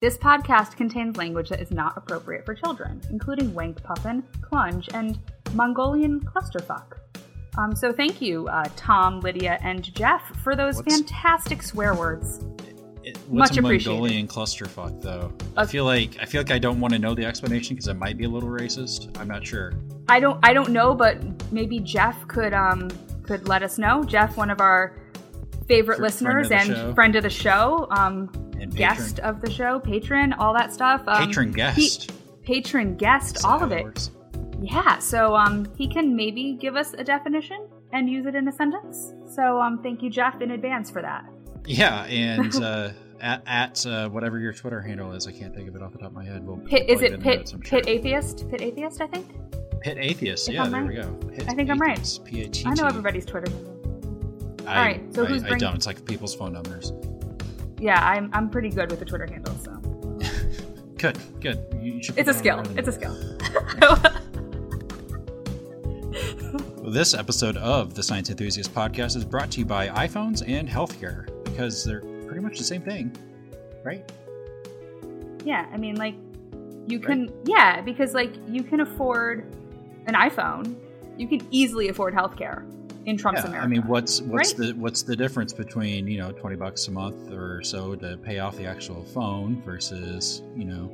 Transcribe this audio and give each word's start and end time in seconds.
This 0.00 0.16
podcast 0.16 0.76
contains 0.76 1.16
language 1.16 1.48
that 1.48 1.60
is 1.60 1.72
not 1.72 1.96
appropriate 1.96 2.46
for 2.46 2.54
children, 2.54 3.00
including 3.10 3.52
wank 3.52 3.82
puffin, 3.82 4.22
clunge, 4.40 4.86
and 4.94 5.18
Mongolian 5.54 6.20
clusterfuck. 6.20 6.98
Um, 7.58 7.74
so 7.74 7.92
thank 7.92 8.22
you, 8.22 8.46
uh, 8.46 8.68
Tom, 8.76 9.18
Lydia, 9.18 9.58
and 9.60 9.82
Jeff, 9.96 10.22
for 10.44 10.54
those 10.54 10.76
What's- 10.76 10.94
fantastic 10.94 11.64
swear 11.64 11.96
words. 11.96 12.44
It- 13.02 13.16
What's 13.26 13.50
Much 13.50 13.56
a 13.56 13.60
appreciated. 13.60 13.90
Mongolian 13.90 14.28
clusterfuck, 14.28 15.02
though? 15.02 15.32
I 15.56 15.66
feel 15.66 15.84
like 15.84 16.16
I 16.20 16.26
feel 16.26 16.42
like 16.42 16.52
I 16.52 16.58
don't 16.60 16.78
want 16.78 16.92
to 16.92 17.00
know 17.00 17.16
the 17.16 17.24
explanation 17.24 17.74
because 17.74 17.88
it 17.88 17.94
might 17.94 18.16
be 18.16 18.22
a 18.24 18.28
little 18.28 18.50
racist. 18.50 19.18
I'm 19.18 19.26
not 19.26 19.44
sure. 19.44 19.72
I 20.08 20.20
don't 20.20 20.38
I 20.44 20.52
don't 20.52 20.70
know, 20.70 20.94
but 20.94 21.18
maybe 21.50 21.80
Jeff 21.80 22.28
could 22.28 22.52
um 22.52 22.88
could 23.24 23.48
let 23.48 23.64
us 23.64 23.78
know. 23.78 24.04
Jeff, 24.04 24.36
one 24.36 24.50
of 24.50 24.60
our 24.60 24.94
favorite 25.68 26.00
listeners 26.00 26.50
and 26.50 26.68
show. 26.68 26.94
friend 26.94 27.14
of 27.16 27.22
the 27.22 27.30
show, 27.30 27.86
um, 27.90 28.26
guest 28.74 29.18
of 29.20 29.40
the 29.40 29.50
show, 29.50 29.78
patron, 29.78 30.32
all 30.34 30.52
that 30.54 30.72
stuff. 30.72 31.02
Um, 31.06 31.26
patron 31.26 31.48
he- 31.48 31.54
guest. 31.54 32.12
patron 32.42 32.96
guest, 32.96 33.44
all 33.44 33.62
of 33.62 33.72
it. 33.72 33.84
works? 33.84 34.10
Yeah, 34.60 34.98
so 34.98 35.36
um, 35.36 35.68
he 35.76 35.88
can 35.88 36.16
maybe 36.16 36.54
give 36.60 36.74
us 36.74 36.92
a 36.94 37.04
definition 37.04 37.68
and 37.92 38.08
use 38.10 38.26
it 38.26 38.34
in 38.34 38.48
a 38.48 38.52
sentence. 38.52 39.12
So 39.34 39.60
um, 39.60 39.80
thank 39.82 40.02
you, 40.02 40.10
Jeff, 40.10 40.40
in 40.40 40.50
advance 40.50 40.90
for 40.90 41.00
that. 41.02 41.24
Yeah, 41.64 42.04
and 42.04 42.54
uh, 42.62 42.90
at, 43.20 43.42
at 43.46 43.86
uh, 43.86 44.08
whatever 44.08 44.38
your 44.40 44.52
Twitter 44.52 44.80
handle 44.80 45.12
is, 45.12 45.26
I 45.28 45.32
can't 45.32 45.54
think 45.54 45.68
of 45.68 45.76
it 45.76 45.82
off 45.82 45.92
the 45.92 45.98
top 45.98 46.08
of 46.08 46.14
my 46.14 46.24
head. 46.24 46.44
We'll 46.44 46.56
Pit, 46.58 46.88
is 46.88 47.02
it 47.02 47.20
Pit 47.20 47.38
notes, 47.38 47.52
Pit 47.52 47.84
sure. 47.84 47.94
Atheist? 47.94 48.48
Pit 48.50 48.62
Atheist, 48.62 49.00
I 49.00 49.06
think. 49.06 49.28
Pit 49.80 49.96
atheist. 50.00 50.48
if 50.48 50.54
Yeah, 50.56 50.64
I'm 50.64 50.72
there 50.72 50.82
right. 50.82 50.88
we 50.88 50.96
go. 50.96 51.28
Pit 51.28 51.44
I 51.48 51.54
think 51.54 51.70
I'm 51.70 51.78
right. 51.78 51.92
atheist, 51.92 52.24
P-A-T-T. 52.24 52.66
I 52.66 52.74
know 52.74 52.86
everybody's 52.86 53.24
Twitter. 53.24 53.52
I, 53.52 53.77
All 54.68 54.74
right, 54.74 55.14
so 55.14 55.24
I, 55.24 55.26
who's 55.26 55.44
I 55.44 55.48
bring- 55.48 55.60
don't. 55.60 55.74
It's 55.76 55.86
like 55.86 56.04
people's 56.04 56.34
phone 56.34 56.52
numbers. 56.52 56.92
Yeah, 57.80 58.04
I'm 58.04 58.30
I'm 58.32 58.50
pretty 58.50 58.70
good 58.70 58.90
with 58.90 58.98
the 58.98 59.04
Twitter 59.04 59.26
handle, 59.26 59.54
so 59.56 59.72
Good, 60.98 61.18
good. 61.40 61.64
You 61.80 62.02
should 62.02 62.18
it's 62.18 62.28
a 62.28 62.34
skill. 62.34 62.62
It's 62.76 62.88
a 62.88 62.92
skill. 62.92 63.16
This 66.90 67.12
episode 67.12 67.58
of 67.58 67.92
the 67.92 68.02
Science 68.02 68.30
Enthusiast 68.30 68.74
Podcast 68.74 69.14
is 69.14 69.22
brought 69.24 69.50
to 69.50 69.58
you 69.60 69.66
by 69.66 69.88
iPhones 69.88 70.42
and 70.48 70.66
healthcare 70.66 71.26
because 71.44 71.84
they're 71.84 72.00
pretty 72.00 72.40
much 72.40 72.56
the 72.56 72.64
same 72.64 72.80
thing, 72.80 73.14
right? 73.84 74.10
Yeah, 75.44 75.66
I 75.70 75.76
mean, 75.76 75.96
like, 75.96 76.14
you 76.86 76.98
can, 76.98 77.30
yeah, 77.44 77.82
because, 77.82 78.14
like, 78.14 78.32
you 78.48 78.62
can 78.62 78.80
afford 78.80 79.54
an 80.06 80.14
iPhone. 80.14 80.76
You 81.18 81.28
can 81.28 81.46
easily 81.50 81.90
afford 81.90 82.14
healthcare 82.14 82.64
in 83.08 83.16
Trump's 83.16 83.40
Yeah, 83.40 83.48
America. 83.48 83.64
I 83.64 83.68
mean, 83.68 83.82
what's 83.82 84.20
what's 84.22 84.52
Right? 84.58 84.68
the 84.68 84.72
what's 84.74 85.02
the 85.02 85.16
difference 85.16 85.52
between 85.52 86.06
you 86.06 86.18
know 86.18 86.32
twenty 86.32 86.56
bucks 86.56 86.88
a 86.88 86.90
month 86.90 87.32
or 87.32 87.62
so 87.62 87.94
to 87.96 88.16
pay 88.18 88.38
off 88.38 88.56
the 88.56 88.66
actual 88.66 89.04
phone 89.04 89.62
versus 89.62 90.42
you 90.56 90.64
know 90.64 90.90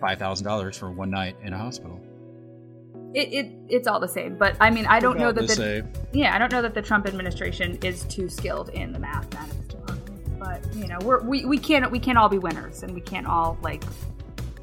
five 0.00 0.18
thousand 0.18 0.46
dollars 0.46 0.76
for 0.76 0.90
one 0.90 1.10
night 1.10 1.36
in 1.42 1.52
a 1.52 1.58
hospital? 1.58 2.00
it, 3.14 3.32
it, 3.32 3.52
it's 3.68 3.88
all 3.88 3.98
the 3.98 4.08
same. 4.08 4.36
But, 4.36 4.56
I 4.60 4.70
mean, 4.70 4.86
I 4.86 5.00
don't 5.00 5.18
know 5.18 5.32
that 5.32 5.48
the 5.48 5.54
the, 5.54 5.86
yeah, 6.12 6.34
I 6.34 6.38
don't 6.38 6.52
know 6.52 6.62
that 6.62 6.74
the 6.74 6.82
Trump 6.82 7.06
administration 7.08 7.76
is 7.82 8.04
too 8.04 8.28
skilled 8.28 8.68
in 8.70 8.92
the 8.92 9.00
mathematics 9.00 9.56
department. 9.66 10.38
But, 10.38 10.74
you 10.76 10.86
know, 10.86 10.98
we're, 11.02 11.20
we, 11.22 11.44
we 11.44 11.58
can't, 11.58 11.90
we 11.90 11.98
can't 11.98 12.16
all 12.16 12.28
be 12.28 12.38
winners 12.38 12.82
and 12.82 12.94
we 12.94 13.00
can't 13.00 13.26
all, 13.26 13.58
like, 13.62 13.82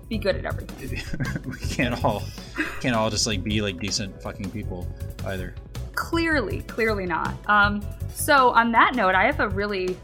be 0.07 0.17
good 0.17 0.37
at 0.37 0.45
everything. 0.45 1.41
we 1.51 1.57
can't 1.67 2.03
all 2.03 2.23
can't 2.79 2.95
all 2.95 3.09
just 3.09 3.27
like 3.27 3.43
be 3.43 3.61
like 3.61 3.77
decent 3.77 4.21
fucking 4.21 4.49
people 4.51 4.87
either. 5.25 5.53
Clearly, 5.97 6.61
clearly 6.63 7.05
not. 7.05 7.33
Um, 7.49 7.81
so, 8.13 8.49
on 8.51 8.71
that 8.71 8.95
note, 8.95 9.15
I 9.15 9.25
have 9.25 9.39
a 9.39 9.49
really, 9.49 9.97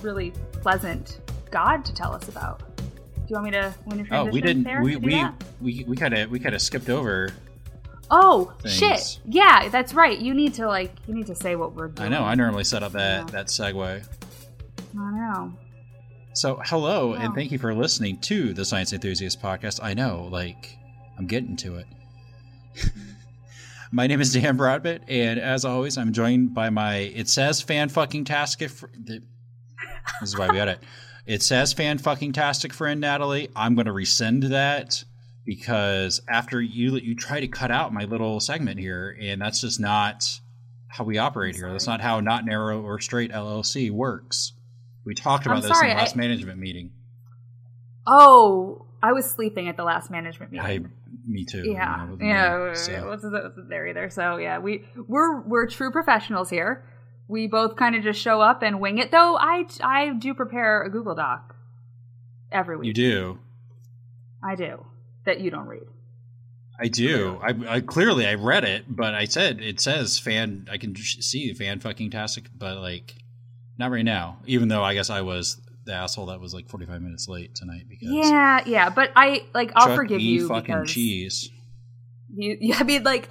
really 0.00 0.30
pleasant 0.52 1.20
God 1.50 1.84
to 1.84 1.92
tell 1.92 2.12
us 2.14 2.28
about. 2.28 2.62
Do 2.78 2.84
you 3.28 3.34
want 3.34 3.44
me 3.46 3.50
to 3.52 3.74
when 3.84 3.98
you 3.98 4.06
Oh, 4.12 4.24
we 4.26 4.40
didn't. 4.40 4.62
there 4.62 4.80
We 4.82 4.96
we, 4.96 5.24
we 5.60 5.84
we 5.86 5.96
kind 5.96 6.14
of 6.14 6.30
we 6.30 6.38
kind 6.38 6.54
of 6.54 6.62
skipped 6.62 6.88
over. 6.88 7.30
Oh 8.12 8.52
things. 8.62 8.74
shit! 8.74 9.20
Yeah, 9.26 9.68
that's 9.68 9.92
right. 9.94 10.18
You 10.18 10.34
need 10.34 10.54
to 10.54 10.66
like 10.66 10.92
you 11.06 11.14
need 11.14 11.26
to 11.26 11.34
say 11.34 11.56
what 11.56 11.74
we're 11.74 11.88
doing. 11.88 12.06
I 12.12 12.16
know. 12.16 12.24
I 12.24 12.34
normally 12.34 12.64
set 12.64 12.82
up 12.82 12.92
that 12.92 13.20
Yeah. 13.26 13.30
that 13.32 13.46
segue. 13.46 14.06
I 14.98 15.10
know. 15.12 15.52
So, 16.34 16.60
hello, 16.64 17.14
and 17.14 17.34
thank 17.34 17.50
you 17.50 17.58
for 17.58 17.74
listening 17.74 18.18
to 18.22 18.54
the 18.54 18.64
Science 18.64 18.92
Enthusiast 18.92 19.42
podcast. 19.42 19.80
I 19.82 19.94
know, 19.94 20.28
like, 20.30 20.76
I'm 21.18 21.26
getting 21.26 21.56
to 21.56 21.76
it. 21.76 21.86
my 23.92 24.06
name 24.06 24.20
is 24.20 24.32
Dan 24.32 24.56
Broadbent, 24.56 25.04
and 25.08 25.38
as 25.40 25.64
always, 25.64 25.98
I'm 25.98 26.12
joined 26.12 26.54
by 26.54 26.70
my. 26.70 26.96
It 26.96 27.28
says 27.28 27.60
fan 27.60 27.88
fucking 27.88 28.24
tastic. 28.24 28.70
Fr- 28.70 28.86
this 29.04 29.20
is 30.22 30.38
why 30.38 30.48
we 30.48 30.56
got 30.56 30.68
it. 30.68 30.80
It 31.26 31.42
says 31.42 31.72
fan 31.72 31.98
fucking 31.98 32.32
tastic 32.32 32.72
friend 32.72 33.00
Natalie. 33.00 33.48
I'm 33.54 33.74
going 33.74 33.86
to 33.86 33.92
rescind 33.92 34.44
that 34.44 35.04
because 35.44 36.20
after 36.28 36.60
you 36.60 36.96
you 36.96 37.14
try 37.14 37.40
to 37.40 37.48
cut 37.48 37.70
out 37.70 37.92
my 37.92 38.04
little 38.04 38.40
segment 38.40 38.78
here, 38.80 39.16
and 39.20 39.40
that's 39.40 39.60
just 39.60 39.80
not 39.80 40.40
how 40.88 41.04
we 41.04 41.18
operate 41.18 41.56
here. 41.56 41.70
That's 41.70 41.86
not 41.86 42.00
how 42.00 42.20
not 42.20 42.44
narrow 42.44 42.80
or 42.82 43.00
straight 43.00 43.32
LLC 43.32 43.90
works. 43.90 44.52
We 45.04 45.14
talked 45.14 45.46
about 45.46 45.58
I'm 45.58 45.62
this 45.62 45.70
sorry, 45.72 45.90
in 45.90 45.96
the 45.96 46.02
last 46.02 46.16
I- 46.16 46.18
management 46.20 46.58
meeting. 46.58 46.92
Oh, 48.06 48.86
I 49.02 49.12
was 49.12 49.30
sleeping 49.30 49.68
at 49.68 49.76
the 49.76 49.84
last 49.84 50.10
management 50.10 50.52
meeting. 50.52 50.90
Me 51.26 51.44
too. 51.44 51.62
yeah, 51.66 52.08
you 52.10 52.16
know, 52.18 52.66
yeah. 52.66 52.74
so- 52.74 53.06
Wasn't, 53.08 53.32
wasn't 53.32 53.68
there 53.68 53.86
either? 53.88 54.10
So 54.10 54.36
yeah, 54.36 54.58
we 54.58 54.84
we're 55.08 55.40
we're 55.42 55.66
true 55.66 55.90
professionals 55.90 56.50
here. 56.50 56.84
We 57.28 57.46
both 57.46 57.76
kind 57.76 57.94
of 57.94 58.02
just 58.02 58.20
show 58.20 58.40
up 58.40 58.62
and 58.62 58.80
wing 58.80 58.98
it. 58.98 59.10
Though 59.10 59.36
I 59.36 59.64
I 59.82 60.12
do 60.14 60.34
prepare 60.34 60.82
a 60.82 60.90
Google 60.90 61.14
Doc 61.14 61.54
every 62.50 62.76
week. 62.76 62.86
you 62.88 62.94
do. 62.94 63.38
I 64.42 64.54
do 64.56 64.84
that 65.26 65.40
you 65.40 65.50
don't 65.50 65.66
read. 65.66 65.82
I 66.82 66.88
do. 66.88 67.38
I, 67.42 67.54
I 67.76 67.80
clearly 67.80 68.26
I 68.26 68.34
read 68.34 68.64
it, 68.64 68.84
but 68.88 69.14
I 69.14 69.26
said 69.26 69.60
it 69.60 69.80
says 69.80 70.18
fan. 70.18 70.66
I 70.70 70.78
can 70.78 70.96
see 70.96 71.52
fan 71.52 71.78
fucking 71.78 72.10
tastic, 72.10 72.46
but 72.56 72.78
like 72.78 73.16
not 73.78 73.90
right 73.90 74.04
now. 74.04 74.38
Even 74.46 74.68
though 74.68 74.82
I 74.82 74.94
guess 74.94 75.10
I 75.10 75.20
was 75.20 75.60
the 75.84 75.92
asshole 75.94 76.26
that 76.26 76.40
was 76.40 76.52
like 76.54 76.68
45 76.68 77.00
minutes 77.02 77.28
late 77.28 77.54
tonight 77.54 77.84
because 77.88 78.08
Yeah, 78.10 78.62
yeah, 78.66 78.90
but 78.90 79.10
I 79.16 79.44
like 79.54 79.72
I'll 79.74 79.96
forgive 79.96 80.20
E. 80.20 80.24
you 80.24 80.48
fucking 80.48 80.86
cheese. 80.86 81.50
You, 82.34 82.56
yeah, 82.60 82.76
I 82.78 82.84
mean, 82.84 83.02
like 83.02 83.28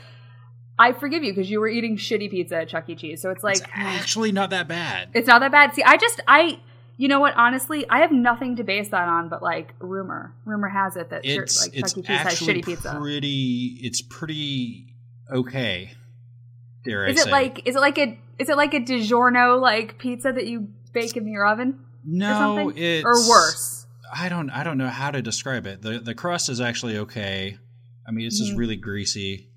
I 0.78 0.94
forgive 0.94 1.24
you 1.24 1.32
because 1.34 1.50
you 1.50 1.60
were 1.60 1.68
eating 1.68 1.98
shitty 1.98 2.32
pizza 2.32 2.58
at 2.62 2.70
Chuck 2.70 2.90
E. 2.90 2.96
Cheese. 2.96 3.22
So 3.22 3.30
it's 3.30 3.44
like 3.44 3.58
it's 3.58 3.70
actually 3.76 4.32
not 4.32 4.50
that 4.52 4.68
bad. 4.68 5.10
it's 5.14 5.28
not 5.28 5.40
that 5.40 5.52
bad. 5.52 5.74
See, 5.74 5.84
I 5.84 5.98
just 5.98 6.22
I 6.28 6.60
you 6.98 7.08
know 7.08 7.20
what? 7.20 7.34
Honestly, 7.38 7.86
I 7.90 8.00
have 8.00 8.12
nothing 8.12 8.58
to 8.58 8.64
base 8.64 8.90
that 8.90 9.08
on, 9.08 9.30
but 9.30 9.42
like 9.42 9.74
rumor. 9.80 10.34
Rumor 10.46 10.68
has 10.68 10.98
it 10.98 11.10
that 11.12 11.26
sure, 11.26 11.44
It's 11.44 11.66
like 11.66 11.78
it's 11.78 11.94
Chuck 11.94 12.04
E. 12.04 12.08
Cheese 12.08 12.18
has 12.18 12.34
actually 12.34 12.62
shitty 12.62 12.66
pizza. 12.66 12.98
pretty. 13.00 13.80
It's 13.82 14.02
pretty 14.02 14.96
okay. 15.32 15.92
Dare 16.84 17.06
I 17.06 17.10
Is 17.10 17.20
it 17.20 17.24
say? 17.26 17.32
like 17.32 17.68
is 17.68 17.76
it 17.76 17.80
like 17.80 17.98
a 17.98 18.18
is 18.38 18.50
it 18.50 18.58
like 18.58 18.74
a 18.74 18.80
DiGiorno 18.80 19.60
like 19.62 19.98
pizza 19.98 20.32
that 20.32 20.48
you 20.48 20.70
bake 20.94 21.16
in 21.18 21.28
your 21.28 21.46
oven 21.46 21.80
no? 22.12 22.66
or? 22.70 22.74
It's 22.76 23.06
or 23.06 23.30
worse? 23.30 23.86
I 24.14 24.30
don't 24.30 24.50
I 24.50 24.64
don't 24.64 24.78
know 24.78 24.88
how 24.90 25.12
to 25.12 25.22
describe 25.22 25.66
it. 25.68 25.82
The 25.82 26.00
the 26.00 26.16
crust 26.16 26.50
is 26.50 26.60
actually 26.62 26.98
okay. 27.00 27.58
I 28.08 28.12
mean, 28.12 28.26
it's 28.26 28.40
just 28.40 28.54
Mhm. 28.54 28.58
really 28.58 28.76
greasy, 28.76 29.50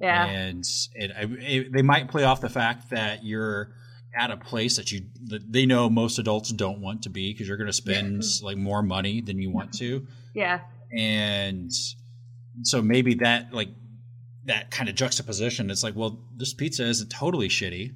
Yeah. 0.00 0.26
and 0.26 0.64
it, 0.94 1.10
it 1.16 1.72
they 1.72 1.82
might 1.82 2.08
play 2.08 2.24
off 2.24 2.40
the 2.40 2.48
fact 2.48 2.90
that 2.90 3.24
you're 3.24 3.72
at 4.12 4.32
a 4.32 4.36
place 4.36 4.76
that 4.76 4.90
you 4.90 5.02
that 5.28 5.52
they 5.52 5.64
know 5.66 5.88
most 5.88 6.18
adults 6.18 6.50
don't 6.50 6.80
want 6.80 7.02
to 7.04 7.10
be 7.10 7.32
because 7.32 7.46
you're 7.46 7.56
going 7.56 7.68
to 7.68 7.72
spend 7.72 8.24
like 8.42 8.56
more 8.56 8.82
money 8.82 9.20
than 9.20 9.38
you 9.38 9.50
want 9.52 9.72
to, 9.74 10.06
Yeah. 10.34 10.60
and 10.92 11.70
so 12.62 12.82
maybe 12.82 13.14
that 13.14 13.54
like 13.54 13.68
that 14.46 14.72
kind 14.72 14.88
of 14.88 14.96
juxtaposition. 14.96 15.70
It's 15.70 15.84
like, 15.84 15.94
well, 15.94 16.18
this 16.36 16.52
pizza 16.52 16.84
isn't 16.84 17.10
totally 17.10 17.48
shitty, 17.48 17.94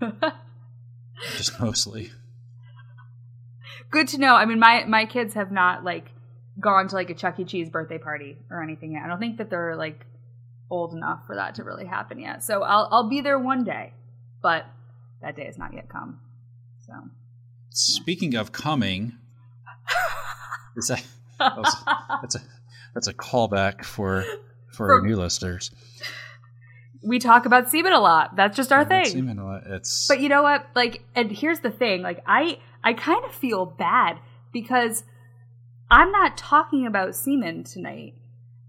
just 1.36 1.60
mostly. 1.60 2.10
Good 3.90 4.08
to 4.08 4.18
know. 4.18 4.34
I 4.34 4.44
mean, 4.44 4.58
my 4.58 4.84
my 4.84 5.06
kids 5.06 5.34
have 5.34 5.50
not 5.52 5.84
like 5.84 6.10
gone 6.60 6.88
to 6.88 6.94
like 6.94 7.10
a 7.10 7.14
Chuck 7.14 7.38
E. 7.40 7.44
Cheese 7.44 7.70
birthday 7.70 7.98
party 7.98 8.36
or 8.50 8.62
anything 8.62 8.92
yet. 8.92 9.02
I 9.04 9.08
don't 9.08 9.18
think 9.20 9.38
that 9.38 9.48
they're 9.50 9.76
like 9.76 10.04
old 10.70 10.92
enough 10.92 11.26
for 11.26 11.36
that 11.36 11.54
to 11.56 11.64
really 11.64 11.86
happen 11.86 12.18
yet. 12.18 12.42
So 12.44 12.62
I'll 12.62 12.88
I'll 12.90 13.08
be 13.08 13.20
there 13.20 13.38
one 13.38 13.64
day, 13.64 13.92
but 14.42 14.66
that 15.22 15.36
day 15.36 15.46
has 15.46 15.56
not 15.58 15.72
yet 15.74 15.88
come. 15.88 16.20
So 16.86 16.92
Speaking 17.70 18.34
of 18.34 18.50
coming, 18.52 19.12
is 20.76 20.88
that 20.88 21.04
was- 21.56 21.76
that's 22.22 22.34
a 22.34 22.40
that's 22.94 23.06
a 23.08 23.14
callback 23.14 23.84
for 23.84 24.24
for 24.72 24.92
our 24.92 25.00
new 25.02 25.16
listeners. 25.16 25.70
We 27.02 27.18
talk 27.18 27.46
about 27.46 27.70
semen 27.70 27.92
a 27.92 28.00
lot. 28.00 28.36
That's 28.36 28.56
just 28.56 28.72
our 28.72 28.84
thing. 28.84 29.06
seen 29.06 29.28
it 29.28 29.38
a 29.38 29.44
lot. 29.44 29.62
It's 29.66 30.08
But 30.08 30.20
you 30.20 30.28
know 30.28 30.42
what? 30.42 30.66
Like, 30.74 31.02
and 31.14 31.30
here's 31.30 31.60
the 31.60 31.70
thing. 31.70 32.02
Like, 32.02 32.22
I 32.26 32.58
I 32.82 32.92
kind 32.92 33.24
of 33.24 33.32
feel 33.32 33.66
bad 33.66 34.18
because 34.52 35.04
I'm 35.90 36.10
not 36.10 36.36
talking 36.36 36.86
about 36.86 37.14
semen 37.14 37.64
tonight, 37.64 38.14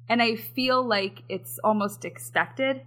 and 0.08 0.22
I 0.22 0.36
feel 0.36 0.86
like 0.86 1.24
it's 1.30 1.60
almost 1.64 2.06
expected. 2.06 2.82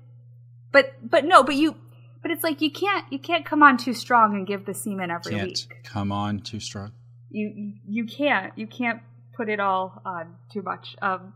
But 0.70 0.92
but 1.02 1.24
no, 1.24 1.42
but 1.42 1.54
you. 1.54 1.76
But 2.22 2.30
it's 2.30 2.44
like 2.44 2.60
you 2.60 2.70
can't 2.70 3.04
you 3.12 3.18
can't 3.18 3.44
come 3.44 3.64
on 3.64 3.76
too 3.76 3.94
strong 3.94 4.34
and 4.34 4.46
give 4.46 4.64
the 4.64 4.74
semen 4.74 5.10
every 5.10 5.32
can't 5.32 5.48
week. 5.48 5.82
come 5.82 6.12
on 6.12 6.38
too 6.38 6.60
strong. 6.60 6.92
You 7.30 7.74
you 7.88 8.04
can't 8.04 8.56
you 8.56 8.68
can't 8.68 9.00
put 9.36 9.48
it 9.48 9.58
all 9.58 10.00
on 10.04 10.36
too 10.52 10.62
much. 10.62 10.94
Um, 11.02 11.34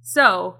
so 0.00 0.56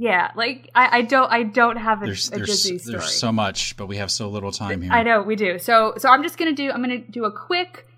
yeah, 0.00 0.30
like 0.36 0.70
I, 0.76 0.98
I 0.98 1.02
don't 1.02 1.30
I 1.30 1.42
don't 1.42 1.76
have 1.76 2.02
a, 2.02 2.06
There's 2.06 2.28
a 2.28 2.36
there's 2.36 2.46
Disney 2.46 2.78
story. 2.78 2.98
there's 2.98 3.12
so 3.16 3.32
much, 3.32 3.76
but 3.76 3.86
we 3.88 3.96
have 3.96 4.12
so 4.12 4.28
little 4.28 4.52
time 4.52 4.80
here. 4.80 4.92
I 4.92 5.02
know 5.02 5.22
we 5.22 5.34
do. 5.34 5.58
So 5.58 5.94
so 5.98 6.08
I'm 6.08 6.22
just 6.22 6.38
gonna 6.38 6.52
do 6.52 6.70
I'm 6.70 6.80
gonna 6.80 6.98
do 6.98 7.24
a 7.24 7.32
quick 7.32 7.88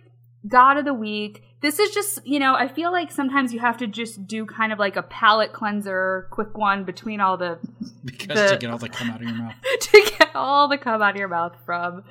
God 0.49 0.79
of 0.79 0.87
the 0.87 0.94
week. 0.94 1.43
This 1.61 1.79
is 1.79 1.91
just 1.91 2.26
you 2.26 2.38
know 2.38 2.55
I 2.55 2.69
feel 2.69 2.91
like 2.91 3.12
sometimes 3.12 3.52
you 3.52 3.61
have 3.61 3.76
to 3.76 3.87
just 3.87 4.26
do 4.26 4.47
kind 4.47 4.73
of 4.73 4.79
like 4.79 4.97
a 4.97 5.02
palate 5.02 5.52
cleanser, 5.52 6.26
quick 6.31 6.56
one 6.56 6.85
between 6.85 7.20
all 7.20 7.37
the 7.37 7.58
because 8.05 8.35
the- 8.35 8.55
to 8.55 8.56
get 8.56 8.70
all 8.70 8.79
the 8.79 8.88
come 8.88 9.11
out 9.11 9.17
of 9.20 9.29
your 9.29 9.37
mouth. 9.37 9.55
to 9.81 10.11
get 10.19 10.31
all 10.35 10.69
the 10.69 10.79
come 10.79 11.03
out 11.03 11.11
of 11.11 11.17
your 11.19 11.29
mouth 11.29 11.53
from 11.67 12.03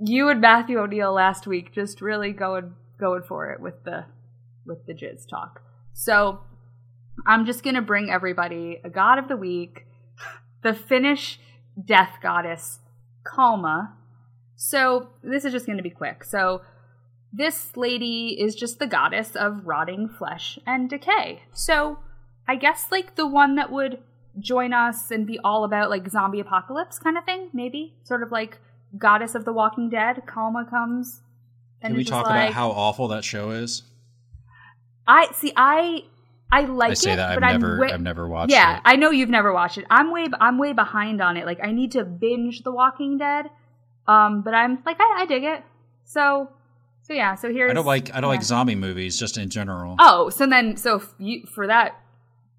you 0.00 0.28
and 0.28 0.40
Matthew 0.40 0.78
O'Neill 0.78 1.12
last 1.12 1.44
week. 1.44 1.72
Just 1.74 2.00
really 2.00 2.30
going 2.30 2.74
going 3.00 3.22
for 3.24 3.50
it 3.50 3.58
with 3.60 3.82
the 3.82 4.04
with 4.64 4.86
the 4.86 4.92
jizz 4.94 5.28
talk. 5.28 5.60
So 5.92 6.44
I'm 7.26 7.46
just 7.46 7.62
gonna 7.62 7.82
bring 7.82 8.10
everybody 8.10 8.80
a 8.84 8.90
god 8.90 9.18
of 9.18 9.28
the 9.28 9.36
week, 9.36 9.86
the 10.62 10.74
Finnish 10.74 11.40
death 11.82 12.18
goddess 12.22 12.80
Kalma. 13.24 13.92
So 14.56 15.08
this 15.22 15.44
is 15.44 15.52
just 15.52 15.66
gonna 15.66 15.82
be 15.82 15.90
quick. 15.90 16.24
So 16.24 16.62
this 17.32 17.76
lady 17.76 18.36
is 18.40 18.54
just 18.54 18.78
the 18.78 18.86
goddess 18.86 19.36
of 19.36 19.66
rotting 19.66 20.08
flesh 20.08 20.58
and 20.66 20.90
decay. 20.90 21.42
So 21.52 21.98
I 22.48 22.56
guess 22.56 22.86
like 22.90 23.14
the 23.14 23.26
one 23.26 23.54
that 23.54 23.70
would 23.70 23.98
join 24.38 24.72
us 24.72 25.10
and 25.10 25.26
be 25.26 25.38
all 25.44 25.64
about 25.64 25.90
like 25.90 26.08
zombie 26.08 26.40
apocalypse 26.40 26.98
kind 26.98 27.16
of 27.16 27.24
thing, 27.24 27.50
maybe 27.52 27.94
sort 28.04 28.22
of 28.22 28.32
like 28.32 28.58
goddess 28.98 29.34
of 29.34 29.44
the 29.44 29.52
Walking 29.52 29.88
Dead. 29.88 30.22
Kalma 30.26 30.68
comes. 30.68 31.22
Can 31.80 31.94
we 31.94 32.04
talk 32.04 32.26
like- 32.26 32.50
about 32.50 32.52
how 32.54 32.70
awful 32.70 33.08
that 33.08 33.24
show 33.24 33.50
is? 33.50 33.82
I 35.06 35.28
see. 35.32 35.52
I 35.56 36.04
I 36.52 36.62
like 36.62 36.92
I 36.92 36.94
say 36.94 37.12
it, 37.12 37.16
that 37.16 37.30
I've 37.30 37.40
but 37.40 37.52
never 37.52 37.78
way, 37.78 37.92
I've 37.92 38.00
never 38.00 38.28
watched 38.28 38.52
yeah, 38.52 38.76
it. 38.76 38.82
I 38.84 38.96
know 38.96 39.10
you've 39.10 39.30
never 39.30 39.52
watched 39.52 39.78
it. 39.78 39.86
I'm 39.90 40.10
way 40.10 40.26
I'm 40.40 40.58
way 40.58 40.72
behind 40.72 41.20
on 41.20 41.36
it. 41.36 41.46
Like 41.46 41.60
I 41.62 41.72
need 41.72 41.92
to 41.92 42.04
binge 42.04 42.62
The 42.62 42.72
Walking 42.72 43.18
Dead. 43.18 43.50
Um, 44.08 44.42
but 44.42 44.54
I'm 44.54 44.82
like 44.84 44.96
I, 45.00 45.22
I 45.22 45.26
dig 45.26 45.44
it. 45.44 45.62
So 46.04 46.50
so 47.02 47.12
yeah. 47.12 47.34
So 47.34 47.52
here's 47.52 47.70
I 47.70 47.74
don't 47.74 47.86
like 47.86 48.10
I 48.10 48.20
don't 48.20 48.30
yeah. 48.30 48.36
like 48.36 48.42
zombie 48.42 48.74
movies 48.74 49.18
just 49.18 49.38
in 49.38 49.48
general. 49.50 49.96
Oh, 50.00 50.30
so 50.30 50.46
then 50.46 50.76
so 50.76 50.96
f- 50.96 51.14
you 51.18 51.46
for 51.46 51.66
that, 51.66 52.00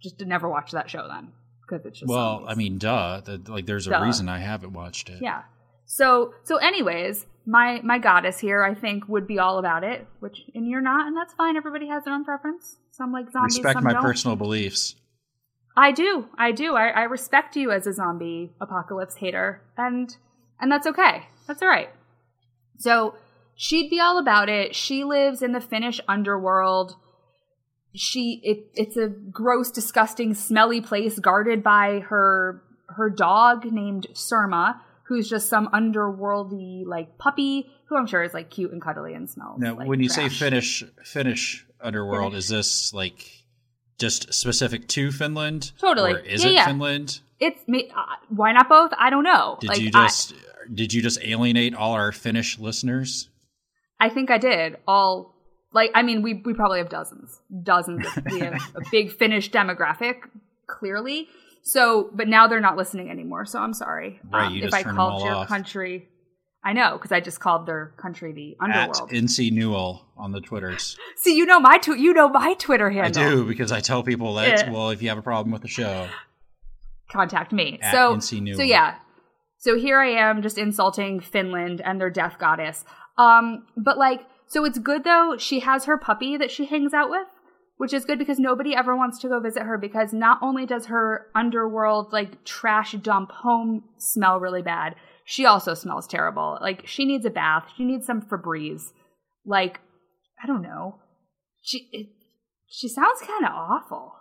just 0.02 0.20
to 0.20 0.26
never 0.26 0.48
watch 0.48 0.72
that 0.72 0.90
show 0.90 1.08
then 1.08 1.32
because 1.62 1.86
it's 1.86 2.00
just 2.00 2.10
well, 2.10 2.40
zombies. 2.40 2.50
I 2.50 2.56
mean, 2.56 2.78
duh. 2.78 3.22
The, 3.22 3.42
like, 3.48 3.66
there's 3.66 3.88
a 3.88 4.02
reason 4.02 4.30
I 4.30 4.40
haven't 4.40 4.74
watched 4.74 5.10
it. 5.10 5.22
Yeah. 5.22 5.44
So 5.86 6.34
so 6.44 6.58
anyways, 6.58 7.26
my 7.46 7.82
my 7.84 7.98
goddess 7.98 8.40
here 8.40 8.64
I 8.64 8.74
think 8.76 9.08
would 9.08 9.28
be 9.28 9.40
all 9.40 9.58
about 9.58 9.84
it, 9.84 10.08
which 10.20 10.42
and 10.54 10.68
you're 10.68 10.82
not, 10.82 11.08
and 11.08 11.16
that's 11.16 11.34
fine. 11.34 11.58
Everybody 11.58 11.88
has 11.88 12.04
their 12.04 12.14
own 12.14 12.24
preference. 12.24 12.78
Some 12.92 13.12
like 13.12 13.32
zombies, 13.32 13.58
Respect 13.58 13.82
my 13.82 13.94
don't. 13.94 14.02
personal 14.02 14.36
beliefs. 14.36 14.96
I 15.76 15.92
do. 15.92 16.28
I 16.38 16.52
do. 16.52 16.76
I, 16.76 16.90
I 16.90 17.02
respect 17.04 17.56
you 17.56 17.72
as 17.72 17.88
a 17.88 17.94
zombie 17.94 18.52
apocalypse 18.60 19.16
hater, 19.16 19.62
and 19.78 20.16
and 20.60 20.72
that's 20.72 20.86
okay. 20.88 21.28
That's 21.48 21.62
all 21.62 21.68
right. 21.68 21.90
So 22.78 23.16
she'd 23.56 23.90
be 23.90 24.00
all 24.00 24.18
about 24.18 24.50
it. 24.50 24.76
She 24.76 25.04
lives 25.04 25.42
in 25.42 25.54
the 25.54 25.62
Finnish 25.62 26.02
underworld. 26.08 26.96
She 27.96 28.42
it 28.44 28.72
it's 28.74 28.98
a 28.98 29.08
gross, 29.08 29.72
disgusting, 29.72 30.34
smelly 30.34 30.82
place 30.82 31.20
guarded 31.20 31.64
by 31.64 32.00
her 32.10 32.62
her 32.90 33.10
dog 33.10 33.66
named 33.72 34.08
Surma, 34.14 34.80
who's 35.12 35.30
just 35.30 35.50
some 35.50 35.68
underworldy 35.74 36.86
like 36.86 37.18
puppy 37.18 37.69
who 37.88 37.98
I'm 37.98 38.08
sure 38.08 38.24
is 38.24 38.34
like 38.34 38.50
cute 38.50 38.72
and 38.72 38.81
cuddly 38.81 39.13
and 39.13 39.30
smells. 39.30 39.60
Now, 39.60 39.75
like 39.75 39.86
when 39.90 40.00
you 40.00 40.08
say. 40.08 40.30
Finnish 40.30 40.86
Finnish 41.04 41.66
underworld, 41.81 42.31
Finnish. 42.31 42.46
is 42.46 42.50
this 42.50 42.94
like 42.94 43.44
just 44.00 44.34
specific 44.34 44.88
to 44.88 45.12
Finland? 45.12 45.74
Totally. 45.78 46.13
Or 46.13 46.19
is 46.19 46.46
Yeah, 46.46 46.50
it 46.50 46.54
yeah. 46.54 46.66
Finland? 46.66 47.19
it's 47.42 47.68
me. 47.68 47.92
Uh, 47.94 48.04
why 48.30 48.54
not 48.54 48.69
both? 48.69 48.92
I 48.98 49.10
don't 49.10 49.25
know. 49.25 49.58
Did 49.60 49.68
like, 49.72 49.80
you 49.81 49.92
I- 49.94 50.08
just 50.08 50.34
did 50.74 50.94
you 50.94 51.02
just 51.02 51.22
alienate 51.22 51.75
all 51.75 51.92
our 51.92 52.14
Finnish 52.14 52.57
listeners? 52.57 53.28
I 54.00 54.07
think 54.07 54.31
I 54.31 54.38
did. 54.38 54.78
All 54.88 55.36
like 55.74 55.92
I 55.94 56.04
mean, 56.04 56.22
we 56.22 56.36
we 56.36 56.54
probably 56.54 56.78
have 56.78 56.88
dozens, 56.90 57.38
dozens. 57.64 58.06
Of, 58.16 58.25
we 58.31 58.40
have 58.40 58.54
a 58.75 58.81
big 58.90 59.12
Finnish 59.12 59.52
demographic, 59.52 60.19
clearly. 60.68 61.28
So, 61.63 62.10
but 62.13 62.28
now 62.28 62.48
they're 62.48 62.60
not 62.60 62.75
listening 62.78 63.10
anymore. 63.10 63.46
So 63.46 63.60
I'm 63.60 63.74
sorry 63.74 64.19
Right, 64.31 64.52
you 64.52 64.63
if 64.63 64.74
I 64.74 64.84
called 64.84 65.13
all 65.22 65.25
your 65.25 65.36
off. 65.36 65.48
country. 65.48 66.08
I 66.63 66.74
know 66.74 66.92
because 66.98 67.12
I 67.12 67.19
just 67.22 67.40
called 67.40 67.66
their 67.66 67.94
country 67.98 68.34
the 68.34 68.56
underworld. 68.60 69.10
At. 69.12 69.18
NC 69.18 69.52
Newell 69.52 70.06
on 70.18 70.31
the 70.31 70.42
Twitters. 70.42 70.96
See, 71.18 71.36
you 71.36 71.46
know 71.46 71.60
my 71.60 71.78
tw- 71.80 71.98
you 71.98 72.13
know 72.13 72.30
my 72.30 72.54
Twitter 72.56 72.90
handle. 72.92 73.24
I 73.24 73.30
do 73.30 73.46
because 73.46 73.72
I 73.72 73.80
tell 73.80 74.04
people 74.04 74.36
that 74.36 74.48
Yeah. 74.48 74.72
well, 74.72 74.90
if 74.92 75.02
you 75.02 75.10
have 75.10 75.18
a 75.18 75.24
problem 75.24 75.52
with 75.52 75.62
the 75.63 75.68
show, 75.68 76.08
Contact 77.12 77.52
me. 77.52 77.80
At 77.81 77.92
so 77.92 78.16
NC 78.16 78.42
Newell. 78.42 78.57
so 78.57 78.64
yeah. 78.64 78.96
So 79.57 79.78
here 79.78 80.00
I 80.00 80.10
am 80.12 80.42
just 80.42 80.57
insulting 80.57 81.19
Finland 81.19 81.81
and 81.81 82.00
their 82.00 82.10
death 82.10 82.38
goddess. 82.40 82.86
Um, 83.18 83.66
but 83.78 83.98
like, 83.98 84.22
so 84.48 84.64
it's 84.66 84.80
good 84.80 85.04
though. 85.04 85.36
She 85.38 85.60
has 85.60 85.86
her 85.86 85.98
puppy 85.98 86.38
that 86.38 86.50
she 86.52 86.66
hangs 86.66 86.94
out 86.94 87.10
with, 87.10 87.28
which 87.81 87.94
is 87.94 88.06
good 88.06 88.19
because 88.19 88.38
nobody 88.38 88.75
ever 88.75 88.95
wants 88.95 89.18
to 89.18 89.28
go 89.28 89.39
visit 89.39 89.63
her 89.63 89.75
because 89.75 90.13
not 90.13 90.38
only 90.44 90.68
does 90.68 90.86
her 90.86 91.25
underworld 91.33 92.13
like 92.13 92.44
trash 92.45 92.92
dump 92.92 93.31
home 93.31 93.83
smell 93.98 94.39
really 94.39 94.62
bad, 94.62 94.94
she 95.25 95.48
also 95.48 95.74
smells 95.74 96.06
terrible. 96.06 96.60
Like 96.62 96.86
she 96.86 97.06
needs 97.06 97.25
a 97.25 97.31
bath. 97.31 97.69
She 97.75 97.83
needs 97.83 98.06
some 98.06 98.22
Febreze. 98.22 98.92
Like, 99.48 99.80
I 100.44 100.45
don't 100.45 100.62
know. 100.62 101.00
She 101.62 101.89
it, 101.92 102.10
she 102.68 102.88
sounds 102.88 103.19
kind 103.22 103.45
of 103.45 103.51
awful 103.51 104.13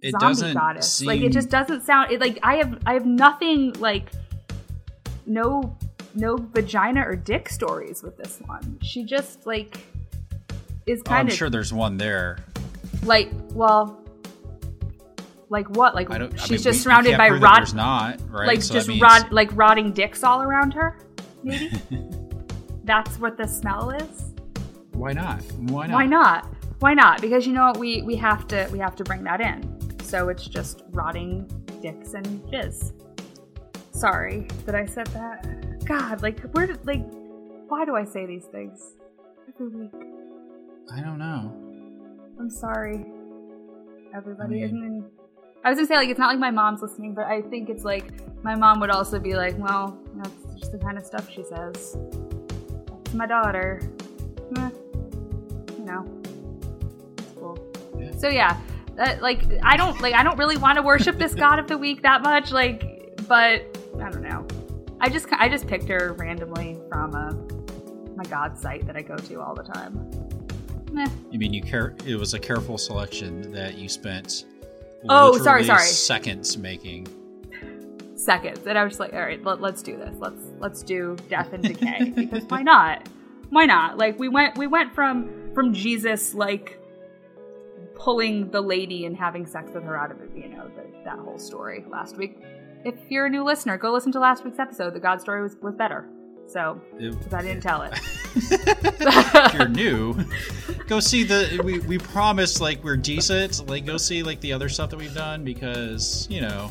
it 0.00 0.10
zombie 0.10 0.26
doesn't 0.26 0.54
goddess. 0.54 0.92
seem 0.92 1.06
Like 1.06 1.20
it 1.20 1.30
just 1.30 1.50
doesn't 1.50 1.84
sound 1.84 2.10
it, 2.10 2.20
like 2.20 2.40
I 2.42 2.56
have 2.56 2.82
I 2.84 2.94
have 2.94 3.06
nothing 3.06 3.74
like 3.74 4.10
no 5.24 5.78
no 6.16 6.36
vagina 6.52 7.02
or 7.06 7.14
dick 7.14 7.48
stories 7.48 8.02
with 8.02 8.16
this 8.16 8.40
one. 8.44 8.80
She 8.82 9.04
just 9.04 9.46
like 9.46 9.78
is 10.86 11.00
Oh, 11.06 11.10
I'm 11.10 11.16
kind 11.16 11.28
of 11.28 11.34
sure 11.34 11.50
there's 11.50 11.72
one 11.72 11.96
there. 11.96 12.38
like 13.04 13.30
well 13.52 14.00
like 15.50 15.68
what 15.76 15.94
like 15.94 16.08
don't. 16.08 16.32
I 16.34 16.36
she's 16.38 16.50
mean, 16.50 16.58
just 16.58 16.64
we- 16.66 16.70
we 16.70 16.78
surrounded 16.78 17.16
can't 17.16 17.18
by 17.18 17.30
rot 17.30 17.56
There's 17.58 17.74
not 17.74 18.20
right. 18.30 18.46
like 18.46 18.62
So 18.62 18.74
just 18.74 18.88
means- 18.88 19.00
rot 19.02 19.32
like 19.32 19.50
rotting 19.54 19.92
dicks 19.92 20.24
all 20.24 20.42
around 20.42 20.72
her 20.74 20.98
maybe 21.42 21.70
that's 22.84 23.18
what 23.18 23.36
the 23.36 23.46
smell 23.46 23.90
is 23.90 24.32
Why 24.92 25.12
not? 25.12 25.42
Why 25.58 25.86
not? 25.86 25.94
why 25.94 26.06
not 26.06 26.48
why 26.80 26.94
not 26.94 27.20
because 27.20 27.46
you 27.46 27.52
know 27.52 27.66
what 27.66 27.78
we 27.78 28.02
we 28.02 28.16
have 28.16 28.46
to 28.48 28.68
we 28.72 28.78
have 28.78 28.96
to 28.96 29.04
bring 29.04 29.22
that 29.24 29.40
in 29.40 29.62
so 30.02 30.28
it's 30.28 30.46
just 30.46 30.82
rotting 30.90 31.46
dicks 31.82 32.14
and 32.14 32.26
jizz 32.50 32.92
sorry 33.92 34.46
that 34.66 34.74
i 34.74 34.84
said 34.84 35.06
that 35.08 35.84
god 35.84 36.20
like 36.22 36.40
where 36.52 36.66
did 36.66 36.84
like 36.86 37.02
why 37.68 37.84
do 37.84 37.94
i 37.94 38.04
say 38.04 38.26
these 38.26 38.44
things 38.46 38.96
every 39.48 39.68
week 39.68 39.92
I 40.92 41.00
don't 41.00 41.18
know. 41.18 41.52
i'm 42.38 42.50
sorry 42.50 43.04
everybody. 44.14 44.64
I 44.64 44.66
mean- 44.68 45.04
i 45.64 45.70
was 45.70 45.78
gonna 45.78 45.86
say 45.86 45.96
like 45.96 46.08
it's 46.08 46.18
not 46.18 46.28
like 46.28 46.38
my 46.38 46.50
mom's 46.50 46.82
listening 46.82 47.14
but 47.14 47.24
i 47.26 47.40
think 47.42 47.68
it's 47.70 47.84
like 47.84 48.12
my 48.42 48.54
mom 48.54 48.80
would 48.80 48.90
also 48.90 49.18
be 49.18 49.34
like 49.34 49.56
well 49.58 49.98
that's 50.16 50.30
just 50.60 50.72
the 50.72 50.78
kind 50.78 50.96
of 50.98 51.04
stuff 51.04 51.28
she 51.30 51.42
says. 51.42 51.96
That's 52.86 53.14
my 53.14 53.26
daughter. 53.26 53.80
Meh. 54.50 54.70
you 55.78 55.84
know. 55.84 56.04
It's 57.18 57.32
cool. 57.38 57.58
Yeah. 57.98 58.10
so 58.16 58.28
yeah 58.28 58.60
that, 58.96 59.22
like 59.22 59.42
i 59.62 59.76
don't 59.76 60.00
like 60.00 60.14
i 60.14 60.22
don't 60.22 60.38
really 60.38 60.56
want 60.58 60.76
to 60.76 60.82
worship 60.82 61.16
this 61.18 61.34
god 61.34 61.58
of 61.58 61.66
the 61.66 61.76
week 61.78 62.02
that 62.02 62.22
much 62.22 62.52
like 62.52 63.16
but 63.26 63.62
i 64.00 64.10
don't 64.10 64.22
know. 64.22 64.46
I 65.00 65.08
just 65.08 65.26
i 65.32 65.48
just 65.48 65.66
picked 65.66 65.88
her 65.88 66.12
randomly 66.18 66.78
from 66.88 67.14
a 67.14 67.32
my 68.16 68.24
god 68.24 68.56
site 68.58 68.86
that 68.86 68.96
i 68.96 69.02
go 69.02 69.16
to 69.16 69.40
all 69.40 69.54
the 69.54 69.64
time 69.64 69.94
Meh. 70.94 71.08
You 71.30 71.38
mean 71.38 71.52
you 71.52 71.62
care? 71.62 71.94
It 72.06 72.16
was 72.16 72.34
a 72.34 72.38
careful 72.38 72.78
selection 72.78 73.52
that 73.52 73.76
you 73.76 73.88
spent. 73.88 74.44
Oh, 75.08 75.36
sorry, 75.38 75.64
sorry. 75.64 75.82
Seconds 75.82 76.56
making. 76.56 77.06
seconds 78.16 78.66
and 78.66 78.78
i 78.78 78.84
was 78.84 78.92
just 78.92 79.00
like 79.00 79.12
all 79.12 79.20
right 79.20 79.42
let, 79.44 79.60
let's 79.60 79.82
do 79.82 79.96
this 79.96 80.14
let's 80.18 80.42
let's 80.58 80.82
do 80.82 81.16
death 81.28 81.52
and 81.52 81.62
decay 81.72 82.10
because 82.14 82.44
why 82.44 82.62
not 82.62 83.06
why 83.50 83.66
not 83.66 83.98
like 83.98 84.18
we 84.18 84.28
went 84.28 84.56
we 84.56 84.66
went 84.66 84.94
from 84.94 85.52
from 85.52 85.74
jesus 85.74 86.32
like 86.32 86.80
pulling 87.96 88.50
the 88.50 88.60
lady 88.60 89.04
and 89.04 89.16
having 89.16 89.44
sex 89.44 89.70
with 89.74 89.84
her 89.84 89.96
out 89.96 90.10
of 90.10 90.20
it 90.20 90.30
you 90.34 90.48
know 90.48 90.68
the, 90.68 90.84
that 91.04 91.18
whole 91.18 91.38
story 91.38 91.84
last 91.90 92.16
week 92.16 92.38
if 92.84 92.94
you're 93.10 93.26
a 93.26 93.30
new 93.30 93.44
listener 93.44 93.76
go 93.76 93.92
listen 93.92 94.12
to 94.12 94.20
last 94.20 94.44
week's 94.44 94.58
episode 94.58 94.94
the 94.94 95.00
god 95.00 95.20
story 95.20 95.42
was, 95.42 95.56
was 95.60 95.74
better 95.74 96.08
so 96.46 96.80
I 97.32 97.42
didn't 97.42 97.62
tell 97.62 97.82
it. 97.82 97.98
if 98.36 99.54
you're 99.54 99.68
new, 99.68 100.16
go 100.86 101.00
see 101.00 101.24
the. 101.24 101.60
We, 101.64 101.80
we 101.80 101.98
promise 101.98 102.60
like 102.60 102.82
we're 102.84 102.96
decent. 102.96 103.66
Like 103.68 103.86
go 103.86 103.96
see 103.96 104.22
like 104.22 104.40
the 104.40 104.52
other 104.52 104.68
stuff 104.68 104.90
that 104.90 104.96
we've 104.96 105.14
done 105.14 105.44
because 105.44 106.28
you 106.30 106.40
know 106.42 106.70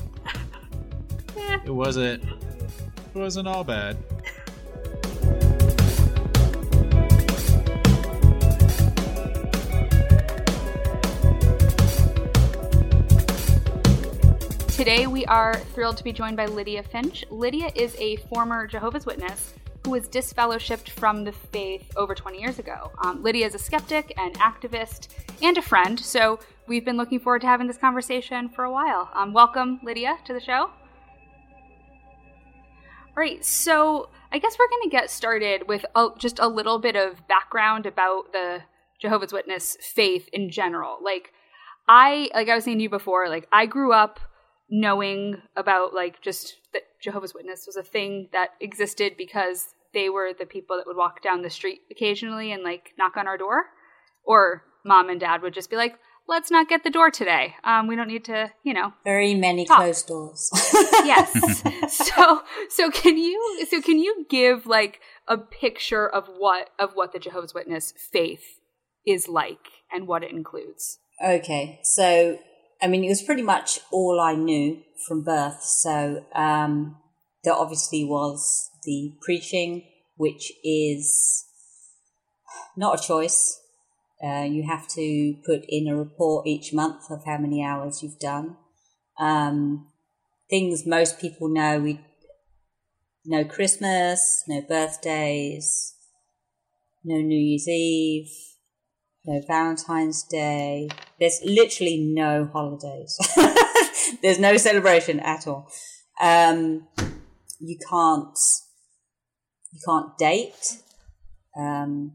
eh. 1.37 1.59
it 1.65 1.71
wasn't 1.71 2.23
it 2.23 3.19
wasn't 3.19 3.47
all 3.47 3.63
bad. 3.63 3.97
Today, 14.69 15.07
we 15.07 15.25
are 15.27 15.55
thrilled 15.55 15.95
to 15.97 16.03
be 16.03 16.11
joined 16.11 16.35
by 16.35 16.45
Lydia 16.45 16.83
Finch. 16.83 17.23
Lydia 17.29 17.71
is 17.75 17.95
a 17.99 18.17
former 18.17 18.67
Jehovah's 18.67 19.05
Witness 19.05 19.53
who 19.83 19.91
was 19.91 20.07
disfellowshipped 20.07 20.89
from 20.89 21.23
the 21.23 21.31
faith 21.31 21.91
over 21.97 22.15
20 22.15 22.39
years 22.39 22.57
ago. 22.57 22.91
Um, 23.03 23.21
Lydia 23.21 23.45
is 23.45 23.55
a 23.55 23.59
skeptic, 23.59 24.13
an 24.17 24.31
activist, 24.33 25.09
and 25.41 25.57
a 25.57 25.61
friend, 25.61 25.99
so 25.99 26.39
we've 26.67 26.85
been 26.85 26.95
looking 26.95 27.19
forward 27.19 27.41
to 27.41 27.47
having 27.47 27.67
this 27.67 27.77
conversation 27.77 28.47
for 28.47 28.63
a 28.63 28.71
while. 28.71 29.09
Um, 29.13 29.33
welcome, 29.33 29.81
Lydia, 29.83 30.17
to 30.25 30.33
the 30.33 30.39
show. 30.39 30.69
All 33.15 33.17
right, 33.17 33.43
so 33.43 34.09
I 34.31 34.39
guess 34.39 34.57
we're 34.57 34.69
going 34.69 34.83
to 34.83 34.89
get 34.89 35.11
started 35.11 35.67
with 35.67 35.85
a, 35.95 36.07
just 36.17 36.39
a 36.39 36.47
little 36.47 36.79
bit 36.79 36.95
of 36.95 37.27
background 37.27 37.85
about 37.85 38.31
the 38.31 38.61
Jehovah's 38.99 39.33
Witness 39.33 39.77
faith 39.81 40.29
in 40.31 40.49
general. 40.49 40.97
Like, 41.03 41.33
I, 41.89 42.29
like 42.33 42.47
I 42.47 42.55
was 42.55 42.63
saying 42.63 42.77
to 42.77 42.83
you 42.83 42.89
before, 42.89 43.27
like, 43.27 43.47
I 43.51 43.65
grew 43.65 43.91
up 43.91 44.21
knowing 44.69 45.41
about, 45.57 45.93
like, 45.93 46.21
just 46.21 46.55
that 46.71 46.83
Jehovah's 47.03 47.33
Witness 47.33 47.65
was 47.67 47.75
a 47.75 47.83
thing 47.83 48.29
that 48.31 48.51
existed 48.61 49.13
because 49.17 49.67
they 49.93 50.09
were 50.09 50.31
the 50.37 50.45
people 50.45 50.77
that 50.77 50.87
would 50.87 50.97
walk 50.97 51.21
down 51.21 51.41
the 51.41 51.49
street 51.49 51.81
occasionally 51.91 52.51
and, 52.51 52.63
like, 52.63 52.93
knock 52.97 53.17
on 53.17 53.27
our 53.27 53.37
door. 53.37 53.65
Or 54.23 54.63
mom 54.85 55.09
and 55.09 55.19
dad 55.19 55.41
would 55.41 55.53
just 55.53 55.69
be 55.69 55.75
like, 55.75 55.99
let's 56.27 56.49
not 56.49 56.69
get 56.69 56.83
the 56.83 56.89
door 56.89 57.11
today. 57.11 57.55
Um, 57.63 57.87
we 57.87 57.95
don't 57.95 58.07
need 58.07 58.23
to, 58.25 58.51
you 58.63 58.73
know. 58.73 58.93
Very 59.03 59.35
many 59.35 59.65
talk. 59.65 59.79
closed 59.79 60.07
doors. 60.07 60.49
yes. 61.03 61.63
So, 61.89 62.41
so 62.69 62.89
can 62.89 63.17
you, 63.17 63.65
so 63.69 63.81
can 63.81 63.99
you 63.99 64.25
give 64.29 64.65
like 64.65 65.01
a 65.27 65.37
picture 65.37 66.07
of 66.07 66.27
what, 66.27 66.69
of 66.79 66.93
what 66.93 67.11
the 67.11 67.19
Jehovah's 67.19 67.53
Witness 67.53 67.93
faith 68.11 68.59
is 69.05 69.27
like 69.27 69.67
and 69.91 70.07
what 70.07 70.23
it 70.23 70.31
includes? 70.31 70.99
Okay. 71.23 71.79
So, 71.83 72.39
I 72.83 72.87
mean, 72.87 73.05
it 73.05 73.09
was 73.09 73.21
pretty 73.21 73.41
much 73.41 73.79
all 73.91 74.19
I 74.19 74.35
knew 74.35 74.81
from 75.07 75.23
birth. 75.23 75.63
So, 75.63 76.25
um, 76.35 76.97
there 77.45 77.53
obviously 77.53 78.03
was 78.03 78.69
the 78.83 79.13
preaching, 79.21 79.83
which 80.17 80.51
is 80.65 81.45
not 82.75 82.99
a 82.99 83.07
choice. 83.07 83.57
Uh, 84.21 84.43
you 84.43 84.63
have 84.67 84.87
to 84.89 85.35
put 85.45 85.63
in 85.69 85.87
a 85.87 85.95
report 85.95 86.45
each 86.45 86.73
month 86.73 87.09
of 87.09 87.23
how 87.25 87.37
many 87.37 87.63
hours 87.63 88.03
you've 88.03 88.19
done. 88.19 88.57
Um, 89.17 89.87
things 90.49 90.85
most 90.85 91.19
people 91.19 91.47
know 91.47 91.79
we 91.79 92.01
no 93.25 93.45
Christmas, 93.45 94.43
no 94.49 94.61
birthdays, 94.61 95.93
no 97.05 97.15
New 97.15 97.39
Year's 97.39 97.67
Eve, 97.69 98.52
no 99.25 99.41
Valentine's 99.47 100.23
Day. 100.23 100.89
There's 101.19 101.39
literally 101.43 101.97
no 101.97 102.49
holidays. 102.51 103.17
There's 104.21 104.39
no 104.39 104.57
celebration 104.57 105.19
at 105.19 105.47
all. 105.47 105.71
Um, 106.21 106.87
you 107.59 107.77
can't 107.89 108.37
you 109.71 109.79
can't 109.85 110.17
date. 110.17 110.77
Um, 111.57 112.13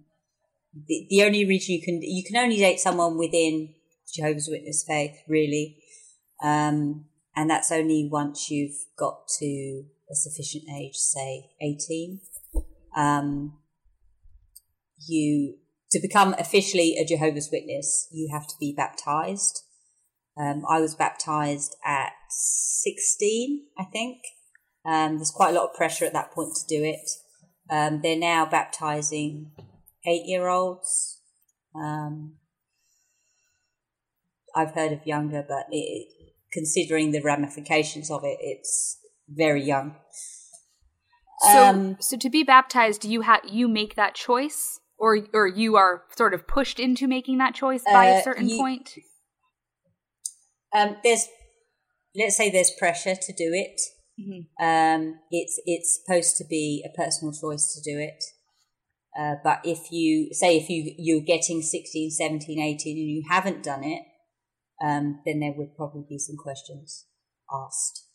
the, 0.86 1.06
the 1.10 1.22
only 1.24 1.44
reason 1.44 1.74
you 1.74 1.82
can 1.82 2.00
you 2.02 2.22
can 2.24 2.36
only 2.36 2.56
date 2.56 2.80
someone 2.80 3.16
within 3.16 3.74
Jehovah's 4.14 4.48
Witness 4.50 4.84
faith, 4.86 5.16
really, 5.26 5.78
um, 6.42 7.06
and 7.34 7.48
that's 7.48 7.72
only 7.72 8.08
once 8.10 8.50
you've 8.50 8.84
got 8.98 9.28
to 9.38 9.84
a 10.10 10.14
sufficient 10.14 10.64
age, 10.70 10.94
say 10.94 11.50
eighteen. 11.60 12.20
Um, 12.96 13.58
you 15.06 15.58
to 15.90 16.00
become 16.00 16.34
officially 16.38 16.96
a 16.98 17.04
Jehovah's 17.04 17.48
Witness, 17.52 18.08
you 18.12 18.28
have 18.32 18.46
to 18.46 18.54
be 18.60 18.74
baptized. 18.76 19.62
Um, 20.38 20.62
I 20.68 20.80
was 20.80 20.94
baptized 20.94 21.74
at 21.84 22.12
sixteen, 22.30 23.66
I 23.78 23.84
think. 23.84 24.18
Um, 24.84 25.16
there's 25.16 25.32
quite 25.32 25.50
a 25.50 25.58
lot 25.58 25.70
of 25.70 25.76
pressure 25.76 26.04
at 26.04 26.12
that 26.12 26.32
point 26.32 26.54
to 26.54 26.76
do 26.76 26.84
it. 26.84 27.08
Um, 27.70 28.00
they're 28.02 28.18
now 28.18 28.46
baptizing 28.46 29.52
eight 30.06 30.22
year 30.26 30.48
olds. 30.48 31.20
Um, 31.74 32.36
I've 34.54 34.74
heard 34.74 34.92
of 34.92 35.06
younger, 35.06 35.44
but 35.46 35.66
it, 35.70 36.08
considering 36.52 37.10
the 37.10 37.20
ramifications 37.20 38.10
of 38.10 38.22
it, 38.24 38.38
it's 38.40 38.98
very 39.28 39.62
young. 39.62 39.96
So, 41.40 41.64
um, 41.64 41.96
so 42.00 42.16
to 42.16 42.30
be 42.30 42.42
baptized, 42.42 43.04
you 43.04 43.20
have 43.20 43.40
you 43.48 43.68
make 43.68 43.94
that 43.96 44.14
choice, 44.14 44.80
or 44.98 45.18
or 45.32 45.46
you 45.46 45.76
are 45.76 46.04
sort 46.16 46.34
of 46.34 46.46
pushed 46.46 46.78
into 46.80 47.06
making 47.06 47.38
that 47.38 47.54
choice 47.54 47.82
by 47.84 48.10
uh, 48.10 48.18
a 48.18 48.22
certain 48.22 48.48
you, 48.48 48.58
point. 48.58 48.94
Um, 50.76 50.96
there's, 51.02 51.26
let's 52.14 52.36
say, 52.36 52.50
there's 52.50 52.72
pressure 52.78 53.14
to 53.14 53.32
do 53.32 53.52
it. 53.54 53.80
Mm-hmm. 54.20 54.64
Um, 54.64 55.20
it's 55.30 55.60
it's 55.64 56.00
supposed 56.04 56.36
to 56.38 56.44
be 56.44 56.84
a 56.84 56.96
personal 56.96 57.32
choice 57.32 57.72
to 57.74 57.90
do 57.90 57.98
it. 57.98 58.24
Uh, 59.18 59.36
but 59.42 59.60
if 59.64 59.90
you 59.90 60.28
say 60.32 60.56
if 60.56 60.68
you 60.68 60.92
you're 60.98 61.24
getting 61.24 61.62
16, 61.62 62.10
17, 62.10 62.60
18 62.60 62.98
and 62.98 63.08
you 63.08 63.22
haven't 63.28 63.62
done 63.62 63.84
it, 63.84 64.02
um, 64.84 65.20
then 65.24 65.40
there 65.40 65.54
would 65.56 65.76
probably 65.76 66.04
be 66.08 66.18
some 66.18 66.36
questions 66.36 67.06
asked. 67.52 68.07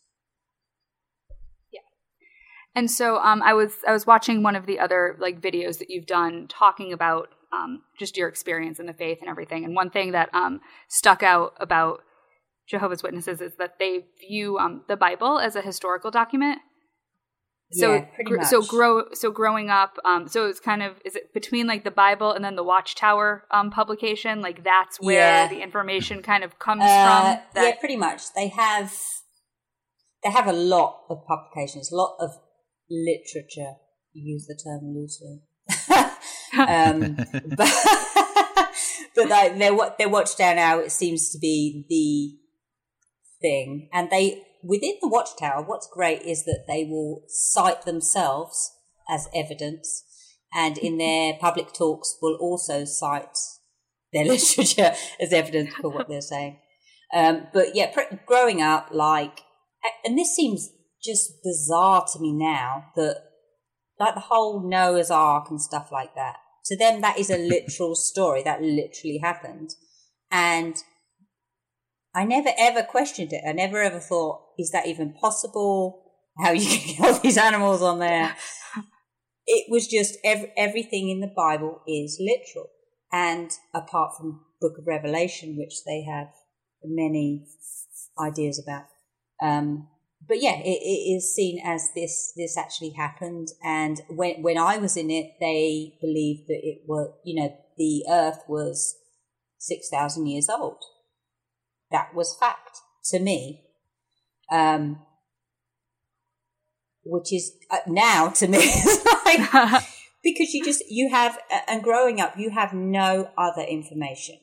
And 2.74 2.90
so 2.90 3.18
um, 3.18 3.42
I 3.42 3.54
was 3.54 3.72
I 3.86 3.92
was 3.92 4.06
watching 4.06 4.42
one 4.42 4.56
of 4.56 4.66
the 4.66 4.78
other 4.80 5.16
like 5.18 5.40
videos 5.40 5.78
that 5.78 5.90
you've 5.90 6.06
done 6.06 6.46
talking 6.48 6.92
about 6.92 7.28
um, 7.52 7.82
just 7.98 8.16
your 8.16 8.28
experience 8.28 8.80
in 8.80 8.86
the 8.86 8.92
faith 8.92 9.18
and 9.20 9.28
everything. 9.28 9.64
And 9.64 9.74
one 9.74 9.90
thing 9.90 10.12
that 10.12 10.28
um, 10.34 10.60
stuck 10.88 11.22
out 11.22 11.54
about 11.60 12.00
Jehovah's 12.68 13.02
Witnesses 13.02 13.40
is 13.40 13.56
that 13.56 13.78
they 13.78 14.06
view 14.20 14.58
um, 14.58 14.82
the 14.88 14.96
Bible 14.96 15.38
as 15.38 15.54
a 15.54 15.62
historical 15.62 16.10
document 16.10 16.60
so 17.72 17.94
yeah, 17.94 18.06
gr- 18.24 18.42
so 18.42 18.62
grow 18.62 19.04
so 19.12 19.30
growing 19.30 19.70
up 19.70 19.98
um 20.04 20.28
so 20.28 20.46
it's 20.46 20.60
kind 20.60 20.82
of 20.82 20.94
is 21.04 21.16
it 21.16 21.32
between 21.32 21.66
like 21.66 21.84
the 21.84 21.90
bible 21.90 22.32
and 22.32 22.44
then 22.44 22.56
the 22.56 22.62
watchtower 22.62 23.44
um 23.50 23.70
publication 23.70 24.40
like 24.40 24.62
that's 24.62 25.00
where 25.00 25.18
yeah. 25.18 25.48
the 25.48 25.60
information 25.62 26.22
kind 26.22 26.44
of 26.44 26.58
comes 26.58 26.82
uh, 26.82 26.84
from 26.84 27.44
that- 27.54 27.64
yeah 27.64 27.74
pretty 27.78 27.96
much 27.96 28.32
they 28.34 28.48
have 28.48 28.96
they 30.22 30.30
have 30.30 30.46
a 30.46 30.52
lot 30.52 31.00
of 31.08 31.24
publications 31.26 31.90
a 31.90 31.96
lot 31.96 32.16
of 32.20 32.30
literature 33.04 33.74
you 34.12 34.34
use 34.34 34.46
the 34.46 34.58
term 34.62 34.94
loosely 34.94 35.40
um 36.68 37.16
but 37.56 37.68
but 39.16 39.28
like 39.28 39.58
their 39.58 39.76
their 39.98 40.08
watchtower 40.08 40.54
now 40.54 40.78
it 40.78 40.92
seems 40.92 41.30
to 41.30 41.38
be 41.38 41.84
the 41.88 42.38
thing 43.40 43.88
and 43.92 44.10
they 44.10 44.42
within 44.64 44.94
the 45.00 45.08
Watchtower, 45.08 45.62
what's 45.62 45.86
great 45.86 46.22
is 46.22 46.44
that 46.44 46.64
they 46.66 46.84
will 46.84 47.22
cite 47.28 47.82
themselves 47.82 48.72
as 49.08 49.28
evidence, 49.34 50.04
and 50.52 50.78
in 50.78 50.98
their 50.98 51.34
public 51.34 51.72
talks 51.72 52.16
will 52.22 52.36
also 52.40 52.84
cite 52.84 53.36
their 54.12 54.24
literature 54.24 54.94
as 55.20 55.32
evidence 55.32 55.74
for 55.74 55.90
what 55.90 56.08
they're 56.08 56.20
saying. 56.20 56.58
Um, 57.12 57.46
but 57.52 57.74
yeah, 57.76 57.94
growing 58.26 58.62
up, 58.62 58.88
like, 58.90 59.40
and 60.04 60.18
this 60.18 60.34
seems 60.34 60.70
just 61.04 61.42
bizarre 61.42 62.06
to 62.12 62.18
me 62.18 62.32
now 62.32 62.86
that, 62.96 63.24
like, 63.98 64.14
the 64.14 64.20
whole 64.20 64.68
Noah's 64.68 65.10
Ark 65.10 65.46
and 65.50 65.60
stuff 65.60 65.90
like 65.92 66.14
that. 66.14 66.36
To 66.66 66.76
them, 66.76 67.00
that 67.02 67.18
is 67.18 67.30
a 67.30 67.38
literal 67.48 67.94
story 67.94 68.42
that 68.42 68.62
literally 68.62 69.18
happened, 69.22 69.70
and 70.30 70.76
I 72.14 72.24
never 72.24 72.50
ever 72.58 72.82
questioned 72.82 73.32
it. 73.32 73.42
I 73.46 73.52
never 73.52 73.82
ever 73.82 74.00
thought, 74.00 74.42
is 74.58 74.70
that 74.70 74.86
even 74.86 75.12
possible? 75.12 76.02
How 76.38 76.52
you 76.52 76.66
can 76.78 76.96
get 76.96 77.00
all 77.00 77.20
these 77.20 77.38
animals 77.38 77.82
on 77.82 77.98
there? 77.98 78.36
it 79.46 79.66
was 79.68 79.86
just 79.86 80.16
every, 80.24 80.52
everything 80.56 81.10
in 81.10 81.20
the 81.20 81.32
Bible 81.34 81.82
is 81.86 82.20
literal. 82.20 82.70
And 83.12 83.50
apart 83.72 84.16
from 84.16 84.40
Book 84.60 84.78
of 84.78 84.86
Revelation, 84.86 85.56
which 85.56 85.84
they 85.86 86.04
have 86.04 86.28
many 86.84 87.46
ideas 88.18 88.62
about. 88.64 88.86
Um, 89.42 89.88
but 90.26 90.40
yeah, 90.40 90.56
it, 90.58 90.80
it 90.82 91.16
is 91.16 91.34
seen 91.34 91.60
as 91.64 91.90
this, 91.94 92.32
this 92.36 92.56
actually 92.56 92.90
happened. 92.90 93.48
And 93.62 94.00
when, 94.08 94.42
when 94.42 94.58
I 94.58 94.78
was 94.78 94.96
in 94.96 95.10
it, 95.10 95.32
they 95.40 95.94
believed 96.00 96.48
that 96.48 96.60
it 96.62 96.82
was, 96.86 97.12
you 97.24 97.40
know, 97.40 97.56
the 97.76 98.04
earth 98.08 98.44
was 98.48 98.96
6,000 99.58 100.26
years 100.26 100.48
old 100.48 100.82
that 101.94 102.14
was 102.14 102.36
fact 102.38 102.80
to 103.04 103.20
me. 103.20 103.62
Um, 104.50 105.00
which 107.04 107.32
is 107.32 107.52
uh, 107.70 107.78
now 107.86 108.28
to 108.28 108.46
me 108.46 108.58
like, 109.26 109.40
because 110.24 110.52
you 110.52 110.64
just 110.64 110.82
you 110.88 111.10
have 111.10 111.38
and 111.68 111.82
growing 111.82 112.20
up 112.20 112.34
you 112.36 112.50
have 112.50 112.72
no 112.72 113.30
other 113.38 113.62
information 113.62 114.36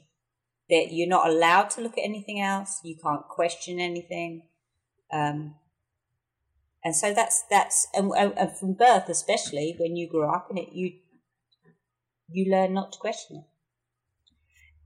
that 0.69 0.88
you're 0.91 1.07
not 1.07 1.29
allowed 1.29 1.69
to 1.71 1.81
look 1.81 1.97
at 1.97 2.03
anything 2.03 2.39
else 2.39 2.79
you 2.83 2.95
can't 3.01 3.27
question 3.27 3.79
anything 3.79 4.43
um, 5.11 5.55
and 6.83 6.95
so 6.95 7.13
that's 7.13 7.43
that's 7.50 7.88
and, 7.93 8.11
and 8.17 8.57
from 8.57 8.73
birth 8.73 9.09
especially 9.09 9.75
when 9.79 9.95
you 9.95 10.09
grow 10.09 10.31
up 10.31 10.47
in 10.51 10.57
it 10.57 10.69
you 10.73 10.91
you 12.29 12.51
learn 12.51 12.73
not 12.73 12.91
to 12.91 13.00
question 13.00 13.38
it 13.38 13.51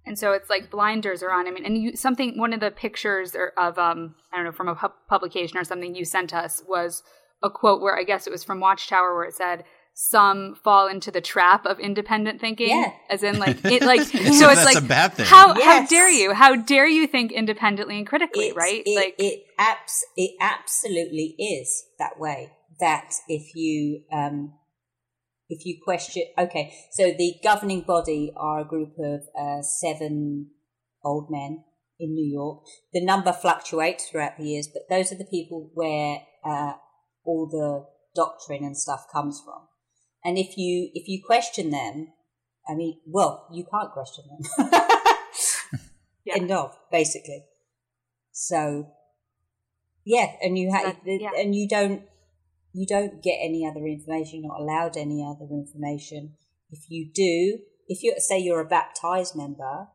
and 0.05 0.19
so 0.19 0.33
it's 0.33 0.49
like 0.49 0.69
blinders 0.69 1.23
are 1.23 1.31
on. 1.31 1.47
I 1.47 1.51
mean, 1.51 1.65
and 1.65 1.81
you 1.81 1.95
something 1.95 2.37
one 2.37 2.53
of 2.53 2.59
the 2.59 2.71
pictures 2.71 3.35
of 3.57 3.79
um 3.79 4.15
I 4.31 4.37
don't 4.37 4.45
know 4.45 4.51
from 4.51 4.67
a 4.67 4.75
pu- 4.75 4.93
publication 5.09 5.57
or 5.57 5.63
something 5.63 5.95
you 5.95 6.05
sent 6.05 6.33
us 6.33 6.61
was 6.67 7.01
a 7.41 7.49
quote 7.49 7.81
where 7.81 7.97
I 7.97 8.03
guess 8.03 8.27
it 8.27 8.31
was 8.31 8.43
from 8.43 8.59
Watchtower 8.59 9.15
where 9.15 9.25
it 9.25 9.33
said 9.33 9.63
some 9.97 10.55
fall 10.61 10.87
into 10.89 11.09
the 11.09 11.21
trap 11.21 11.65
of 11.65 11.79
independent 11.79 12.41
thinking 12.41 12.67
Yeah. 12.67 12.91
as 13.09 13.23
in 13.23 13.39
like 13.39 13.57
it 13.63 13.81
like 13.81 14.01
so 14.03 14.17
it's 14.19 14.39
That's 14.39 14.65
like 14.65 14.77
a 14.77 14.81
bad 14.81 15.13
thing. 15.13 15.25
how 15.25 15.53
how 15.53 15.85
dare 15.87 16.09
you 16.11 16.33
how 16.33 16.57
dare 16.57 16.85
you 16.87 17.07
think 17.07 17.31
independently 17.31 17.97
and 17.97 18.05
critically 18.05 18.47
It's- 18.49 18.57
right 18.57 18.83
It, 18.85 18.95
like 18.95 19.15
it 19.17 19.45
abs- 19.57 20.05
it 20.17 20.31
absolutely 20.41 21.35
is 21.39 21.85
that 21.97 22.19
way. 22.19 22.51
That 22.81 23.13
if 23.29 23.55
you 23.55 24.03
um, 24.11 24.55
if 25.47 25.65
you 25.65 25.79
question, 25.81 26.23
okay, 26.37 26.73
so 26.91 27.13
the 27.17 27.35
governing 27.41 27.81
body 27.87 28.33
are 28.35 28.59
a 28.61 28.65
group 28.67 28.95
of 28.99 29.21
uh, 29.39 29.61
seven 29.61 30.49
old 31.05 31.27
men 31.31 31.63
in 31.97 32.13
New 32.13 32.29
York. 32.29 32.63
The 32.91 33.05
number 33.05 33.31
fluctuates 33.31 34.09
throughout 34.09 34.37
the 34.37 34.43
years, 34.43 34.67
but 34.67 34.81
those 34.93 35.13
are 35.13 35.17
the 35.17 35.23
people 35.31 35.69
where 35.73 36.17
uh, 36.43 36.73
all 37.23 37.47
the 37.47 37.85
doctrine 38.13 38.65
and 38.65 38.75
stuff 38.77 39.05
comes 39.13 39.41
from. 39.45 39.67
And 40.25 40.38
if 40.38 40.58
you 40.58 40.89
if 40.94 41.08
you 41.08 41.22
question 41.25 41.70
them, 41.70 42.10
I 42.67 42.75
mean, 42.75 43.00
well, 43.05 43.48
you 43.53 43.65
can't 43.72 43.91
question 43.91 44.25
them. 44.27 44.70
Yeah. 46.25 46.38
End 46.38 46.51
of, 46.51 46.75
basically. 46.91 47.46
So, 48.32 48.91
yeah, 50.03 50.32
and 50.41 50.58
you 50.58 50.72
have, 50.72 50.98
yeah. 51.05 51.29
and 51.38 51.55
you 51.55 51.67
don't, 51.70 52.03
you 52.74 52.86
don't 52.88 53.22
get 53.24 53.38
any 53.41 53.65
other 53.65 53.86
information. 53.86 54.41
You're 54.41 54.51
not 54.51 54.62
allowed 54.62 54.98
any 54.98 55.24
other 55.24 55.48
information. 55.51 56.34
If 56.72 56.89
you 56.89 57.12
do, 57.13 57.60
if 57.88 58.01
you 58.01 58.15
say 58.17 58.39
you're 58.39 58.60
a 58.60 58.65
baptized 58.65 59.36
member 59.36 59.88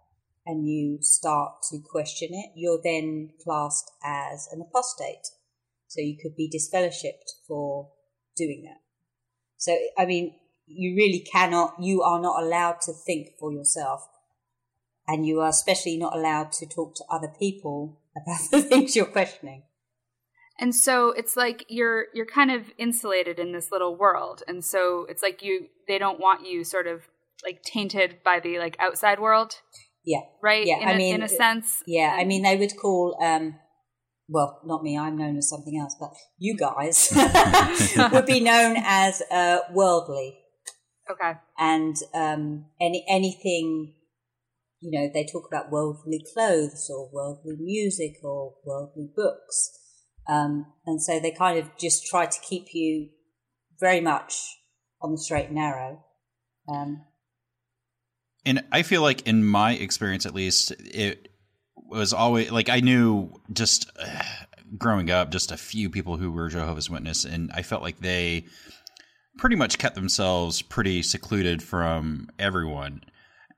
and 0.46 0.68
you 0.68 0.98
start 1.00 1.54
to 1.70 1.80
question 1.84 2.28
it, 2.32 2.52
you're 2.54 2.80
then 2.82 3.30
classed 3.42 3.90
as 4.04 4.48
an 4.52 4.62
apostate. 4.62 5.26
So 5.88 6.00
you 6.00 6.16
could 6.22 6.36
be 6.36 6.48
disfellowshipped 6.48 7.44
for 7.48 7.90
doing 8.36 8.62
that. 8.66 8.78
So, 9.60 9.76
I 9.96 10.06
mean, 10.06 10.34
you 10.66 10.96
really 10.96 11.20
cannot, 11.20 11.74
you 11.80 12.02
are 12.02 12.20
not 12.20 12.42
allowed 12.42 12.80
to 12.86 12.92
think 12.92 13.28
for 13.38 13.52
yourself. 13.52 14.00
And 15.06 15.26
you 15.26 15.40
are 15.40 15.48
especially 15.48 15.96
not 15.96 16.16
allowed 16.16 16.52
to 16.52 16.66
talk 16.66 16.94
to 16.96 17.04
other 17.10 17.32
people 17.38 18.00
about 18.16 18.40
the 18.50 18.62
things 18.62 18.96
you're 18.96 19.06
questioning. 19.18 19.62
and 20.58 20.74
so 20.74 21.12
it's 21.12 21.36
like 21.36 21.64
you're 21.68 22.06
you're 22.14 22.26
kind 22.38 22.50
of 22.50 22.62
insulated 22.76 23.38
in 23.38 23.52
this 23.52 23.70
little 23.72 23.94
world 23.96 24.42
and 24.48 24.64
so 24.64 25.06
it's 25.08 25.22
like 25.22 25.42
you 25.42 25.66
they 25.88 25.98
don't 25.98 26.20
want 26.20 26.46
you 26.46 26.64
sort 26.64 26.86
of 26.86 26.96
like 27.46 27.62
tainted 27.62 28.10
by 28.24 28.38
the 28.40 28.58
like 28.58 28.76
outside 28.78 29.18
world 29.20 29.52
Yeah. 30.04 30.20
right 30.42 30.66
Yeah, 30.66 30.80
in, 30.82 30.88
I 30.88 30.92
a, 30.92 30.96
mean, 30.98 31.14
in 31.14 31.22
a 31.22 31.28
sense 31.28 31.82
Yeah. 31.86 32.12
I 32.20 32.24
mean, 32.24 32.42
they 32.42 32.56
would 32.56 32.74
call, 32.82 33.16
um, 33.30 33.44
well, 34.30 34.60
not 34.64 34.82
me, 34.82 34.96
I'm 34.96 35.18
known 35.18 35.36
as 35.36 35.48
something 35.48 35.78
else, 35.78 35.96
but 35.98 36.10
you 36.38 36.56
guys 36.56 37.08
would 38.12 38.26
be 38.26 38.40
known 38.40 38.76
as 38.78 39.22
uh, 39.30 39.58
worldly. 39.72 40.38
okay 41.10 41.34
and 41.58 41.96
um, 42.14 42.66
any 42.80 43.04
anything 43.08 43.94
you 44.80 44.90
know 44.92 45.10
they 45.12 45.24
talk 45.24 45.44
about 45.50 45.70
worldly 45.70 46.24
clothes 46.32 46.88
or 46.88 47.10
worldly 47.12 47.56
music 47.58 48.14
or 48.22 48.54
worldly 48.64 49.08
books 49.16 49.70
um, 50.28 50.66
and 50.86 51.02
so 51.02 51.18
they 51.18 51.32
kind 51.32 51.58
of 51.58 51.76
just 51.76 52.06
try 52.06 52.26
to 52.26 52.38
keep 52.48 52.68
you 52.72 53.08
very 53.80 54.00
much 54.00 54.34
on 55.02 55.10
the 55.10 55.18
straight 55.18 55.46
and 55.46 55.56
narrow 55.56 56.04
um, 56.68 57.04
And 58.44 58.64
I 58.72 58.82
feel 58.82 59.02
like, 59.02 59.26
in 59.26 59.44
my 59.44 59.72
experience 59.72 60.24
at 60.24 60.34
least, 60.34 60.72
it 60.78 61.29
was 61.90 62.12
always 62.12 62.50
like 62.50 62.68
I 62.68 62.80
knew 62.80 63.30
just 63.52 63.90
uh, 63.98 64.22
growing 64.78 65.10
up 65.10 65.30
just 65.30 65.52
a 65.52 65.56
few 65.56 65.90
people 65.90 66.16
who 66.16 66.30
were 66.30 66.48
Jehovah's 66.48 66.88
Witness, 66.88 67.24
and 67.24 67.50
I 67.52 67.62
felt 67.62 67.82
like 67.82 68.00
they 68.00 68.46
pretty 69.38 69.56
much 69.56 69.78
kept 69.78 69.94
themselves 69.94 70.62
pretty 70.62 71.02
secluded 71.02 71.62
from 71.62 72.28
everyone. 72.38 73.02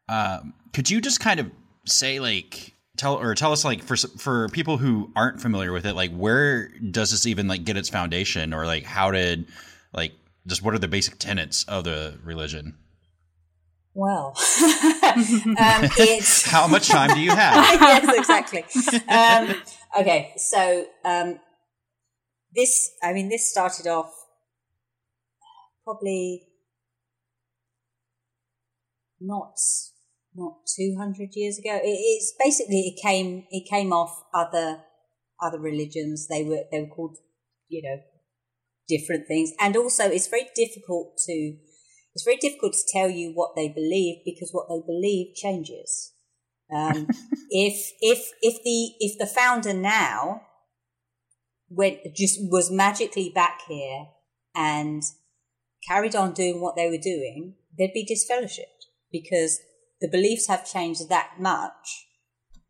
Um, 0.08 0.54
could 0.72 0.90
you 0.90 1.00
just 1.00 1.20
kind 1.20 1.40
of 1.40 1.50
say 1.86 2.20
like 2.20 2.74
tell 2.96 3.16
or 3.16 3.34
tell 3.34 3.52
us 3.52 3.64
like 3.64 3.82
for 3.82 3.96
for 3.96 4.48
people 4.48 4.78
who 4.78 5.10
aren't 5.14 5.40
familiar 5.40 5.72
with 5.72 5.86
it, 5.86 5.94
like 5.94 6.14
where 6.14 6.68
does 6.90 7.10
this 7.10 7.26
even 7.26 7.48
like 7.48 7.64
get 7.64 7.76
its 7.76 7.88
foundation, 7.88 8.52
or 8.54 8.66
like 8.66 8.84
how 8.84 9.10
did 9.10 9.46
like 9.92 10.12
just 10.46 10.62
what 10.62 10.74
are 10.74 10.78
the 10.78 10.88
basic 10.88 11.18
tenets 11.18 11.64
of 11.64 11.84
the 11.84 12.18
religion? 12.24 12.78
Well 13.94 14.34
um, 15.02 15.84
it's 15.98 16.42
How 16.42 16.66
much 16.66 16.88
time 16.88 17.14
do 17.14 17.20
you 17.20 17.30
have? 17.30 17.54
yes, 17.80 18.18
exactly. 18.18 18.64
Um, 19.08 19.54
okay, 19.98 20.32
so 20.36 20.86
um, 21.04 21.40
this, 22.54 22.90
I 23.02 23.12
mean, 23.12 23.28
this 23.28 23.50
started 23.50 23.86
off 23.86 24.12
probably 25.84 26.42
not 29.20 29.54
not 30.34 30.54
two 30.76 30.96
hundred 30.98 31.30
years 31.32 31.58
ago. 31.58 31.76
It, 31.82 31.88
it's 31.88 32.34
basically 32.42 32.94
it 32.94 33.02
came 33.02 33.46
it 33.50 33.68
came 33.68 33.92
off 33.92 34.24
other 34.34 34.82
other 35.42 35.58
religions. 35.58 36.28
They 36.28 36.44
were 36.44 36.64
they 36.70 36.80
were 36.80 36.94
called 36.94 37.18
you 37.68 37.82
know 37.82 38.02
different 38.88 39.26
things, 39.26 39.52
and 39.60 39.76
also 39.76 40.04
it's 40.04 40.28
very 40.28 40.48
difficult 40.54 41.18
to 41.26 41.56
it's 42.14 42.24
very 42.24 42.36
difficult 42.36 42.74
to 42.74 42.92
tell 42.92 43.08
you 43.08 43.32
what 43.32 43.56
they 43.56 43.68
believe 43.68 44.18
because 44.24 44.50
what 44.52 44.68
they 44.68 44.80
believe 44.86 45.34
changes. 45.34 46.12
Um, 46.74 47.06
if 47.50 47.92
if 48.00 48.30
if 48.42 48.62
the 48.62 48.92
if 49.00 49.18
the 49.18 49.26
founder 49.26 49.72
now 49.72 50.42
went 51.68 51.98
just 52.14 52.38
was 52.50 52.70
magically 52.70 53.30
back 53.34 53.60
here 53.66 54.06
and 54.54 55.02
carried 55.88 56.14
on 56.14 56.32
doing 56.32 56.60
what 56.60 56.76
they 56.76 56.88
were 56.88 56.98
doing, 57.02 57.54
they'd 57.78 57.94
be 57.94 58.06
disfellowshipped 58.06 58.86
because 59.10 59.60
the 60.00 60.08
beliefs 60.08 60.48
have 60.48 60.70
changed 60.70 61.08
that 61.08 61.40
much 61.40 62.06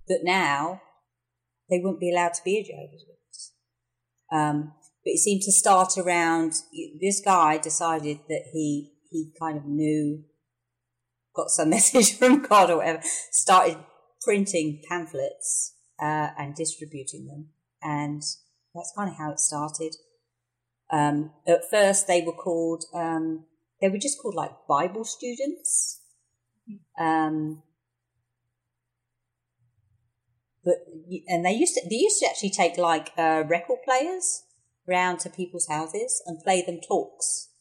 that 0.09 0.20
now 0.22 0.81
they 1.68 1.78
wouldn't 1.78 2.00
be 2.00 2.11
allowed 2.11 2.35
to 2.35 2.44
be 2.44 2.59
a 2.59 2.64
Jehovah's 2.64 3.05
Witness. 3.09 3.52
Um, 4.33 4.74
but 5.05 5.11
it 5.11 5.18
seemed 5.18 5.42
to 5.42 5.52
start 5.52 5.96
around 5.98 6.55
this 7.00 7.20
guy 7.24 7.59
decided 7.59 8.20
that 8.28 8.44
he 8.52 8.92
he 9.12 9.33
kind 9.38 9.59
of 9.59 9.66
knew 9.66 10.25
got 11.35 11.51
some 11.51 11.70
message 11.77 12.18
from 12.18 12.42
God 12.42 12.70
or 12.70 12.79
whatever, 12.79 13.01
started 13.31 13.79
printing 14.22 14.83
pamphlets 14.88 15.75
uh, 16.01 16.29
and 16.38 16.55
distributing 16.55 17.27
them, 17.27 17.48
and 17.83 18.22
that's 18.75 18.92
kind 18.96 19.11
of 19.11 19.16
how 19.16 19.31
it 19.33 19.40
started. 19.40 19.94
Um, 20.90 21.33
at 21.46 21.70
first, 21.70 22.07
they 22.07 22.22
were 22.22 22.33
called 22.33 22.85
um, 22.94 23.44
they 23.81 23.88
were 23.88 23.98
just 23.98 24.20
called 24.20 24.35
like 24.35 24.53
Bible 24.68 25.05
students, 25.05 26.01
um, 26.98 27.62
but 30.64 30.77
and 31.29 31.44
they 31.44 31.53
used 31.53 31.75
to 31.75 31.83
they 31.88 31.96
used 31.96 32.20
to 32.20 32.27
actually 32.27 32.51
take 32.51 32.77
like 32.77 33.11
uh, 33.16 33.42
record 33.48 33.79
players 33.85 34.44
round 34.87 35.20
to 35.20 35.31
people's 35.31 35.68
houses 35.68 36.22
and 36.27 36.42
play 36.42 36.62
them 36.62 36.81
talks 36.87 37.52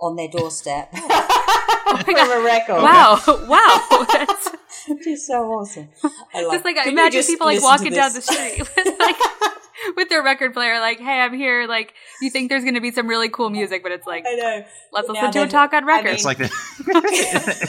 on 0.00 0.16
their 0.16 0.28
doorstep 0.28 0.90
from 0.96 2.16
a 2.30 2.42
record. 2.44 2.82
wow 2.82 3.18
wow 3.48 4.06
that's 4.12 4.50
Which 4.88 5.06
is 5.06 5.26
so 5.26 5.42
awesome. 5.52 5.88
I 6.34 6.42
just 6.42 6.64
like 6.64 6.76
can 6.76 6.86
you 6.86 6.92
imagine 6.92 7.18
just 7.18 7.28
people 7.30 7.46
like 7.46 7.62
walking 7.62 7.92
down 7.92 8.12
the 8.12 8.20
street 8.20 8.58
with 8.58 8.98
like 8.98 9.16
with 9.96 10.08
their 10.08 10.22
record 10.22 10.52
player 10.52 10.80
like 10.80 10.98
hey 10.98 11.20
i'm 11.20 11.32
here 11.34 11.66
like 11.68 11.94
you 12.20 12.28
think 12.30 12.48
there's 12.48 12.64
gonna 12.64 12.80
be 12.80 12.90
some 12.90 13.06
really 13.06 13.28
cool 13.28 13.50
music 13.50 13.82
but 13.82 13.92
it's 13.92 14.06
like 14.06 14.24
I 14.26 14.34
know. 14.34 14.64
let's 14.92 15.08
listen 15.08 15.30
to 15.32 15.42
a 15.42 15.48
talk 15.48 15.72
on 15.74 15.84
I 15.84 15.86
record 15.86 16.04
mean- 16.06 16.14
It's 16.14 16.24
like 16.24 16.38
the 16.38 16.50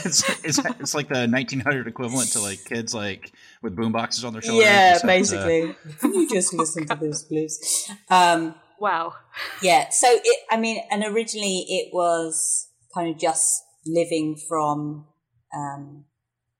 it's, 0.04 0.44
it's 0.44 0.58
it's 0.80 0.94
like 0.94 1.08
the 1.08 1.26
1900 1.28 1.86
equivalent 1.86 2.32
to 2.32 2.40
like 2.40 2.64
kids 2.64 2.94
like 2.94 3.32
with 3.62 3.76
boom 3.76 3.92
boxes 3.92 4.24
on 4.24 4.32
their 4.32 4.42
shoulders. 4.42 4.64
Yeah, 4.64 4.90
except, 4.92 5.04
uh, 5.04 5.06
basically. 5.08 5.74
Can 6.00 6.14
you 6.14 6.28
just 6.28 6.54
listen 6.54 6.86
to 6.86 6.94
this, 6.94 7.24
please? 7.24 7.90
Um, 8.08 8.54
wow 8.80 9.14
yeah. 9.62 9.88
So 9.90 10.06
it, 10.10 10.38
I 10.50 10.56
mean, 10.56 10.82
and 10.90 11.04
originally 11.04 11.64
it 11.68 11.90
was 11.92 12.68
kind 12.94 13.12
of 13.12 13.20
just 13.20 13.62
living 13.86 14.36
from, 14.48 15.06
um, 15.54 16.04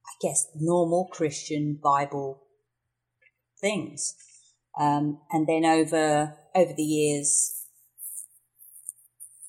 I 0.06 0.12
guess, 0.20 0.46
normal 0.56 1.08
Christian 1.12 1.78
Bible 1.82 2.42
things, 3.60 4.14
um, 4.78 5.20
and 5.30 5.46
then 5.46 5.64
over 5.64 6.34
over 6.54 6.72
the 6.76 6.82
years, 6.82 7.64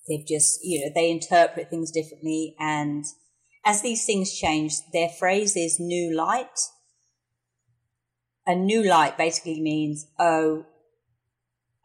they've 0.07 0.25
just 0.27 0.59
you 0.63 0.81
know 0.85 0.91
they 0.93 1.09
interpret 1.11 1.69
things 1.69 1.91
differently, 1.91 2.55
and 2.59 3.05
as 3.65 3.81
these 3.81 4.05
things 4.05 4.33
change, 4.37 4.73
their 4.93 5.09
phrase 5.09 5.55
is 5.55 5.79
"new 5.79 6.15
light." 6.15 6.59
A 8.47 8.55
new 8.55 8.83
light 8.83 9.15
basically 9.15 9.61
means, 9.61 10.07
oh, 10.17 10.65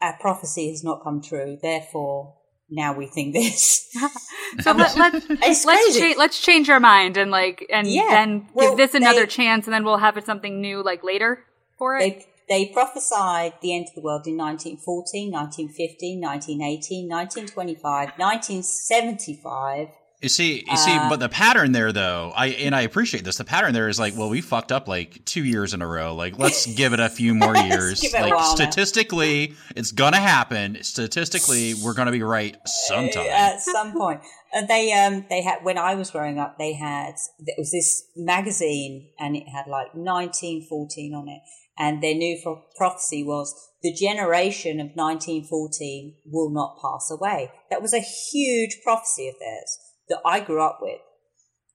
our 0.00 0.16
prophecy 0.20 0.70
has 0.70 0.82
not 0.84 1.02
come 1.02 1.22
true, 1.22 1.58
therefore 1.60 2.36
now 2.70 2.96
we 2.96 3.06
think 3.06 3.34
this. 3.34 3.88
so 4.60 4.72
let, 4.72 4.96
let, 4.96 5.14
It's 5.30 5.64
let's 5.64 5.98
cha- 5.98 6.14
let's 6.18 6.40
change 6.40 6.68
our 6.70 6.80
mind 6.80 7.16
and 7.16 7.30
like 7.30 7.66
and 7.70 7.86
Yeah. 7.86 8.08
then 8.10 8.48
Well, 8.54 8.70
give 8.70 8.76
this 8.78 8.94
another 8.94 9.20
they- 9.26 9.26
chance, 9.26 9.66
and 9.66 9.74
then 9.74 9.84
we'll 9.84 9.98
have 9.98 10.16
it 10.16 10.24
something 10.26 10.60
new 10.60 10.82
like 10.82 11.02
later 11.04 11.44
for 11.78 11.96
it. 11.96 12.00
They, 12.00 12.26
they 12.48 12.72
prophesied 12.72 13.54
the 13.62 13.74
end 13.74 13.86
of 13.88 13.94
the 13.94 14.00
world 14.02 14.26
in 14.26 14.36
1914, 14.36 15.32
1915, 15.32 16.20
1918, 16.20 17.08
1925, 17.08 18.18
1975. 18.18 19.88
You 20.24 20.30
see, 20.30 20.64
you 20.66 20.76
see, 20.78 20.96
Uh, 20.96 21.10
but 21.10 21.20
the 21.20 21.28
pattern 21.28 21.72
there, 21.72 21.92
though, 21.92 22.32
I 22.34 22.46
and 22.46 22.74
I 22.74 22.80
appreciate 22.80 23.24
this. 23.24 23.36
The 23.36 23.44
pattern 23.44 23.74
there 23.74 23.90
is 23.90 24.00
like, 24.00 24.16
well, 24.16 24.30
we 24.30 24.40
fucked 24.40 24.72
up 24.72 24.88
like 24.88 25.22
two 25.26 25.44
years 25.44 25.74
in 25.74 25.82
a 25.82 25.86
row. 25.86 26.14
Like, 26.14 26.38
let's 26.38 26.64
give 26.80 26.94
it 26.94 27.00
a 27.00 27.10
few 27.10 27.34
more 27.34 27.54
years. 27.54 28.02
it 28.02 28.14
like, 28.14 28.42
statistically, 28.42 29.54
it's 29.76 29.92
gonna 29.92 30.16
happen. 30.16 30.82
Statistically, 30.82 31.74
we're 31.74 31.92
gonna 31.92 32.10
be 32.10 32.22
right 32.22 32.56
sometime. 32.64 33.26
At 33.26 33.60
some 33.60 33.92
point. 33.92 34.22
And 34.54 34.66
they 34.66 34.94
um 34.94 35.26
they 35.28 35.42
had 35.42 35.58
when 35.62 35.76
I 35.76 35.94
was 35.94 36.10
growing 36.10 36.38
up 36.38 36.56
they 36.58 36.72
had 36.72 37.16
there 37.38 37.56
was 37.58 37.70
this 37.72 38.04
magazine 38.16 39.10
and 39.18 39.36
it 39.36 39.46
had 39.48 39.66
like 39.66 39.92
1914 39.94 41.12
on 41.14 41.28
it 41.28 41.42
and 41.76 42.02
their 42.02 42.14
new 42.14 42.40
pro- 42.42 42.62
prophecy 42.78 43.22
was 43.22 43.52
the 43.82 43.92
generation 43.92 44.80
of 44.80 44.92
1914 44.94 46.14
will 46.24 46.48
not 46.48 46.78
pass 46.80 47.10
away. 47.10 47.50
That 47.68 47.82
was 47.82 47.92
a 47.92 47.98
huge 48.00 48.78
prophecy 48.82 49.28
of 49.28 49.34
theirs 49.38 49.83
that 50.08 50.20
I 50.24 50.40
grew 50.40 50.62
up 50.62 50.78
with. 50.80 51.00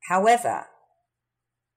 However, 0.07 0.65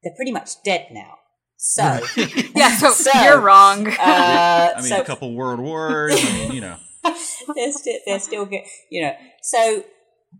they're 0.02 0.14
pretty 0.16 0.32
much 0.32 0.62
dead 0.64 0.88
now. 0.90 1.14
So 1.56 1.82
yeah, 2.54 2.76
so, 2.76 2.90
So, 2.90 3.10
you're 3.22 3.40
wrong. 3.40 3.86
uh, 3.86 3.92
I 3.98 4.74
mean, 4.76 4.84
so 4.84 5.00
a 5.00 5.04
couple 5.04 5.34
world 5.34 5.60
wars. 5.60 6.12
I 6.14 6.32
mean, 6.32 6.52
you 6.52 6.60
know. 6.60 6.76
they're 7.02 7.72
still 7.72 7.98
they're 8.06 8.18
still 8.20 8.46
good, 8.46 8.62
you 8.90 9.02
know. 9.02 9.12
So, 9.42 9.84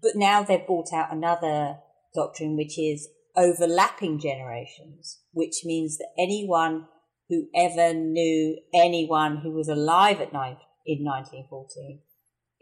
but 0.01 0.12
now 0.14 0.42
they've 0.42 0.66
brought 0.66 0.92
out 0.92 1.12
another 1.12 1.77
doctrine, 2.14 2.57
which 2.57 2.79
is 2.79 3.09
overlapping 3.37 4.20
generations, 4.20 5.20
which 5.33 5.62
means 5.64 5.98
that 5.98 6.09
anyone 6.18 6.87
who 7.29 7.46
ever 7.55 7.94
knew 7.94 8.59
anyone 8.75 9.38
who 9.38 9.53
was 9.53 9.68
alive 9.68 10.20
at 10.20 10.33
nine 10.33 10.57
in 10.87 11.05
1914, 11.05 12.01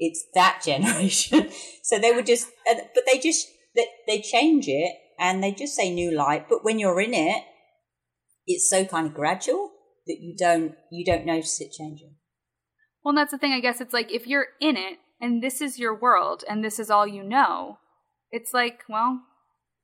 it's 0.00 0.24
that 0.34 0.62
generation. 0.64 1.50
so 1.84 1.98
they 1.98 2.10
would 2.10 2.26
just, 2.26 2.48
but 2.66 3.04
they 3.10 3.20
just 3.20 3.46
they, 3.76 3.86
they 4.08 4.20
change 4.20 4.66
it 4.66 4.92
and 5.18 5.44
they 5.44 5.52
just 5.52 5.76
say 5.76 5.90
new 5.90 6.10
light. 6.10 6.48
But 6.48 6.64
when 6.64 6.80
you're 6.80 7.00
in 7.00 7.14
it, 7.14 7.44
it's 8.46 8.68
so 8.68 8.84
kind 8.84 9.06
of 9.06 9.14
gradual 9.14 9.70
that 10.06 10.18
you 10.20 10.34
don't 10.36 10.74
you 10.90 11.04
don't 11.04 11.26
notice 11.26 11.60
it 11.60 11.70
changing. 11.70 12.16
well, 13.04 13.14
that's 13.14 13.30
the 13.30 13.38
thing. 13.38 13.52
I 13.52 13.60
guess 13.60 13.80
it's 13.80 13.92
like 13.92 14.10
if 14.10 14.26
you're 14.26 14.48
in 14.60 14.76
it 14.76 14.98
and 15.20 15.42
this 15.42 15.60
is 15.60 15.78
your 15.78 15.94
world 15.94 16.42
and 16.48 16.64
this 16.64 16.80
is 16.80 16.90
all 16.90 17.06
you 17.06 17.22
know, 17.22 17.78
it's 18.32 18.52
like, 18.52 18.80
well, 18.88 19.20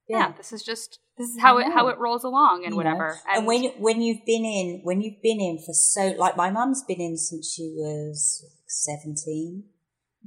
yeah, 0.09 0.33
this 0.37 0.52
is 0.52 0.62
just 0.62 0.98
this 1.18 1.29
is 1.29 1.40
how 1.40 1.59
it 1.59 1.72
how 1.72 1.88
it 1.88 1.98
rolls 1.98 2.24
along 2.24 2.62
and 2.64 2.72
you 2.72 2.76
whatever. 2.76 3.18
And, 3.29 3.46
when 3.46 3.64
when 3.79 4.00
you've 4.00 4.24
been 4.24 4.44
in 4.44 4.81
when 4.83 5.00
you've 5.00 5.22
been 5.22 5.40
in 5.40 5.59
for 5.59 5.74
so 5.74 6.14
like 6.18 6.37
my 6.37 6.50
mum's 6.50 6.83
been 6.87 7.00
in 7.00 7.16
since 7.16 7.52
she 7.55 7.74
was 7.76 8.44
seventeen, 8.66 9.64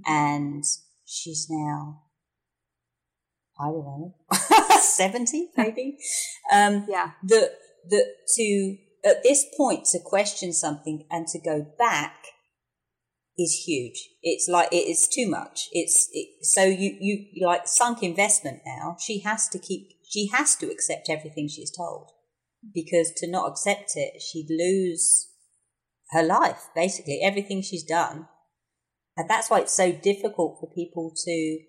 and 0.05 0.63
she's 1.05 1.47
now 1.49 2.03
I 3.59 3.65
don't 3.65 3.83
know 3.83 4.15
seventy 4.81 5.49
maybe. 5.57 5.97
Um, 6.51 6.85
yeah, 6.87 7.11
that 7.23 7.51
that 7.89 8.05
to 8.35 8.77
at 9.05 9.23
this 9.23 9.45
point 9.57 9.85
to 9.85 9.99
question 10.03 10.53
something 10.53 11.05
and 11.11 11.27
to 11.27 11.39
go 11.39 11.65
back 11.77 12.15
is 13.37 13.63
huge. 13.65 14.09
It's 14.21 14.47
like 14.49 14.71
it 14.71 14.87
is 14.87 15.07
too 15.07 15.29
much. 15.29 15.69
It's 15.71 16.09
it, 16.13 16.45
so 16.45 16.63
you 16.63 16.97
you 16.99 17.45
like 17.45 17.67
sunk 17.67 18.03
investment 18.03 18.61
now. 18.65 18.97
She 18.99 19.19
has 19.19 19.47
to 19.49 19.59
keep. 19.59 19.89
She 20.09 20.27
has 20.33 20.55
to 20.57 20.67
accept 20.71 21.09
everything 21.09 21.47
she's 21.47 21.71
told 21.71 22.11
because 22.73 23.11
to 23.17 23.29
not 23.29 23.49
accept 23.49 23.93
it, 23.95 24.21
she'd 24.21 24.49
lose 24.49 25.27
her 26.11 26.23
life. 26.23 26.69
Basically, 26.75 27.21
everything 27.21 27.61
she's 27.61 27.83
done, 27.83 28.27
and 29.19 29.29
that's 29.29 29.49
why 29.49 29.59
it's 29.59 29.75
so 29.75 29.91
difficult 29.91 30.57
for 30.59 30.73
people 30.73 31.11
to 31.25 31.59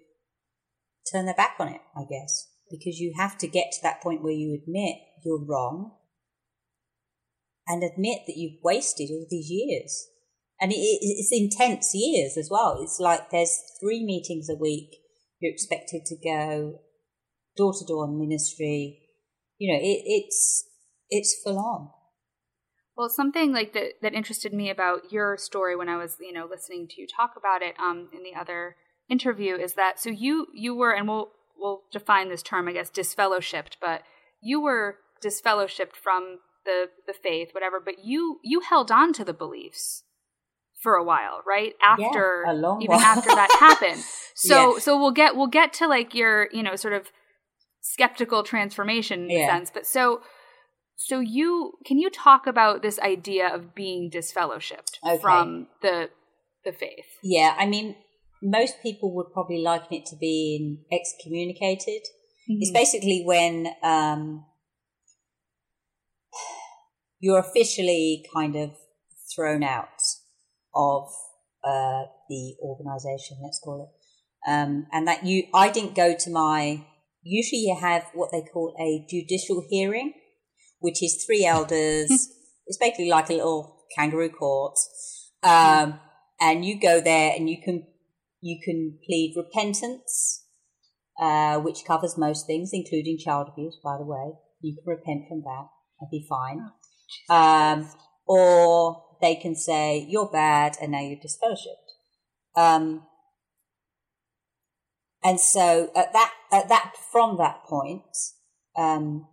turn 1.12 1.26
their 1.26 1.34
back 1.34 1.56
on 1.58 1.68
it. 1.68 1.80
I 1.96 2.04
guess 2.08 2.46
because 2.70 3.00
you 3.00 3.12
have 3.16 3.36
to 3.38 3.48
get 3.48 3.72
to 3.72 3.82
that 3.82 4.00
point 4.00 4.22
where 4.22 4.32
you 4.32 4.54
admit 4.54 4.96
you're 5.24 5.44
wrong 5.44 5.96
and 7.66 7.82
admit 7.82 8.20
that 8.26 8.36
you've 8.36 8.62
wasted 8.62 9.10
all 9.10 9.26
these 9.28 9.50
years. 9.50 10.06
And 10.60 10.72
it, 10.72 10.76
it, 10.76 10.98
it's 11.02 11.32
intense 11.32 11.90
years 11.94 12.36
as 12.36 12.48
well. 12.50 12.78
It's 12.80 13.00
like 13.00 13.30
there's 13.30 13.58
three 13.80 14.04
meetings 14.04 14.48
a 14.48 14.54
week. 14.54 14.90
You're 15.40 15.52
expected 15.52 16.04
to 16.06 16.16
go 16.22 16.80
door 17.56 17.72
to 17.72 17.84
door 17.86 18.04
in 18.04 18.18
ministry. 18.18 19.00
You 19.58 19.72
know, 19.72 19.78
it, 19.80 20.02
it's 20.06 20.64
it's 21.08 21.40
full 21.42 21.58
on. 21.58 21.90
Well, 23.00 23.08
something 23.08 23.54
like 23.54 23.72
that 23.72 23.92
that 24.02 24.12
interested 24.12 24.52
me 24.52 24.68
about 24.68 25.10
your 25.10 25.38
story 25.38 25.74
when 25.74 25.88
I 25.88 25.96
was, 25.96 26.18
you 26.20 26.34
know, 26.34 26.44
listening 26.44 26.86
to 26.88 27.00
you 27.00 27.06
talk 27.06 27.32
about 27.34 27.62
it 27.62 27.74
um, 27.80 28.10
in 28.12 28.22
the 28.22 28.38
other 28.38 28.76
interview 29.08 29.54
is 29.56 29.72
that 29.72 29.98
so 29.98 30.10
you 30.10 30.48
you 30.52 30.74
were 30.74 30.92
and 30.92 31.08
we'll 31.08 31.30
we'll 31.58 31.80
define 31.90 32.28
this 32.28 32.42
term, 32.42 32.68
I 32.68 32.72
guess, 32.72 32.90
disfellowshipped, 32.90 33.76
but 33.80 34.02
you 34.42 34.60
were 34.60 34.96
disfellowshipped 35.24 35.96
from 35.96 36.40
the 36.66 36.90
the 37.06 37.14
faith, 37.14 37.54
whatever, 37.54 37.80
but 37.82 38.04
you 38.04 38.38
you 38.44 38.60
held 38.60 38.90
on 38.90 39.14
to 39.14 39.24
the 39.24 39.32
beliefs 39.32 40.04
for 40.82 40.92
a 40.92 41.02
while, 41.02 41.40
right? 41.46 41.72
After 41.82 42.44
a 42.46 42.52
long 42.52 42.82
even 42.82 42.96
while. 42.96 43.06
after 43.06 43.30
that 43.30 43.50
happened. 43.58 44.04
So 44.34 44.74
Yeah. 44.74 44.78
so 44.78 45.00
we'll 45.00 45.10
get 45.10 45.36
we'll 45.36 45.46
get 45.46 45.72
to 45.74 45.86
like 45.88 46.14
your, 46.14 46.50
you 46.52 46.62
know, 46.62 46.76
sort 46.76 46.92
of 46.92 47.10
skeptical 47.80 48.42
transformation 48.42 49.24
in 49.24 49.30
Yeah. 49.30 49.46
sense. 49.46 49.70
But 49.70 49.86
so 49.86 50.20
so 51.02 51.18
you 51.18 51.72
can 51.86 51.98
you 51.98 52.10
talk 52.10 52.46
about 52.46 52.82
this 52.82 52.98
idea 52.98 53.48
of 53.48 53.74
being 53.74 54.10
disfellowshipped 54.10 54.98
Okay. 55.02 55.20
from 55.22 55.68
the 55.80 56.10
the 56.62 56.72
faith? 56.72 57.06
Yeah, 57.22 57.56
I 57.58 57.64
mean, 57.64 57.96
most 58.42 58.82
people 58.82 59.14
would 59.14 59.32
probably 59.32 59.62
liken 59.62 59.94
it 59.98 60.06
to 60.06 60.16
being 60.16 60.84
excommunicated. 60.92 62.02
It's 62.48 62.72
basically 62.72 63.22
when 63.24 63.68
um, 63.82 64.44
you're 67.18 67.38
officially 67.38 68.24
kind 68.34 68.56
of 68.56 68.72
thrown 69.34 69.62
out 69.62 70.02
of 70.74 71.08
uh, 71.64 72.04
the 72.28 72.56
organisation, 72.60 73.38
let's 73.42 73.60
call 73.64 73.78
it, 73.86 74.50
um, 74.50 74.86
and 74.92 75.06
that 75.08 75.24
you. 75.24 75.44
I 75.54 75.70
didn't 75.70 75.94
go 75.94 76.14
to 76.14 76.30
my. 76.30 76.84
Usually, 77.22 77.60
you 77.60 77.76
have 77.80 78.04
what 78.12 78.30
they 78.32 78.42
call 78.42 78.74
a 78.78 79.06
judicial 79.08 79.64
hearing, 79.70 80.12
which 80.80 81.02
is 81.02 81.24
three 81.24 81.44
elders. 81.46 82.10
it's 82.66 82.78
basically 82.78 83.08
like 83.08 83.30
a 83.30 83.34
little 83.34 83.76
kangaroo 83.96 84.30
court, 84.30 84.76
um, 85.42 86.00
and 86.40 86.64
you 86.64 86.80
go 86.80 87.00
there 87.00 87.32
and 87.36 87.48
you 87.48 87.58
can 87.64 87.86
you 88.40 88.58
can 88.64 88.98
plead 89.06 89.34
repentance, 89.36 90.44
uh, 91.20 91.58
which 91.58 91.84
covers 91.86 92.18
most 92.18 92.46
things, 92.46 92.70
including 92.72 93.18
child 93.18 93.48
abuse, 93.52 93.78
by 93.82 93.96
the 93.98 94.04
way. 94.04 94.32
You 94.60 94.76
can 94.76 94.84
repent 94.86 95.28
from 95.28 95.42
that 95.42 95.66
and 96.00 96.10
be 96.10 96.26
fine. 96.28 96.70
Um, 97.28 97.88
or 98.26 99.02
they 99.20 99.34
can 99.34 99.54
say, 99.54 100.06
you're 100.08 100.30
bad 100.30 100.76
and 100.80 100.92
now 100.92 101.00
you're 101.00 101.18
disfellowshipped. 101.18 102.56
Um, 102.56 103.02
and 105.22 105.38
so 105.38 105.90
at 105.94 106.12
that, 106.12 106.32
at 106.50 106.68
that, 106.68 106.94
from 107.12 107.36
that 107.38 107.64
point, 107.64 108.16
um, 108.76 109.26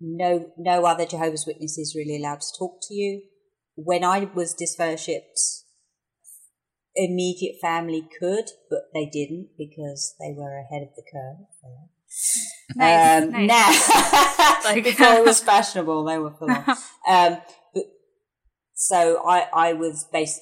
no, 0.00 0.50
no 0.56 0.84
other 0.84 1.06
Jehovah's 1.06 1.46
Witness 1.46 1.78
is 1.78 1.94
really 1.96 2.16
allowed 2.16 2.40
to 2.40 2.58
talk 2.58 2.78
to 2.82 2.94
you. 2.94 3.22
When 3.74 4.04
I 4.04 4.28
was 4.34 4.54
disfellowshipped, 4.54 5.62
immediate 6.96 7.56
family 7.60 8.08
could, 8.18 8.46
but 8.68 8.88
they 8.92 9.06
didn't 9.06 9.50
because 9.56 10.14
they 10.18 10.32
were 10.36 10.58
ahead 10.58 10.82
of 10.82 10.88
the 10.96 11.04
curve. 11.12 11.46
Nice, 12.76 13.22
um, 13.22 13.46
nice. 13.46 13.48
Now, 13.48 14.60
Like- 14.64 14.84
before 14.84 15.06
it 15.18 15.24
was 15.24 15.40
fashionable, 15.44 16.04
they 16.04 16.18
were 16.18 16.32
full 16.32 16.50
on. 16.50 16.64
Um, 17.08 17.40
but 17.74 17.84
so 18.74 19.22
I, 19.26 19.48
I 19.54 19.72
was 19.72 20.06
based. 20.12 20.40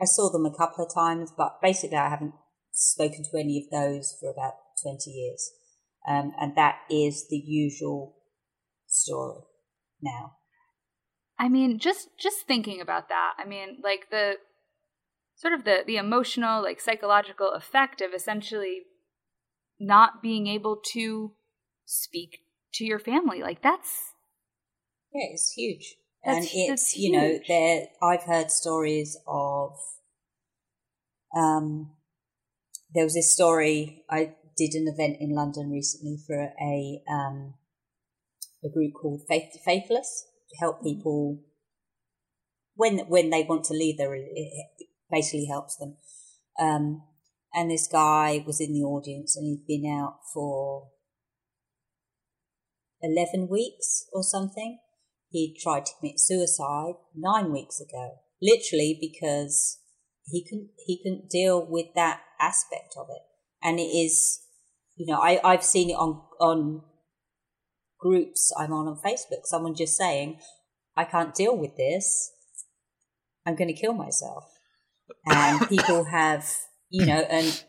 I 0.00 0.04
saw 0.04 0.30
them 0.30 0.44
a 0.44 0.54
couple 0.54 0.84
of 0.84 0.94
times, 0.94 1.32
but 1.36 1.60
basically, 1.62 1.96
I 1.96 2.10
haven't 2.10 2.34
spoken 2.72 3.24
to 3.30 3.38
any 3.38 3.64
of 3.64 3.70
those 3.70 4.16
for 4.20 4.30
about 4.30 4.54
twenty 4.82 5.10
years, 5.10 5.50
um, 6.06 6.32
and 6.40 6.54
that 6.56 6.80
is 6.90 7.28
the 7.28 7.36
usual 7.38 8.16
story 8.86 9.42
now. 10.02 10.36
I 11.38 11.48
mean, 11.48 11.78
just 11.78 12.08
just 12.18 12.46
thinking 12.46 12.80
about 12.80 13.08
that. 13.08 13.34
I 13.38 13.44
mean, 13.44 13.78
like 13.82 14.10
the 14.10 14.36
sort 15.34 15.52
of 15.52 15.64
the 15.64 15.82
the 15.86 15.96
emotional, 15.96 16.62
like 16.62 16.80
psychological 16.80 17.52
effect 17.52 18.00
of 18.00 18.12
essentially 18.14 18.82
not 19.80 20.22
being 20.22 20.46
able 20.46 20.80
to 20.92 21.34
speak 21.84 22.40
to 22.74 22.84
your 22.84 22.98
family. 22.98 23.42
Like 23.42 23.62
that's 23.62 24.14
Yeah, 25.12 25.28
it's 25.32 25.52
huge. 25.52 25.96
That's- 26.24 26.46
and 26.54 26.70
it's 26.70 26.96
you 26.96 27.12
know 27.12 27.38
there 27.46 27.88
I've 28.02 28.22
heard 28.22 28.50
stories 28.50 29.16
of 29.26 29.78
um 31.36 31.96
there 32.94 33.04
was 33.04 33.14
this 33.14 33.32
story. 33.32 34.04
I 34.08 34.34
did 34.56 34.74
an 34.74 34.86
event 34.88 35.16
in 35.20 35.34
London 35.34 35.70
recently 35.70 36.18
for 36.26 36.52
a 36.60 37.02
um, 37.10 37.54
a 38.64 38.68
group 38.68 38.94
called 38.94 39.22
Faith 39.28 39.50
to 39.52 39.58
Faithless 39.64 40.26
to 40.50 40.56
help 40.58 40.82
people 40.82 41.40
when 42.74 42.98
when 43.08 43.30
they 43.30 43.42
want 43.42 43.64
to 43.64 43.74
leave 43.74 43.98
their 43.98 44.14
it 44.14 44.66
basically 45.10 45.46
helps 45.46 45.76
them. 45.76 45.96
Um, 46.60 47.02
and 47.52 47.70
this 47.70 47.86
guy 47.86 48.42
was 48.46 48.60
in 48.60 48.72
the 48.72 48.82
audience 48.82 49.36
and 49.36 49.46
he'd 49.46 49.66
been 49.66 49.90
out 49.90 50.18
for 50.32 50.88
11 53.00 53.48
weeks 53.48 54.06
or 54.12 54.22
something. 54.22 54.78
He 55.30 55.56
tried 55.62 55.86
to 55.86 55.92
commit 55.98 56.18
suicide 56.18 56.94
nine 57.14 57.52
weeks 57.52 57.80
ago, 57.80 58.16
literally 58.42 58.98
because 59.00 59.78
he 60.24 60.44
couldn't, 60.44 60.70
he 60.84 61.00
couldn't 61.02 61.28
deal 61.30 61.64
with 61.64 61.86
that 61.94 62.20
aspect 62.40 62.94
of 62.98 63.06
it. 63.10 63.22
And 63.62 63.78
it 63.78 63.84
is, 63.84 64.40
you 64.96 65.06
know, 65.06 65.20
I, 65.20 65.40
I've 65.44 65.64
seen 65.64 65.90
it 65.90 65.94
on, 65.94 66.22
on 66.40 66.82
groups 68.04 68.52
I'm 68.58 68.72
on 68.72 68.86
on 68.86 69.00
Facebook, 69.04 69.44
someone 69.44 69.74
just 69.74 69.96
saying, 69.96 70.38
I 70.96 71.04
can't 71.04 71.34
deal 71.34 71.56
with 71.56 71.76
this. 71.76 72.30
I'm 73.46 73.56
going 73.56 73.74
to 73.74 73.80
kill 73.80 73.94
myself. 73.94 74.44
And 75.26 75.68
people 75.68 76.04
have, 76.04 76.46
you 76.90 77.06
know, 77.06 77.26
and 77.30 77.64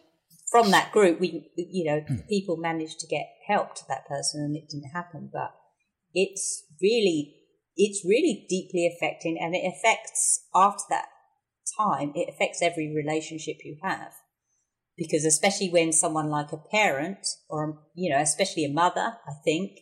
from 0.52 0.72
that 0.72 0.92
group, 0.92 1.20
we, 1.20 1.50
you 1.56 1.86
know, 1.86 2.02
hmm. 2.02 2.28
people 2.30 2.58
managed 2.58 3.00
to 3.00 3.08
get 3.08 3.26
help 3.48 3.76
to 3.76 3.84
that 3.88 4.06
person 4.08 4.42
and 4.42 4.56
it 4.56 4.70
didn't 4.70 4.92
happen. 4.92 5.30
But 5.32 5.52
it's 6.14 6.66
really, 6.82 7.36
it's 7.76 8.06
really 8.06 8.46
deeply 8.50 8.88
affecting 8.88 9.38
and 9.42 9.56
it 9.56 9.64
affects 9.66 10.46
after 10.54 10.84
that 10.90 11.06
time, 11.80 12.12
it 12.14 12.30
affects 12.30 12.62
every 12.62 12.94
relationship 12.94 13.58
you 13.64 13.78
have. 13.82 14.12
Because 14.98 15.26
especially 15.26 15.70
when 15.70 15.92
someone 15.92 16.30
like 16.30 16.52
a 16.52 16.58
parent 16.58 17.26
or, 17.50 17.80
you 17.96 18.10
know, 18.10 18.22
especially 18.22 18.64
a 18.64 18.72
mother, 18.72 19.18
I 19.28 19.34
think, 19.44 19.80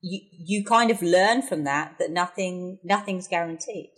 you, 0.00 0.20
you 0.32 0.64
kind 0.64 0.90
of 0.90 1.02
learn 1.02 1.42
from 1.42 1.64
that 1.64 1.96
that 1.98 2.10
nothing, 2.10 2.78
nothing's 2.84 3.26
guaranteed. 3.26 3.90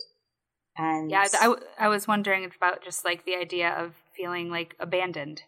And 0.77 1.11
yeah, 1.11 1.27
I, 1.33 1.55
I 1.77 1.87
was 1.89 2.07
wondering 2.07 2.49
about 2.55 2.83
just 2.83 3.03
like 3.03 3.25
the 3.25 3.35
idea 3.35 3.69
of 3.69 3.93
feeling 4.15 4.49
like 4.49 4.75
abandoned. 4.79 5.43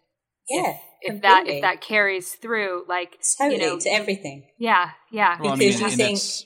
Yeah, 0.49 0.73
if, 1.01 1.15
if 1.15 1.21
that 1.21 1.47
if 1.47 1.61
that 1.61 1.79
carries 1.79 2.33
through, 2.33 2.83
like 2.89 3.17
totally 3.37 3.61
you 3.61 3.69
know, 3.69 3.79
to 3.79 3.89
everything. 3.89 4.45
Yeah, 4.59 4.89
yeah. 5.09 5.37
Well, 5.41 5.55
because 5.55 5.81
I 5.81 5.87
mean, 5.87 5.97
think 5.97 6.17
that's, 6.17 6.45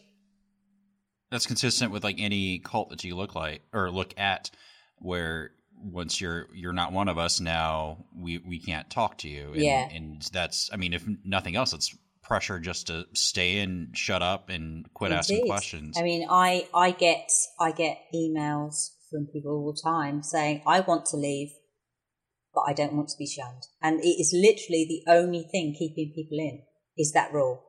that's 1.32 1.48
consistent 1.48 1.92
with 1.92 2.04
like 2.04 2.18
any 2.20 2.60
cult 2.60 2.92
that 2.92 3.04
you 3.04 3.16
look 3.16 3.34
like 3.34 3.64
or 3.74 3.90
look 3.90 4.14
at, 4.20 4.52
where 5.00 5.52
once 5.84 6.20
you're 6.20 6.48
you're 6.54 6.74
not 6.74 6.92
one 6.92 7.08
of 7.08 7.18
us 7.18 7.40
now, 7.40 8.06
we 8.16 8.40
we 8.40 8.60
can't 8.60 8.90
talk 8.90 9.18
to 9.20 9.30
you. 9.30 9.54
And, 9.54 9.62
yeah, 9.62 9.90
and 9.90 10.22
that's 10.34 10.70
I 10.74 10.78
mean, 10.78 10.94
if 10.94 11.06
nothing 11.24 11.56
else, 11.56 11.74
it's 11.74 11.96
pressure 12.24 12.60
just 12.60 12.88
to 12.88 13.06
stay 13.14 13.60
and 13.60 13.96
shut 13.98 14.22
up, 14.22 14.50
and 14.50 14.92
quit 14.94 15.12
Indeed. 15.12 15.20
asking 15.20 15.48
questions. 15.48 15.98
I 15.98 16.04
mean, 16.04 16.28
I 16.30 16.68
I 16.74 16.92
get 16.92 17.32
I 17.60 17.72
get 17.72 18.00
emails 18.14 18.92
from 19.10 19.28
people 19.28 19.52
all 19.52 19.74
the 19.74 19.82
time 19.82 20.22
saying 20.22 20.62
I 20.68 20.82
want 20.82 21.06
to 21.08 21.18
leave 21.18 21.50
but 22.58 22.64
I 22.68 22.74
don't 22.74 22.94
want 22.94 23.10
to 23.10 23.18
be 23.20 23.28
shunned. 23.28 23.68
And 23.84 24.00
it 24.00 24.18
is 24.20 24.34
literally 24.34 24.86
the 24.90 25.12
only 25.12 25.48
thing 25.52 25.76
keeping 25.78 26.12
people 26.16 26.40
in 26.40 26.64
is 26.98 27.12
that 27.12 27.32
rule. 27.32 27.64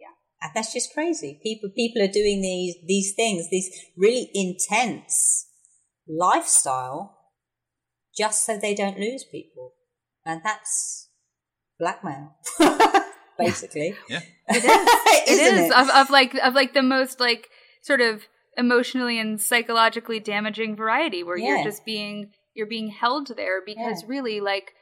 Yeah. 0.00 0.16
And 0.40 0.50
that's 0.54 0.72
just 0.72 0.94
crazy. 0.94 1.38
People, 1.42 1.68
people 1.76 2.00
are 2.00 2.10
doing 2.10 2.40
these, 2.40 2.76
these 2.86 3.12
things, 3.14 3.50
these 3.50 3.68
really 3.94 4.30
intense 4.32 5.46
lifestyle 6.08 7.18
just 8.16 8.44
so 8.44 8.58
they 8.58 8.74
don't 8.74 8.98
lose 8.98 9.24
people. 9.24 9.72
And 10.24 10.40
that's 10.44 11.08
blackmail. 11.78 12.36
Basically. 13.38 13.94
Yeah. 14.08 14.20
It 14.54 14.64
is. 14.64 14.64
it 15.28 15.54
is. 15.54 15.70
It? 15.70 15.72
Of, 15.72 15.88
of 15.88 16.10
like, 16.10 16.34
of 16.34 16.54
like 16.54 16.74
the 16.74 16.82
most 16.82 17.20
like 17.20 17.48
sort 17.82 18.00
of 18.00 18.26
emotionally 18.56 19.18
and 19.18 19.40
psychologically 19.40 20.20
damaging 20.20 20.76
variety 20.76 21.22
where 21.22 21.38
yeah. 21.38 21.56
you're 21.56 21.64
just 21.64 21.84
being 21.84 22.30
you're 22.54 22.66
being 22.66 22.88
held 22.88 23.28
there 23.36 23.62
because 23.64 24.02
yeah. 24.02 24.08
really 24.08 24.40
like 24.40 24.72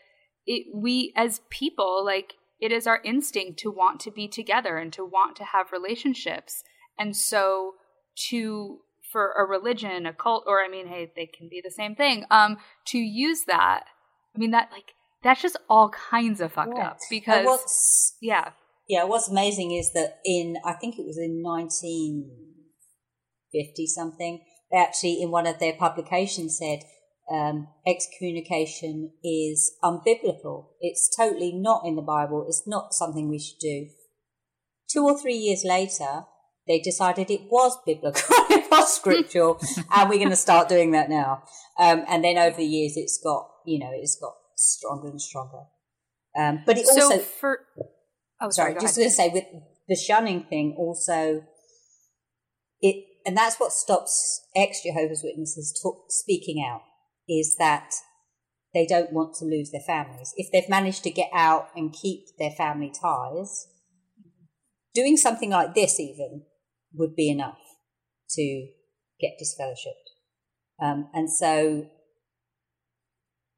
it 0.46 0.66
we 0.74 1.12
as 1.16 1.40
people 1.50 2.04
like 2.04 2.34
it 2.58 2.72
is 2.72 2.86
our 2.86 3.00
instinct 3.04 3.60
to 3.60 3.70
want 3.70 4.00
to 4.00 4.10
be 4.10 4.26
together 4.26 4.76
and 4.76 4.92
to 4.92 5.04
want 5.04 5.36
to 5.36 5.44
have 5.44 5.72
relationships 5.72 6.62
and 6.98 7.16
so 7.16 7.74
to 8.28 8.78
for 9.10 9.32
a 9.32 9.44
religion 9.44 10.06
a 10.06 10.12
cult 10.12 10.44
or 10.46 10.62
i 10.62 10.68
mean 10.68 10.86
hey 10.86 11.10
they 11.16 11.26
can 11.26 11.48
be 11.48 11.60
the 11.62 11.70
same 11.70 11.94
thing 11.94 12.24
um 12.30 12.58
to 12.86 12.98
use 12.98 13.44
that 13.46 13.84
i 14.34 14.38
mean 14.38 14.50
that 14.50 14.68
like 14.72 14.92
that's 15.22 15.42
just 15.42 15.58
all 15.68 15.90
kinds 15.90 16.40
of 16.40 16.50
fucked 16.52 16.78
up 16.78 16.98
because 17.08 18.14
yeah 18.20 18.50
yeah 18.88 19.04
what's 19.04 19.28
amazing 19.28 19.70
is 19.72 19.92
that 19.92 20.18
in 20.24 20.56
i 20.64 20.72
think 20.72 20.98
it 20.98 21.06
was 21.06 21.18
in 21.18 21.42
1950 21.42 23.86
something 23.86 24.42
they 24.70 24.78
actually 24.78 25.20
in 25.20 25.30
one 25.30 25.46
of 25.46 25.58
their 25.58 25.74
publications 25.74 26.56
said 26.58 26.80
um, 27.30 27.68
excommunication 27.86 29.12
is 29.22 29.76
unbiblical. 29.84 30.70
It's 30.80 31.08
totally 31.16 31.52
not 31.52 31.86
in 31.86 31.94
the 31.94 32.02
Bible. 32.02 32.44
It's 32.48 32.64
not 32.66 32.92
something 32.92 33.28
we 33.28 33.38
should 33.38 33.60
do. 33.60 33.86
Two 34.92 35.04
or 35.04 35.18
three 35.18 35.36
years 35.36 35.62
later, 35.64 36.24
they 36.70 36.78
decided 36.78 37.28
it 37.32 37.50
was 37.50 37.76
biblical, 37.84 38.22
it 38.48 38.70
was 38.70 38.94
scriptural, 38.94 39.60
and 39.92 40.08
we're 40.08 40.18
going 40.18 40.30
to 40.30 40.36
start 40.36 40.68
doing 40.68 40.92
that 40.92 41.10
now. 41.10 41.42
Um, 41.76 42.04
and 42.08 42.22
then 42.22 42.38
over 42.38 42.56
the 42.56 42.64
years, 42.64 42.92
it's 42.94 43.18
got, 43.22 43.50
you 43.66 43.80
know, 43.80 43.90
it's 43.92 44.16
got 44.20 44.34
stronger 44.56 45.08
and 45.08 45.20
stronger. 45.20 45.64
Um, 46.38 46.62
but 46.64 46.78
it 46.78 46.86
so 46.86 47.02
also, 47.02 47.18
for, 47.18 47.58
oh, 48.40 48.50
sorry, 48.50 48.74
sorry 48.74 48.80
just 48.80 48.96
going 48.96 49.08
to 49.08 49.14
say 49.14 49.30
with 49.30 49.46
the 49.88 49.96
shunning 49.96 50.44
thing, 50.44 50.76
also, 50.78 51.42
it, 52.80 53.04
and 53.26 53.36
that's 53.36 53.58
what 53.58 53.72
stops 53.72 54.46
ex 54.54 54.84
Jehovah's 54.84 55.22
Witnesses 55.24 55.76
talk, 55.82 56.04
speaking 56.08 56.64
out 56.64 56.82
is 57.28 57.56
that 57.58 57.94
they 58.72 58.86
don't 58.86 59.12
want 59.12 59.34
to 59.40 59.44
lose 59.44 59.72
their 59.72 59.80
families. 59.84 60.32
If 60.36 60.52
they've 60.52 60.68
managed 60.68 61.02
to 61.02 61.10
get 61.10 61.30
out 61.34 61.70
and 61.74 61.92
keep 61.92 62.26
their 62.38 62.52
family 62.52 62.92
ties, 62.92 63.66
doing 64.94 65.16
something 65.16 65.50
like 65.50 65.74
this 65.74 65.98
even 65.98 66.42
would 66.94 67.14
be 67.14 67.30
enough 67.30 67.58
to 68.30 68.68
get 69.20 69.32
disfellowshipped. 69.42 70.82
Um, 70.82 71.08
and 71.12 71.30
so 71.30 71.86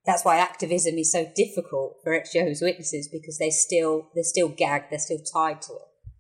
that's 0.04 0.24
why 0.24 0.38
activism 0.38 0.96
is 0.96 1.12
so 1.12 1.30
difficult 1.36 1.98
for 2.02 2.12
ex-Jehovah's 2.12 2.62
Witnesses 2.62 3.08
because 3.10 3.38
they 3.38 3.50
still 3.50 4.08
they're 4.14 4.24
still 4.24 4.48
gagged, 4.48 4.86
they're 4.90 4.98
still 4.98 5.22
tied 5.32 5.62
to 5.62 5.72
it 5.74 6.12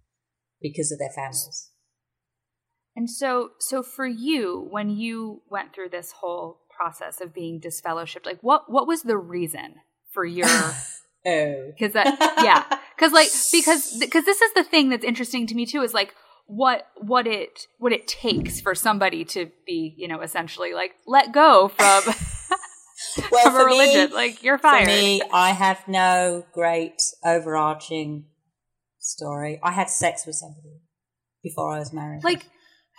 because 0.60 0.92
of 0.92 0.98
their 0.98 1.10
families. 1.10 1.70
And 2.94 3.10
so 3.10 3.50
so 3.58 3.82
for 3.82 4.06
you, 4.06 4.68
when 4.70 4.90
you 4.90 5.42
went 5.50 5.74
through 5.74 5.88
this 5.88 6.12
whole 6.20 6.62
process 6.82 7.20
of 7.20 7.34
being 7.34 7.60
disfellowshipped? 7.60 8.26
Like, 8.26 8.40
what 8.40 8.70
what 8.70 8.86
was 8.86 9.02
the 9.02 9.16
reason 9.16 9.76
for 10.10 10.24
your? 10.24 10.46
oh, 10.46 10.72
because 11.78 11.92
that 11.92 12.16
yeah, 12.42 12.64
because 12.96 13.12
like 13.12 13.28
because 13.52 13.98
because 13.98 14.24
this 14.24 14.40
is 14.40 14.52
the 14.54 14.64
thing 14.64 14.88
that's 14.88 15.04
interesting 15.04 15.46
to 15.46 15.54
me 15.54 15.66
too 15.66 15.82
is 15.82 15.94
like 15.94 16.14
what 16.46 16.86
what 16.96 17.26
it 17.26 17.66
what 17.78 17.92
it 17.92 18.06
takes 18.06 18.60
for 18.60 18.74
somebody 18.74 19.24
to 19.24 19.50
be 19.66 19.94
you 19.96 20.08
know 20.08 20.20
essentially 20.20 20.74
like 20.74 20.92
let 21.06 21.32
go 21.32 21.68
from. 21.68 22.02
well, 23.30 23.44
from 23.44 23.60
a 23.60 23.64
religion, 23.64 24.10
me, 24.10 24.14
like 24.14 24.42
you're 24.42 24.58
fired. 24.58 24.84
For 24.84 24.90
me, 24.90 25.22
I 25.32 25.50
have 25.50 25.86
no 25.88 26.44
great 26.52 27.02
overarching 27.24 28.26
story. 28.98 29.60
I 29.62 29.72
had 29.72 29.90
sex 29.90 30.24
with 30.26 30.36
somebody 30.36 30.80
before 31.42 31.74
I 31.74 31.78
was 31.78 31.92
married. 31.92 32.24
Like 32.24 32.46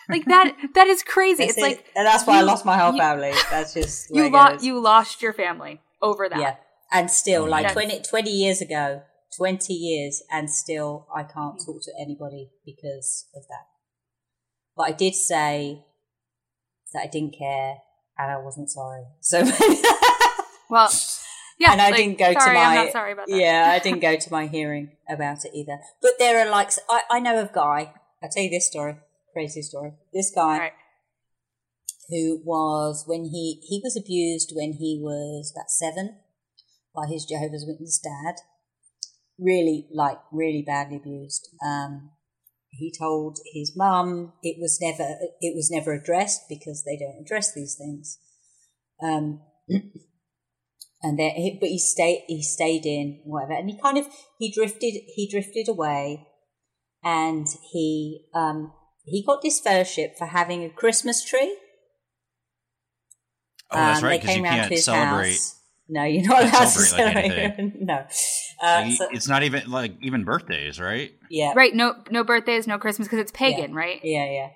like 0.09 0.25
that 0.25 0.55
that 0.75 0.87
is 0.87 1.03
crazy. 1.03 1.43
it's 1.43 1.57
it. 1.57 1.61
like 1.61 1.85
and 1.95 2.05
that's 2.05 2.25
why 2.27 2.35
you, 2.35 2.39
I 2.41 2.43
lost 2.43 2.65
my 2.65 2.77
whole 2.77 2.93
you, 2.93 2.99
family. 2.99 3.31
That's 3.49 3.73
just 3.73 4.09
you 4.13 4.29
lost 4.29 4.63
you 4.63 4.79
lost 4.79 5.21
your 5.21 5.33
family 5.33 5.81
over 6.01 6.27
that. 6.27 6.39
Yeah, 6.39 6.55
and 6.91 7.09
still 7.09 7.45
mm. 7.45 7.49
like 7.49 7.71
20, 7.71 8.01
20, 8.01 8.29
years 8.29 8.61
ago, 8.61 9.01
twenty 9.37 9.73
years, 9.73 10.23
and 10.31 10.49
still 10.49 11.07
I 11.13 11.23
can't 11.23 11.55
mm-hmm. 11.55 11.65
talk 11.65 11.81
to 11.83 11.91
anybody 11.99 12.49
because 12.65 13.27
of 13.35 13.43
that. 13.49 13.67
But 14.75 14.83
I 14.83 14.91
did 14.91 15.15
say 15.15 15.85
that 16.93 17.03
I 17.03 17.07
didn't 17.07 17.35
care 17.37 17.75
and 18.17 18.31
I 18.31 18.37
wasn't 18.37 18.69
sorry. 18.69 19.03
So 19.21 19.43
well. 20.69 20.91
Yeah, 21.59 21.73
and 21.73 21.81
I 21.81 21.91
like, 21.91 21.97
didn't 21.97 22.17
go 22.17 22.33
sorry, 22.33 22.45
to 22.45 22.53
my. 22.53 22.65
I'm 22.65 22.85
not 22.85 22.91
sorry 22.91 23.11
about 23.11 23.27
that. 23.27 23.37
Yeah, 23.37 23.69
I 23.71 23.79
didn't 23.79 23.99
go 24.01 24.15
to 24.15 24.31
my 24.31 24.47
hearing 24.47 24.97
about 25.07 25.45
it 25.45 25.51
either. 25.53 25.77
But 26.01 26.11
there 26.17 26.45
are 26.45 26.49
like 26.49 26.71
I, 26.89 27.01
I 27.11 27.19
know 27.19 27.39
of 27.39 27.51
a 27.51 27.53
guy. 27.53 27.93
I'll 28.23 28.29
tell 28.29 28.43
you 28.43 28.49
this 28.49 28.67
story 28.67 28.97
crazy 29.33 29.63
story. 29.63 29.93
This 30.13 30.31
guy 30.33 30.59
right. 30.59 30.73
who 32.09 32.41
was 32.45 33.03
when 33.07 33.25
he 33.25 33.59
he 33.67 33.81
was 33.83 33.97
abused 33.97 34.53
when 34.55 34.73
he 34.73 34.99
was 35.01 35.51
about 35.53 35.69
seven 35.69 36.19
by 36.95 37.07
his 37.07 37.25
Jehovah's 37.25 37.65
Witness 37.67 37.99
dad. 37.99 38.35
Really, 39.39 39.87
like 39.93 40.19
really 40.31 40.63
badly 40.65 40.97
abused. 40.97 41.49
Um, 41.65 42.11
he 42.69 42.91
told 42.97 43.37
his 43.53 43.73
mum 43.75 44.33
it 44.41 44.57
was 44.59 44.79
never 44.81 45.17
it 45.41 45.55
was 45.55 45.69
never 45.71 45.93
addressed 45.93 46.41
because 46.49 46.83
they 46.83 46.97
don't 46.97 47.21
address 47.21 47.53
these 47.53 47.75
things. 47.75 48.19
Um, 49.01 49.41
and 49.69 51.19
then 51.19 51.31
he, 51.31 51.57
but 51.59 51.69
he 51.69 51.77
stayed 51.79 52.23
he 52.27 52.41
stayed 52.41 52.85
in 52.85 53.21
whatever 53.25 53.53
and 53.53 53.69
he 53.69 53.77
kind 53.79 53.97
of 53.97 54.07
he 54.39 54.51
drifted 54.51 54.93
he 55.15 55.27
drifted 55.29 55.67
away 55.67 56.25
and 57.03 57.47
he 57.71 58.25
um 58.33 58.71
he 59.03 59.23
got 59.25 59.43
disfellowshipped 59.43 60.17
for 60.17 60.27
having 60.27 60.63
a 60.63 60.69
christmas 60.69 61.23
tree 61.23 61.57
Oh, 63.71 63.77
that's 63.77 64.03
Um, 64.03 64.09
right, 64.09 64.11
they 64.11 64.17
because 64.19 64.35
you 64.35 64.43
came 64.43 64.43
round 64.43 64.55
to 64.55 64.61
can't 64.61 64.71
his 64.73 64.85
celebrate. 64.85 65.29
house. 65.31 65.59
no 65.89 66.03
you're 66.03 66.23
not 66.27 66.41
allowed 66.43 66.59
to 66.59 66.67
celebrate, 66.67 67.29
like, 67.29 67.75
no 67.81 68.05
uh, 68.63 68.81
Like, 68.81 68.91
so- 68.93 69.07
it's 69.11 69.27
not 69.27 69.43
even 69.43 69.69
like 69.69 69.93
even 70.01 70.23
birthdays, 70.23 70.79
right? 70.79 71.11
yeah 71.29 71.53
Right, 71.55 71.73
no 71.75 71.95
no 72.11 72.23
birthdays, 72.23 72.67
no 72.67 72.77
Christmas 72.77 73.07
because 73.07 73.19
it's 73.19 73.31
pagan, 73.31 73.73
right? 73.73 73.99
yeah 74.03 74.25
yeah 74.31 74.49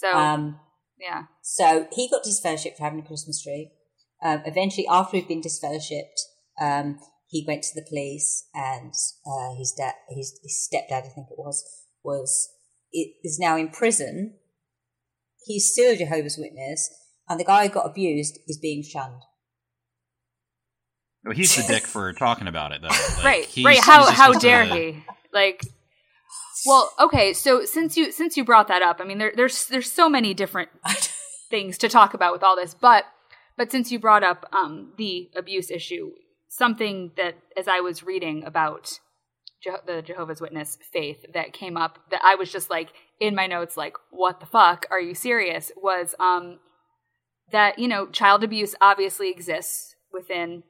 So 0.00 0.16
um 0.16 0.60
yeah. 0.98 1.24
So 1.42 1.86
he 1.92 2.08
got 2.08 2.22
disfellowship 2.22 2.76
for 2.76 2.84
having 2.84 3.00
a 3.00 3.06
Christmas 3.06 3.42
tree. 3.42 3.72
Um, 4.22 4.42
eventually, 4.46 4.86
after 4.88 5.16
he'd 5.16 5.28
been 5.28 5.42
disfellowshipped, 5.42 6.20
um, 6.60 6.98
he 7.28 7.44
went 7.46 7.62
to 7.64 7.74
the 7.74 7.84
police, 7.86 8.48
and 8.54 8.92
uh, 9.26 9.54
his 9.58 9.74
dad, 9.76 9.94
his, 10.08 10.38
his 10.42 10.66
stepdad, 10.72 10.98
I 11.04 11.08
think 11.08 11.26
it 11.30 11.36
was, 11.36 11.62
was 12.02 12.48
i- 12.94 13.12
is 13.22 13.38
now 13.38 13.56
in 13.56 13.68
prison. 13.68 14.38
He's 15.44 15.70
still 15.72 15.92
a 15.92 15.96
Jehovah's 15.96 16.38
Witness, 16.38 16.88
and 17.28 17.38
the 17.38 17.44
guy 17.44 17.66
who 17.66 17.74
got 17.74 17.86
abused 17.90 18.38
is 18.46 18.56
being 18.58 18.82
shunned. 18.82 19.22
Well, 21.24 21.34
he's 21.34 21.54
the 21.56 21.62
dick 21.72 21.84
for 21.84 22.12
talking 22.26 22.48
about 22.48 22.72
it, 22.72 22.82
though. 22.82 22.88
Like, 22.88 23.24
right, 23.24 23.44
he's- 23.46 23.64
right. 23.64 23.80
How 23.80 24.00
just 24.04 24.12
how 24.12 24.26
supposed 24.26 24.40
to- 24.42 24.46
dare 24.46 24.64
he? 24.64 25.04
Like, 25.32 25.62
well, 26.66 26.92
okay. 27.00 27.32
So 27.32 27.64
since 27.64 27.96
you 27.96 28.12
since 28.12 28.36
you 28.36 28.44
brought 28.44 28.68
that 28.68 28.82
up, 28.82 29.00
I 29.00 29.04
mean, 29.04 29.18
there, 29.18 29.32
there's 29.34 29.66
there's 29.66 29.90
so 29.90 30.08
many 30.08 30.34
different 30.34 30.70
things 31.50 31.78
to 31.78 31.88
talk 31.88 32.14
about 32.14 32.32
with 32.32 32.42
all 32.42 32.56
this, 32.56 32.74
but 32.74 33.04
but 33.56 33.70
since 33.70 33.90
you 33.92 33.98
brought 33.98 34.22
up 34.22 34.46
um, 34.52 34.92
the 34.96 35.28
abuse 35.36 35.70
issue, 35.70 36.12
something 36.48 37.12
that 37.16 37.36
as 37.56 37.68
I 37.68 37.80
was 37.80 38.02
reading 38.02 38.44
about 38.44 38.98
Je- 39.62 39.70
the 39.86 40.02
Jehovah's 40.02 40.40
Witness 40.40 40.78
faith 40.92 41.24
that 41.34 41.52
came 41.52 41.76
up 41.76 41.98
that 42.10 42.20
I 42.24 42.34
was 42.36 42.50
just 42.50 42.70
like 42.70 42.90
in 43.20 43.34
my 43.34 43.46
notes, 43.46 43.76
like, 43.76 43.96
what 44.10 44.40
the 44.40 44.46
fuck? 44.46 44.86
Are 44.90 45.00
you 45.00 45.14
serious? 45.14 45.70
Was 45.76 46.14
um 46.18 46.58
that 47.52 47.78
you 47.78 47.88
know 47.88 48.06
child 48.06 48.42
abuse 48.44 48.74
obviously 48.80 49.30
exists 49.30 49.94
within 50.12 50.62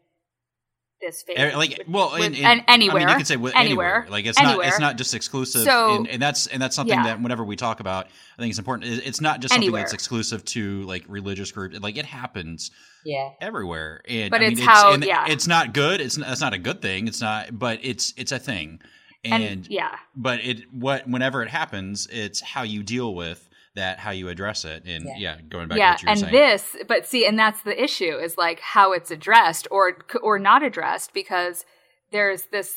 this 1.06 1.24
Eh, 1.36 1.56
Like, 1.56 1.82
well, 1.88 2.12
with- 2.12 2.34
in- 2.38 2.44
and 2.44 2.64
anywhere, 2.68 3.02
I 3.02 3.04
mean, 3.06 3.08
you 3.10 3.16
could 3.16 3.26
say 3.26 3.36
with 3.36 3.54
anywhere, 3.56 3.96
anywhere. 3.96 4.10
Like, 4.10 4.26
it's 4.26 4.38
anywhere. 4.38 4.56
not. 4.58 4.66
It's 4.66 4.78
not 4.80 4.96
just 4.96 5.14
exclusive. 5.14 5.62
So- 5.62 5.96
and, 5.96 6.08
and 6.08 6.22
that's 6.22 6.46
and 6.46 6.60
that's 6.62 6.74
something 6.76 6.96
Yeah. 6.96 7.04
that 7.04 7.20
whenever 7.22 7.44
we 7.44 7.56
talk 7.56 7.80
about, 7.80 8.06
I 8.06 8.42
think 8.42 8.50
it's 8.50 8.58
important. 8.58 8.90
It's 9.04 9.20
not 9.20 9.40
just 9.40 9.52
something 9.52 9.66
Anywhere. 9.68 9.82
that's 9.82 9.92
exclusive 9.92 10.44
to 10.46 10.82
like 10.82 11.04
religious 11.08 11.50
groups. 11.52 11.78
Like, 11.80 11.96
it 11.96 12.06
happens 12.06 12.70
Yeah, 13.04 13.30
everywhere. 13.40 14.00
And 14.08 14.30
But 14.30 14.40
I 14.40 14.44
mean, 14.44 14.52
it's 14.52 14.62
how- 14.66 14.92
and 14.92 15.04
yeah. 15.04 15.26
it's 15.28 15.46
not 15.46 15.72
good. 15.74 16.00
It's 16.00 16.16
not, 16.16 16.30
it's 16.30 16.40
not 16.40 16.52
a 16.54 16.58
good 16.58 16.80
thing. 16.82 17.06
It's 17.08 17.20
not, 17.20 17.58
but 17.58 17.78
it's 17.82 18.14
it's 18.16 18.32
a 18.32 18.38
thing. 18.38 18.80
and, 19.26 19.42
And, 19.42 19.66
yeah, 19.70 19.96
but 20.14 20.40
it 20.44 20.70
what 20.72 21.08
whenever 21.08 21.42
it 21.42 21.48
happens, 21.48 22.06
it's 22.12 22.40
how 22.42 22.62
you 22.62 22.82
deal 22.82 23.14
with 23.14 23.48
that, 23.74 23.98
how 23.98 24.10
you 24.12 24.28
address 24.28 24.64
it, 24.64 24.84
and 24.86 25.04
Yeah. 25.04 25.16
yeah, 25.36 25.40
going 25.48 25.68
back 25.68 25.78
yeah, 25.78 25.94
to 25.94 25.94
what 25.94 26.02
you 26.02 26.06
were 26.06 26.10
and 26.12 26.20
saying. 26.20 26.32
this, 26.32 26.76
but 26.86 27.06
see, 27.06 27.26
and 27.26 27.38
that's 27.38 27.62
the 27.62 27.82
issue 27.82 28.16
is 28.18 28.36
like 28.38 28.60
how 28.60 28.92
it's 28.92 29.10
addressed 29.10 29.66
or 29.70 29.98
or 30.22 30.38
not 30.38 30.62
addressed 30.62 31.12
because 31.12 31.64
there's 32.12 32.44
this 32.52 32.72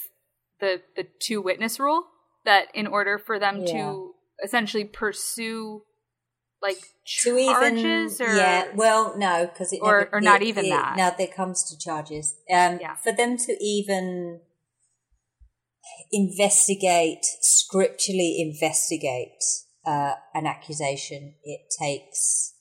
the 0.60 0.81
the 0.95 1.05
two 1.19 1.41
witness 1.41 1.79
rule 1.79 2.03
that 2.45 2.67
in 2.73 2.88
order 2.88 3.17
for 3.19 3.38
them 3.39 3.62
Yeah. 3.62 3.73
to 3.73 4.13
essentially 4.43 4.86
pursue 4.86 5.83
like 6.62 6.77
to 7.21 7.38
even 7.38 7.75
charges 7.75 8.19
or 8.19 8.36
yeah, 8.36 8.65
well, 8.73 9.15
no, 9.17 9.45
because 9.45 9.71
it 9.71 9.79
or- 9.83 9.99
never- 9.99 10.10
or 10.15 10.21
not 10.21 10.41
even 10.41 10.65
it- 10.65 10.69
that. 10.69 10.97
Now 10.97 11.12
there 11.12 11.27
comes 11.27 11.63
to 11.69 11.77
charges. 11.77 12.33
Um, 12.49 12.79
Yeah. 12.81 12.95
for 12.95 13.12
them 13.12 13.38
to 13.38 13.55
even 13.63 14.41
investigate, 16.12 17.23
scripturally 17.41 18.38
investigate 18.41 19.43
uh, 19.88 20.15
an 20.34 20.45
accusation, 20.45 21.36
it 21.43 21.62
takes 21.82 22.54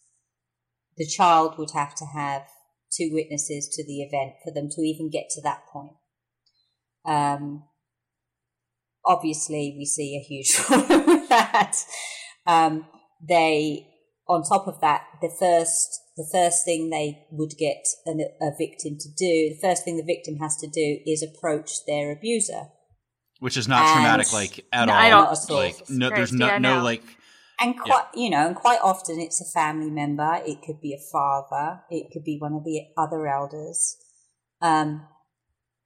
the 0.96 1.06
child 1.06 1.58
would 1.58 1.72
have 1.74 1.94
to 1.96 2.06
have 2.06 2.42
two 2.90 3.10
witnesses 3.12 3.68
to 3.68 3.84
the 3.84 4.00
event 4.00 4.34
for 4.42 4.52
them 4.52 4.68
to 4.70 4.80
even 4.80 5.10
get 5.10 5.28
to 5.30 5.42
that 5.42 5.66
point. 5.70 5.92
Um, 7.04 7.64
obviously, 9.04 9.74
we 9.76 9.84
see 9.84 10.16
a 10.16 10.26
huge 10.26 10.54
problem 10.56 11.06
with 11.06 11.28
that. 11.28 11.76
Um, 12.46 12.86
they, 13.26 13.88
on 14.28 14.42
top 14.42 14.66
of 14.66 14.80
that, 14.80 15.02
the 15.20 15.34
first 15.38 16.00
the 16.16 16.26
first 16.32 16.64
thing 16.64 16.88
they 16.88 17.26
would 17.30 17.52
get 17.58 17.84
an, 18.06 18.26
a 18.40 18.50
victim 18.56 18.96
to 18.98 19.08
do, 19.10 19.50
the 19.50 19.58
first 19.60 19.84
thing 19.84 19.98
the 19.98 20.02
victim 20.02 20.36
has 20.36 20.56
to 20.56 20.66
do 20.66 21.00
is 21.04 21.22
approach 21.22 21.84
their 21.86 22.10
abuser. 22.10 22.68
Which 23.40 23.56
is 23.56 23.68
not 23.68 23.82
And- 23.82 23.92
traumatic 23.94 24.32
like 24.32 24.66
at 24.72 24.86
No, 24.86 24.92
all. 24.92 24.98
I 24.98 25.10
don't- 25.10 25.24
Not 25.24 25.32
at 25.44 25.50
all. 25.50 25.56
like 25.56 25.90
no, 25.90 26.10
there's 26.10 26.32
no 26.32 26.46
yeah, 26.46 26.58
no 26.58 26.78
no. 26.78 26.84
like 26.84 27.02
And 27.60 27.78
quite, 27.80 28.04
you 28.14 28.28
know, 28.30 28.46
and 28.48 28.56
quite 28.56 28.80
often 28.82 29.18
it's 29.18 29.40
a 29.40 29.44
family 29.58 29.90
member. 29.90 30.42
It 30.44 30.58
could 30.62 30.80
be 30.80 30.92
a 30.92 30.98
father. 31.12 31.82
It 31.90 32.10
could 32.12 32.22
be 32.24 32.38
one 32.38 32.52
of 32.54 32.64
the 32.64 32.88
other 32.98 33.26
elders. 33.26 33.96
Um, 34.60 35.06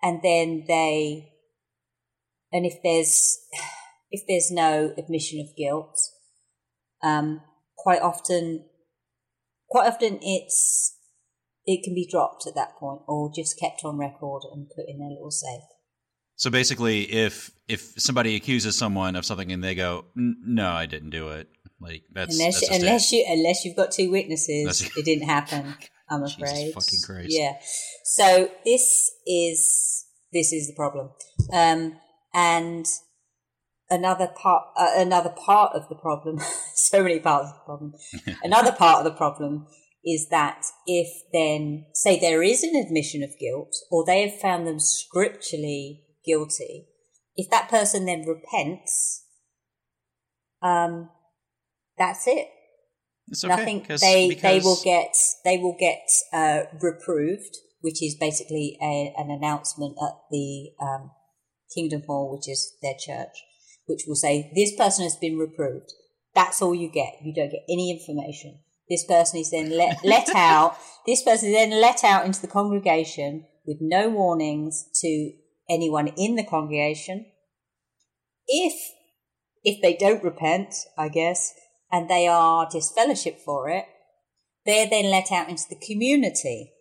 and 0.02 0.20
then 0.22 0.64
they, 0.66 1.32
and 2.52 2.66
if 2.66 2.74
there's, 2.82 3.38
if 4.10 4.22
there's 4.26 4.50
no 4.50 4.92
admission 4.98 5.38
of 5.40 5.56
guilt, 5.56 5.96
um, 7.02 7.40
quite 7.76 8.02
often, 8.02 8.64
quite 9.68 9.86
often 9.86 10.18
it's, 10.22 10.96
it 11.66 11.84
can 11.84 11.94
be 11.94 12.08
dropped 12.10 12.46
at 12.48 12.54
that 12.56 12.74
point 12.76 13.02
or 13.06 13.30
just 13.32 13.58
kept 13.60 13.82
on 13.84 13.96
record 13.96 14.42
and 14.52 14.68
put 14.74 14.86
in 14.88 14.98
their 14.98 15.10
little 15.10 15.30
safe. 15.30 15.62
So 16.40 16.48
basically, 16.48 17.02
if 17.02 17.50
if 17.68 17.92
somebody 17.98 18.34
accuses 18.34 18.78
someone 18.78 19.14
of 19.14 19.26
something 19.26 19.52
and 19.52 19.62
they 19.62 19.74
go, 19.74 20.06
"No, 20.16 20.70
I 20.70 20.86
didn't 20.86 21.10
do 21.10 21.28
it," 21.28 21.48
like 21.78 22.04
that's 22.10 22.34
unless 22.34 22.60
that's 22.62 22.80
unless 22.80 23.12
you 23.12 23.26
unless 23.28 23.62
you've 23.62 23.76
got 23.76 23.90
two 23.90 24.10
witnesses, 24.10 24.90
it 24.96 25.04
didn't 25.04 25.28
happen. 25.28 25.74
I'm 26.08 26.26
Jesus 26.26 26.36
afraid. 26.40 26.72
fucking 26.72 26.98
Christ. 27.04 27.28
Yeah. 27.28 27.58
So 28.04 28.50
this 28.64 29.10
is 29.26 30.06
this 30.32 30.50
is 30.50 30.68
the 30.68 30.72
problem, 30.74 31.10
um, 31.52 31.98
and 32.32 32.86
another 33.90 34.28
part 34.28 34.64
uh, 34.78 34.92
another 34.96 35.34
part 35.36 35.74
of 35.74 35.90
the 35.90 35.94
problem. 35.94 36.40
so 36.74 37.02
many 37.02 37.20
parts 37.20 37.50
of 37.50 37.56
the 37.56 37.64
problem. 37.66 37.92
another 38.42 38.72
part 38.72 39.04
of 39.04 39.12
the 39.12 39.14
problem 39.14 39.66
is 40.06 40.28
that 40.30 40.64
if 40.86 41.06
then 41.34 41.84
say 41.92 42.18
there 42.18 42.42
is 42.42 42.62
an 42.62 42.74
admission 42.74 43.22
of 43.22 43.38
guilt, 43.38 43.76
or 43.90 44.06
they 44.06 44.26
have 44.26 44.40
found 44.40 44.66
them 44.66 44.80
scripturally 44.80 46.06
guilty, 46.24 46.86
if 47.36 47.50
that 47.50 47.68
person 47.68 48.06
then 48.06 48.24
repents, 48.26 49.24
um, 50.62 51.10
that's 51.96 52.26
it. 52.26 52.48
It's 53.28 53.44
okay. 53.44 53.54
nothing 53.54 53.86
they 54.00 54.34
they 54.34 54.58
will 54.58 54.80
get 54.82 55.14
they 55.44 55.56
will 55.58 55.76
get 55.78 56.08
uh, 56.32 56.62
reproved 56.80 57.56
which 57.80 58.02
is 58.02 58.16
basically 58.18 58.76
a, 58.82 59.14
an 59.16 59.30
announcement 59.30 59.96
at 60.02 60.14
the 60.30 60.70
um, 60.82 61.12
kingdom 61.74 62.02
hall 62.06 62.32
which 62.32 62.48
is 62.48 62.74
their 62.82 62.94
church 62.98 63.36
which 63.86 64.04
will 64.06 64.14
say 64.14 64.50
this 64.54 64.74
person 64.76 65.04
has 65.04 65.16
been 65.16 65.36
reproved. 65.36 65.92
That's 66.34 66.62
all 66.62 66.74
you 66.74 66.88
get. 66.88 67.14
You 67.22 67.34
don't 67.34 67.50
get 67.50 67.64
any 67.68 67.90
information. 67.90 68.60
This 68.88 69.04
person 69.04 69.40
is 69.40 69.50
then 69.50 69.76
let, 69.76 69.98
let 70.04 70.34
out 70.34 70.76
this 71.06 71.22
person 71.22 71.48
is 71.48 71.54
then 71.54 71.80
let 71.80 72.04
out 72.04 72.24
into 72.24 72.40
the 72.40 72.48
congregation 72.48 73.46
with 73.66 73.78
no 73.80 74.08
warnings 74.08 74.88
to 75.00 75.32
anyone 75.70 76.08
in 76.08 76.36
the 76.36 76.44
congregation 76.44 77.26
if 78.46 78.74
if 79.62 79.80
they 79.80 79.94
don't 79.94 80.24
repent 80.24 80.74
i 80.98 81.08
guess 81.08 81.54
and 81.90 82.08
they 82.08 82.26
are 82.26 82.68
disfellowship 82.70 83.38
for 83.44 83.68
it, 83.68 83.84
they're 84.64 84.88
then 84.88 85.10
let 85.10 85.32
out 85.32 85.48
into 85.48 85.64
the 85.68 85.80
community 85.86 86.72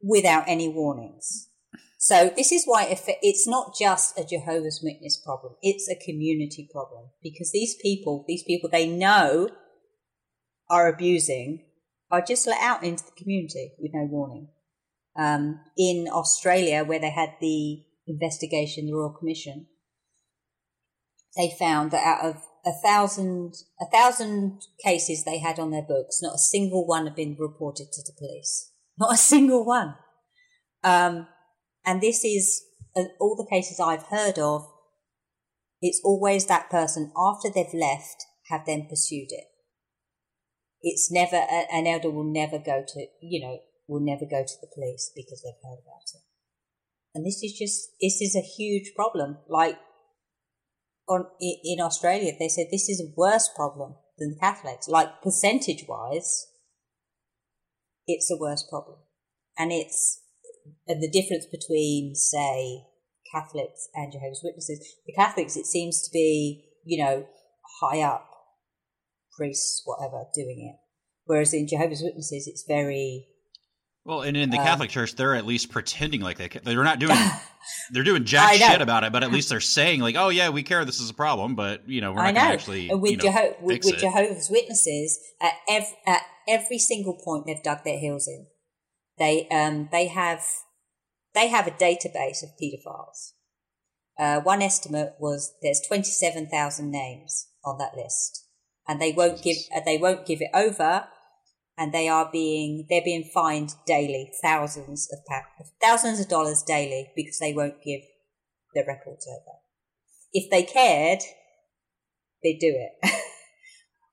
without 0.00 0.44
any 0.46 0.68
warnings. 0.68 1.48
So 1.98 2.30
this 2.36 2.52
is 2.52 2.64
why 2.66 2.86
it's 3.22 3.48
not 3.48 3.74
just 3.78 4.18
a 4.18 4.24
Jehovah's 4.24 4.80
Witness 4.82 5.20
problem, 5.24 5.54
it's 5.62 5.88
a 5.88 6.04
community 6.04 6.68
problem 6.70 7.10
because 7.22 7.50
these 7.52 7.74
people, 7.80 8.24
these 8.28 8.44
people 8.44 8.68
they 8.70 8.86
know 8.86 9.48
are 10.68 10.88
abusing, 10.88 11.64
are 12.10 12.20
just 12.20 12.46
let 12.46 12.60
out 12.60 12.84
into 12.84 13.04
the 13.04 13.22
community 13.22 13.72
with 13.78 13.92
no 13.94 14.04
warning. 14.04 14.48
Um, 15.16 15.60
in 15.78 16.08
Australia, 16.12 16.84
where 16.84 16.98
they 16.98 17.10
had 17.10 17.30
the 17.40 17.84
investigation, 18.06 18.86
the 18.86 18.94
Royal 18.94 19.16
Commission, 19.18 19.66
they 21.36 21.54
found 21.58 21.90
that 21.90 22.06
out 22.06 22.24
of 22.24 22.42
a 22.66 22.72
thousand 22.82 23.54
a 23.80 23.86
thousand 23.90 24.62
cases 24.82 25.24
they 25.24 25.38
had 25.38 25.58
on 25.58 25.70
their 25.70 25.82
books, 25.82 26.20
not 26.22 26.36
a 26.36 26.38
single 26.38 26.86
one 26.86 27.06
had 27.06 27.16
been 27.16 27.36
reported 27.38 27.88
to 27.92 28.02
the 28.02 28.16
police. 28.16 28.70
Not 28.96 29.14
a 29.14 29.18
single 29.18 29.64
one. 29.64 29.96
Um, 30.84 31.26
and 31.84 32.00
this 32.00 32.24
is 32.24 32.62
uh, 32.96 33.04
all 33.20 33.36
the 33.36 33.48
cases 33.50 33.80
I've 33.80 34.04
heard 34.04 34.38
of. 34.38 34.70
It's 35.82 36.00
always 36.04 36.46
that 36.46 36.70
person 36.70 37.12
after 37.16 37.50
they've 37.50 37.74
left 37.74 38.24
have 38.48 38.66
then 38.66 38.86
pursued 38.88 39.28
it. 39.30 39.46
It's 40.80 41.10
never 41.10 41.36
an 41.36 41.86
elder 41.86 42.10
will 42.10 42.30
never 42.30 42.58
go 42.58 42.84
to 42.86 43.06
you 43.20 43.40
know 43.40 43.58
will 43.88 44.00
never 44.00 44.24
go 44.24 44.44
to 44.44 44.54
the 44.60 44.68
police 44.74 45.10
because 45.14 45.42
they've 45.42 45.62
heard 45.62 45.80
about 45.82 46.04
it. 46.14 46.23
And 47.14 47.24
this 47.24 47.42
is 47.42 47.52
just 47.52 47.90
this 48.00 48.20
is 48.20 48.34
a 48.34 48.40
huge 48.40 48.92
problem. 48.96 49.38
Like 49.48 49.78
on 51.08 51.26
in 51.40 51.80
Australia, 51.80 52.32
they 52.38 52.48
said 52.48 52.66
this 52.70 52.88
is 52.88 53.00
a 53.00 53.14
worse 53.16 53.48
problem 53.54 53.94
than 54.18 54.30
the 54.30 54.40
Catholics. 54.40 54.88
Like 54.88 55.22
percentage 55.22 55.84
wise, 55.88 56.48
it's 58.06 58.30
a 58.30 58.36
worse 58.38 58.66
problem, 58.68 58.98
and 59.56 59.70
it's 59.70 60.22
and 60.88 61.02
the 61.02 61.10
difference 61.10 61.46
between 61.46 62.14
say 62.14 62.82
Catholics 63.32 63.88
and 63.94 64.12
Jehovah's 64.12 64.42
Witnesses. 64.42 64.84
The 65.06 65.14
Catholics, 65.14 65.56
it 65.56 65.66
seems 65.66 66.02
to 66.02 66.10
be 66.12 66.64
you 66.84 67.02
know 67.02 67.26
high 67.80 68.02
up 68.02 68.28
priests, 69.36 69.82
whatever, 69.84 70.24
doing 70.34 70.72
it. 70.74 70.80
Whereas 71.26 71.54
in 71.54 71.68
Jehovah's 71.68 72.02
Witnesses, 72.02 72.46
it's 72.46 72.64
very 72.66 73.28
well, 74.04 74.22
and 74.22 74.36
in 74.36 74.50
the 74.50 74.58
Uh, 74.58 74.64
Catholic 74.64 74.90
Church, 74.90 75.14
they're 75.16 75.34
at 75.34 75.46
least 75.46 75.70
pretending 75.70 76.20
like 76.20 76.36
they 76.38 76.48
they're 76.48 76.84
not 76.84 76.98
doing 76.98 77.16
they're 77.90 78.04
doing 78.04 78.24
jack 78.24 78.54
shit 78.54 78.80
about 78.82 79.04
it, 79.04 79.12
but 79.12 79.22
at 79.24 79.30
least 79.32 79.48
they're 79.48 79.60
saying 79.60 80.00
like, 80.00 80.14
"Oh 80.16 80.28
yeah, 80.28 80.50
we 80.50 80.62
care. 80.62 80.84
This 80.84 81.00
is 81.00 81.10
a 81.10 81.14
problem," 81.14 81.54
but 81.54 81.88
you 81.88 82.00
know, 82.00 82.12
we're 82.12 82.20
I 82.20 82.30
not 82.30 82.34
know. 82.48 82.52
actually 82.54 82.90
and 82.90 83.00
with, 83.00 83.12
you 83.12 83.16
know, 83.18 83.24
Jeho- 83.24 83.60
with, 83.62 83.74
fix 83.76 83.86
with 83.86 83.94
it. 83.94 84.00
Jehovah's 84.00 84.50
Witnesses, 84.50 85.18
at, 85.40 85.54
ev- 85.68 85.94
at 86.06 86.22
every 86.48 86.78
single 86.78 87.18
point 87.24 87.46
they've 87.46 87.62
dug 87.62 87.78
their 87.84 87.98
heels 87.98 88.28
in, 88.28 88.46
they 89.18 89.48
um 89.48 89.88
they 89.90 90.08
have 90.08 90.44
they 91.34 91.48
have 91.48 91.66
a 91.66 91.70
database 91.72 92.42
of 92.42 92.50
paedophiles. 92.62 93.32
Uh, 94.18 94.40
one 94.40 94.62
estimate 94.62 95.14
was 95.18 95.54
there's 95.62 95.80
twenty 95.80 96.10
seven 96.10 96.46
thousand 96.48 96.90
names 96.90 97.48
on 97.64 97.78
that 97.78 97.96
list, 97.96 98.46
and 98.86 99.00
they 99.00 99.12
won't 99.12 99.42
give 99.42 99.56
Jesus. 99.56 99.70
uh, 99.74 99.80
they 99.84 99.96
won't 99.98 100.26
give 100.26 100.40
it 100.40 100.50
over, 100.54 101.08
and 101.76 101.92
they 101.92 102.08
are 102.08 102.28
being 102.30 102.86
they're 102.88 103.04
being 103.04 103.28
fined 103.34 103.74
daily 103.86 104.30
thousands 104.42 105.08
of 105.12 105.18
pa- 105.26 105.64
thousands 105.82 106.20
of 106.20 106.28
dollars 106.28 106.62
daily 106.62 107.10
because 107.16 107.38
they 107.38 107.52
won't 107.52 107.82
give 107.82 108.00
their 108.74 108.84
records 108.86 109.26
over. 109.28 109.58
If 110.32 110.50
they 110.50 110.62
cared, 110.64 111.20
they'd 112.42 112.58
do 112.58 112.74
it. 112.76 112.92
but 113.02 113.12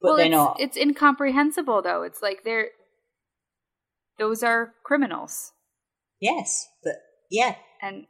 well, 0.01 0.15
they're 0.17 0.25
it's, 0.27 0.31
not. 0.31 0.57
It's 0.59 0.77
incomprehensible, 0.77 1.81
though. 1.81 2.03
It's 2.03 2.21
like 2.21 2.43
they're 2.43 2.69
those 4.17 4.43
are 4.43 4.73
criminals, 4.83 5.51
yes, 6.19 6.67
but 6.83 6.93
yeah, 7.29 7.55
and 7.81 8.05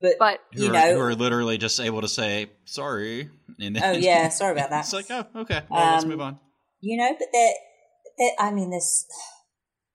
but, 0.00 0.16
but 0.18 0.40
who 0.52 0.64
you 0.64 0.68
are, 0.68 0.72
know, 0.72 0.94
who 0.94 1.00
are 1.00 1.14
literally 1.14 1.56
just 1.56 1.80
able 1.80 2.02
to 2.02 2.08
say 2.08 2.50
sorry. 2.64 3.30
And 3.60 3.76
then, 3.76 3.82
oh 3.82 3.92
yeah, 3.92 4.28
sorry 4.30 4.52
about 4.52 4.70
that. 4.70 4.80
it's 4.84 4.92
like, 4.92 5.06
oh, 5.10 5.24
okay, 5.36 5.62
well, 5.70 5.92
let's 5.92 6.04
Um, 6.04 6.10
move 6.10 6.20
on. 6.20 6.38
You 6.80 6.98
know, 6.98 7.16
but 7.18 7.28
there, 7.32 7.52
there 8.18 8.32
I 8.38 8.50
mean, 8.50 8.70
there's 8.70 9.06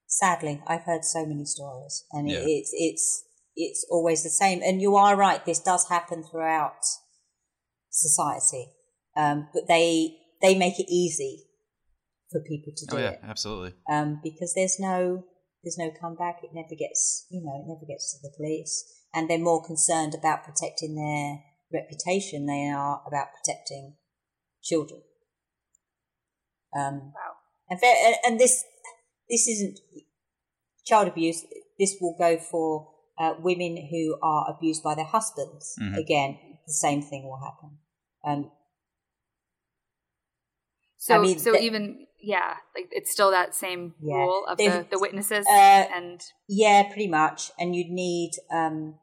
sadly, 0.08 0.62
I've 0.68 0.84
heard 0.84 1.06
so 1.06 1.26
many 1.26 1.46
stories, 1.46 2.06
and 2.12 2.28
Yeah. 2.28 2.38
it, 2.38 2.44
it's 2.46 2.72
it's 2.74 3.24
it's 3.56 3.86
always 3.90 4.24
the 4.24 4.30
same. 4.30 4.62
And 4.64 4.82
you 4.82 4.96
are 4.96 5.16
right; 5.16 5.46
this 5.46 5.60
does 5.60 5.88
happen 5.90 6.24
throughout 6.24 6.86
society, 7.90 8.72
um, 9.16 9.50
but 9.54 9.68
they 9.68 10.18
they 10.42 10.58
make 10.58 10.80
it 10.80 10.92
easy 10.92 11.46
for 12.32 12.42
people 12.42 12.74
to 12.76 12.86
do 12.86 12.96
Oh 12.96 13.00
yeah, 13.00 13.10
it 13.10 13.20
absolutely. 13.24 13.74
um, 13.90 14.20
because 14.24 14.54
there's 14.56 14.78
no 14.80 15.26
there's 15.64 15.78
no 15.78 15.92
comeback. 16.00 16.44
It 16.44 16.52
never 16.54 16.76
gets 16.78 17.26
you 17.30 17.42
know 17.44 17.56
it 17.56 17.68
never 17.68 17.86
gets 17.88 18.14
to 18.14 18.20
the 18.22 18.34
police, 18.36 19.06
and 19.14 19.30
they're 19.30 19.40
more 19.40 19.66
concerned 19.66 20.16
about 20.16 20.44
protecting 20.44 20.96
their 20.96 21.44
reputation 21.72 22.46
than 22.46 22.56
they 22.56 22.70
are 22.70 23.02
about 23.08 23.28
protecting 23.34 23.96
children. 24.64 25.02
Um, 26.76 27.14
wow. 27.16 27.39
And, 27.70 27.80
ver- 27.80 28.00
and- 28.06 28.16
and 28.26 28.40
this 28.40 28.64
this 29.30 29.48
isn't 29.48 29.80
child 30.86 31.08
abuse. 31.08 31.46
This 31.78 31.96
will 32.02 32.16
go 32.18 32.38
for 32.38 32.92
uh, 33.18 33.36
women 33.40 33.88
who 33.92 34.18
are 34.22 34.50
abused 34.50 34.82
by 34.84 34.96
their 34.96 35.06
husbands. 35.06 35.76
Mhm. 35.82 35.98
Again, 35.98 36.40
the 36.66 36.74
same 36.74 37.02
thing 37.02 37.26
will 37.26 37.40
happen. 37.40 37.78
Um, 38.24 38.52
So 40.98 41.22
mean, 41.22 41.40
so 41.40 41.52
the- 41.54 41.62
even 41.62 42.08
yeah, 42.22 42.56
like 42.76 42.90
it's 42.92 43.12
still 43.12 43.32
that 43.32 43.56
same 43.56 43.96
Yeah. 44.02 44.16
rule 44.18 44.46
of 44.46 44.58
the, 44.58 44.86
the 44.92 45.00
witnesses 45.00 45.46
uh, 45.48 45.86
and 45.96 46.22
Yeah, 46.48 46.84
pretty 46.88 47.08
much. 47.08 47.52
And 47.58 47.76
you'd 47.76 47.90
need. 47.90 48.32
Um, 48.52 49.00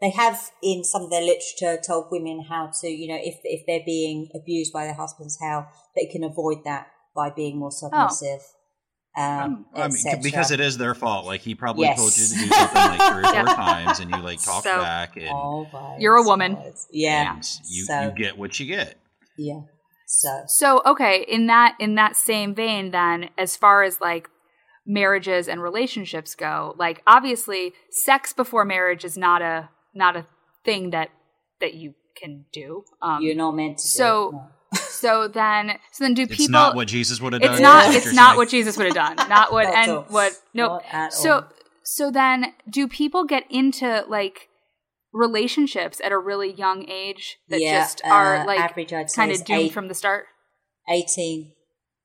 they 0.00 0.08
have 0.10 0.50
in 0.62 0.82
some 0.82 1.02
of 1.02 1.10
their 1.10 1.20
literature 1.22 1.78
told 1.86 2.06
women 2.10 2.46
how 2.48 2.70
to, 2.80 2.88
you 2.88 3.06
know, 3.08 3.20
if 3.22 3.38
if 3.44 3.66
they're 3.66 3.84
being 3.84 4.30
abused 4.34 4.72
by 4.72 4.84
their 4.84 4.94
husbands, 4.94 5.36
how 5.42 5.68
they 5.94 6.06
can 6.06 6.24
avoid 6.24 6.64
that 6.64 6.86
by 7.14 7.30
being 7.30 7.58
more 7.58 7.70
submissive. 7.70 8.40
Um, 9.16 9.66
I 9.74 9.88
mean, 9.88 9.96
etc. 9.96 10.20
because 10.22 10.50
it 10.52 10.60
is 10.60 10.78
their 10.78 10.94
fault. 10.94 11.26
Like 11.26 11.40
he 11.40 11.54
probably 11.56 11.82
Yes. 11.86 11.98
told 11.98 12.16
you 12.16 12.26
to 12.28 12.34
do 12.34 12.54
something 12.54 12.98
like 12.98 13.12
three 13.12 13.40
or 13.40 13.46
four 13.46 13.54
times, 13.56 13.98
and 14.00 14.10
you 14.10 14.18
like 14.22 14.40
talk 14.42 14.62
So- 14.62 14.78
back, 14.78 15.16
and, 15.16 15.28
Always, 15.28 15.72
You're 16.00 16.14
a 16.16 16.22
woman. 16.22 16.54
always. 16.54 16.86
Yeah. 16.92 17.34
and 17.34 17.44
you 17.68 17.84
So- 17.86 18.00
you 18.02 18.10
get 18.12 18.38
what 18.38 18.60
you 18.60 18.66
get. 18.66 18.96
Yeah. 19.36 19.60
So 20.06 20.42
So 20.46 20.82
okay, 20.86 21.24
in 21.28 21.46
that 21.48 21.74
in 21.80 21.96
that 21.96 22.16
same 22.16 22.54
vein 22.54 22.90
then 22.92 23.30
as 23.36 23.56
far 23.56 23.82
as 23.82 24.00
like 24.00 24.28
marriages 24.86 25.48
and 25.48 25.60
relationships 25.62 26.34
go, 26.34 26.74
like 26.78 27.02
obviously 27.06 27.72
sex 27.90 28.32
before 28.32 28.64
marriage 28.64 29.04
is 29.04 29.16
not 29.18 29.42
a 29.42 29.68
not 29.94 30.16
a 30.16 30.26
thing 30.64 30.90
that 30.90 31.10
that 31.60 31.74
you 31.74 31.94
can 32.16 32.44
do. 32.52 32.84
Um 33.02 33.22
you're 33.22 33.34
not 33.36 33.52
meant 33.56 33.78
to. 33.78 33.84
do 33.84 33.88
so- 33.88 34.28
it, 34.28 34.32
no. 34.34 34.48
So 34.90 35.28
then 35.28 35.78
so 35.92 36.04
then 36.04 36.14
do 36.14 36.26
people? 36.26 36.44
It's 36.44 36.48
not 36.50 36.74
what 36.74 36.88
Jesus 36.88 37.20
would 37.20 37.32
have 37.32 37.42
done. 37.42 37.52
It's 37.52 37.60
not 37.60 37.94
it's 37.94 38.12
not 38.12 38.28
saying. 38.30 38.36
what 38.36 38.48
Jesus 38.48 38.76
would 38.76 38.86
have 38.86 38.94
done. 38.94 39.16
Not 39.28 39.52
what 39.52 39.66
and 39.66 39.90
all. 39.90 40.02
what 40.08 40.32
no 40.54 40.80
Not 40.92 41.12
so 41.12 41.32
all. 41.34 41.48
so 41.84 42.10
then 42.10 42.54
do 42.68 42.88
people 42.88 43.24
get 43.24 43.44
into 43.50 44.04
like 44.08 44.48
relationships 45.12 46.00
at 46.04 46.12
a 46.12 46.18
really 46.18 46.52
young 46.52 46.88
age 46.88 47.38
that 47.48 47.60
yeah, 47.60 47.80
just 47.80 48.02
are 48.04 48.38
uh, 48.38 48.46
like 48.46 48.60
average. 48.60 48.92
I'd 48.92 49.10
say 49.10 49.16
kind 49.16 49.32
of 49.32 49.44
doomed 49.44 49.60
eight- 49.60 49.72
from 49.72 49.88
the 49.88 49.94
start? 49.94 50.26
18 50.88 51.52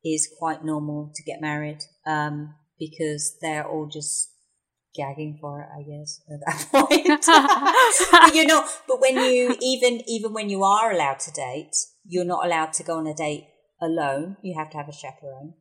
is 0.04 0.30
quite 0.38 0.64
normal 0.64 1.12
to 1.16 1.24
get 1.24 1.42
married 1.42 1.80
um, 2.06 2.54
because 2.80 3.36
they're 3.42 3.68
all 3.68 3.88
just 3.92 4.30
gagging 4.96 5.38
for 5.42 5.62
it, 5.62 5.68
I 5.78 5.82
guess, 5.84 6.22
at 6.32 6.40
that 6.46 6.68
point. 6.72 7.26
but 8.12 8.36
you're 8.36 8.46
not. 8.46 8.70
But 8.88 9.02
when 9.02 9.16
you 9.18 9.56
even 9.62 10.02
even 10.08 10.34
when 10.34 10.50
you 10.50 10.64
are 10.64 10.92
allowed 10.92 11.20
to 11.22 11.32
date, 11.32 11.76
you're 12.06 12.26
not 12.26 12.46
allowed 12.46 12.74
to 12.74 12.84
go 12.84 12.98
on 12.98 13.08
a 13.08 13.14
date 13.14 13.46
alone. 13.82 14.38
You 14.42 14.56
have 14.58 14.70
to 14.72 14.78
have 14.78 14.88
a 14.88 14.94
chaperone. 14.94 15.54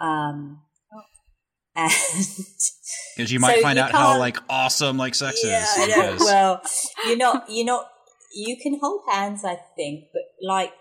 Um, 0.00 0.62
and 1.76 1.92
because 3.16 3.32
you 3.32 3.40
might 3.40 3.56
So 3.56 3.62
find 3.62 3.78
you 3.78 3.84
out 3.84 3.92
how 3.92 4.18
like 4.18 4.38
awesome 4.48 4.96
like 4.96 5.14
sex 5.14 5.40
yeah, 5.44 5.62
is. 5.62 5.68
I 5.78 5.86
because- 5.86 6.20
Well, 6.20 6.62
you're 7.06 7.16
not. 7.16 7.44
You're 7.48 7.66
not. 7.66 7.86
You 8.36 8.56
can 8.60 8.78
hold 8.80 9.02
hands, 9.08 9.44
I 9.44 9.56
think, 9.76 10.06
but 10.12 10.22
like 10.42 10.72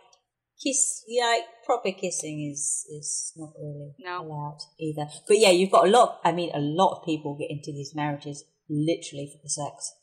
kiss, 0.64 1.04
yeah, 1.08 1.26
like 1.26 1.44
proper 1.66 1.92
kissing 1.92 2.50
is 2.52 2.86
is 2.90 3.34
not 3.36 3.54
really 3.60 3.94
No. 4.00 4.22
allowed 4.22 4.60
either. 4.80 5.08
But 5.28 5.40
yeah, 5.40 5.52
you've 5.52 5.72
got 5.72 5.88
a 5.88 5.92
lot. 5.92 6.20
I 6.24 6.32
mean, 6.32 6.52
a 6.54 6.60
lot 6.60 6.98
of 7.00 7.06
people 7.06 7.36
get 7.38 7.52
into 7.52 7.72
these 7.72 7.94
marriages 7.96 8.44
literally 8.70 9.30
for 9.32 9.40
the 9.44 9.50
sex, 9.50 9.94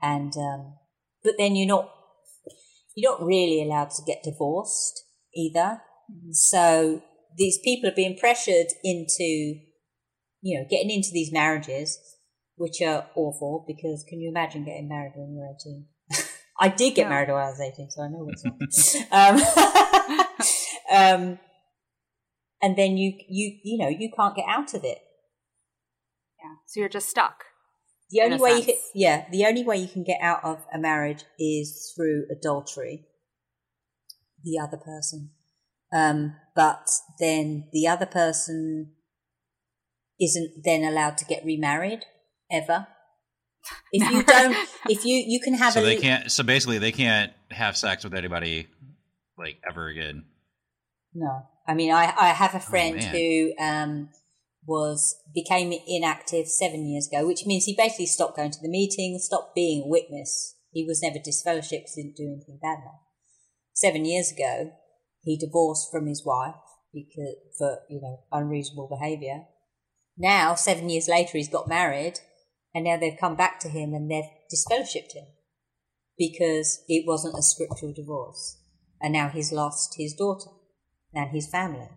and 0.00 0.32
um, 0.36 0.78
but 1.22 1.34
then 1.38 1.56
you're 1.56 1.68
not. 1.68 1.90
You're 2.94 3.12
not 3.12 3.26
really 3.26 3.62
allowed 3.62 3.90
to 3.92 4.02
get 4.06 4.22
divorced 4.22 5.04
either. 5.34 5.80
So 6.32 7.02
these 7.38 7.58
people 7.64 7.88
are 7.88 7.94
being 7.94 8.18
pressured 8.18 8.66
into, 8.84 9.60
you 10.42 10.58
know, 10.58 10.66
getting 10.68 10.90
into 10.90 11.08
these 11.10 11.32
marriages, 11.32 11.98
which 12.56 12.82
are 12.82 13.08
awful 13.14 13.64
because 13.66 14.04
can 14.06 14.20
you 14.20 14.28
imagine 14.28 14.66
getting 14.66 14.88
married 14.90 15.12
when 15.16 15.34
you're 15.34 15.54
18? 15.58 15.86
I 16.60 16.68
did 16.68 16.94
get 16.94 17.08
married 17.08 17.28
when 17.28 17.38
I 17.38 17.50
was 17.50 17.60
18, 17.60 17.90
so 17.90 18.02
I 18.02 18.08
know 18.08 18.24
what's 18.24 18.44
not. 18.44 19.38
um, 20.90 21.22
um, 21.30 21.38
and 22.60 22.76
then 22.76 22.96
you, 22.96 23.14
you, 23.28 23.58
you 23.64 23.78
know, 23.78 23.88
you 23.88 24.10
can't 24.14 24.36
get 24.36 24.44
out 24.48 24.74
of 24.74 24.84
it. 24.84 24.98
Yeah. 26.38 26.54
So 26.66 26.80
you're 26.80 26.88
just 26.88 27.08
stuck. 27.08 27.44
The 28.10 28.20
only 28.20 28.36
way 28.36 28.58
you 28.58 28.64
can, 28.64 28.74
yeah, 28.94 29.24
the 29.30 29.46
only 29.46 29.64
way 29.64 29.78
you 29.78 29.88
can 29.88 30.04
get 30.04 30.20
out 30.20 30.44
of 30.44 30.66
a 30.72 30.78
marriage 30.78 31.24
is 31.38 31.92
through 31.96 32.26
adultery. 32.30 33.06
The 34.44 34.58
other 34.62 34.76
person, 34.76 35.30
um, 35.94 36.34
but 36.54 36.90
then 37.18 37.68
the 37.72 37.86
other 37.86 38.06
person 38.06 38.92
isn't 40.20 40.62
then 40.64 40.84
allowed 40.84 41.16
to 41.18 41.24
get 41.24 41.44
remarried 41.44 42.04
ever. 42.50 42.88
If 43.92 44.10
you 44.10 44.22
don't, 44.22 44.56
if 44.88 45.04
you 45.04 45.22
you 45.26 45.40
can 45.40 45.54
have 45.54 45.74
so 45.74 45.80
a 45.80 45.82
they 45.82 45.96
le- 45.96 46.00
can't. 46.00 46.30
So 46.32 46.42
basically, 46.42 46.78
they 46.78 46.92
can't 46.92 47.32
have 47.50 47.76
sex 47.76 48.04
with 48.04 48.14
anybody 48.14 48.68
like 49.38 49.60
ever 49.68 49.88
again. 49.88 50.24
No, 51.14 51.42
I 51.66 51.74
mean, 51.74 51.92
I 51.92 52.12
I 52.18 52.28
have 52.28 52.54
a 52.54 52.60
friend 52.60 52.96
man. 52.96 53.14
who 53.14 53.52
um 53.60 54.08
was 54.66 55.16
became 55.34 55.72
inactive 55.86 56.46
seven 56.46 56.86
years 56.86 57.08
ago, 57.08 57.26
which 57.26 57.44
means 57.46 57.64
he 57.64 57.74
basically 57.76 58.06
stopped 58.06 58.36
going 58.36 58.50
to 58.52 58.60
the 58.62 58.68
meetings, 58.68 59.24
stopped 59.24 59.54
being 59.54 59.82
a 59.84 59.88
witness. 59.88 60.56
He 60.72 60.84
was 60.86 61.02
never 61.02 61.18
disfellowshipped, 61.18 61.84
'cause 61.84 61.94
he 61.96 62.02
didn't 62.04 62.16
do 62.16 62.32
anything 62.34 62.58
bad 62.62 62.78
enough. 62.80 63.00
Seven 63.74 64.04
years 64.04 64.30
ago, 64.32 64.72
he 65.22 65.36
divorced 65.36 65.90
from 65.90 66.06
his 66.06 66.24
wife 66.24 66.54
because 66.92 67.36
for 67.58 67.82
you 67.88 68.00
know 68.00 68.20
unreasonable 68.32 68.88
behaviour. 68.88 69.46
Now, 70.16 70.54
seven 70.54 70.88
years 70.88 71.08
later, 71.08 71.38
he's 71.38 71.48
got 71.48 71.68
married, 71.68 72.20
And 72.74 72.84
now 72.84 72.96
they've 72.96 73.18
come 73.18 73.36
back 73.36 73.60
to 73.60 73.68
him 73.68 73.92
and 73.92 74.10
they've 74.10 74.24
disfellowshipped 74.52 75.12
him 75.14 75.26
because 76.16 76.82
it 76.88 77.04
wasn't 77.06 77.38
a 77.38 77.42
scriptural 77.42 77.92
divorce. 77.92 78.58
And 79.00 79.12
now 79.12 79.28
he's 79.28 79.52
lost 79.52 79.96
his 79.98 80.14
daughter 80.14 80.50
and 81.12 81.30
his 81.30 81.48
family. 81.48 81.88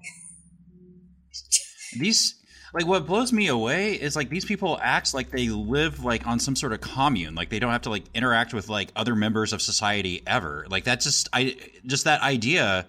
these 2.00 2.36
like 2.74 2.86
what 2.86 3.06
blows 3.06 3.32
me 3.32 3.48
away 3.48 3.94
is 3.94 4.16
like 4.16 4.30
these 4.30 4.44
people 4.44 4.78
act 4.82 5.14
like 5.14 5.32
they 5.32 5.48
live 5.48 6.04
like 6.04 6.28
on 6.28 6.40
some 6.40 6.56
sort 6.56 6.74
of 6.74 6.82
commune 6.82 7.34
like 7.36 7.50
they 7.50 7.60
don't 7.60 7.72
have 7.72 7.84
to 7.84 7.90
like 7.90 8.04
interact 8.14 8.54
with 8.54 8.68
like 8.68 8.92
other 8.96 9.16
members 9.16 9.54
of 9.54 9.62
society 9.62 10.22
ever 10.28 10.66
like 10.70 10.84
that's 10.84 11.06
just 11.06 11.30
i 11.32 11.56
just 11.86 12.04
that 12.04 12.22
idea 12.22 12.86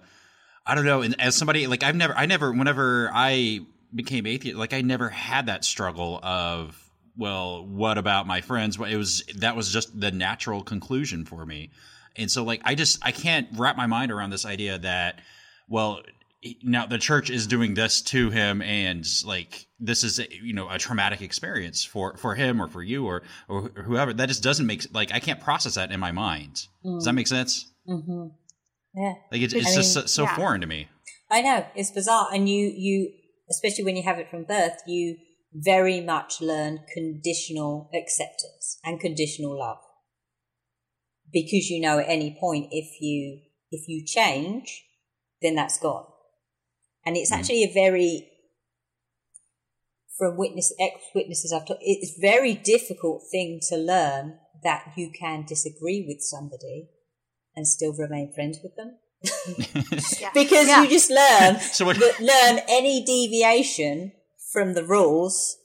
i 0.65 0.75
don't 0.75 0.85
know 0.85 1.01
and 1.01 1.19
as 1.21 1.35
somebody 1.35 1.67
like 1.67 1.83
i've 1.83 1.95
never 1.95 2.13
i 2.15 2.25
never 2.25 2.51
whenever 2.51 3.09
i 3.13 3.59
became 3.95 4.25
atheist 4.25 4.57
like 4.57 4.73
i 4.73 4.81
never 4.81 5.09
had 5.09 5.45
that 5.45 5.63
struggle 5.63 6.19
of 6.21 6.86
well 7.17 7.65
what 7.65 7.97
about 7.97 8.27
my 8.27 8.41
friends? 8.41 8.77
It 8.79 8.97
was 8.97 9.23
that 9.37 9.55
was 9.55 9.71
just 9.71 9.99
the 9.99 10.11
natural 10.11 10.63
conclusion 10.63 11.25
for 11.25 11.45
me. 11.45 11.71
And 12.15 12.31
so 12.31 12.43
like 12.43 12.61
i 12.63 12.73
just 12.75 12.99
i 13.03 13.11
can't 13.11 13.47
wrap 13.55 13.77
my 13.77 13.87
mind 13.87 14.11
around 14.11 14.31
this 14.31 14.45
idea 14.45 14.79
that 14.79 15.19
well 15.69 16.01
now 16.63 16.85
the 16.85 16.97
church 16.97 17.29
is 17.29 17.47
doing 17.47 17.73
this 17.73 18.01
to 18.01 18.29
him 18.29 18.61
and 18.61 19.05
like 19.25 19.67
this 19.79 20.03
is 20.03 20.19
you 20.41 20.53
know 20.53 20.69
a 20.69 20.77
traumatic 20.77 21.21
experience 21.21 21.83
for 21.83 22.15
for 22.17 22.35
him 22.35 22.61
or 22.61 22.67
for 22.67 22.83
you 22.83 23.05
or 23.05 23.23
or 23.47 23.69
whoever. 23.69 24.13
That 24.13 24.27
just 24.27 24.43
doesn't 24.43 24.65
make 24.65 24.85
like 24.93 25.11
i 25.13 25.19
can't 25.19 25.39
process 25.39 25.75
that 25.75 25.91
in 25.91 25.99
my 25.99 26.11
mind. 26.11 26.67
Mm. 26.85 26.97
does 26.97 27.05
that 27.05 27.13
make 27.13 27.27
sense? 27.27 27.71
Mm-hmm. 27.87 28.27
yeah. 28.95 29.13
Like 29.31 29.41
it's, 29.41 29.53
it's 29.53 29.75
just 29.75 29.95
mean, 29.95 30.03
so, 30.03 30.07
so 30.07 30.23
yeah. 30.23 30.35
foreign 30.35 30.61
to 30.61 30.67
me. 30.67 30.87
I 31.31 31.41
know. 31.41 31.65
It's 31.75 31.91
bizarre. 31.91 32.27
And 32.33 32.47
you 32.49 32.71
you 32.75 33.11
especially 33.49 33.83
when 33.83 33.95
you 33.95 34.03
have 34.03 34.19
it 34.19 34.29
from 34.29 34.43
birth 34.43 34.77
you 34.85 35.17
very 35.53 36.01
much 36.01 36.41
learn 36.41 36.79
conditional 36.93 37.89
acceptance 37.93 38.79
and 38.83 38.99
conditional 38.99 39.57
love 39.57 39.77
because 41.31 41.69
you 41.69 41.81
know 41.81 41.99
at 41.99 42.09
any 42.09 42.37
point 42.39 42.67
if 42.71 43.01
you 43.01 43.39
if 43.71 43.87
you 43.87 44.03
change 44.05 44.83
then 45.41 45.55
that's 45.55 45.79
gone 45.79 46.05
and 47.05 47.15
it's 47.15 47.31
mm. 47.31 47.37
actually 47.37 47.63
a 47.63 47.73
very 47.73 48.29
from 50.17 50.35
witness 50.35 50.73
ex 50.79 50.95
witnesses 51.13 51.53
I've 51.53 51.67
talked, 51.67 51.83
it's 51.83 52.19
very 52.19 52.53
difficult 52.55 53.23
thing 53.31 53.59
to 53.69 53.77
learn 53.77 54.39
that 54.63 54.93
you 54.95 55.11
can 55.11 55.45
disagree 55.45 56.03
with 56.07 56.21
somebody 56.21 56.89
and 57.55 57.67
still 57.67 57.93
remain 57.93 58.33
friends 58.33 58.59
with 58.63 58.75
them. 58.75 58.97
yeah. 60.19 60.29
because 60.33 60.67
yeah. 60.67 60.83
you 60.83 60.89
just 60.89 61.09
learn 61.09 61.59
so 61.59 61.85
learn 61.85 62.59
any 62.69 63.03
deviation 63.03 64.11
from 64.51 64.73
the 64.73 64.83
rules 64.83 65.57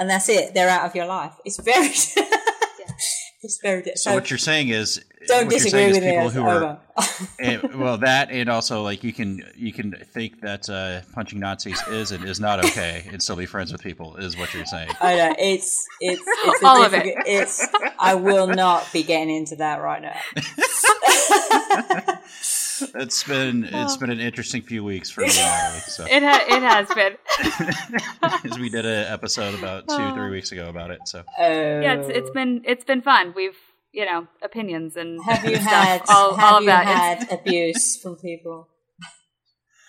and 0.00 0.08
that's 0.08 0.28
it. 0.30 0.54
They're 0.54 0.70
out 0.70 0.86
of 0.86 0.96
your 0.96 1.06
life. 1.06 1.34
It's 1.44 1.60
very 1.60 1.88
it's 3.42 3.60
very 3.62 3.82
so, 3.82 3.92
so 3.96 4.14
what 4.14 4.30
you're 4.30 4.38
saying 4.38 4.70
is 4.70 5.04
don't 5.26 5.50
disagree 5.50 5.88
with 5.88 6.02
people 6.02 6.24
me. 6.24 6.30
Who 6.30 6.42
are, 6.42 6.80
and, 7.38 7.74
well, 7.78 7.98
that 7.98 8.30
and 8.30 8.48
also 8.48 8.82
like 8.82 9.04
you 9.04 9.12
can 9.12 9.44
you 9.54 9.74
can 9.74 9.92
think 9.92 10.40
that 10.40 10.70
uh, 10.70 11.02
punching 11.14 11.38
Nazis 11.38 11.86
is 11.88 12.12
and 12.12 12.24
is 12.24 12.40
not 12.40 12.64
okay 12.64 13.06
and 13.12 13.22
still 13.22 13.36
be 13.36 13.44
friends 13.44 13.72
with 13.72 13.82
people 13.82 14.16
is 14.16 14.38
what 14.38 14.54
you're 14.54 14.64
saying. 14.64 14.88
I 15.00 15.16
know 15.16 15.34
it's 15.38 15.86
it's 16.00 16.22
it's 16.26 16.64
all 16.64 16.82
of 16.82 16.94
it. 16.94 17.14
It's 17.26 17.68
I 17.98 18.14
will 18.14 18.46
not 18.46 18.90
be 18.92 19.02
getting 19.02 19.36
into 19.36 19.56
that 19.56 19.82
right 19.82 20.00
now. 20.00 20.16
it's 22.82 23.24
been 23.24 23.64
it's 23.64 23.96
been 23.96 24.10
an 24.10 24.20
interesting 24.20 24.62
few 24.62 24.84
weeks 24.84 25.10
for 25.10 25.22
me. 25.22 25.30
So. 25.90 26.04
It 26.08 26.22
ha- 26.22 26.44
it 26.48 26.62
has 26.62 26.88
been. 26.94 27.16
As 28.52 28.58
we 28.58 28.68
did 28.68 28.86
an 28.86 29.12
episode 29.12 29.58
about 29.58 29.88
two 29.88 29.94
uh. 29.94 30.14
three 30.14 30.30
weeks 30.30 30.52
ago 30.52 30.68
about 30.68 30.90
it. 30.90 31.00
So 31.06 31.24
oh. 31.38 31.42
yeah, 31.42 31.94
it's 31.94 32.08
it's 32.08 32.30
been 32.30 32.62
it's 32.64 32.84
been 32.84 33.02
fun. 33.02 33.32
We've 33.34 33.56
you 33.92 34.04
know 34.04 34.26
opinions 34.42 34.96
and 34.96 35.22
have 35.28 35.44
you 35.44 35.56
stuff, 35.56 35.66
had 35.66 36.02
all, 36.08 36.36
have 36.36 36.52
all 36.52 36.58
of 36.58 36.62
you 36.62 36.68
that. 36.68 36.86
had 37.28 37.40
abuse 37.40 38.00
from 38.00 38.16
people? 38.16 38.68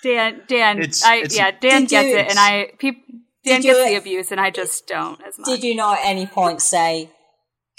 Dan, 0.03 0.41
Dan, 0.47 0.81
it's, 0.81 1.03
I 1.03 1.17
it's, 1.17 1.37
yeah, 1.37 1.51
Dan 1.51 1.85
gets 1.85 2.07
you, 2.07 2.17
it, 2.17 2.29
and 2.29 2.39
I 2.39 2.71
people. 2.79 3.03
Dan 3.43 3.61
gets 3.61 3.83
the 3.83 3.95
abuse, 3.95 4.31
and 4.31 4.39
I 4.39 4.49
just 4.49 4.87
don't 4.87 5.21
as 5.21 5.37
much. 5.37 5.47
Did 5.47 5.63
you 5.63 5.75
not 5.75 5.99
at 5.99 6.05
any 6.05 6.25
point 6.25 6.61
say, 6.61 7.11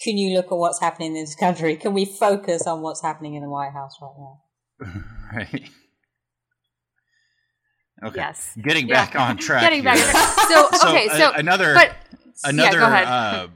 "Can 0.00 0.16
you 0.16 0.36
look 0.36 0.46
at 0.46 0.56
what's 0.56 0.80
happening 0.80 1.16
in 1.16 1.22
this 1.22 1.34
country? 1.34 1.76
Can 1.76 1.92
we 1.92 2.04
focus 2.04 2.66
on 2.66 2.82
what's 2.82 3.02
happening 3.02 3.34
in 3.34 3.42
the 3.42 3.50
White 3.50 3.72
House 3.72 3.96
right 4.00 4.14
now?" 4.16 4.40
right. 5.32 5.70
Okay. 8.04 8.16
Yes. 8.16 8.56
Getting 8.60 8.88
back 8.88 9.14
on 9.14 9.36
track. 9.36 9.62
Getting 9.62 9.82
here. 9.82 9.94
back. 9.94 10.48
So 10.48 10.68
okay. 10.88 11.08
So, 11.08 11.26
uh, 11.26 11.32
another. 11.36 11.74
But, 11.74 11.94
another. 12.44 12.78
Yeah, 12.78 12.86
uh, 12.86 13.46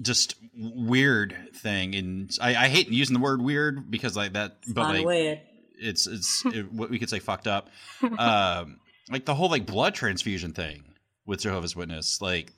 just 0.00 0.36
weird 0.56 1.36
thing, 1.56 1.94
and 1.94 2.36
I, 2.40 2.54
I, 2.54 2.68
hate 2.68 2.88
using 2.88 3.14
the 3.14 3.20
word 3.20 3.40
weird 3.42 3.90
because 3.90 4.16
like 4.16 4.34
that, 4.34 4.58
but 4.74 4.88
like 4.88 5.06
weird. 5.06 5.40
it's 5.80 6.06
it's 6.06 6.44
it, 6.46 6.72
what 6.72 6.90
we 6.90 6.98
could 6.98 7.10
say 7.10 7.18
fucked 7.18 7.46
up. 7.46 7.70
Um, 8.18 8.80
like 9.10 9.24
the 9.24 9.34
whole 9.34 9.50
like 9.50 9.66
blood 9.66 9.94
transfusion 9.94 10.52
thing 10.52 10.84
with 11.26 11.40
Jehovah's 11.40 11.76
Witness, 11.76 12.20
like 12.20 12.52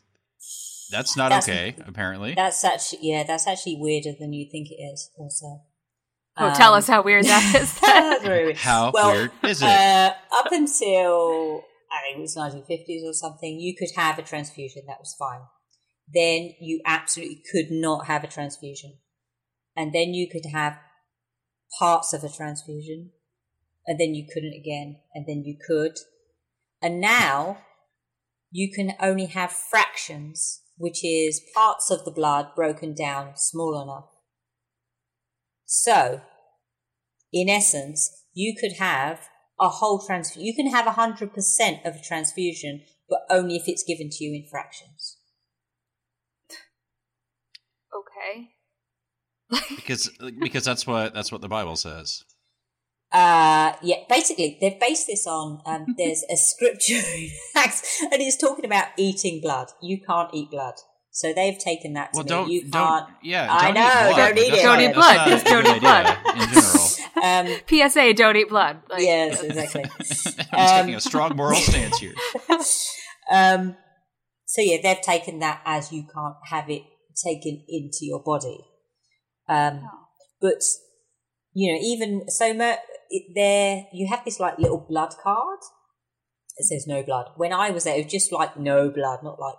that's 0.91 1.17
not 1.17 1.31
that's, 1.31 1.49
okay. 1.49 1.75
Apparently, 1.87 2.35
that's 2.35 2.65
actually 2.65 3.01
yeah, 3.03 3.25
that's 3.25 3.47
actually 3.47 3.77
weirder 3.77 4.13
than 4.19 4.33
you 4.33 4.47
think 4.51 4.71
it 4.71 4.83
is. 4.83 5.11
Also, 5.19 5.63
oh, 6.37 6.49
um, 6.49 6.55
tell 6.55 6.75
us 6.75 6.89
how 6.89 7.03
weird 7.03 7.25
that 7.25 7.55
is. 7.55 7.79
how 8.63 8.91
well, 8.93 9.13
weird 9.13 9.31
is 9.43 9.63
it? 9.63 9.67
Uh, 9.67 10.13
up 10.33 10.53
until 10.53 11.65
I 11.93 12.03
think 12.03 12.19
it 12.19 12.21
was 12.21 12.37
1950s 12.37 13.09
or 13.09 13.13
something, 13.13 13.59
you 13.59 13.75
could 13.77 13.91
have 13.97 14.19
a 14.19 14.23
transfusion. 14.23 14.83
That 14.87 14.99
was 15.01 15.15
fine 15.19 15.41
then 16.13 16.55
you 16.61 16.81
absolutely 16.85 17.43
could 17.51 17.71
not 17.71 18.07
have 18.07 18.25
a 18.25 18.29
transfusion. 18.29 18.99
And 19.77 19.93
then 19.93 20.15
you 20.15 20.29
could 20.31 20.47
have 20.53 20.79
parts 21.79 22.13
of 22.13 22.23
a 22.23 22.29
transfusion, 22.29 23.11
and 23.87 23.99
then 23.99 24.15
you 24.15 24.27
couldn't 24.33 24.55
again, 24.55 25.01
and 25.15 25.27
then 25.27 25.43
you 25.45 25.57
could. 25.67 25.99
And 26.81 27.01
now 27.01 27.59
you 28.51 28.71
can 28.73 28.93
only 29.01 29.27
have 29.27 29.51
fractions, 29.51 30.63
which 30.77 31.05
is 31.05 31.43
parts 31.55 31.91
of 31.91 32.05
the 32.05 32.13
blood 32.13 32.49
broken 32.55 32.95
down 32.95 33.33
small 33.37 33.83
enough. 33.83 34.11
So, 35.67 36.21
in 37.33 37.49
essence, 37.49 38.25
you 38.33 38.55
could 38.59 38.75
have 38.79 39.29
a 39.61 39.69
whole 39.69 40.05
transfusion. 40.05 40.47
You 40.47 40.55
can 40.55 40.71
have 40.71 40.87
100% 40.87 41.87
of 41.87 41.95
a 41.97 42.03
transfusion, 42.03 42.83
but 43.09 43.21
only 43.31 43.57
if 43.57 43.65
it's 43.67 43.85
given 43.85 44.11
to 44.11 44.25
you 44.25 44.35
in 44.35 44.49
fractions. 44.51 45.19
Okay. 47.95 48.51
because 49.77 50.11
because 50.41 50.65
that's 50.65 50.87
what 50.87 51.15
that's 51.15 51.31
what 51.31 51.41
the 51.41 51.49
Bible 51.49 51.77
says. 51.77 52.25
Uh, 53.13 53.75
yeah, 53.83 53.97
basically 54.09 54.59
they've 54.61 54.81
based 54.81 55.07
this 55.07 55.27
on 55.27 55.61
um, 55.67 55.87
there's 55.99 56.25
a 56.31 56.37
scripture 56.37 56.95
in 56.95 57.31
Acts, 57.55 58.03
and 58.03 58.21
it's 58.21 58.37
talking 58.37 58.65
about 58.65 58.89
eating 58.97 59.41
blood. 59.41 59.69
You 59.81 60.01
can't 60.01 60.31
eat 60.35 60.51
blood, 60.51 60.75
so 61.15 61.33
they've 61.33 61.57
taken 61.57 61.93
that 61.93 62.13
to 62.13 62.17
well, 62.17 62.25
me. 62.25 62.29
Don't, 62.29 62.51
you 62.51 62.65
don't, 62.69 63.09
Yeah, 63.23 63.47
I 63.49 63.71
know. 63.71 64.17
Don't 64.17 64.37
eat 64.37 64.53
it. 64.53 64.63
Don't 64.63 64.81
eat 64.81 64.95
blood. 64.95 65.29
Just 65.29 65.47
don't 65.47 65.65
eat 65.65 65.81
blood. 65.81 66.19
In 66.35 66.49
general. 66.49 66.81
Um, 67.25 67.47
PSA: 67.69 68.13
Don't 68.15 68.37
eat 68.37 68.49
blood. 68.49 68.83
Like, 68.91 69.01
yes, 69.01 69.41
exactly. 69.45 69.85
I'm 70.53 70.81
um, 70.81 70.81
taking 70.81 70.95
a 70.97 71.01
strong 71.01 71.37
moral 71.37 71.55
stance 71.55 71.99
here. 71.99 72.13
Um, 73.31 73.77
so 74.45 74.61
yeah, 74.61 74.79
they've 74.83 75.01
taken 75.01 75.39
that 75.39 75.63
as 75.65 75.93
you 75.93 76.03
can't 76.03 76.35
have 76.51 76.69
it 76.69 76.83
taken 77.25 77.65
into 77.69 77.99
your 78.03 78.21
body. 78.21 78.59
Um, 79.49 79.83
oh. 79.85 80.07
But 80.41 80.61
you 81.55 81.73
know, 81.73 81.81
even 81.81 82.29
so, 82.29 82.53
there 83.35 83.87
you 83.93 84.09
have 84.11 84.25
this 84.25 84.41
like 84.41 84.59
little 84.59 84.85
blood 84.87 85.15
card. 85.23 85.61
It 86.57 86.67
says 86.67 86.85
no 86.87 87.05
blood. 87.05 87.31
When 87.37 87.53
I 87.53 87.71
was 87.71 87.85
there, 87.85 87.97
it 87.97 88.05
was 88.05 88.13
just 88.13 88.33
like 88.33 88.59
no 88.59 88.91
blood, 88.91 89.21
not 89.23 89.39
like. 89.41 89.55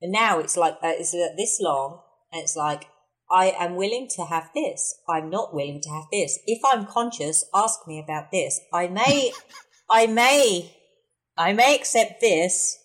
And 0.00 0.12
now 0.12 0.38
it's 0.38 0.56
like 0.56 0.74
uh, 0.74 0.92
it's 0.98 1.12
this 1.12 1.58
long, 1.60 2.02
and 2.32 2.42
it's 2.42 2.56
like 2.56 2.86
I 3.30 3.54
am 3.58 3.76
willing 3.76 4.08
to 4.16 4.24
have 4.24 4.50
this. 4.54 4.98
I'm 5.08 5.28
not 5.28 5.54
willing 5.54 5.80
to 5.82 5.90
have 5.90 6.04
this. 6.10 6.38
If 6.46 6.60
I'm 6.72 6.86
conscious, 6.86 7.44
ask 7.54 7.80
me 7.86 8.02
about 8.02 8.30
this. 8.32 8.60
I 8.72 8.88
may, 8.88 9.32
I 9.90 10.06
may, 10.06 10.74
I 11.36 11.52
may 11.52 11.74
accept 11.74 12.20
this. 12.20 12.78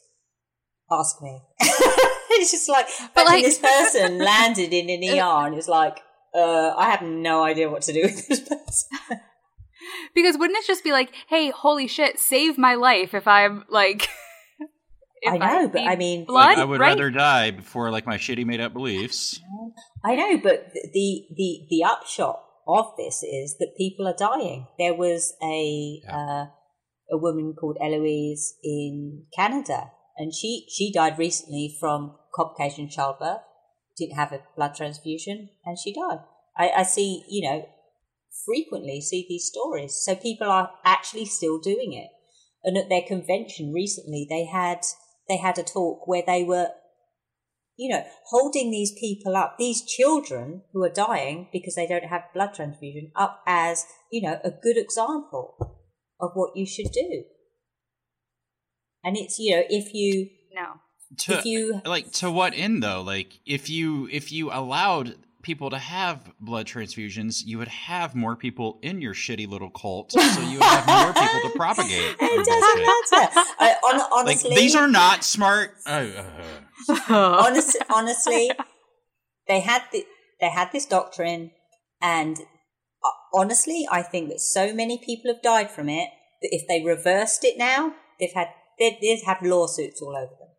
Ask 0.91 1.21
me. 1.21 1.41
it's 1.61 2.51
just 2.51 2.67
like, 2.69 2.87
but 3.15 3.25
like, 3.25 3.43
this 3.43 3.59
person 3.59 4.17
landed 4.19 4.73
in 4.73 4.89
an 4.89 5.17
ER 5.17 5.47
and 5.47 5.55
it's 5.55 5.69
like, 5.69 5.99
uh, 6.35 6.73
I 6.75 6.89
have 6.89 7.03
no 7.03 7.43
idea 7.43 7.69
what 7.69 7.83
to 7.83 7.93
do 7.93 8.01
with 8.01 8.27
this 8.27 8.41
person. 8.41 9.21
because 10.13 10.37
wouldn't 10.37 10.57
it 10.57 10.67
just 10.67 10.83
be 10.83 10.91
like, 10.91 11.13
hey, 11.29 11.51
holy 11.51 11.87
shit, 11.87 12.19
save 12.19 12.57
my 12.57 12.75
life 12.75 13.13
if 13.13 13.27
I'm 13.27 13.63
like. 13.69 14.09
I 15.25 15.37
know, 15.37 15.63
I 15.63 15.67
but 15.67 15.81
I 15.81 15.95
mean, 15.95 16.25
blood, 16.25 16.45
like, 16.45 16.57
I 16.57 16.65
would 16.65 16.79
right? 16.79 16.89
rather 16.89 17.11
die 17.11 17.51
before 17.51 17.91
like 17.91 18.05
my 18.05 18.17
shitty 18.17 18.45
made 18.45 18.61
up 18.61 18.73
beliefs. 18.73 19.39
I 20.03 20.15
know, 20.15 20.37
but 20.37 20.71
the 20.73 21.25
the 21.35 21.67
the 21.69 21.83
upshot 21.83 22.43
of 22.67 22.93
this 22.97 23.23
is 23.23 23.57
that 23.59 23.75
people 23.77 24.07
are 24.07 24.15
dying. 24.17 24.67
There 24.77 24.93
was 24.93 25.33
a 25.43 26.01
yeah. 26.03 26.17
uh, 26.17 26.45
a 27.11 27.17
woman 27.17 27.53
called 27.59 27.77
Eloise 27.81 28.55
in 28.63 29.25
Canada, 29.35 29.91
and 30.17 30.33
she 30.33 30.65
she 30.69 30.91
died 30.91 31.17
recently 31.17 31.75
from 31.79 32.15
complication 32.33 32.89
childbirth. 32.89 33.41
didn't 33.97 34.15
have 34.15 34.31
a 34.31 34.41
blood 34.55 34.75
transfusion 34.75 35.49
and 35.65 35.77
she 35.77 35.93
died. 35.93 36.19
I, 36.57 36.69
I 36.69 36.83
see, 36.83 37.23
you 37.29 37.49
know, 37.49 37.65
frequently 38.45 39.01
see 39.01 39.25
these 39.27 39.45
stories. 39.45 40.01
So 40.03 40.15
people 40.15 40.47
are 40.47 40.71
actually 40.83 41.25
still 41.25 41.59
doing 41.59 41.93
it. 41.93 42.09
And 42.63 42.77
at 42.77 42.89
their 42.89 43.01
convention 43.01 43.73
recently, 43.73 44.25
they 44.29 44.45
had 44.45 44.79
they 45.27 45.37
had 45.37 45.57
a 45.57 45.63
talk 45.63 46.07
where 46.07 46.23
they 46.25 46.43
were, 46.43 46.69
you 47.77 47.89
know, 47.89 48.03
holding 48.27 48.71
these 48.71 48.93
people 48.99 49.35
up, 49.35 49.55
these 49.57 49.83
children 49.83 50.63
who 50.73 50.83
are 50.83 50.89
dying 50.89 51.49
because 51.51 51.75
they 51.75 51.87
don't 51.87 52.05
have 52.05 52.23
blood 52.33 52.53
transfusion, 52.53 53.11
up 53.15 53.41
as 53.47 53.85
you 54.11 54.21
know 54.21 54.39
a 54.43 54.51
good 54.51 54.77
example 54.77 55.55
of 56.19 56.31
what 56.33 56.55
you 56.55 56.65
should 56.65 56.91
do. 56.91 57.23
And 59.03 59.17
it's 59.17 59.37
you 59.39 59.55
know 59.55 59.63
if 59.69 59.93
you 59.93 60.29
No. 60.53 60.75
To 61.17 61.37
if 61.37 61.45
you 61.45 61.81
like 61.85 62.11
to 62.13 62.31
what 62.31 62.53
end 62.55 62.81
though? 62.81 63.01
Like 63.01 63.39
if 63.45 63.69
you 63.69 64.07
if 64.11 64.31
you 64.31 64.51
allowed 64.51 65.15
people 65.43 65.69
to 65.69 65.77
have 65.77 66.33
blood 66.39 66.65
transfusions, 66.65 67.43
you 67.45 67.59
would 67.59 67.67
have 67.67 68.15
more 68.15 68.35
people 68.35 68.79
in 68.81 69.01
your 69.01 69.13
shitty 69.13 69.47
little 69.47 69.69
cult, 69.69 70.11
so 70.13 70.19
you 70.41 70.57
would 70.57 70.63
have 70.63 70.87
more 70.87 71.13
people 71.13 71.49
to 71.49 71.55
propagate. 71.55 72.15
it 72.19 72.45
doesn't 72.45 72.81
matter. 72.81 73.49
I, 73.59 73.75
Like 73.93 74.07
honestly, 74.11 74.55
these 74.55 74.75
are 74.75 74.87
not 74.87 75.23
smart. 75.23 75.75
Uh, 75.85 76.07
uh, 76.89 77.03
honest, 77.45 77.77
honestly, 77.93 78.51
they 79.47 79.59
had 79.59 79.83
the, 79.91 80.05
they 80.41 80.49
had 80.49 80.71
this 80.71 80.85
doctrine, 80.85 81.51
and 82.01 82.39
uh, 82.39 83.37
honestly, 83.37 83.87
I 83.91 84.01
think 84.01 84.29
that 84.29 84.39
so 84.39 84.73
many 84.73 84.97
people 84.97 85.31
have 85.31 85.43
died 85.43 85.69
from 85.69 85.89
it 85.89 86.09
that 86.41 86.49
if 86.51 86.67
they 86.67 86.83
reversed 86.83 87.43
it 87.43 87.57
now, 87.57 87.93
they've 88.19 88.33
had 88.33 88.47
they'd, 88.79 88.97
they'd 89.01 89.21
have 89.25 89.37
lawsuits 89.41 90.01
all 90.01 90.15
over 90.17 90.33
them, 90.39 90.49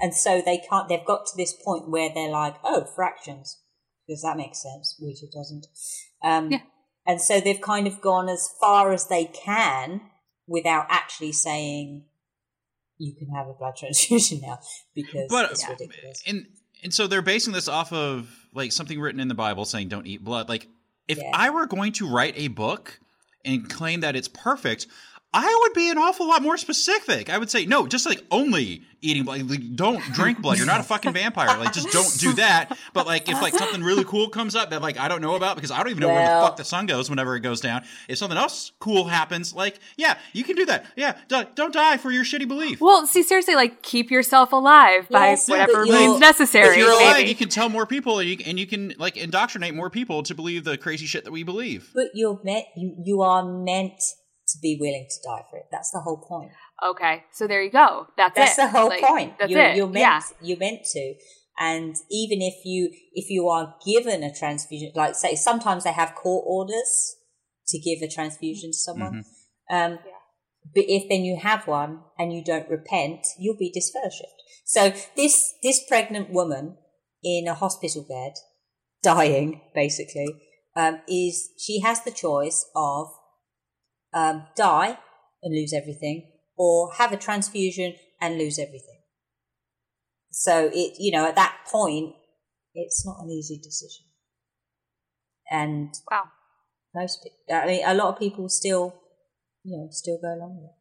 and 0.00 0.14
so 0.14 0.42
they 0.44 0.58
can't. 0.58 0.88
They've 0.88 1.04
got 1.04 1.26
to 1.26 1.36
this 1.36 1.54
point 1.64 1.90
where 1.90 2.10
they're 2.12 2.30
like, 2.30 2.56
oh, 2.64 2.86
fractions, 2.96 3.58
because 4.10 4.22
that 4.22 4.36
makes 4.36 4.60
sense, 4.60 4.96
which 4.98 5.22
it 5.22 5.30
doesn't. 5.32 5.66
Um, 6.22 6.50
Yeah. 6.50 6.62
And 7.06 7.20
so 7.20 7.40
they've 7.40 7.60
kind 7.60 7.86
of 7.86 8.00
gone 8.00 8.28
as 8.28 8.48
far 8.60 8.92
as 8.92 9.06
they 9.06 9.24
can 9.24 10.00
without 10.46 10.86
actually 10.90 11.32
saying 11.32 12.04
you 12.98 13.14
can 13.14 13.28
have 13.34 13.46
a 13.46 13.54
blood 13.54 13.74
transfusion 13.76 14.40
now 14.46 14.58
because 14.94 15.26
But- 15.30 15.52
it's 15.52 15.62
Yeah. 15.62 15.70
ridiculous. 15.70 16.22
and 16.26 16.46
and 16.82 16.94
so 16.94 17.06
they're 17.06 17.20
basing 17.22 17.52
this 17.52 17.68
off 17.68 17.92
of 17.92 18.28
like 18.54 18.72
something 18.72 18.98
written 18.98 19.20
in 19.20 19.28
the 19.28 19.34
Bible 19.34 19.64
saying 19.66 19.88
don't 19.88 20.06
eat 20.06 20.24
blood. 20.24 20.48
Like 20.48 20.66
if 21.08 21.18
Yeah. 21.18 21.30
I 21.34 21.50
were 21.50 21.66
going 21.66 21.92
to 21.94 22.08
write 22.08 22.34
a 22.36 22.48
book 22.48 22.98
and 23.44 23.68
claim 23.70 24.00
that 24.00 24.16
it's 24.16 24.28
perfect, 24.28 24.86
I 25.32 25.58
would 25.62 25.74
be 25.74 25.88
an 25.90 25.96
awful 25.98 26.26
lot 26.28 26.42
more 26.42 26.56
specific. 26.56 27.30
I 27.30 27.38
would 27.38 27.50
say 27.50 27.64
no, 27.64 27.86
just 27.86 28.04
like 28.04 28.24
only 28.32 28.82
eating 29.00 29.22
blood. 29.22 29.48
Like, 29.48 29.76
don't 29.76 30.02
drink 30.12 30.42
blood. 30.42 30.58
You're 30.58 30.66
not 30.66 30.80
a 30.80 30.82
fucking 30.82 31.12
vampire. 31.12 31.56
Like 31.56 31.72
just 31.72 31.90
don't 31.92 32.18
do 32.18 32.32
that. 32.34 32.76
But 32.92 33.06
like 33.06 33.28
if 33.28 33.40
like 33.40 33.54
something 33.54 33.82
really 33.82 34.02
cool 34.04 34.28
comes 34.28 34.56
up 34.56 34.70
that 34.70 34.82
like 34.82 34.98
I 34.98 35.06
don't 35.06 35.20
know 35.22 35.36
about 35.36 35.54
because 35.54 35.70
I 35.70 35.78
don't 35.78 35.90
even 35.90 36.00
know 36.00 36.08
where 36.08 36.22
the 36.40 36.44
fuck 36.46 36.56
the 36.56 36.64
sun 36.64 36.86
goes 36.86 37.08
whenever 37.08 37.36
it 37.36 37.40
goes 37.40 37.60
down. 37.60 37.84
If 38.08 38.18
something 38.18 38.36
else 38.36 38.72
cool 38.80 39.04
happens, 39.04 39.54
like 39.54 39.78
yeah, 39.96 40.18
you 40.32 40.42
can 40.42 40.56
do 40.56 40.66
that. 40.66 40.86
Yeah, 40.96 41.16
d- 41.28 41.44
don't 41.54 41.72
die 41.72 41.96
for 41.98 42.10
your 42.10 42.24
shitty 42.24 42.48
belief. 42.48 42.80
Well, 42.80 43.06
see, 43.06 43.22
seriously, 43.22 43.54
like 43.54 43.82
keep 43.82 44.10
yourself 44.10 44.50
alive 44.52 45.08
by 45.08 45.28
Yes, 45.28 45.48
whatever 45.48 45.84
but 45.84 45.86
you're- 45.86 45.98
means 46.08 46.18
necessary. 46.20 46.70
if 46.70 46.76
you're 46.78 46.90
alive, 46.90 47.18
maybe. 47.18 47.28
you 47.28 47.36
can 47.36 47.48
tell 47.48 47.68
more 47.68 47.86
people, 47.86 48.18
and 48.18 48.28
you, 48.28 48.36
and 48.44 48.58
you 48.58 48.66
can 48.66 48.94
like 48.98 49.16
indoctrinate 49.16 49.76
more 49.76 49.90
people 49.90 50.24
to 50.24 50.34
believe 50.34 50.64
the 50.64 50.76
crazy 50.76 51.06
shit 51.06 51.22
that 51.24 51.30
we 51.32 51.44
believe. 51.44 51.88
But 51.94 52.08
you're 52.14 52.40
meant 52.42 52.64
you 52.76 52.96
you 53.04 53.22
are 53.22 53.44
meant 53.44 54.02
to 54.52 54.58
be 54.60 54.76
willing 54.80 55.06
to 55.08 55.28
die 55.28 55.44
for 55.50 55.58
it. 55.58 55.66
That's 55.70 55.90
the 55.90 56.00
whole 56.00 56.18
point. 56.18 56.50
Okay, 56.90 57.24
so 57.32 57.46
there 57.46 57.62
you 57.62 57.70
go. 57.70 58.06
That's, 58.16 58.34
That's 58.34 58.58
it. 58.58 58.62
the 58.62 58.68
whole 58.68 58.88
Like, 58.88 59.02
point. 59.02 59.38
That's 59.38 59.50
you're, 59.50 59.62
it. 59.62 59.76
You're 59.76 59.86
meant 59.86 59.98
yeah. 59.98 60.20
you're 60.42 60.58
meant 60.58 60.84
to. 60.92 61.14
And 61.58 61.94
even 62.10 62.40
if 62.40 62.64
you 62.64 62.90
if 63.12 63.28
you 63.30 63.48
are 63.48 63.74
given 63.86 64.22
a 64.22 64.32
transfusion, 64.34 64.92
like 64.94 65.14
say 65.14 65.34
sometimes 65.34 65.84
they 65.84 65.92
have 65.92 66.14
court 66.14 66.44
orders 66.46 67.16
to 67.68 67.78
give 67.78 68.00
a 68.02 68.08
transfusion 68.08 68.70
to 68.70 68.76
someone. 68.76 69.24
Um, 69.70 69.92
Yeah. 70.04 70.20
But 70.74 70.84
if 70.88 71.08
then 71.08 71.24
you 71.24 71.38
have 71.42 71.66
one 71.66 72.00
and 72.18 72.32
you 72.32 72.44
don't 72.44 72.68
repent, 72.68 73.26
you'll 73.38 73.56
be 73.56 73.72
disfellowshipped. 73.72 74.40
So 74.64 74.92
this 75.16 75.54
this 75.62 75.82
pregnant 75.88 76.30
woman 76.30 76.76
in 77.22 77.48
a 77.48 77.54
hospital 77.54 78.04
bed, 78.08 78.34
dying 79.02 79.60
basically, 79.74 80.28
um, 80.76 81.00
is 81.08 81.50
she 81.58 81.80
has 81.80 82.02
the 82.04 82.10
choice 82.10 82.66
of 82.74 83.08
um, 84.12 84.46
die 84.56 84.98
and 85.42 85.54
lose 85.54 85.72
everything, 85.72 86.30
or 86.56 86.92
have 86.94 87.12
a 87.12 87.16
transfusion 87.16 87.94
and 88.20 88.38
lose 88.38 88.58
everything. 88.58 89.00
So 90.30 90.70
it, 90.72 90.94
you 90.98 91.10
know, 91.10 91.26
at 91.26 91.36
that 91.36 91.56
point, 91.70 92.14
it's 92.74 93.04
not 93.04 93.22
an 93.22 93.30
easy 93.30 93.58
decision. 93.58 94.06
And 95.50 95.92
Wow. 96.10 96.24
most, 96.94 97.28
I 97.52 97.66
mean, 97.66 97.82
a 97.84 97.94
lot 97.94 98.14
of 98.14 98.18
people 98.18 98.48
still, 98.48 98.94
you 99.64 99.76
know, 99.76 99.88
still 99.90 100.18
go 100.20 100.28
along 100.28 100.56
with 100.56 100.70
it. 100.70 100.76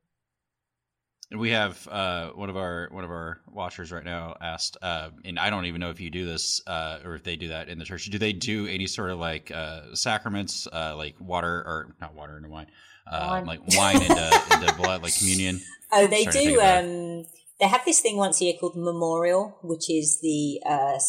And 1.31 1.39
we 1.39 1.51
have 1.51 1.87
uh, 1.87 2.29
one 2.29 2.49
of 2.49 2.57
our 2.57 2.87
one 2.91 3.03
of 3.03 3.11
our 3.11 3.39
watchers 3.47 3.91
right 3.91 4.03
now 4.03 4.35
asked, 4.41 4.77
uh, 4.81 5.09
and 5.23 5.37
I 5.37 5.51
don't 5.51 5.65
even 5.65 5.79
know 5.79 5.91
if 5.91 5.99
you 5.99 6.09
do 6.09 6.25
this 6.25 6.59
uh, 6.65 6.99
or 7.05 7.13
if 7.13 7.23
they 7.23 7.35
do 7.35 7.49
that 7.49 7.69
in 7.69 7.77
the 7.77 7.85
church. 7.85 8.05
Do 8.05 8.17
they 8.17 8.33
do 8.33 8.65
any 8.65 8.87
sort 8.87 9.11
of 9.11 9.19
like 9.19 9.51
uh, 9.51 9.93
sacraments, 9.93 10.67
uh, 10.73 10.95
like 10.97 11.15
water 11.19 11.47
or 11.47 11.95
not 12.01 12.15
water 12.15 12.35
into 12.35 12.49
wine, 12.49 12.65
uh, 13.11 13.43
like 13.45 13.61
wine 13.75 14.01
into, 14.01 14.41
into 14.53 14.73
blood, 14.75 15.03
like 15.03 15.15
communion? 15.17 15.61
Oh, 15.91 16.07
they 16.07 16.21
Starting 16.21 16.41
to 16.41 16.47
think 16.47 16.59
do. 16.59 16.61
Um, 16.61 17.25
they 17.59 17.67
have 17.67 17.83
this 17.85 17.99
thing 17.99 18.17
once 18.17 18.41
a 18.41 18.45
year 18.45 18.53
called 18.59 18.75
Memorial, 18.75 19.57
which 19.63 19.89
is 19.89 20.19
the 20.21 20.61
uh, 20.65 20.99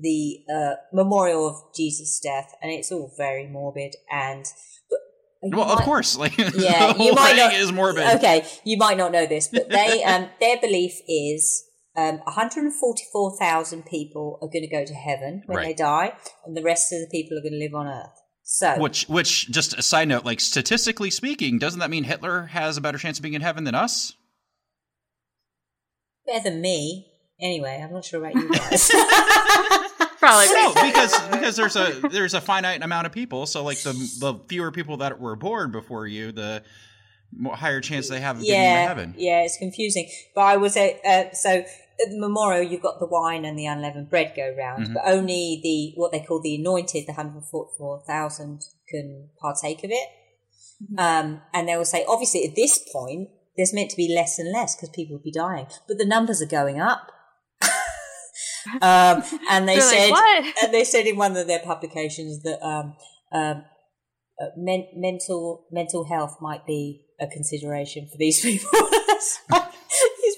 the 0.00 0.44
uh, 0.52 0.74
memorial 0.92 1.48
of 1.48 1.56
Jesus' 1.76 2.20
death, 2.20 2.54
and 2.62 2.72
it's 2.72 2.90
all 2.90 3.12
very 3.16 3.46
morbid. 3.46 3.96
And 4.10 4.46
but 4.88 4.98
you 5.42 5.56
Well, 5.56 5.70
of 5.70 5.80
course, 5.80 6.16
like 6.16 6.38
Yeah, 6.38 6.92
the 6.92 6.96
you 7.04 7.12
might 7.12 7.36
not. 7.36 7.54
is 7.54 7.72
morbid. 7.72 8.16
Okay, 8.16 8.46
you 8.64 8.76
might 8.76 8.96
not 8.96 9.12
know 9.12 9.26
this, 9.26 9.48
but 9.48 9.68
they 9.68 10.02
um, 10.06 10.30
their 10.40 10.58
belief 10.58 11.00
is 11.06 11.64
um, 11.96 12.18
144,000 12.24 13.84
people 13.86 14.38
are 14.42 14.48
going 14.48 14.64
to 14.64 14.70
go 14.70 14.84
to 14.84 14.94
heaven 14.94 15.42
when 15.46 15.62
they 15.62 15.74
die, 15.74 16.14
and 16.44 16.56
the 16.56 16.62
rest 16.62 16.92
of 16.92 17.00
the 17.00 17.08
people 17.10 17.38
are 17.38 17.42
going 17.42 17.52
to 17.52 17.58
live 17.58 17.74
on 17.74 17.86
Earth. 17.86 18.23
So 18.46 18.78
Which, 18.78 19.06
which, 19.08 19.50
just 19.50 19.72
a 19.78 19.82
side 19.82 20.08
note, 20.08 20.24
like 20.24 20.38
statistically 20.38 21.10
speaking, 21.10 21.58
doesn't 21.58 21.80
that 21.80 21.88
mean 21.90 22.04
Hitler 22.04 22.46
has 22.46 22.76
a 22.76 22.80
better 22.82 22.98
chance 22.98 23.18
of 23.18 23.22
being 23.22 23.34
in 23.34 23.40
heaven 23.40 23.64
than 23.64 23.74
us? 23.74 24.12
better 26.26 26.50
than 26.50 26.60
me. 26.60 27.06
Anyway, 27.40 27.80
I'm 27.82 27.92
not 27.92 28.04
sure 28.04 28.20
about 28.24 28.34
you 28.34 28.48
guys. 28.52 28.90
Probably. 30.18 30.46
no, 30.54 30.72
because 30.74 31.28
because 31.28 31.56
there's 31.56 31.76
a 31.76 32.00
there's 32.10 32.32
a 32.32 32.40
finite 32.40 32.82
amount 32.82 33.06
of 33.06 33.12
people. 33.12 33.44
So 33.46 33.62
like 33.62 33.78
the 33.82 33.92
the 34.20 34.40
fewer 34.48 34.72
people 34.72 34.98
that 34.98 35.20
were 35.20 35.36
born 35.36 35.70
before 35.70 36.06
you, 36.06 36.32
the 36.32 36.62
more, 37.36 37.54
higher 37.54 37.80
chance 37.82 38.08
they 38.08 38.20
have 38.20 38.36
of 38.36 38.42
getting 38.42 38.58
into 38.58 38.70
yeah, 38.72 38.88
heaven. 38.88 39.14
yeah, 39.18 39.42
it's 39.42 39.58
confusing. 39.58 40.08
But 40.34 40.42
I 40.42 40.56
was 40.56 40.76
at 40.78 41.04
uh, 41.04 41.32
so 41.34 41.64
at 42.02 42.10
the 42.10 42.18
memorial, 42.18 42.62
you've 42.62 42.82
got 42.82 42.98
the 43.00 43.06
wine 43.06 43.44
and 43.44 43.58
the 43.58 43.66
unleavened 43.66 44.10
bread 44.10 44.32
go 44.36 44.54
round, 44.56 44.88
Mhm. 44.88 44.94
but 44.94 45.02
only 45.06 45.60
the 45.62 45.92
what 46.00 46.12
they 46.12 46.20
call 46.20 46.40
the 46.40 46.54
anointed, 46.56 47.06
the 47.06 47.12
hundred 47.14 47.44
forty-four 47.50 48.02
thousand, 48.06 48.62
can 48.88 49.28
partake 49.40 49.84
of 49.84 49.90
it. 49.90 50.08
Um, 50.98 51.40
and 51.52 51.68
they 51.68 51.76
will 51.76 51.84
say, 51.84 52.04
obviously, 52.08 52.44
at 52.44 52.56
this 52.56 52.78
point, 52.92 53.28
there's 53.56 53.72
meant 53.72 53.90
to 53.90 53.96
be 53.96 54.12
less 54.12 54.38
and 54.38 54.50
less 54.52 54.74
because 54.74 54.90
people 54.90 55.16
will 55.16 55.22
be 55.22 55.30
dying, 55.32 55.66
but 55.86 55.98
the 55.98 56.04
numbers 56.04 56.42
are 56.42 56.46
going 56.46 56.80
up. 56.80 57.10
um, 58.82 59.22
and 59.50 59.68
they 59.68 59.78
They're 59.78 60.10
like, 60.10 60.44
said, 60.44 60.52
and 60.64 60.74
they 60.74 60.84
said 60.84 61.06
in 61.06 61.16
one 61.16 61.36
of 61.36 61.46
their 61.46 61.60
publications 61.60 62.42
that 62.42 62.60
um, 62.66 62.96
um, 63.32 63.64
uh, 64.40 64.46
men- 64.56 64.88
mental 64.96 65.66
mental 65.70 66.04
health 66.04 66.38
might 66.40 66.66
be 66.66 67.02
a 67.20 67.26
consideration 67.28 68.08
for 68.10 68.18
these 68.18 68.40
people. 68.42 68.68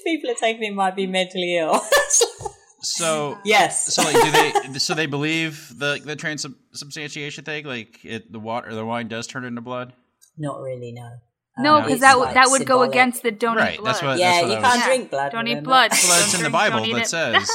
It's 0.07 0.15
like, 0.15 0.15
these 0.15 0.15
people 0.15 0.31
are 0.31 0.35
taking 0.35 0.63
it 0.63 0.75
might 0.75 0.95
be 0.95 1.07
mentally 1.07 1.57
ill. 1.57 1.81
So 2.81 3.37
yes. 3.43 3.93
so 3.93 4.03
like 4.03 4.13
do 4.13 4.31
they 4.31 4.79
so 4.79 4.93
they 4.93 5.07
believe 5.07 5.73
the 5.77 5.99
the 6.03 6.15
transubstantiation 6.15 7.43
thing 7.43 7.65
like 7.65 8.05
it 8.05 8.31
the 8.31 8.39
water 8.39 8.73
the 8.73 8.85
wine 8.85 9.07
does 9.07 9.25
turn 9.25 9.45
into 9.45 9.61
blood 9.61 9.93
Not 10.37 10.61
really. 10.61 10.93
No. 10.93 11.09
no, 11.57 11.75
Um, 11.77 11.81
because 11.81 11.93
it's 11.95 12.01
that 12.01 12.17
would 12.17 12.25
like 12.25 12.33
that 12.35 12.47
would 12.49 12.67
go 12.67 12.83
against 12.83 13.23
the 13.23 13.31
don't 13.31 13.57
Right, 13.57 13.79
eat 13.79 13.83
that's 13.83 13.99
blood. 13.99 14.11
what- 14.11 14.19
Yeah, 14.19 14.41
what 14.43 14.51
you 14.51 14.57
I 14.57 14.61
can't 14.61 14.75
was- 14.77 14.85
drink 14.85 15.09
blood. 15.09 15.31
Don't 15.31 15.47
eat 15.47 15.63
blood. 15.63 15.91
well 15.91 16.23
it's 16.23 16.33
in 16.35 16.43
the 16.43 16.49
Bible 16.51 16.81
that 16.93 17.01
it. 17.01 17.07
says 17.07 17.49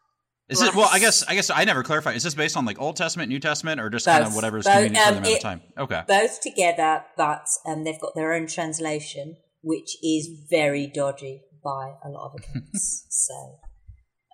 is 0.50 0.60
it 0.62 0.74
well 0.74 0.88
I 0.92 0.98
guess 0.98 1.24
I 1.26 1.34
guess 1.34 1.48
I 1.50 1.64
never 1.64 1.82
clarified 1.82 2.16
is 2.16 2.22
this 2.22 2.34
based 2.34 2.56
on 2.56 2.66
like 2.66 2.78
Old 2.80 2.96
Testament 2.96 3.30
New 3.30 3.40
Testament 3.40 3.80
or 3.80 3.88
just 3.88 4.04
kind 4.04 4.22
of 4.22 4.28
Both. 4.28 4.36
whatever's 4.36 4.64
Both, 4.66 4.74
convenient 4.74 5.02
for 5.06 5.08
um, 5.08 5.14
them 5.22 5.24
at 5.24 5.34
the 5.34 5.40
time 5.40 5.60
okay 5.78 6.02
Both 6.06 6.40
together, 6.42 7.04
but 7.16 7.46
um, 7.66 7.84
they've 7.84 8.00
got 8.00 8.14
their 8.14 8.34
own 8.34 8.46
translation, 8.46 9.36
which 9.62 9.96
is 10.04 10.28
very 10.50 10.86
dodgy 10.86 11.40
by 11.62 11.94
a 12.04 12.08
lot 12.08 12.32
of 12.32 12.40
accounts. 12.40 13.06
so 13.10 13.58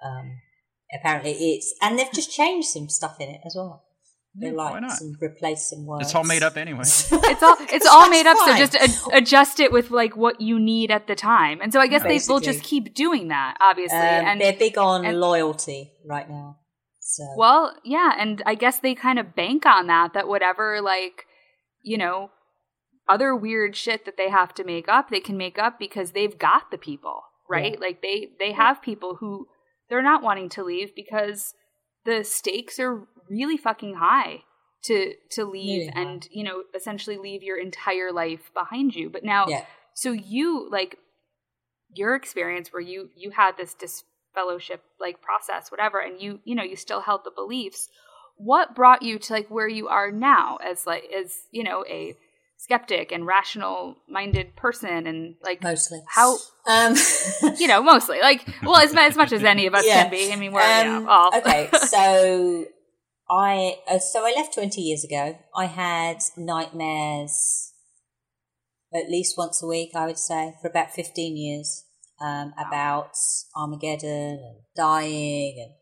um, 0.04 0.32
apparently 0.98 1.32
it's, 1.32 1.74
and 1.82 1.98
they've 1.98 2.12
just 2.12 2.30
changed 2.32 2.68
some 2.68 2.88
stuff 2.88 3.16
in 3.20 3.28
it 3.28 3.40
as 3.46 3.54
well. 3.56 3.84
They 4.36 4.48
Yeah, 4.48 4.54
like 4.54 4.82
not? 4.82 4.90
some 4.92 5.12
replaced 5.20 5.70
some 5.70 5.86
words. 5.86 6.06
it's 6.06 6.14
all 6.14 6.24
made 6.24 6.42
up 6.42 6.56
anyway 6.56 6.80
It's 6.84 7.42
all 7.42 7.56
it's 7.60 7.86
all 7.86 8.10
made 8.10 8.26
up. 8.26 8.36
So 8.38 8.56
just 8.56 8.74
ad- 8.74 9.22
adjust 9.22 9.60
it 9.60 9.70
with 9.70 9.92
like 9.92 10.16
what 10.16 10.40
you 10.40 10.58
need 10.58 10.90
at 10.90 11.06
the 11.06 11.14
time. 11.14 11.60
And 11.62 11.72
so 11.72 11.78
I 11.78 11.86
guess 11.86 12.02
they 12.02 12.18
will 12.28 12.40
just 12.40 12.62
keep 12.64 12.94
doing 12.94 13.28
that, 13.28 13.56
obviously. 13.60 13.96
Um, 13.96 14.02
and 14.26 14.40
they're 14.40 14.52
big 14.52 14.76
on 14.76 15.04
and- 15.04 15.20
loyalty 15.20 15.92
right 16.04 16.28
now. 16.28 16.56
So 17.00 17.22
Well, 17.36 17.76
yeah, 17.84 18.12
and 18.18 18.42
I 18.44 18.56
guess 18.56 18.80
they 18.80 18.94
kind 18.96 19.18
of 19.20 19.36
bank 19.36 19.66
on 19.66 19.86
that 19.86 20.14
that 20.14 20.26
whatever 20.26 20.80
like, 20.82 21.26
you 21.82 21.96
know, 21.96 22.30
other 23.08 23.34
weird 23.34 23.76
shit 23.76 24.04
that 24.04 24.16
they 24.16 24.30
have 24.30 24.54
to 24.54 24.64
make 24.64 24.88
up, 24.88 25.10
they 25.10 25.20
can 25.20 25.36
make 25.36 25.58
up 25.58 25.78
because 25.78 26.12
they've 26.12 26.38
got 26.38 26.70
the 26.70 26.78
people, 26.78 27.22
right? 27.48 27.74
Yeah. 27.74 27.80
Like 27.80 28.02
they 28.02 28.28
they 28.38 28.52
have 28.52 28.82
people 28.82 29.16
who 29.16 29.46
they're 29.88 30.02
not 30.02 30.22
wanting 30.22 30.48
to 30.50 30.64
leave 30.64 30.94
because 30.94 31.54
the 32.04 32.24
stakes 32.24 32.78
are 32.78 33.06
really 33.28 33.56
fucking 33.56 33.94
high 33.94 34.42
to 34.84 35.14
to 35.32 35.44
leave 35.44 35.88
Really 35.88 35.92
and, 35.94 36.28
you 36.30 36.44
know, 36.44 36.62
essentially 36.74 37.16
leave 37.16 37.42
your 37.42 37.58
entire 37.58 38.12
life 38.12 38.50
behind 38.54 38.94
you. 38.94 39.10
But 39.10 39.24
now 39.24 39.46
yeah, 39.48 39.64
so 39.94 40.12
you 40.12 40.68
like 40.70 40.98
your 41.94 42.14
experience 42.14 42.72
where 42.72 42.82
you 42.82 43.10
you 43.16 43.30
had 43.30 43.56
this 43.56 43.74
disfellowship 43.74 44.82
like 45.00 45.20
process 45.20 45.70
whatever 45.70 46.00
and 46.00 46.20
you 46.20 46.40
you 46.44 46.54
know 46.54 46.62
you 46.62 46.76
still 46.76 47.00
held 47.00 47.20
the 47.24 47.30
beliefs 47.30 47.88
what 48.36 48.74
brought 48.74 49.02
you 49.02 49.18
to 49.18 49.32
like 49.32 49.48
where 49.48 49.68
you 49.68 49.86
are 49.86 50.10
now 50.10 50.56
as 50.56 50.86
like 50.86 51.04
as 51.16 51.34
you 51.52 51.62
know 51.62 51.84
a 51.88 52.16
skeptic 52.64 53.12
and 53.12 53.26
rational 53.26 53.96
minded 54.08 54.56
person 54.56 55.06
and 55.06 55.34
like 55.44 55.62
mostly. 55.62 56.00
how 56.08 56.36
Um, 56.66 56.94
you 57.58 57.68
know 57.68 57.82
mostly 57.82 58.18
like 58.20 58.40
well 58.62 58.76
as, 58.80 58.94
as 58.96 59.16
much 59.16 59.32
as 59.32 59.44
any 59.44 59.66
of 59.66 59.74
us 59.74 59.84
Yeah. 59.86 60.02
can 60.04 60.10
be 60.10 60.32
i 60.32 60.36
mean 60.36 60.52
we're 60.52 60.62
you 60.84 60.90
Um, 60.90 61.04
know, 61.04 61.10
all 61.10 61.30
okay, 61.38 61.68
so 61.94 62.64
I 63.30 63.76
uh, 63.90 63.98
so 63.98 64.26
I 64.26 64.32
left 64.36 64.54
twenty 64.54 64.80
years 64.82 65.02
ago. 65.04 65.38
I 65.56 65.66
had 65.66 66.18
nightmares 66.36 67.72
at 68.92 69.08
least 69.10 69.36
once 69.36 69.62
a 69.62 69.66
week. 69.66 69.90
I 69.94 70.06
would 70.06 70.18
say 70.18 70.54
for 70.60 70.68
about 70.68 70.90
fifteen 70.92 71.36
years 71.36 71.84
um, 72.20 72.52
about 72.58 73.12
Armageddon 73.56 74.38
and 74.48 74.56
dying 74.76 75.54
and 75.58 75.72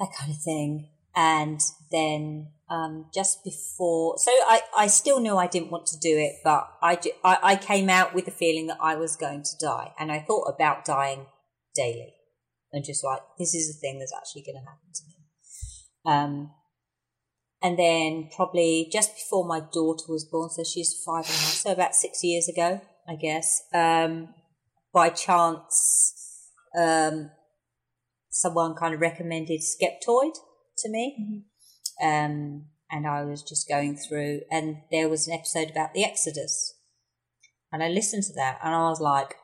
that 0.00 0.14
kind 0.18 0.30
of 0.30 0.40
thing. 0.42 0.90
And 1.14 1.60
then 1.90 2.52
um, 2.70 3.06
just 3.12 3.42
before, 3.44 4.16
so 4.18 4.30
I, 4.30 4.60
I 4.76 4.86
still 4.86 5.20
knew 5.20 5.36
I 5.36 5.46
didn't 5.46 5.70
want 5.70 5.86
to 5.86 5.98
do 5.98 6.16
it, 6.16 6.36
but 6.44 6.68
I, 6.82 6.98
I, 7.24 7.38
I 7.42 7.56
came 7.56 7.88
out 7.90 8.14
with 8.14 8.26
the 8.26 8.30
feeling 8.30 8.66
that 8.68 8.78
I 8.80 8.94
was 8.94 9.16
going 9.16 9.42
to 9.42 9.56
die. 9.60 9.92
And 9.98 10.12
I 10.12 10.20
thought 10.20 10.52
about 10.54 10.84
dying 10.84 11.26
daily 11.74 12.14
and 12.72 12.84
just 12.84 13.04
like, 13.04 13.20
this 13.38 13.54
is 13.54 13.74
a 13.74 13.80
thing 13.80 13.98
that's 13.98 14.14
actually 14.16 14.42
going 14.42 14.62
to 14.62 14.68
happen 14.68 14.92
to 14.94 15.02
me. 15.06 15.14
Um, 16.04 16.50
and 17.62 17.78
then 17.78 18.30
probably 18.34 18.88
just 18.92 19.14
before 19.14 19.46
my 19.46 19.60
daughter 19.60 20.04
was 20.08 20.24
born, 20.30 20.50
so 20.50 20.62
she's 20.62 21.02
five 21.04 21.24
and 21.24 21.34
a 21.34 21.38
half, 21.38 21.54
so 21.54 21.72
about 21.72 21.94
six 21.94 22.22
years 22.22 22.48
ago, 22.48 22.80
I 23.08 23.16
guess, 23.16 23.62
um, 23.74 24.34
by 24.92 25.08
chance, 25.08 26.50
um, 26.78 27.30
someone 28.30 28.74
kind 28.74 28.94
of 28.94 29.00
recommended 29.00 29.60
Skeptoid 29.60 30.36
to 30.82 30.90
me. 30.90 31.44
Um, 32.02 32.66
and 32.90 33.06
I 33.06 33.24
was 33.24 33.42
just 33.42 33.68
going 33.68 33.96
through, 33.96 34.40
and 34.50 34.78
there 34.90 35.08
was 35.08 35.28
an 35.28 35.34
episode 35.34 35.70
about 35.70 35.94
the 35.94 36.04
Exodus. 36.04 36.74
And 37.70 37.82
I 37.82 37.88
listened 37.88 38.22
to 38.24 38.32
that, 38.34 38.58
and 38.62 38.74
I 38.74 38.88
was 38.88 39.00
like, 39.00 39.34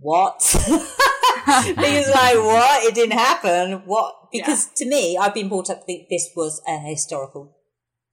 what? 0.00 0.40
because 1.46 2.10
like 2.10 2.36
what? 2.36 2.84
It 2.84 2.94
didn't 2.94 3.18
happen. 3.18 3.82
What? 3.86 4.14
Because 4.32 4.66
to 4.76 4.86
me 4.86 5.16
i've 5.16 5.34
been 5.34 5.48
brought 5.48 5.70
up 5.70 5.80
to 5.80 5.86
think 5.86 6.08
this 6.08 6.30
was 6.36 6.60
a 6.68 6.78
historical 6.78 7.56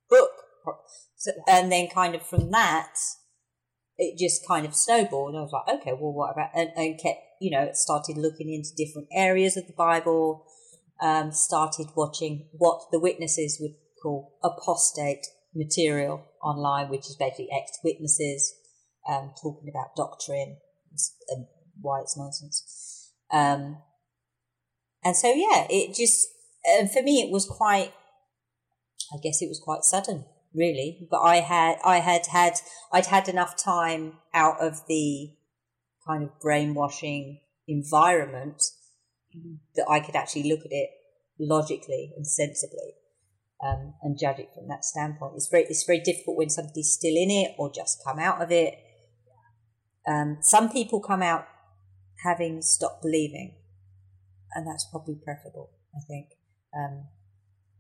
book. 0.10 0.32
So, 1.18 1.32
and 1.47 1.72
then 1.72 1.88
kind 1.88 2.16
of 2.16 2.22
from 2.22 2.51
that 2.51 2.95
it 3.97 4.18
just 4.18 4.47
kind 4.47 4.66
of 4.66 4.76
snowballed. 4.76 5.36
I 5.36 5.41
was 5.41 5.51
like 5.51 5.80
okay 5.80 5.93
well 5.93 6.14
what 6.14 6.34
about 6.34 6.49
and, 6.54 6.70
and 6.76 6.99
kept 6.99 7.20
you 7.41 7.51
know 7.51 7.70
started 7.74 8.18
looking 8.18 8.54
into 8.54 8.70
different 8.78 9.08
areas 9.14 9.58
of 9.58 9.68
the 9.68 9.74
bible 9.74 10.45
um, 11.04 11.32
started 11.32 11.88
watching 11.95 12.47
what 12.54 12.82
the 12.91 12.99
witnesses 12.99 13.58
would 13.60 13.76
call 14.01 14.38
apostate 14.43 15.26
material 15.54 16.26
online 16.41 16.89
which 16.89 17.08
is 17.08 17.16
basically 17.20 17.47
ex-witnesses 17.51 18.54
um, 19.08 19.32
talking 19.41 19.70
about 19.70 19.95
doctrine 19.95 20.58
and 21.30 21.45
why 21.82 21.99
it's 21.99 22.18
nonsense 22.18 23.12
um, 23.32 23.78
and 25.04 25.16
so, 25.16 25.34
yeah, 25.34 25.68
it 25.70 25.95
just, 25.95 26.28
and 26.66 26.89
for 26.89 27.01
me, 27.01 27.22
it 27.22 27.32
was 27.32 27.45
quite, 27.45 27.93
I 29.14 29.18
guess 29.22 29.41
it 29.41 29.49
was 29.49 29.60
quite 29.64 29.84
sudden, 29.84 30.26
really. 30.54 31.08
But 31.12 31.22
I 31.22 31.38
had, 31.38 31.78
I 31.84 31.97
had 31.97 32.28
had, 32.28 32.54
I'd 32.91 33.08
had 33.08 33.28
enough 33.28 33.58
time 33.58 34.14
out 34.34 34.62
of 34.62 34.82
the 34.88 35.32
kind 36.08 36.24
of 36.24 36.39
brainwashing 36.39 37.41
environment 37.68 38.62
that 39.76 39.88
I 39.90 40.00
could 40.00 40.16
actually 40.16 40.50
look 40.50 40.62
at 40.62 40.72
it 40.72 40.90
logically 41.40 42.12
and 42.16 42.26
sensibly. 42.26 42.96
Um, 43.66 43.94
and 44.02 44.20
judge 44.20 44.40
it 44.40 44.50
from 44.54 44.68
that 44.68 44.84
standpoint. 44.84 45.36
It's 45.38 45.48
very, 45.48 45.64
it's 45.70 45.86
very 45.86 46.02
difficult 46.02 46.36
when 46.36 46.50
somebody's 46.50 46.92
still 46.92 47.16
in 47.16 47.32
it 47.32 47.56
or 47.58 47.72
just 47.72 48.04
come 48.06 48.20
out 48.20 48.42
of 48.42 48.52
it. 48.52 48.74
Um, 50.06 50.40
some 50.42 50.70
people 50.70 51.00
come 51.00 51.22
out 51.22 51.46
having 52.26 52.62
stopped 52.62 53.02
believing, 53.02 53.56
and 54.54 54.68
that's 54.68 54.86
probably 54.92 55.16
preferable, 55.16 55.70
I 55.96 56.00
think. 56.06 56.28
Um, 56.76 57.06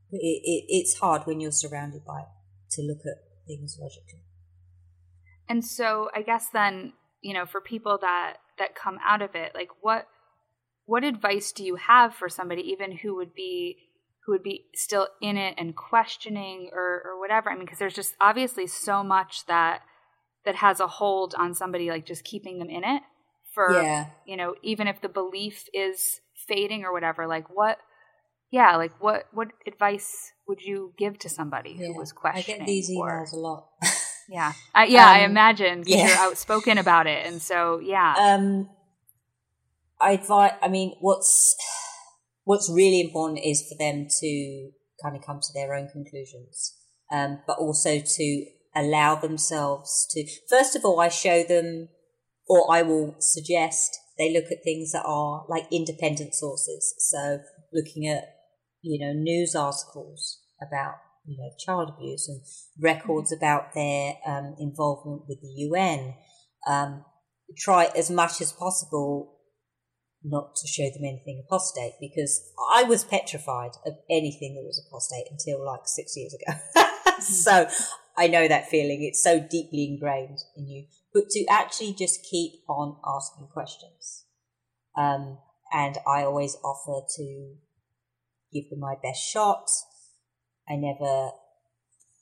but 0.09 0.21
it, 0.21 0.41
it, 0.45 0.65
it's 0.69 0.99
hard 0.99 1.23
when 1.23 1.41
you're 1.41 1.51
surrounded 1.51 2.05
by 2.05 2.21
it 2.21 2.27
to 2.71 2.81
look 2.81 2.99
at 2.99 3.17
things 3.45 3.77
logically. 3.77 4.21
And 5.49 5.65
so 5.65 6.09
I 6.15 6.21
guess 6.21 6.47
then, 6.53 6.93
you 7.21 7.33
know, 7.33 7.45
for 7.45 7.59
people 7.59 7.97
that 7.99 8.37
that 8.57 8.75
come 8.75 8.99
out 9.05 9.21
of 9.21 9.35
it, 9.35 9.51
like 9.53 9.69
what 9.81 10.07
what 10.85 11.03
advice 11.03 11.51
do 11.51 11.63
you 11.63 11.75
have 11.75 12.13
for 12.15 12.29
somebody 12.29 12.61
even 12.71 12.91
who 12.97 13.15
would 13.15 13.33
be 13.33 13.77
who 14.25 14.31
would 14.31 14.43
be 14.43 14.65
still 14.73 15.07
in 15.21 15.35
it 15.37 15.55
and 15.57 15.75
questioning 15.75 16.69
or 16.73 17.01
or 17.05 17.19
whatever? 17.19 17.49
I 17.49 17.55
mean, 17.55 17.65
because 17.65 17.79
there's 17.79 17.93
just 17.95 18.15
obviously 18.21 18.67
so 18.67 19.03
much 19.03 19.45
that 19.47 19.81
that 20.45 20.55
has 20.55 20.79
a 20.79 20.87
hold 20.87 21.35
on 21.37 21.53
somebody 21.53 21.89
like 21.89 22.05
just 22.05 22.23
keeping 22.23 22.59
them 22.59 22.69
in 22.69 22.83
it 22.83 23.01
for 23.53 23.81
Yeah. 23.81 24.07
you 24.25 24.35
know, 24.37 24.55
even 24.63 24.87
if 24.87 24.99
the 25.01 25.09
belief 25.09 25.65
is 25.73 26.19
fading 26.47 26.83
or 26.83 26.91
whatever, 26.91 27.27
like 27.27 27.49
what 27.49 27.77
yeah, 28.51 28.75
like 28.75 28.91
what 29.01 29.25
what 29.33 29.49
advice 29.65 30.31
would 30.47 30.61
you 30.61 30.93
give 30.97 31.17
to 31.19 31.29
somebody 31.29 31.75
who 31.77 31.97
was 31.97 32.11
I 32.11 32.19
questioning? 32.19 32.59
get 32.59 32.67
these 32.67 32.89
or- 32.95 33.09
emails 33.09 33.33
a 33.33 33.37
lot. 33.37 33.67
yeah, 34.29 34.53
I, 34.75 34.85
yeah, 34.85 35.07
I 35.07 35.23
Um, 35.23 35.31
imagine 35.31 35.79
'cause 35.83 35.87
yeah. 35.93 36.07
you're 36.07 36.17
outspoken 36.17 36.77
about 36.77 37.07
it, 37.07 37.25
and 37.25 37.41
so 37.41 37.79
yeah, 37.79 38.13
um, 38.17 38.69
I 40.01 40.11
advise. 40.11 40.53
I 40.61 40.67
mean, 40.67 40.95
what's 40.99 41.55
what's 42.43 42.69
really 42.69 43.01
important 43.01 43.39
is 43.43 43.65
for 43.67 43.77
them 43.77 44.07
to 44.19 44.71
kind 45.01 45.15
of 45.15 45.25
come 45.25 45.39
to 45.41 45.53
their 45.53 45.73
own 45.73 45.89
conclusions, 45.89 46.75
um, 47.11 47.39
but 47.47 47.57
also 47.57 47.99
to 47.99 48.45
allow 48.75 49.15
themselves 49.15 50.07
to. 50.11 50.25
First 50.49 50.75
of 50.75 50.83
all, 50.85 50.99
I 50.99 51.09
show 51.09 51.43
them, 51.43 51.89
or 52.47 52.73
I 52.73 52.81
will 52.81 53.15
suggest 53.19 53.97
they 54.17 54.31
look 54.31 54.45
at 54.51 54.63
things 54.63 54.91
that 54.91 55.05
are 55.05 55.45
like 55.49 55.65
independent 55.71 56.35
sources. 56.35 56.93
So, 56.97 57.39
looking 57.73 58.07
at 58.07 58.35
you 58.81 58.99
know 58.99 59.13
news 59.13 59.55
articles 59.55 60.39
about 60.61 60.95
you 61.25 61.37
know 61.37 61.49
child 61.59 61.93
abuse 61.95 62.27
and 62.27 62.41
records 62.83 63.31
about 63.31 63.73
their 63.73 64.15
um, 64.25 64.55
involvement 64.59 65.23
with 65.27 65.41
the 65.41 65.53
UN. 65.69 66.15
Um, 66.67 67.05
try 67.57 67.89
as 67.95 68.09
much 68.09 68.41
as 68.41 68.51
possible 68.51 69.37
not 70.23 70.55
to 70.55 70.67
show 70.67 70.89
them 70.89 71.03
anything 71.03 71.43
apostate 71.45 71.93
because 71.99 72.51
I 72.73 72.83
was 72.83 73.03
petrified 73.03 73.71
of 73.85 73.93
anything 74.09 74.55
that 74.55 74.63
was 74.63 74.81
apostate 74.87 75.27
until 75.29 75.65
like 75.65 75.81
six 75.85 76.15
years 76.15 76.33
ago. 76.33 76.57
so 77.19 77.67
I 78.17 78.27
know 78.27 78.47
that 78.47 78.69
feeling. 78.69 79.03
It's 79.03 79.21
so 79.21 79.39
deeply 79.39 79.85
ingrained 79.85 80.39
in 80.55 80.67
you. 80.67 80.85
But 81.13 81.29
to 81.31 81.45
actually 81.49 81.93
just 81.93 82.25
keep 82.29 82.53
on 82.67 82.97
asking 83.05 83.47
questions. 83.53 84.25
Um, 84.97 85.39
and 85.73 85.97
I 86.07 86.23
always 86.23 86.55
offer 86.63 87.05
to 87.17 87.55
give 88.53 88.69
them 88.69 88.79
my 88.79 88.95
best 89.01 89.21
shot. 89.21 89.67
I 90.69 90.75
never, 90.75 91.31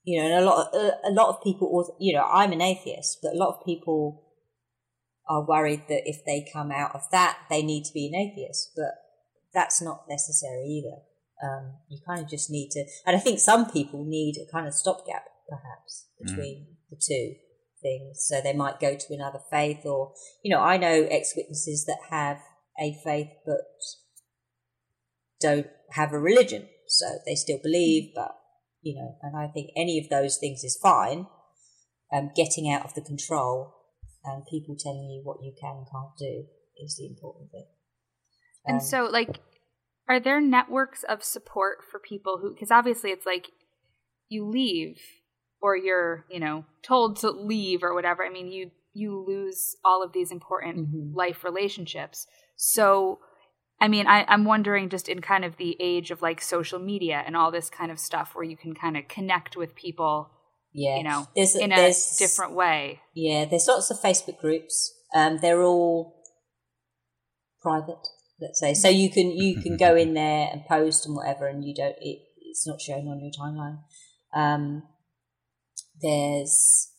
you 0.03 0.19
know, 0.19 0.25
and 0.25 0.43
a 0.43 0.45
lot, 0.45 0.73
of, 0.73 0.91
a 1.03 1.11
lot 1.11 1.29
of 1.29 1.43
people, 1.43 1.95
you 1.99 2.13
know, 2.13 2.23
I'm 2.23 2.53
an 2.53 2.61
atheist, 2.61 3.19
but 3.21 3.33
a 3.33 3.37
lot 3.37 3.55
of 3.55 3.65
people 3.65 4.30
are 5.27 5.45
worried 5.45 5.83
that 5.87 6.09
if 6.09 6.25
they 6.25 6.45
come 6.51 6.71
out 6.71 6.95
of 6.95 7.01
that, 7.11 7.39
they 7.49 7.61
need 7.61 7.85
to 7.85 7.93
be 7.93 8.07
an 8.07 8.15
atheist. 8.15 8.71
But 8.75 8.95
that's 9.53 9.81
not 9.81 10.05
necessary 10.09 10.65
either. 10.65 10.97
Um, 11.43 11.73
you 11.89 11.99
kind 12.05 12.21
of 12.21 12.29
just 12.29 12.51
need 12.51 12.69
to, 12.71 12.85
and 13.05 13.15
I 13.15 13.19
think 13.19 13.39
some 13.39 13.69
people 13.69 14.05
need 14.05 14.35
a 14.37 14.51
kind 14.51 14.67
of 14.67 14.73
stopgap, 14.73 15.25
perhaps, 15.49 16.05
between 16.19 16.67
the 16.89 16.97
two 16.97 17.35
things. 17.81 18.23
So 18.27 18.41
they 18.41 18.53
might 18.53 18.79
go 18.79 18.95
to 18.95 19.13
another 19.13 19.39
faith, 19.49 19.85
or 19.85 20.13
you 20.43 20.53
know, 20.53 20.61
I 20.61 20.77
know 20.77 21.07
ex 21.09 21.33
witnesses 21.35 21.85
that 21.85 21.97
have 22.09 22.37
a 22.79 22.97
faith 23.03 23.29
but 23.45 23.61
don't 25.39 25.67
have 25.91 26.13
a 26.13 26.19
religion, 26.19 26.67
so 26.87 27.05
they 27.25 27.35
still 27.35 27.59
believe, 27.61 28.11
but 28.13 28.35
you 28.81 28.95
know, 28.95 29.15
and 29.21 29.35
I 29.35 29.47
think 29.47 29.71
any 29.75 29.99
of 29.99 30.09
those 30.09 30.37
things 30.37 30.63
is 30.63 30.77
fine. 30.81 31.27
Um, 32.13 32.31
getting 32.35 32.69
out 32.69 32.83
of 32.83 32.93
the 32.93 33.01
control 33.01 33.73
and 34.23 34.45
people 34.45 34.75
telling 34.77 35.09
you 35.09 35.21
what 35.23 35.37
you 35.43 35.53
can 35.59 35.77
and 35.77 35.87
can't 35.91 36.17
do 36.17 36.45
is 36.83 36.97
the 36.97 37.07
important 37.07 37.51
thing. 37.51 37.65
and 38.65 38.75
Um, 38.75 38.79
so 38.81 39.03
like, 39.11 39.39
are 40.07 40.19
there 40.19 40.41
networks 40.41 41.03
of 41.03 41.23
support 41.23 41.79
for 41.89 41.99
people 41.99 42.39
who 42.41 42.53
because 42.53 42.71
obviously 42.71 43.11
it's 43.11 43.25
like 43.25 43.51
you 44.29 44.45
leave 44.45 44.99
or 45.61 45.75
you're 45.75 46.25
you 46.29 46.39
know 46.39 46.65
told 46.83 47.17
to 47.17 47.29
leave 47.31 47.83
or 47.83 47.93
whatever 47.93 48.25
i 48.25 48.29
mean 48.29 48.51
you 48.51 48.71
you 48.93 49.23
lose 49.25 49.75
all 49.85 50.03
of 50.03 50.11
these 50.11 50.31
important 50.31 50.89
Mhm. 50.89 51.15
life 51.15 51.43
relationships 51.43 52.27
so 52.55 53.19
i 53.79 53.87
mean 53.87 54.07
I, 54.07 54.25
i'm 54.27 54.45
wondering 54.45 54.89
just 54.89 55.07
in 55.07 55.21
kind 55.21 55.45
of 55.45 55.57
the 55.57 55.77
age 55.79 56.11
of 56.11 56.21
like 56.21 56.41
social 56.41 56.79
media 56.79 57.23
and 57.25 57.37
all 57.37 57.51
this 57.51 57.69
kind 57.69 57.91
of 57.91 57.99
stuff 57.99 58.33
where 58.33 58.43
you 58.43 58.57
can 58.57 58.73
kind 58.73 58.97
of 58.97 59.07
connect 59.07 59.55
with 59.55 59.75
people 59.75 60.31
Yeah, 60.73 60.97
you 60.97 61.03
know 61.03 61.27
there's 61.35 61.55
in 61.55 61.71
a 61.71 61.75
there's, 61.75 62.15
different 62.17 62.53
way 62.53 63.01
Yeah, 63.13 63.45
there's 63.45 63.67
lots 63.67 63.91
of 63.91 63.99
Facebook 63.99 64.39
groups. 64.39 64.93
Um, 65.13 65.39
they're 65.41 65.61
all 65.61 66.15
private, 67.61 68.07
let's 68.39 68.59
say. 68.59 68.73
So 68.73 68.87
you 68.87 69.09
can 69.09 69.31
you 69.31 69.61
can 69.61 69.77
go 69.77 69.95
in 69.95 70.13
there 70.21 70.49
and 70.51 70.65
post 70.65 71.05
and 71.05 71.15
whatever, 71.15 71.47
and 71.47 71.65
you 71.65 71.75
don't. 71.75 71.95
It, 71.99 72.19
it's 72.37 72.67
not 72.67 72.81
shown 72.81 73.07
on 73.07 73.21
your 73.21 73.31
timeline. 73.31 73.79
Um, 74.33 74.83
there's 76.01 76.91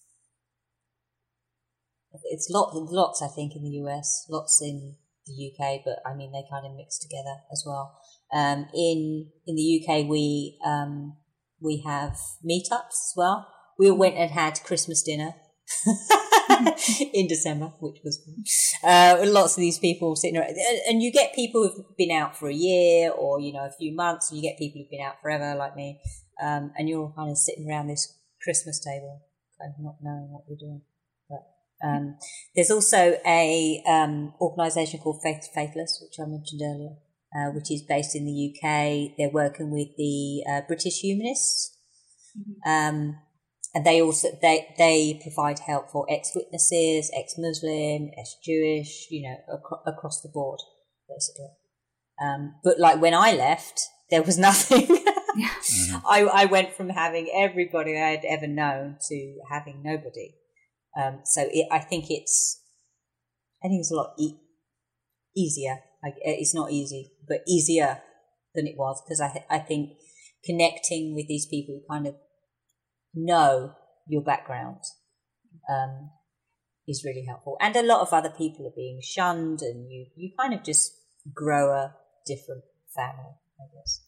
it's 2.24 2.48
lots 2.50 2.74
lots 2.74 3.22
I 3.22 3.28
think 3.28 3.54
in 3.56 3.62
the 3.62 3.76
US, 3.84 4.26
lots 4.28 4.60
in 4.62 4.96
the 5.26 5.50
UK, 5.50 5.80
but 5.84 5.98
I 6.06 6.14
mean 6.14 6.32
they 6.32 6.44
kind 6.50 6.66
of 6.66 6.76
mix 6.76 6.98
together 6.98 7.40
as 7.50 7.64
well. 7.66 7.98
Um, 8.32 8.68
in 8.74 9.28
in 9.46 9.56
the 9.56 9.82
UK, 9.82 10.08
we 10.08 10.58
um, 10.64 11.16
we 11.60 11.82
have 11.86 12.16
meetups 12.44 12.90
as 12.90 13.12
well. 13.16 13.48
We 13.82 13.90
went 13.90 14.14
and 14.14 14.30
had 14.30 14.62
Christmas 14.62 15.02
dinner 15.02 15.34
in 17.12 17.26
December, 17.26 17.72
which 17.80 17.98
was 18.04 18.22
uh, 18.84 19.18
lots 19.24 19.56
of 19.56 19.60
these 19.60 19.80
people 19.80 20.14
sitting 20.14 20.36
around, 20.36 20.50
and, 20.50 20.80
and 20.88 21.02
you 21.02 21.10
get 21.10 21.34
people 21.34 21.62
who've 21.62 21.96
been 21.96 22.12
out 22.12 22.38
for 22.38 22.48
a 22.48 22.54
year 22.54 23.10
or 23.10 23.40
you 23.40 23.52
know 23.52 23.64
a 23.64 23.72
few 23.72 23.92
months, 23.92 24.30
and 24.30 24.38
you 24.40 24.48
get 24.48 24.56
people 24.56 24.80
who've 24.80 24.90
been 24.90 25.04
out 25.04 25.20
forever, 25.20 25.56
like 25.56 25.74
me, 25.74 26.00
um, 26.40 26.70
and 26.78 26.88
you're 26.88 27.00
all 27.00 27.12
kind 27.16 27.32
of 27.32 27.36
sitting 27.36 27.68
around 27.68 27.88
this 27.88 28.20
Christmas 28.40 28.78
table, 28.78 29.22
kind 29.60 29.74
of 29.76 29.84
not 29.84 29.96
knowing 30.00 30.30
what 30.30 30.44
you're 30.48 30.58
doing. 30.60 30.82
But 31.28 31.42
um, 31.84 32.18
there's 32.54 32.70
also 32.70 33.18
a 33.26 33.82
um, 33.88 34.32
organisation 34.40 35.00
called 35.00 35.22
Faith 35.24 35.48
Faithless, 35.52 35.98
which 36.00 36.24
I 36.24 36.30
mentioned 36.30 36.60
earlier, 36.62 36.94
uh, 37.34 37.50
which 37.52 37.72
is 37.72 37.82
based 37.82 38.14
in 38.14 38.26
the 38.26 38.54
UK. 38.54 39.16
They're 39.18 39.28
working 39.28 39.72
with 39.72 39.88
the 39.98 40.44
uh, 40.48 40.60
British 40.68 41.00
humanists. 41.00 41.76
Um, 42.64 43.16
and 43.74 43.86
they 43.86 44.02
also 44.02 44.28
they 44.42 44.74
they 44.76 45.18
provide 45.22 45.60
help 45.60 45.90
for 45.90 46.06
ex 46.10 46.32
witnesses, 46.34 47.10
ex 47.16 47.34
Muslim, 47.38 48.10
ex 48.18 48.36
Jewish, 48.44 49.06
you 49.10 49.22
know, 49.22 49.36
acro- 49.54 49.82
across 49.86 50.20
the 50.20 50.28
board, 50.28 50.60
basically. 51.08 51.50
Um, 52.22 52.56
but 52.62 52.78
like 52.78 53.00
when 53.00 53.14
I 53.14 53.32
left, 53.32 53.80
there 54.10 54.22
was 54.22 54.38
nothing. 54.48 54.86
I 56.06 56.28
I 56.32 56.44
went 56.44 56.74
from 56.74 56.90
having 56.90 57.30
everybody 57.34 57.96
I 57.96 58.10
had 58.10 58.24
ever 58.28 58.46
known 58.46 58.98
to 59.08 59.38
having 59.50 59.82
nobody. 59.82 60.34
Um, 60.96 61.20
so 61.24 61.48
it, 61.50 61.66
I 61.70 61.78
think 61.78 62.06
it's 62.10 62.60
I 63.64 63.68
think 63.68 63.80
it's 63.80 63.92
a 63.92 63.96
lot 63.96 64.14
e- 64.18 64.38
easier. 65.34 65.78
Like 66.02 66.16
it's 66.20 66.54
not 66.54 66.70
easy, 66.70 67.12
but 67.26 67.38
easier 67.48 68.02
than 68.54 68.66
it 68.66 68.74
was 68.76 69.02
because 69.02 69.20
I 69.20 69.44
I 69.48 69.60
think 69.60 69.92
connecting 70.44 71.14
with 71.14 71.28
these 71.28 71.46
people 71.46 71.80
kind 71.88 72.06
of 72.06 72.16
know 73.14 73.74
your 74.08 74.22
background 74.22 74.78
um, 75.70 76.10
is 76.88 77.04
really 77.04 77.24
helpful. 77.26 77.56
And 77.60 77.76
a 77.76 77.82
lot 77.82 78.00
of 78.00 78.12
other 78.12 78.30
people 78.30 78.66
are 78.66 78.76
being 78.76 79.00
shunned, 79.02 79.62
and 79.62 79.90
you 79.90 80.06
you 80.16 80.30
kind 80.38 80.54
of 80.54 80.62
just 80.62 80.92
grow 81.34 81.72
a 81.72 81.94
different 82.26 82.64
family, 82.94 83.34
I 83.60 83.66
guess. 83.74 84.00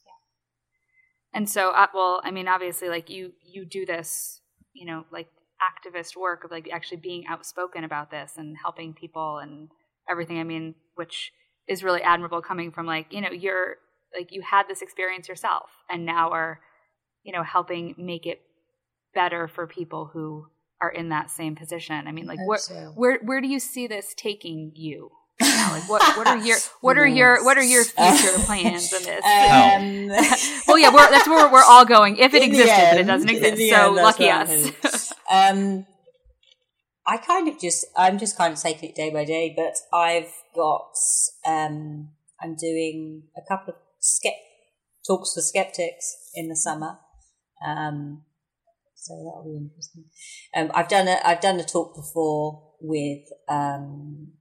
And 1.34 1.50
so, 1.50 1.70
uh, 1.70 1.88
well, 1.92 2.20
I 2.24 2.30
mean, 2.30 2.46
obviously, 2.46 2.88
like 2.88 3.10
you, 3.10 3.32
you 3.44 3.64
do 3.64 3.84
this, 3.84 4.40
you 4.72 4.86
know, 4.86 5.04
like 5.10 5.26
activist 5.60 6.16
work 6.16 6.44
of 6.44 6.52
like 6.52 6.68
actually 6.72 6.98
being 6.98 7.26
outspoken 7.28 7.82
about 7.82 8.10
this 8.12 8.34
and 8.36 8.56
helping 8.56 8.94
people 8.94 9.38
and 9.38 9.68
everything. 10.08 10.38
I 10.38 10.44
mean, 10.44 10.76
which 10.94 11.32
is 11.66 11.82
really 11.82 12.02
admirable 12.02 12.40
coming 12.40 12.70
from 12.70 12.86
like, 12.86 13.12
you 13.12 13.20
know, 13.20 13.32
you're 13.32 13.76
like 14.16 14.28
you 14.30 14.42
had 14.42 14.68
this 14.68 14.80
experience 14.80 15.28
yourself 15.28 15.70
and 15.90 16.06
now 16.06 16.30
are, 16.30 16.60
you 17.24 17.32
know, 17.32 17.42
helping 17.42 17.96
make 17.98 18.26
it 18.26 18.40
better 19.14 19.48
for 19.48 19.66
people 19.66 20.10
who 20.12 20.46
are 20.80 20.90
in 20.90 21.10
that 21.10 21.30
same 21.30 21.54
position. 21.54 22.06
I 22.06 22.12
mean, 22.12 22.26
like, 22.26 22.38
where, 22.46 22.58
so. 22.58 22.92
where, 22.94 23.18
where 23.22 23.40
do 23.40 23.48
you 23.48 23.60
see 23.60 23.86
this 23.86 24.14
taking 24.16 24.72
you? 24.74 25.10
now? 25.40 25.72
Like, 25.72 25.88
what, 25.88 26.16
what 26.16 26.26
are 26.26 26.38
your, 26.38 26.56
what 26.80 26.98
are 26.98 27.06
your, 27.06 27.44
what 27.44 27.56
are 27.56 27.62
your 27.62 27.84
future 27.84 28.38
plans 28.44 28.92
in 28.92 29.02
this? 29.02 29.24
Um, 29.24 30.62
well, 30.68 30.78
yeah, 30.78 30.92
we're, 30.92 31.10
that's 31.10 31.28
where 31.28 31.50
we're 31.50 31.64
all 31.64 31.84
going. 31.84 32.16
If 32.16 32.34
it 32.34 32.42
existed, 32.42 32.88
but 32.90 33.00
it 33.00 33.06
doesn't 33.06 33.30
exist. 33.30 33.70
So 33.70 33.86
end, 33.86 33.96
lucky 33.96 34.30
us. 34.30 35.12
um, 35.30 35.86
I 37.06 37.18
kind 37.18 37.48
of 37.48 37.60
just, 37.60 37.84
I'm 37.96 38.18
just 38.18 38.36
kind 38.36 38.52
of 38.52 38.60
taking 38.60 38.90
it 38.90 38.94
day 38.94 39.10
by 39.10 39.24
day, 39.24 39.54
but 39.56 39.76
I've 39.96 40.32
got, 40.54 40.92
um, 41.46 42.10
I'm 42.40 42.56
doing 42.56 43.24
a 43.36 43.40
couple 43.46 43.74
of 43.74 43.80
skept- 44.00 44.32
talks 45.06 45.34
for 45.34 45.40
skeptics 45.40 46.30
in 46.34 46.48
the 46.48 46.56
summer. 46.56 46.98
Um, 47.66 48.22
so 49.04 49.14
that'll 49.14 49.44
be 49.44 49.58
interesting. 49.58 50.04
Um, 50.56 50.70
I've 50.74 50.88
done 50.88 51.08
a, 51.08 51.18
I've 51.24 51.40
done 51.40 51.60
a 51.60 51.64
talk 51.64 51.94
before 51.94 52.72
with, 52.80 53.24
um, 53.48 54.32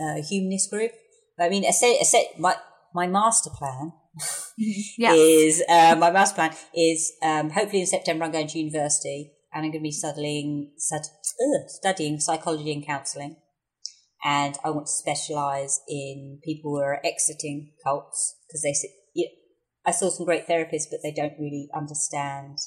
a 0.00 0.22
humanist 0.22 0.70
group. 0.70 0.92
I 1.38 1.48
mean, 1.50 1.64
I 1.66 1.70
say, 1.70 1.98
I 2.00 2.02
say, 2.02 2.30
my, 2.38 2.56
my 2.94 3.06
master 3.06 3.50
plan 3.50 3.92
yeah. 4.96 5.12
is 5.12 5.62
uh, 5.68 5.96
my 5.98 6.10
master 6.10 6.34
plan 6.34 6.54
is 6.74 7.12
um, 7.22 7.50
hopefully 7.50 7.80
in 7.80 7.86
September 7.86 8.24
I'm 8.24 8.32
going 8.32 8.46
to 8.46 8.58
university 8.58 9.32
and 9.52 9.64
I'm 9.64 9.70
going 9.70 9.82
to 9.82 9.88
be 9.88 9.92
studying 9.92 10.72
stud, 10.78 11.02
ugh, 11.02 11.68
studying 11.68 12.18
psychology 12.20 12.72
and 12.72 12.86
counselling, 12.86 13.36
and 14.24 14.56
I 14.64 14.70
want 14.70 14.86
to 14.86 14.92
specialise 14.92 15.80
in 15.88 16.40
people 16.42 16.72
who 16.72 16.80
are 16.80 17.00
exiting 17.04 17.72
cults 17.84 18.36
because 18.48 18.62
they 18.62 18.74
yeah, 19.14 19.28
I 19.84 19.90
saw 19.90 20.08
some 20.08 20.26
great 20.26 20.48
therapists, 20.48 20.88
but 20.90 21.00
they 21.02 21.12
don't 21.12 21.38
really 21.38 21.68
understand 21.74 22.58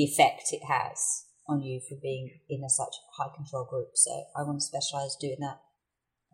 the 0.00 0.04
effect 0.06 0.52
it 0.52 0.62
has 0.66 1.26
on 1.46 1.60
you 1.60 1.80
for 1.86 1.96
being 2.00 2.30
in 2.48 2.64
a 2.64 2.70
such 2.70 2.94
high 3.18 3.34
control 3.34 3.66
group. 3.68 3.90
So 3.94 4.10
I 4.34 4.42
want 4.42 4.60
to 4.60 4.64
specialise 4.64 5.16
doing 5.20 5.36
that, 5.40 5.60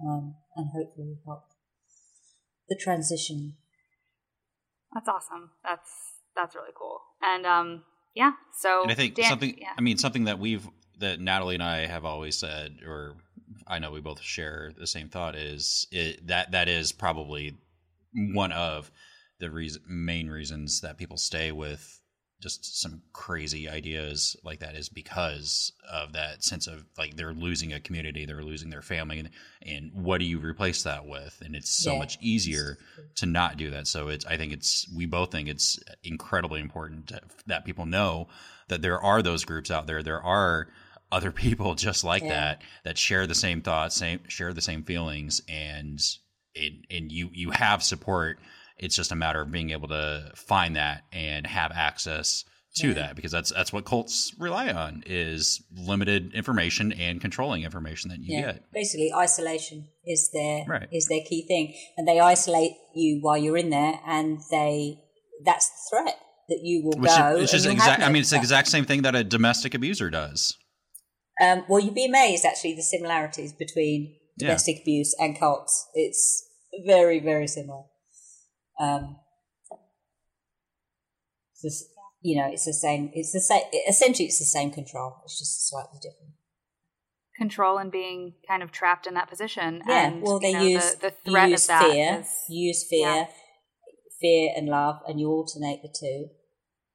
um, 0.00 0.36
and 0.54 0.70
hopefully 0.72 1.16
help 1.24 1.44
the 2.68 2.78
transition 2.80 3.56
That's 4.94 5.08
awesome. 5.08 5.50
That's, 5.64 5.90
that's 6.36 6.54
really 6.54 6.72
cool. 6.78 7.00
And, 7.20 7.44
um, 7.44 7.82
yeah, 8.14 8.32
so. 8.60 8.82
And 8.82 8.92
I 8.92 8.94
think 8.94 9.14
Dan- 9.14 9.28
something. 9.28 9.56
yeah. 9.58 9.72
I 9.76 9.80
mean, 9.80 9.98
something 9.98 10.24
that 10.24 10.38
we've 10.38 10.66
that 10.98 11.20
Natalie 11.20 11.56
and 11.56 11.62
I 11.62 11.86
have 11.86 12.06
always 12.06 12.38
said, 12.38 12.78
or 12.86 13.16
I 13.66 13.78
know 13.78 13.90
we 13.90 14.00
both 14.00 14.22
share 14.22 14.72
the 14.78 14.86
same 14.86 15.08
thought, 15.10 15.34
is 15.36 15.86
it, 15.90 16.26
that 16.28 16.52
that 16.52 16.68
is 16.68 16.92
probably 16.92 17.58
one 18.14 18.52
of 18.52 18.90
the 19.38 19.50
reason, 19.50 19.82
main 19.86 20.28
reasons 20.28 20.80
that 20.80 20.96
people 20.96 21.18
stay 21.18 21.52
with 21.52 22.00
just 22.40 22.80
some 22.80 23.02
crazy 23.12 23.68
ideas 23.68 24.36
like 24.44 24.60
that 24.60 24.74
is 24.74 24.88
because 24.88 25.72
of 25.90 26.12
that 26.12 26.44
sense 26.44 26.66
of 26.66 26.84
like 26.98 27.16
they're 27.16 27.32
losing 27.32 27.72
a 27.72 27.80
community, 27.80 28.26
they're 28.26 28.42
losing 28.42 28.70
their 28.70 28.82
family, 28.82 29.18
and, 29.18 29.30
and 29.62 29.90
what 29.94 30.18
do 30.18 30.26
you 30.26 30.38
replace 30.38 30.82
that 30.82 31.06
with? 31.06 31.40
And 31.44 31.56
it's 31.56 31.70
so 31.70 31.92
Yeah. 31.92 31.98
much 32.00 32.18
easier 32.20 32.76
to 33.16 33.26
not 33.26 33.56
do 33.56 33.70
that. 33.70 33.86
So 33.86 34.08
it's 34.08 34.26
I 34.26 34.36
think 34.36 34.52
it's 34.52 34.86
we 34.94 35.06
both 35.06 35.32
think 35.32 35.48
it's 35.48 35.78
incredibly 36.04 36.60
important 36.60 37.08
to, 37.08 37.20
that 37.46 37.64
people 37.64 37.86
know 37.86 38.28
that 38.68 38.82
there 38.82 39.00
are 39.00 39.22
those 39.22 39.44
groups 39.44 39.70
out 39.70 39.86
there. 39.86 40.02
There 40.02 40.22
are 40.22 40.68
other 41.10 41.32
people 41.44 41.74
just 41.74 42.04
like 42.04 42.24
Yeah. 42.24 42.28
that 42.28 42.62
that 42.84 42.98
share 42.98 43.26
the 43.26 43.34
same 43.34 43.62
thoughts, 43.62 43.96
same 43.96 44.20
share 44.28 44.52
the 44.52 44.60
same 44.60 44.82
feelings, 44.82 45.40
and 45.48 46.00
it, 46.54 46.72
and 46.90 47.10
you 47.10 47.30
you 47.32 47.50
have 47.50 47.82
support. 47.82 48.38
It's 48.78 48.96
just 48.96 49.12
a 49.12 49.16
matter 49.16 49.40
of 49.40 49.50
being 49.50 49.70
able 49.70 49.88
to 49.88 50.32
find 50.34 50.76
that 50.76 51.02
and 51.12 51.46
have 51.46 51.72
access 51.72 52.44
to 52.76 52.88
Yeah. 52.88 52.94
that 52.94 53.16
because 53.16 53.32
that's 53.32 53.50
that's 53.50 53.72
what 53.72 53.86
cults 53.86 54.34
rely 54.38 54.70
on 54.70 55.02
is 55.06 55.62
limited 55.74 56.34
information 56.34 56.92
and 56.92 57.20
controlling 57.20 57.62
information 57.62 58.10
that 58.10 58.18
you 58.20 58.36
yeah. 58.38 58.52
get. 58.52 58.72
Basically, 58.72 59.10
isolation 59.14 59.88
is 60.04 60.30
their 60.32 60.88
is 60.92 61.08
their 61.08 61.20
key 61.26 61.46
thing, 61.46 61.74
and 61.96 62.06
they 62.06 62.20
isolate 62.20 62.72
you 62.94 63.18
while 63.22 63.38
you're 63.38 63.56
in 63.56 63.70
there, 63.70 63.98
and 64.06 64.40
they 64.50 64.98
that's 65.44 65.68
the 65.70 65.96
threat 65.96 66.18
that 66.48 66.60
you 66.62 66.82
will 66.84 66.98
Which 67.00 67.10
go. 67.10 67.36
is, 67.36 67.54
is 67.54 67.64
exact. 67.66 68.00
no 68.00 68.06
I 68.06 68.08
mean, 68.10 68.20
it's 68.20 68.30
the 68.30 68.36
exact 68.36 68.68
same 68.68 68.84
thing 68.84 69.02
that 69.02 69.14
a 69.14 69.24
domestic 69.24 69.74
abuser 69.74 70.10
does. 70.10 70.56
Um, 71.42 71.64
well, 71.68 71.80
you'd 71.80 71.94
be 71.94 72.04
amazed 72.06 72.44
actually 72.44 72.74
the 72.74 72.82
similarities 72.82 73.52
between 73.54 74.16
Yeah. 74.38 74.48
domestic 74.48 74.80
abuse 74.82 75.14
and 75.18 75.38
cults. 75.38 75.86
It's 75.94 76.44
very 76.86 77.20
very 77.20 77.46
similar. 77.46 77.84
Um, 78.80 79.16
it's 81.52 81.62
just, 81.62 81.84
you 82.22 82.36
know, 82.36 82.48
it's 82.50 82.64
the 82.64 82.72
same. 82.74 83.10
It's 83.14 83.32
the 83.32 83.40
same. 83.40 83.62
Essentially, 83.88 84.26
it's 84.26 84.38
the 84.38 84.44
same 84.44 84.70
control. 84.70 85.16
It's 85.24 85.38
just 85.38 85.68
slightly 85.68 85.98
different. 86.02 86.34
control 87.38 87.78
and 87.78 87.90
being 87.92 88.34
kind 88.48 88.62
of 88.62 88.72
trapped 88.72 89.06
in 89.06 89.14
that 89.14 89.28
position. 89.28 89.82
Yeah, 89.86 90.06
and, 90.08 90.22
well, 90.22 90.38
they 90.40 90.50
you 90.50 90.56
know, 90.56 90.62
use 90.64 90.94
the, 90.96 91.12
the 91.24 91.30
threat 91.30 91.50
use 91.50 91.64
of 91.64 91.68
that 91.68 91.90
fear, 91.90 92.18
is- 92.20 92.44
use 92.48 92.86
fear. 92.88 93.08
yeah. 93.08 93.26
fear 94.20 94.52
and 94.56 94.68
love, 94.68 94.96
and 95.06 95.20
you 95.20 95.28
alternate 95.28 95.80
the 95.82 95.94
two, 95.98 96.28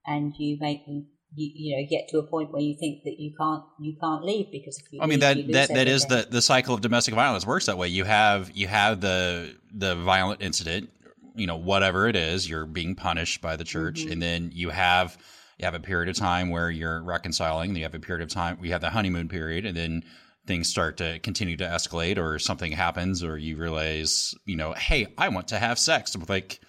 and 0.06 0.34
you 0.38 0.58
make 0.60 0.86
them. 0.86 1.08
You, 1.34 1.50
you 1.56 1.78
know, 1.78 1.88
get 1.90 2.10
to 2.10 2.18
a 2.18 2.24
point 2.24 2.52
where 2.52 2.62
you 2.62 2.76
think 2.78 3.04
that 3.06 3.16
you 3.18 3.32
can't 3.40 3.64
you 3.80 3.96
can't 4.02 4.26
leave 4.26 4.48
because 4.52 4.78
if 4.80 4.92
you 4.92 5.00
I 5.02 5.06
mean 5.06 5.22
leave, 5.22 5.38
you 5.38 5.54
that 5.54 5.70
lose 5.70 5.70
that 5.70 5.74
that 5.76 5.88
is 5.88 6.06
the 6.08 6.28
the 6.30 6.42
cycle 6.42 6.76
of 6.76 6.82
domestic 6.82 7.14
violence 7.14 7.46
works 7.48 7.68
that 7.68 7.78
way. 7.78 7.88
You 7.88 8.04
have 8.04 8.52
you 8.52 8.68
have 8.68 9.00
the 9.00 9.56
the 9.74 9.96
violent 9.96 10.42
incident, 10.42 10.90
you 11.36 11.48
know, 11.48 11.56
whatever 11.58 12.08
it 12.08 12.16
is, 12.16 12.50
you're 12.50 12.66
being 12.66 12.96
punished 12.96 13.42
by 13.42 13.56
the 13.56 13.64
church, 13.64 14.02
Mhm. 14.06 14.12
and 14.12 14.22
then 14.22 14.52
you 14.54 14.70
have 14.70 15.18
you 15.60 15.66
have 15.66 15.76
a 15.76 15.80
period 15.80 16.10
of 16.10 16.16
time 16.16 16.50
where 16.50 16.72
you're 16.72 17.04
reconciling. 17.04 17.76
You 17.76 17.84
have 17.84 17.94
a 17.94 18.00
period 18.00 18.24
of 18.24 18.30
time 18.30 18.58
we 18.60 18.72
have 18.72 18.82
the 18.82 18.90
honeymoon 18.90 19.30
period, 19.30 19.66
and 19.66 19.78
then 19.78 20.04
things 20.48 20.68
start 20.70 20.98
to 20.98 21.20
continue 21.20 21.56
to 21.58 21.64
escalate, 21.66 22.18
or 22.18 22.40
something 22.40 22.72
happens, 22.72 23.24
or 23.24 23.38
you 23.38 23.56
realize, 23.58 24.34
you 24.46 24.56
know, 24.56 24.74
hey, 24.74 25.08
I 25.20 25.30
want 25.30 25.50
to 25.50 25.60
have 25.60 25.78
sex 25.78 26.16
like 26.28 26.60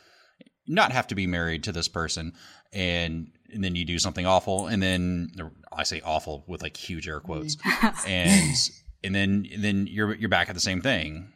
not 0.66 0.92
have 0.92 1.06
to 1.08 1.14
be 1.14 1.26
married 1.26 1.64
to 1.64 1.72
this 1.72 1.88
person, 1.88 2.34
and 2.72 3.30
and 3.52 3.62
then 3.64 3.74
you 3.76 3.84
do 3.84 3.98
something 3.98 4.26
awful, 4.26 4.66
and 4.66 4.82
then 4.82 5.30
I 5.72 5.82
say 5.84 6.00
awful 6.04 6.44
with 6.46 6.62
like 6.62 6.76
huge 6.76 7.08
air 7.08 7.20
quotes, 7.20 7.56
and 8.06 8.54
and 9.02 9.14
then 9.14 9.46
and 9.52 9.64
then 9.64 9.86
you're 9.86 10.14
you're 10.14 10.28
back 10.28 10.48
at 10.50 10.54
the 10.54 10.60
same 10.60 10.82
thing. 10.82 11.32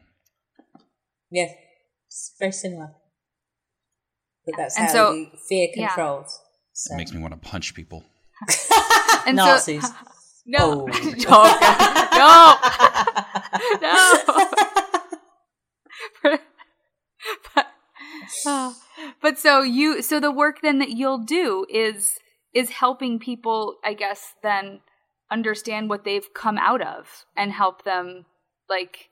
yes 1.30 1.50
it's 2.06 2.34
very 2.38 2.52
similar. 2.52 2.94
But 4.46 4.54
that's 4.56 4.76
And 4.78 4.86
how 4.86 4.92
so- 4.92 5.12
you, 5.12 5.26
fear 5.48 5.68
yeah. 5.74 5.88
controls. 5.88 6.40
So. 6.72 6.94
It 6.94 6.98
makes 6.98 7.12
me 7.12 7.20
want 7.20 7.34
to 7.34 7.40
punch 7.40 7.74
people. 7.74 8.04
And 9.26 9.36
so- 9.38 9.44
Nazis. 9.44 9.90
No, 10.48 10.88
Oh. 11.28 11.46
no, 13.82 13.82
no. 13.82 16.38
but, 17.42 17.60
but 19.20 19.38
so 19.38 19.62
you, 19.62 20.02
so 20.02 20.20
the 20.20 20.30
work 20.30 20.60
then 20.62 20.78
that 20.78 20.90
you'll 20.90 21.18
do 21.24 21.66
is 21.68 22.12
is 22.54 22.70
helping 22.70 23.18
people, 23.18 23.76
I 23.84 23.92
guess, 23.94 24.32
then 24.42 24.80
understand 25.30 25.90
what 25.90 26.04
they've 26.04 26.32
come 26.32 26.56
out 26.56 26.80
of 26.80 27.26
and 27.36 27.52
help 27.52 27.84
them 27.84 28.24
like 28.70 29.10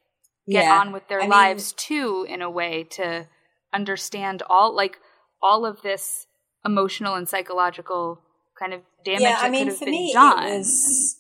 get 0.49 0.64
Yeah. 0.64 0.78
on 0.80 0.93
with 0.93 1.09
their 1.09 1.18
I 1.18 1.22
mean- 1.22 1.30
lives 1.30 1.72
too 1.72 2.24
in 2.28 2.41
a 2.43 2.51
way 2.51 2.85
to 2.93 3.26
understand 3.72 4.43
all 4.49 4.74
like 4.74 4.99
all 5.45 5.64
of 5.66 5.82
this 5.82 6.26
emotional 6.64 7.14
and 7.14 7.28
psychological 7.28 8.20
kind 8.59 8.72
of 8.72 8.80
damage 9.05 9.20
yeah, 9.22 9.32
that 9.32 9.45
I 9.45 9.51
mean, 9.51 9.64
could 9.64 9.68
have 9.68 9.78
for 9.78 9.84
been 9.84 9.92
me, 9.92 10.12
done. 10.12 10.45
it 10.45 10.57
was. 10.59 11.16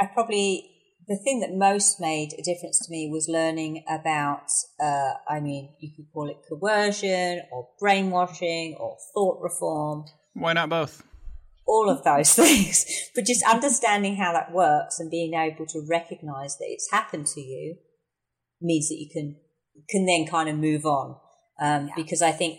I 0.00 0.06
probably 0.06 0.70
the 1.06 1.16
thing 1.16 1.40
that 1.40 1.52
most 1.54 2.00
made 2.00 2.30
a 2.38 2.42
difference 2.42 2.78
to 2.86 2.90
me 2.90 3.08
was 3.12 3.28
learning 3.28 3.84
about. 3.88 4.50
Uh, 4.80 5.14
I 5.28 5.40
mean, 5.40 5.74
you 5.80 5.90
could 5.94 6.06
call 6.12 6.28
it 6.30 6.38
coercion 6.48 7.42
or 7.52 7.68
brainwashing 7.78 8.76
or 8.80 8.96
thought 9.14 9.38
reform. 9.42 10.06
Why 10.34 10.54
not 10.54 10.70
both? 10.70 11.02
all 11.70 11.90
of 11.90 12.02
those 12.02 12.32
things, 12.42 12.86
but 13.14 13.26
just 13.26 13.44
understanding 13.44 14.16
how 14.16 14.32
that 14.32 14.52
works 14.52 14.98
and 14.98 15.10
being 15.10 15.34
able 15.34 15.66
to 15.66 15.86
recognize 15.88 16.56
that 16.56 16.66
it's 16.66 16.90
happened 16.90 17.26
to 17.26 17.40
you 17.42 17.76
means 18.60 18.88
that 18.88 18.96
you 18.98 19.08
can 19.12 19.36
can 19.90 20.06
then 20.06 20.26
kind 20.26 20.48
of 20.48 20.56
move 20.56 20.84
on. 20.86 21.16
Um, 21.60 21.88
Yeah. 21.88 21.92
Because 21.96 22.22
I 22.22 22.32
think, 22.32 22.58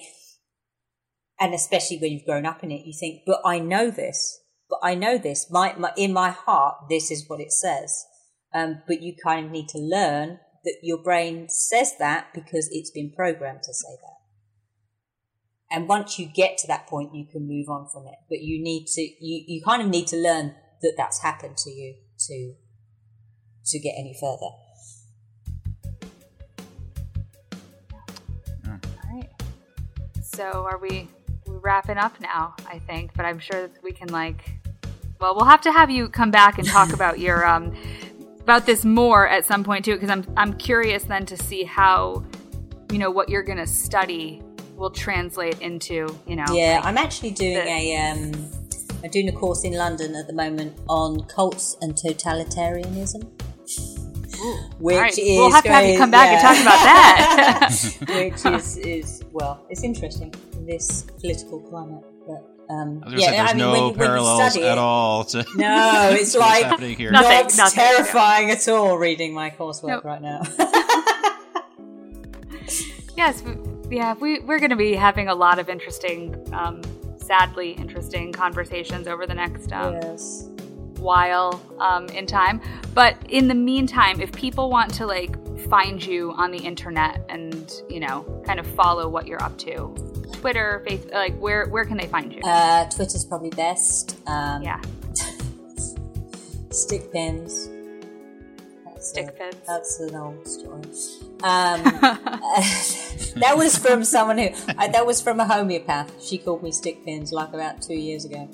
and 1.39 1.53
especially 1.53 1.97
when 1.97 2.11
you've 2.11 2.25
grown 2.25 2.45
up 2.45 2.63
in 2.63 2.71
it, 2.71 2.85
you 2.85 2.93
think, 2.93 3.21
but 3.25 3.39
I 3.45 3.59
know 3.59 3.89
this, 3.89 4.41
but 4.69 4.79
I 4.83 4.95
know 4.95 5.17
this. 5.17 5.49
My, 5.49 5.73
my 5.77 5.91
in 5.95 6.13
my 6.13 6.29
heart, 6.29 6.75
this 6.89 7.09
is 7.09 7.25
what 7.27 7.39
it 7.39 7.51
says. 7.51 8.05
Um, 8.53 8.81
but 8.87 9.01
you 9.01 9.15
kind 9.23 9.45
of 9.45 9.51
need 9.51 9.69
to 9.69 9.77
learn 9.77 10.39
that 10.65 10.77
your 10.81 11.01
brain 11.01 11.47
says 11.49 11.93
that 11.99 12.27
because 12.33 12.67
it's 12.71 12.91
been 12.91 13.11
programmed 13.15 13.63
to 13.63 13.73
say 13.73 13.95
that. 14.01 14.15
And 15.71 15.87
once 15.87 16.17
you 16.17 16.25
get 16.25 16.57
to 16.59 16.67
that 16.67 16.87
point, 16.87 17.13
you 17.13 17.25
can 17.31 17.47
move 17.47 17.69
on 17.69 17.87
from 17.93 18.07
it. 18.07 18.15
But 18.27 18.39
you 18.41 18.61
need 18.61 18.87
to, 18.87 19.01
you, 19.01 19.43
you 19.47 19.61
kind 19.63 19.81
of 19.81 19.87
need 19.87 20.07
to 20.07 20.17
learn 20.17 20.55
that 20.81 20.95
that's 20.97 21.21
happened 21.21 21.57
to 21.57 21.69
you 21.69 21.95
to, 22.27 22.53
to 23.67 23.79
get 23.79 23.93
any 23.97 24.15
further. 24.19 24.49
So 30.39 30.65
are 30.71 30.77
we 30.77 31.09
wrapping 31.59 31.97
up 31.97 32.19
now? 32.21 32.55
I 32.67 32.79
think, 32.79 33.11
but 33.15 33.25
I'm 33.25 33.39
sure 33.39 33.67
that 33.67 33.83
we 33.83 33.91
can 33.91 34.09
like. 34.09 34.51
Well, 35.19 35.35
we'll 35.35 35.45
have 35.45 35.61
to 35.61 35.71
have 35.71 35.89
you 35.89 36.07
come 36.09 36.31
back 36.31 36.57
and 36.57 36.67
talk 36.67 36.93
about 36.93 37.19
your 37.25 37.45
um 37.45 37.75
about 38.41 38.65
this 38.65 38.83
more 38.85 39.27
at 39.27 39.45
some 39.45 39.63
point 39.63 39.85
too, 39.85 39.93
because 39.93 40.09
I'm 40.09 40.25
I'm 40.37 40.53
curious 40.57 41.03
then 41.03 41.25
to 41.27 41.37
see 41.37 41.63
how 41.63 42.23
you 42.91 42.97
know 42.97 43.11
what 43.11 43.29
you're 43.29 43.43
gonna 43.43 43.67
study 43.67 44.41
will 44.75 44.89
translate 44.89 45.59
into 45.61 46.07
you 46.25 46.35
know 46.35 46.45
Yeah, 46.51 46.75
like- 46.77 46.85
I'm 46.85 46.97
actually 46.97 47.31
doing 47.31 47.53
the- 47.55 47.67
a, 47.69 47.95
um, 47.97 48.31
I'm 49.03 49.09
doing 49.11 49.29
a 49.29 49.31
course 49.33 49.63
in 49.63 49.73
London 49.73 50.15
at 50.15 50.27
the 50.27 50.33
moment 50.33 50.77
on 50.89 51.23
cults 51.25 51.77
and 51.81 51.93
totalitarianism. 51.95 53.27
Which 54.79 54.95
All 54.95 55.01
right. 55.01 55.11
is 55.17 55.37
we'll 55.37 55.51
have 55.51 55.63
to 55.65 55.69
have 55.69 55.85
you 55.85 55.97
come 55.97 56.11
back 56.11 56.29
and 56.29 56.41
talk 56.41 56.61
about 56.61 56.79
that. 56.85 57.69
which 58.07 58.45
is, 58.45 58.77
is 58.77 59.23
well, 59.33 59.65
it's 59.69 59.83
interesting 59.83 60.33
in 60.48 60.48
this 60.69 61.03
political 61.19 61.59
climate. 61.61 62.03
But 62.27 62.73
um, 62.73 63.03
I 63.05 63.11
was 63.11 63.21
yeah, 63.21 63.29
say, 63.29 63.37
there's 63.37 63.49
I 63.49 63.53
mean, 63.53 63.57
no 63.57 63.71
when, 63.71 63.79
you- 63.81 63.87
when 63.87 63.95
parallels 63.97 64.51
study 64.51 64.65
at 64.65 64.73
it- 64.73 64.77
all 64.77 65.23
to 65.25 65.45
No, 65.55 66.09
it's 66.13 66.35
what's 66.35 66.37
like 66.37 66.63
happening 66.65 66.95
here. 66.95 67.11
Nothing, 67.11 67.31
not 67.31 67.57
nothing, 67.57 67.83
yeah. 67.83 67.89
terrifying 67.91 68.51
at 68.51 68.67
all. 68.67 68.97
Reading 68.97 69.33
my 69.33 69.49
coursework 69.49 69.87
Nope. 69.87 70.05
right 70.05 70.21
now. 70.21 70.41
yes, 73.17 73.43
yeah, 73.89 74.13
we 74.19 74.39
we're 74.41 74.59
going 74.59 74.69
to 74.69 74.75
be 74.75 74.93
having 74.93 75.27
a 75.27 75.35
lot 75.35 75.59
of 75.59 75.69
interesting, 75.69 76.35
um, 76.53 76.81
sadly 77.17 77.71
interesting 77.71 78.31
conversations 78.31 79.07
over 79.07 79.25
the 79.25 79.33
next 79.33 79.71
um, 79.73 79.93
yes. 79.95 80.47
while 80.97 81.61
um, 81.79 82.07
in 82.09 82.25
time. 82.25 82.61
But 82.93 83.17
in 83.29 83.47
the 83.47 83.55
meantime, 83.55 84.21
if 84.21 84.31
people 84.31 84.69
want 84.69 84.93
to 84.95 85.05
like 85.07 85.35
find 85.69 86.03
you 86.03 86.31
on 86.33 86.51
the 86.51 86.59
internet 86.59 87.23
and 87.29 87.71
you 87.89 87.99
know 87.99 88.41
kind 88.45 88.59
of 88.59 88.67
follow 88.67 89.09
what 89.09 89.27
you're 89.27 89.41
up 89.43 89.57
to, 89.59 89.93
Twitter, 90.39 90.83
Facebook, 90.87 91.13
like 91.13 91.37
where 91.37 91.67
where 91.67 91.85
can 91.85 91.97
they 91.97 92.07
find 92.07 92.31
you? 92.33 92.41
Uh, 92.43 92.85
Twitter's 92.89 93.25
probably 93.25 93.49
best. 93.51 94.17
Um, 94.27 94.61
yeah, 94.63 94.81
Stick 96.71 97.11
pins. 97.11 97.69
That's 98.85 99.09
Stick 99.09 99.27
a- 99.27 99.31
pins. 99.31 99.55
That's 99.67 99.99
an 99.99 100.15
old 100.15 100.47
story. 100.47 100.83
Um, 101.41 101.83
that 103.41 103.53
was 103.55 103.77
from 103.77 104.03
someone 104.03 104.37
who. 104.37 104.49
Uh, 104.77 104.87
that 104.87 105.05
was 105.05 105.21
from 105.21 105.39
a 105.39 105.45
homeopath. 105.45 106.11
She 106.21 106.37
called 106.37 106.63
me 106.63 106.71
stick 106.71 107.03
pins 107.05 107.31
like 107.31 107.53
about 107.53 107.81
two 107.81 107.95
years 107.95 108.25
ago. 108.25 108.47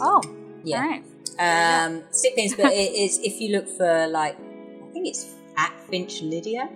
oh, 0.00 0.22
yeah. 0.64 0.76
all 0.76 0.88
right. 0.88 1.04
Um, 1.38 2.02
stick 2.10 2.36
pins, 2.36 2.54
but 2.54 2.72
it 2.72 2.92
is 2.94 3.18
if 3.18 3.40
you 3.40 3.52
look 3.56 3.68
for 3.68 4.06
like, 4.08 4.36
I 4.36 4.92
think 4.92 5.06
it's 5.08 5.26
at 5.56 5.72
Finch 5.88 6.22
Lydia, 6.22 6.68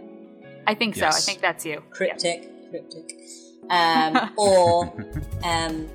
I 0.67 0.75
think 0.75 0.97
so. 0.97 1.07
I 1.07 1.11
think 1.13 1.41
that's 1.41 1.65
you. 1.65 1.83
cryptic, 1.91 2.49
cryptic, 2.71 3.17
um, 3.71 4.31
or 4.37 4.87
um, 5.45 5.89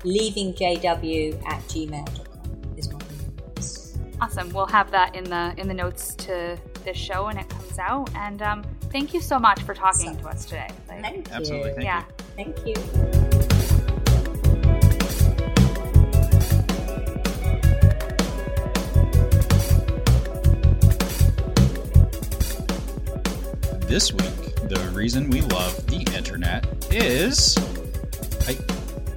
leavingjw 0.00 1.46
at 1.46 1.60
gmail.com 1.68 2.76
is 2.76 2.90
my 2.92 2.98
email. 2.98 4.16
Awesome. 4.20 4.50
We'll 4.52 4.66
have 4.66 4.90
that 4.92 5.14
in 5.14 5.24
the 5.24 5.54
in 5.58 5.68
the 5.68 5.74
notes 5.74 6.14
to 6.16 6.58
this 6.84 6.96
show 6.96 7.26
when 7.26 7.36
it 7.38 7.48
comes 7.48 7.78
out. 7.78 8.08
And 8.14 8.40
um, 8.42 8.62
thank 8.90 9.12
you 9.14 9.20
so 9.20 9.38
much 9.38 9.62
for 9.62 9.74
talking 9.74 10.14
So- 10.14 10.20
to 10.22 10.28
us 10.28 10.44
today. 10.44 10.68
Like, 10.88 11.02
Thank 11.02 11.32
Absolutely, 11.32 11.68
you. 11.70 11.74
thank 11.74 11.84
yeah. 11.84 12.04
Thank 12.36 12.66
you. 12.66 12.74
This 23.88 24.12
week, 24.12 24.45
the 24.68 24.90
reason 24.94 25.30
we 25.30 25.40
love 25.42 25.86
the 25.86 25.98
internet 26.16 26.66
is 26.92 27.56
I 28.48 28.54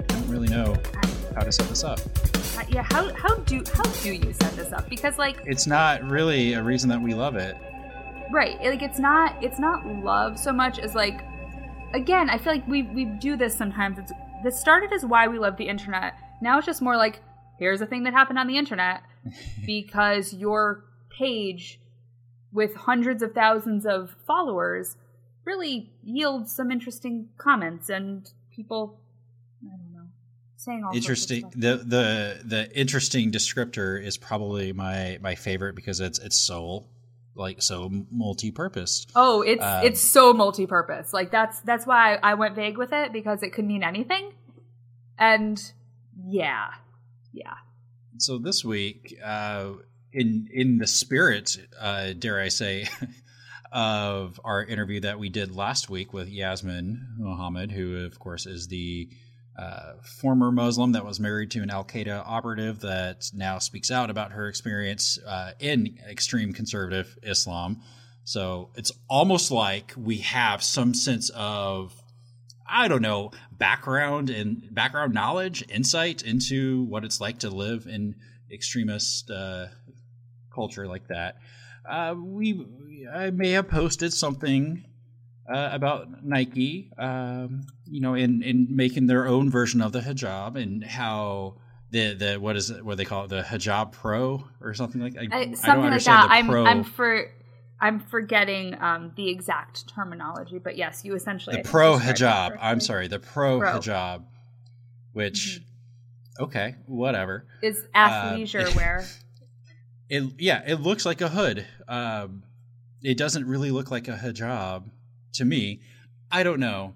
don't 0.06 0.28
really 0.28 0.48
know 0.48 0.76
how 1.34 1.42
to 1.42 1.52
set 1.52 1.68
this 1.68 1.84
up. 1.84 1.98
Uh, 2.58 2.64
yeah. 2.68 2.82
How 2.90 3.12
how 3.14 3.34
do 3.36 3.62
how 3.72 3.82
do 4.02 4.12
you 4.12 4.32
set 4.32 4.52
this 4.56 4.72
up? 4.72 4.88
Because 4.88 5.18
like 5.18 5.36
It's 5.46 5.66
not 5.66 6.02
really 6.04 6.54
a 6.54 6.62
reason 6.62 6.88
that 6.90 7.00
we 7.00 7.14
love 7.14 7.36
it. 7.36 7.56
right 8.30 8.60
like 8.62 8.82
it's 8.82 8.98
not 9.00 9.42
it's 9.42 9.58
not 9.58 9.84
love 10.04 10.38
so 10.38 10.52
much 10.52 10.78
as 10.78 10.94
like 10.94 11.20
again 11.94 12.30
i 12.30 12.38
feel 12.38 12.52
like 12.52 12.66
we 12.68 12.82
we 12.82 13.04
do 13.04 13.36
this 13.36 13.52
sometimes 13.56 13.98
it's 13.98 14.12
this 14.44 14.60
started 14.60 14.92
as 14.92 15.04
why 15.04 15.26
we 15.26 15.36
love 15.36 15.56
the 15.56 15.66
internet 15.66 16.14
now 16.40 16.56
it's 16.56 16.64
just 16.66 16.80
more 16.80 16.96
like 16.96 17.20
here's 17.58 17.80
a 17.80 17.86
thing 17.86 18.04
that 18.04 18.12
happened 18.12 18.38
on 18.38 18.46
the 18.46 18.56
internet 18.56 19.02
because 19.66 20.32
your 20.32 20.84
page 21.10 21.80
with 22.52 22.72
hundreds 22.76 23.20
of 23.20 23.32
thousands 23.32 23.84
of 23.84 24.14
followers 24.28 24.96
really 25.44 25.90
yields 26.02 26.52
some 26.54 26.70
interesting 26.70 27.28
comments 27.38 27.88
and 27.88 28.30
people 28.50 29.00
i 29.64 29.76
don't 29.76 29.92
know 29.92 30.08
saying 30.60 30.84
all 30.84 30.94
Interesting. 30.94 31.50
The 31.56 31.76
the 31.76 32.40
the 32.44 32.78
interesting 32.78 33.32
descriptor 33.32 34.02
is 34.02 34.16
probably 34.16 34.72
my 34.72 35.18
my 35.20 35.34
favorite 35.34 35.74
because 35.74 36.00
it's 36.00 36.18
it's 36.18 36.36
soul. 36.36 36.88
like 37.34 37.62
so 37.62 37.90
multi-purposed. 38.10 39.12
Oh, 39.16 39.40
it's 39.42 39.64
Um, 39.64 39.84
it's 39.84 40.00
so 40.00 40.34
multi-purpose. 40.34 41.12
Like 41.12 41.30
that's 41.30 41.60
that's 41.60 41.86
why 41.86 42.16
I, 42.16 42.32
I 42.32 42.34
went 42.34 42.54
vague 42.54 42.76
with 42.76 42.92
it 42.92 43.12
because 43.12 43.42
it 43.42 43.52
could 43.54 43.64
mean 43.64 43.82
anything. 43.82 44.32
And 45.18 45.60
yeah, 46.26 46.68
yeah. 47.32 47.54
So 48.18 48.38
this 48.38 48.64
week, 48.64 49.18
uh, 49.24 49.72
in 50.12 50.48
in 50.52 50.78
the 50.78 50.86
spirit, 50.86 51.56
uh, 51.80 52.12
dare 52.18 52.40
I 52.40 52.48
say, 52.48 52.88
of 53.72 54.40
our 54.44 54.64
interview 54.64 55.00
that 55.00 55.18
we 55.18 55.28
did 55.28 55.54
last 55.54 55.88
week 55.88 56.12
with 56.12 56.28
Yasmin 56.28 57.14
Mohammed, 57.18 57.70
who 57.72 58.04
of 58.04 58.18
course 58.18 58.46
is 58.46 58.68
the 58.68 59.08
uh, 59.58 59.94
former 60.20 60.50
Muslim 60.50 60.92
that 60.92 61.04
was 61.04 61.20
married 61.20 61.50
to 61.50 61.60
an 61.60 61.70
Al 61.70 61.84
Qaeda 61.84 62.22
operative 62.24 62.80
that 62.80 63.30
now 63.34 63.58
speaks 63.58 63.90
out 63.90 64.10
about 64.10 64.32
her 64.32 64.48
experience 64.48 65.18
uh, 65.26 65.52
in 65.58 65.98
extreme 66.08 66.52
conservative 66.52 67.18
Islam. 67.22 67.82
So 68.24 68.70
it's 68.76 68.92
almost 69.08 69.50
like 69.50 69.92
we 69.96 70.18
have 70.18 70.62
some 70.62 70.94
sense 70.94 71.30
of 71.34 71.94
I 72.66 72.88
don't 72.88 73.02
know 73.02 73.32
background 73.50 74.30
and 74.30 74.72
background 74.72 75.12
knowledge, 75.12 75.64
insight 75.68 76.22
into 76.22 76.84
what 76.84 77.04
it's 77.04 77.20
like 77.20 77.40
to 77.40 77.50
live 77.50 77.86
in 77.86 78.14
extremist 78.50 79.30
uh, 79.30 79.66
culture 80.54 80.86
like 80.86 81.08
that. 81.08 81.36
Uh, 81.90 82.14
we 82.14 82.66
I 83.12 83.30
may 83.30 83.50
have 83.50 83.68
posted 83.68 84.12
something 84.12 84.84
uh, 85.52 85.70
about 85.72 86.24
Nike, 86.24 86.90
um, 86.96 87.66
you 87.86 88.00
know, 88.00 88.14
in 88.14 88.42
in 88.42 88.68
making 88.70 89.06
their 89.06 89.26
own 89.26 89.50
version 89.50 89.80
of 89.82 89.92
the 89.92 90.00
hijab 90.00 90.60
and 90.60 90.84
how. 90.84 91.56
The, 91.92 92.14
the 92.14 92.36
what 92.36 92.54
is 92.54 92.70
it 92.70 92.84
what 92.84 92.98
they 92.98 93.04
call 93.04 93.24
it 93.24 93.30
the 93.30 93.42
hijab 93.42 93.90
pro 93.90 94.44
or 94.60 94.74
something 94.74 95.00
like 95.00 95.16
I, 95.16 95.22
I, 95.22 95.24
I 95.40 95.44
don't 95.46 95.56
something 95.56 95.80
like 95.80 95.84
understand 95.86 96.22
that. 96.22 96.28
the 96.28 96.34
I'm 96.34 96.46
pro 96.46 96.64
I'm 96.64 96.84
for 96.84 97.26
I'm 97.80 97.98
forgetting 97.98 98.80
um, 98.80 99.12
the 99.16 99.28
exact 99.28 99.88
terminology, 99.88 100.58
but 100.58 100.76
yes, 100.76 101.04
you 101.04 101.14
essentially 101.14 101.56
the 101.56 101.68
pro 101.68 101.98
hijab. 101.98 102.56
I'm 102.60 102.78
sorry, 102.78 103.08
the 103.08 103.18
pro, 103.18 103.58
Pro. 103.58 103.72
hijab, 103.72 104.24
which 105.14 105.62
okay, 106.38 106.76
whatever. 106.86 107.46
is 107.62 107.84
Uh, 107.94 107.98
athleisure 108.08 108.74
wear. 108.76 109.04
It 110.10 110.24
yeah, 110.38 110.62
it 110.66 110.80
looks 110.80 111.06
like 111.06 111.20
a 111.20 111.28
hood. 111.28 111.64
Um, 111.88 112.42
it 113.00 113.16
doesn't 113.16 113.46
really 113.46 113.70
look 113.70 113.90
like 113.90 114.08
a 114.08 114.16
hijab 114.16 114.90
to 115.34 115.44
me. 115.44 115.80
I 116.32 116.42
don't 116.42 116.58
know, 116.58 116.94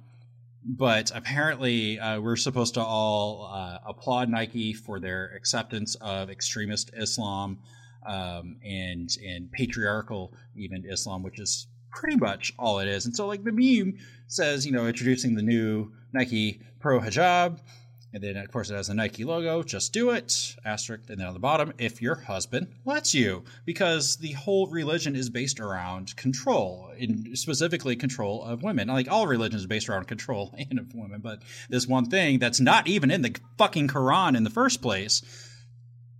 but 0.65 1.12
apparently 1.15 1.99
uh, 1.99 2.21
we're 2.21 2.37
supposed 2.37 2.75
to 2.75 2.83
all 2.83 3.49
uh, 3.53 3.79
applaud 3.87 4.29
Nike 4.29 4.73
for 4.73 4.99
their 4.99 5.33
acceptance 5.37 5.95
of 6.01 6.29
extremist 6.29 6.91
Islam 6.95 7.61
um, 8.05 8.57
and 8.65 9.09
and 9.25 9.51
patriarchal 9.53 10.35
even 10.57 10.85
Islam, 10.85 11.23
which 11.23 11.39
is 11.39 11.69
pretty 11.93 12.17
much 12.17 12.53
all 12.59 12.81
it 12.81 12.89
is. 12.89 13.07
And 13.07 13.15
so, 13.15 13.29
like 13.29 13.45
the 13.45 13.53
meme 13.53 13.99
says, 14.27 14.67
you 14.67 14.73
know, 14.73 14.87
introducing 14.87 15.37
the 15.37 15.43
new 15.43 15.93
Nike 16.12 16.61
Pro 16.81 16.99
Hijab, 16.99 17.61
and 18.15 18.23
then 18.23 18.37
of 18.37 18.51
course 18.51 18.71
it 18.71 18.75
has 18.75 18.87
the 18.87 18.95
Nike 18.95 19.25
logo. 19.25 19.62
Just 19.65 19.93
do 19.93 20.11
it, 20.11 20.55
asterisk, 20.65 21.11
and 21.11 21.19
then 21.19 21.27
on 21.27 21.35
the 21.35 21.41
bottom, 21.41 21.73
if 21.79 22.01
your 22.01 22.15
husband 22.15 22.69
lets 22.85 23.12
you, 23.12 23.43
because 23.65 24.17
the 24.17 24.33
whole 24.33 24.69
religion 24.69 25.17
is 25.17 25.29
based 25.29 25.59
around 25.59 26.17
control, 26.17 26.93
and 26.99 27.37
specifically 27.37 27.97
control 27.97 28.45
of 28.45 28.62
women. 28.62 28.87
Like 28.87 29.11
all 29.11 29.27
religions 29.27 29.62
is 29.62 29.67
based 29.67 29.89
around 29.89 30.07
control 30.07 30.55
and 30.59 30.79
of 30.79 30.95
women, 30.95 31.21
but 31.21 31.43
this 31.69 31.89
one 31.89 32.07
thing 32.07 32.39
that's 32.39 32.61
not 32.61 32.87
even 32.87 33.11
in 33.11 33.23
the 33.23 33.37
fucking 33.59 33.89
Quran 33.89 34.37
in 34.37 34.45
the 34.45 34.51
first 34.51 34.81
place 34.81 35.23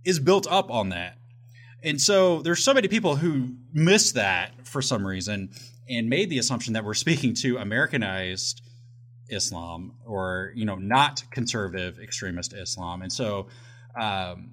is 0.03 0.19
built 0.19 0.45
up 0.51 0.69
on 0.69 0.89
that. 0.89 1.17
And 1.81 2.01
so 2.01 2.41
there's 2.41 2.63
so 2.63 2.73
many 2.73 2.87
people 2.87 3.15
who 3.15 3.55
miss 3.71 4.11
that 4.13 4.67
for 4.67 4.81
some 4.81 5.07
reason 5.07 5.51
and 5.87 6.09
made 6.09 6.29
the 6.29 6.39
assumption 6.39 6.73
that 6.73 6.83
we're 6.83 6.93
speaking 6.93 7.33
to 7.35 7.57
Americanized 7.57 8.61
Islam 9.29 9.93
or 10.05 10.51
you 10.55 10.65
know 10.65 10.75
not 10.75 11.23
conservative 11.31 11.99
extremist 11.99 12.53
Islam. 12.53 13.01
And 13.01 13.11
so, 13.11 13.47
um, 13.99 14.51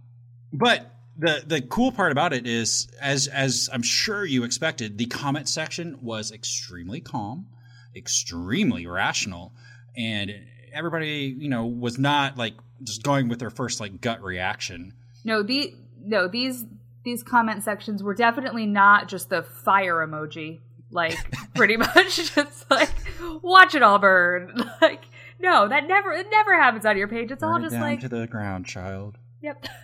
but 0.52 0.90
the 1.18 1.42
the 1.46 1.60
cool 1.60 1.92
part 1.92 2.12
about 2.12 2.32
it 2.32 2.46
is, 2.46 2.88
as 3.00 3.26
as 3.28 3.68
I'm 3.72 3.82
sure 3.82 4.24
you 4.24 4.44
expected, 4.44 4.98
the 4.98 5.06
comment 5.06 5.48
section 5.48 5.98
was 6.02 6.32
extremely 6.32 7.00
calm, 7.00 7.46
extremely 7.94 8.86
rational, 8.86 9.52
and 9.96 10.32
everybody 10.72 11.34
you 11.38 11.48
know 11.48 11.66
was 11.66 11.98
not 11.98 12.38
like 12.38 12.54
just 12.82 13.02
going 13.02 13.28
with 13.28 13.38
their 13.38 13.50
first 13.50 13.80
like 13.80 14.00
gut 14.00 14.22
reaction. 14.22 14.94
No, 15.24 15.42
the 15.42 15.74
no 16.02 16.28
these 16.28 16.64
these 17.04 17.22
comment 17.22 17.62
sections 17.62 18.02
were 18.02 18.14
definitely 18.14 18.66
not 18.66 19.08
just 19.08 19.28
the 19.28 19.42
fire 19.42 20.06
emoji. 20.06 20.60
Like 20.92 21.16
pretty 21.54 21.76
much 21.78 22.34
just 22.34 22.70
like 22.70 22.90
watch 23.42 23.74
it 23.74 23.82
all 23.82 23.98
burn. 23.98 24.62
Like 24.80 25.02
no, 25.40 25.66
that 25.68 25.88
never 25.88 26.12
it 26.12 26.28
never 26.30 26.54
happens 26.54 26.86
on 26.86 26.96
your 26.96 27.08
page. 27.08 27.32
It's 27.32 27.42
all 27.42 27.54
Burn 27.54 27.62
it 27.62 27.64
just 27.64 27.72
down 27.72 27.82
like 27.82 28.00
to 28.00 28.08
the 28.08 28.26
ground, 28.28 28.66
child. 28.66 29.18
yep. 29.40 29.64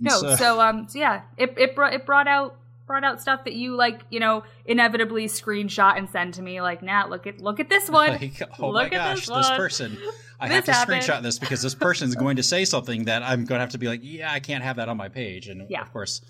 No, 0.00 0.18
so- 0.18 0.36
so 0.36 0.60
um 0.60 0.88
so 0.88 0.98
yeah, 0.98 1.22
it 1.36 1.54
it 1.56 1.74
brought 1.74 1.94
it 1.94 2.04
brought 2.04 2.26
out 2.28 2.56
brought 2.86 3.04
out 3.04 3.20
stuff 3.22 3.44
that 3.44 3.54
you 3.54 3.76
like, 3.76 4.00
you 4.10 4.20
know, 4.20 4.44
inevitably 4.66 5.26
screenshot 5.26 5.96
and 5.96 6.08
send 6.10 6.34
to 6.34 6.42
me 6.42 6.60
like, 6.60 6.82
"Nat, 6.82 7.08
look 7.10 7.26
at 7.26 7.40
look 7.40 7.60
at 7.60 7.68
this 7.68 7.88
one." 7.88 8.10
Like, 8.10 8.42
oh 8.58 8.70
Look 8.70 8.90
my 8.92 8.98
at 8.98 9.14
gosh, 9.16 9.26
this 9.26 9.36
this, 9.36 9.50
person. 9.50 9.96
I 10.40 10.48
This 10.48 10.56
have 10.56 10.64
to 10.66 10.72
happened. 10.72 11.02
screenshot 11.02 11.22
this 11.22 11.38
because 11.38 11.62
this 11.62 11.74
person's 11.76 12.16
going 12.16 12.36
to 12.36 12.42
say 12.42 12.64
something 12.64 13.04
that 13.04 13.22
I'm 13.22 13.44
going 13.44 13.58
to 13.58 13.60
have 13.60 13.70
to 13.70 13.78
be 13.78 13.86
like, 13.86 14.00
yeah, 14.02 14.30
I 14.32 14.40
can't 14.40 14.64
have 14.64 14.76
that 14.76 14.88
on 14.88 14.96
my 14.96 15.08
page. 15.08 15.46
And 15.48 15.70
Yeah. 15.70 15.80
of 15.82 15.92
course, 15.92 16.20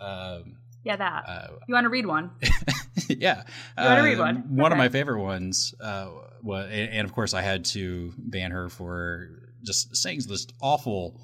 um, 0.00 0.56
yeah, 0.84 0.96
that. 0.96 1.24
uh, 1.26 1.46
you 1.68 1.74
want 1.74 1.84
to 1.84 1.88
read 1.90 2.06
one? 2.06 2.30
yeah. 3.08 3.42
You 3.78 3.84
wanna 3.84 4.02
read 4.02 4.18
Uh, 4.18 4.22
one? 4.22 4.36
One 4.56 4.72
of 4.72 4.78
my 4.78 4.88
favorite 4.88 5.20
ones, 5.22 5.74
uh, 5.80 6.10
was, 6.42 6.66
and, 6.70 6.90
and 6.92 7.04
of 7.06 7.12
course, 7.14 7.34
I 7.34 7.42
had 7.42 7.64
to 7.66 8.12
ban 8.18 8.50
her 8.50 8.68
for 8.68 9.28
just 9.62 9.94
saying 9.96 10.20
this 10.28 10.46
awful 10.60 11.20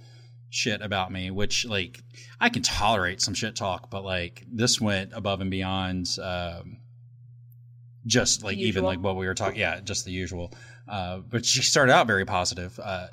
shit 0.50 0.82
about 0.82 1.10
me, 1.10 1.30
which, 1.30 1.64
like, 1.64 2.00
I 2.40 2.48
can 2.50 2.62
tolerate 2.62 3.20
some 3.20 3.34
shit 3.34 3.56
talk, 3.56 3.90
but, 3.90 4.04
like, 4.04 4.44
this 4.50 4.80
went 4.80 5.12
above 5.14 5.40
and 5.40 5.50
beyond. 5.50 6.06
Um, 6.22 6.78
just 8.06 8.44
like 8.44 8.56
even 8.56 8.84
like 8.84 9.00
what 9.00 9.16
we 9.16 9.26
were 9.26 9.34
talking, 9.34 9.58
yeah, 9.58 9.80
just 9.80 10.04
the 10.04 10.12
usual. 10.12 10.52
Uh, 10.88 11.18
but 11.18 11.44
she 11.44 11.62
started 11.62 11.92
out 11.92 12.06
very 12.06 12.24
positive. 12.24 12.78
Uh, 12.80 13.08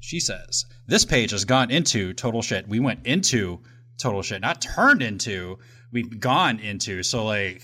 she 0.00 0.20
says 0.20 0.66
this 0.86 1.04
page 1.06 1.30
has 1.30 1.46
gone 1.46 1.70
into 1.70 2.12
total 2.12 2.42
shit. 2.42 2.68
We 2.68 2.78
went 2.78 3.06
into 3.06 3.60
total 3.98 4.22
shit, 4.22 4.40
not 4.40 4.60
turned 4.60 5.02
into. 5.02 5.58
We've 5.92 6.18
gone 6.20 6.58
into. 6.60 7.02
So 7.02 7.24
like, 7.24 7.62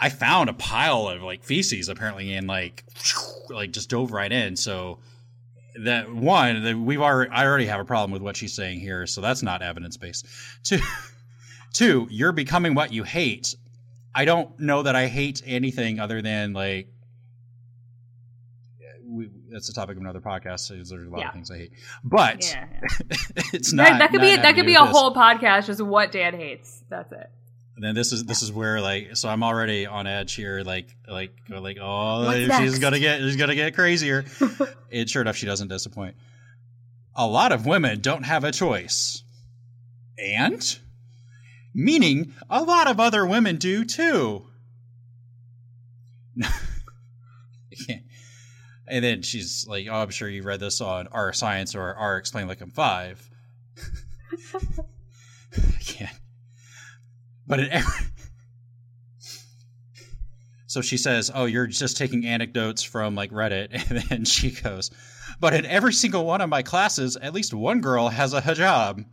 I 0.00 0.08
found 0.08 0.48
a 0.48 0.54
pile 0.54 1.08
of 1.08 1.22
like 1.22 1.44
feces 1.44 1.88
apparently, 1.88 2.34
and 2.34 2.46
like, 2.46 2.84
like 3.50 3.72
just 3.72 3.90
dove 3.90 4.12
right 4.12 4.30
in. 4.30 4.56
So 4.56 4.98
that 5.84 6.12
one, 6.12 6.62
that 6.62 6.76
we've 6.76 7.00
already, 7.00 7.30
I 7.30 7.46
already 7.46 7.66
have 7.66 7.80
a 7.80 7.84
problem 7.84 8.10
with 8.12 8.22
what 8.22 8.36
she's 8.36 8.54
saying 8.54 8.80
here. 8.80 9.06
So 9.06 9.20
that's 9.20 9.42
not 9.42 9.62
evidence 9.62 9.96
based. 9.96 10.26
Two, 10.64 10.80
two, 11.72 12.06
you're 12.10 12.32
becoming 12.32 12.74
what 12.74 12.92
you 12.92 13.04
hate. 13.04 13.54
I 14.14 14.24
don't 14.24 14.58
know 14.58 14.82
that 14.82 14.96
I 14.96 15.06
hate 15.06 15.42
anything 15.46 16.00
other 16.00 16.22
than 16.22 16.52
like 16.52 16.88
we, 19.18 19.30
that's 19.50 19.66
the 19.66 19.72
topic 19.72 19.96
of 19.96 20.02
another 20.02 20.20
podcast. 20.20 20.60
So 20.60 20.74
there's 20.74 20.90
a 20.92 20.96
lot 20.96 21.20
Yeah. 21.20 21.28
of 21.28 21.34
things 21.34 21.50
I 21.50 21.58
hate, 21.58 21.72
but 22.04 22.44
Yeah. 22.44 22.66
it's 23.52 23.72
not. 23.72 23.88
that, 23.90 23.98
that 23.98 24.10
could 24.10 24.20
not 24.20 24.26
be 24.26 24.36
that 24.36 24.54
could 24.54 24.66
be 24.66 24.74
a 24.76 24.80
this. 24.84 24.90
whole 24.90 25.14
podcast 25.14 25.66
just 25.66 25.80
what 25.82 26.12
Dan 26.12 26.34
hates. 26.34 26.82
That's 26.88 27.12
it. 27.12 27.30
And 27.76 27.84
then 27.84 27.94
this 27.94 28.12
is 28.12 28.24
this 28.24 28.42
is 28.42 28.50
where 28.50 28.80
like 28.80 29.14
so 29.16 29.28
I'm 29.28 29.42
already 29.44 29.86
on 29.86 30.06
edge 30.06 30.34
here. 30.34 30.62
Like 30.64 30.88
like 31.06 31.32
like 31.48 31.76
oh 31.80 32.24
What's 32.24 32.38
she's 32.38 32.48
next? 32.48 32.78
gonna 32.80 32.98
get 32.98 33.20
she's 33.20 33.36
gonna 33.36 33.54
get 33.54 33.74
crazier. 33.74 34.24
and 34.92 35.08
sure 35.08 35.22
enough, 35.22 35.36
she 35.36 35.46
doesn't 35.46 35.68
disappoint. 35.68 36.16
A 37.14 37.26
lot 37.26 37.52
of 37.52 37.66
women 37.66 38.00
don't 38.00 38.24
have 38.24 38.42
a 38.44 38.50
choice, 38.52 39.22
and 40.18 40.78
meaning 41.74 42.32
a 42.50 42.62
lot 42.62 42.88
of 42.88 42.98
other 43.00 43.24
women 43.26 43.56
do 43.56 43.84
too. 43.84 44.44
I 46.42 46.48
can't. 47.86 48.02
And 48.90 49.04
then 49.04 49.22
she's 49.22 49.66
like, 49.66 49.86
"Oh, 49.90 49.96
I'm 49.96 50.10
sure 50.10 50.28
you 50.28 50.42
read 50.42 50.60
this 50.60 50.80
on 50.80 51.08
R 51.08 51.32
Science 51.32 51.74
or 51.74 51.94
R 51.94 52.16
Explain 52.16 52.48
Like 52.48 52.60
I'm 52.60 52.70
Five. 52.70 53.28
I 54.54 55.82
can't. 55.84 56.16
But 57.46 57.60
in 57.60 57.70
every. 57.70 57.92
So 60.68 60.82
she 60.82 60.98
says, 60.98 61.30
"Oh, 61.34 61.46
you're 61.46 61.66
just 61.66 61.96
taking 61.96 62.26
anecdotes 62.26 62.82
from 62.82 63.14
like 63.14 63.30
Reddit," 63.30 63.68
and 63.90 64.02
then 64.10 64.24
she 64.26 64.50
goes, 64.50 64.90
"But 65.40 65.54
in 65.54 65.64
every 65.64 65.94
single 65.94 66.26
one 66.26 66.42
of 66.42 66.50
my 66.50 66.62
classes, 66.62 67.16
at 67.16 67.32
least 67.32 67.54
one 67.54 67.80
girl 67.80 68.08
has 68.10 68.34
a 68.34 68.42
hijab. 68.42 69.06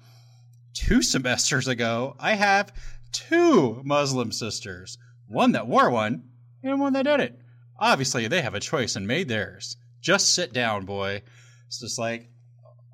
Two 0.74 1.02
semesters 1.02 1.70
ago, 1.70 2.18
I 2.20 2.34
have 2.34 2.74
two 3.14 3.82
Muslim 3.86 4.34
sisters, 4.34 4.98
one 5.28 5.54
that 5.54 5.68
wore 5.68 5.90
one 5.90 6.24
and 6.62 6.82
one 6.82 6.92
that 6.92 7.04
didn't. 7.04 7.40
Obviously, 7.78 8.28
they 8.28 8.42
have 8.42 8.56
a 8.56 8.60
choice 8.60 8.96
and 8.96 9.08
made 9.08 9.28
theirs. 9.28 9.78
Just 10.02 10.34
sit 10.34 10.54
down, 10.54 10.86
boy. 10.86 11.22
It's 11.68 11.80
just 11.80 12.00
like, 12.00 12.30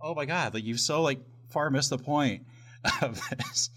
oh 0.01 0.15
my 0.15 0.25
god, 0.25 0.53
like 0.53 0.63
you've 0.63 0.79
so 0.79 1.01
like 1.01 1.19
far 1.49 1.69
missed 1.69 1.89
the 1.89 1.97
point 1.97 2.45
of 3.01 3.21
this. 3.29 3.69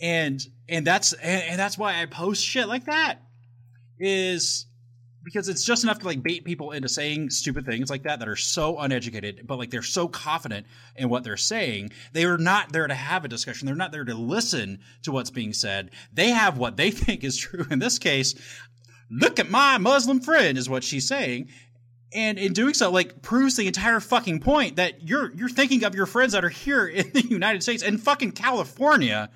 and 0.00 0.40
and 0.68 0.86
that's 0.86 1.12
and, 1.12 1.42
and 1.42 1.58
that's 1.58 1.76
why 1.78 2.00
I 2.00 2.06
post 2.06 2.44
shit 2.44 2.68
like 2.68 2.86
that 2.86 3.22
is 3.98 4.66
because 5.26 5.48
it's 5.48 5.64
just 5.64 5.82
enough 5.82 5.98
to 5.98 6.06
like 6.06 6.22
bait 6.22 6.44
people 6.44 6.70
into 6.70 6.88
saying 6.88 7.30
stupid 7.30 7.66
things 7.66 7.90
like 7.90 8.04
that 8.04 8.20
that 8.20 8.28
are 8.28 8.36
so 8.36 8.78
uneducated, 8.78 9.44
but 9.44 9.58
like 9.58 9.70
they're 9.70 9.82
so 9.82 10.06
confident 10.06 10.66
in 10.94 11.08
what 11.08 11.24
they're 11.24 11.36
saying. 11.36 11.90
They 12.12 12.24
are 12.26 12.38
not 12.38 12.72
there 12.72 12.86
to 12.86 12.94
have 12.94 13.24
a 13.24 13.28
discussion. 13.28 13.66
They're 13.66 13.74
not 13.74 13.90
there 13.90 14.04
to 14.04 14.14
listen 14.14 14.78
to 15.02 15.10
what's 15.10 15.30
being 15.30 15.52
said. 15.52 15.90
They 16.12 16.30
have 16.30 16.58
what 16.58 16.76
they 16.76 16.90
think 16.92 17.24
is 17.24 17.36
true. 17.36 17.66
In 17.72 17.80
this 17.80 17.98
case, 17.98 18.36
look 19.10 19.38
at 19.38 19.50
my 19.50 19.78
Muslim 19.78 20.20
friend 20.20 20.58
is 20.58 20.68
what 20.68 20.84
she's 20.84 21.06
saying. 21.08 21.48
And 22.14 22.38
in 22.38 22.52
doing 22.52 22.74
so, 22.74 22.90
like 22.90 23.22
proves 23.22 23.56
the 23.56 23.66
entire 23.66 24.00
fucking 24.00 24.40
point 24.40 24.76
that 24.76 25.06
you're 25.06 25.32
you're 25.34 25.48
thinking 25.48 25.84
of 25.84 25.94
your 25.94 26.06
friends 26.06 26.32
that 26.32 26.44
are 26.44 26.50
here 26.50 26.86
in 26.86 27.10
the 27.12 27.22
United 27.22 27.62
States 27.62 27.82
and 27.82 28.00
fucking 28.00 28.32
California, 28.32 29.30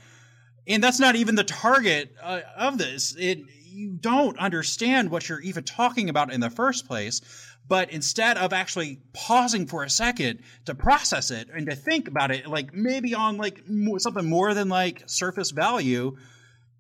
and 0.67 0.83
that's 0.83 1.01
not 1.01 1.17
even 1.17 1.35
the 1.35 1.45
target 1.45 2.15
uh, 2.23 2.41
of 2.57 2.79
this. 2.79 3.15
It 3.19 3.41
you 3.73 3.93
don't 3.93 4.39
understand 4.39 5.11
what 5.11 5.29
you're 5.29 5.41
even 5.41 5.65
talking 5.65 6.09
about 6.09 6.33
in 6.33 6.41
the 6.41 6.51
first 6.51 6.87
place. 6.87 7.21
But 7.67 7.93
instead 7.93 8.37
of 8.37 8.53
actually 8.53 8.99
pausing 9.13 9.67
for 9.69 9.85
a 9.85 9.91
second 9.91 10.41
to 10.65 10.75
process 10.75 11.31
it 11.31 11.49
and 11.55 11.71
to 11.71 11.77
think 11.77 12.09
about 12.09 12.33
it, 12.33 12.49
like 12.49 12.75
maybe 12.75 13.15
on 13.15 13.37
like 13.37 13.63
something 13.99 14.29
more 14.29 14.55
than 14.55 14.69
like 14.69 15.05
surface 15.07 15.53
value, 15.53 16.17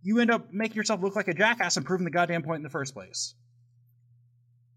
you 0.02 0.18
end 0.18 0.30
up 0.30 0.52
making 0.52 0.76
yourself 0.76 1.02
look 1.02 1.16
like 1.16 1.28
a 1.28 1.34
jackass 1.34 1.76
and 1.76 1.84
proving 1.84 2.04
the 2.04 2.10
goddamn 2.10 2.42
point 2.42 2.56
in 2.58 2.62
the 2.62 2.70
first 2.70 2.94
place. 2.94 3.34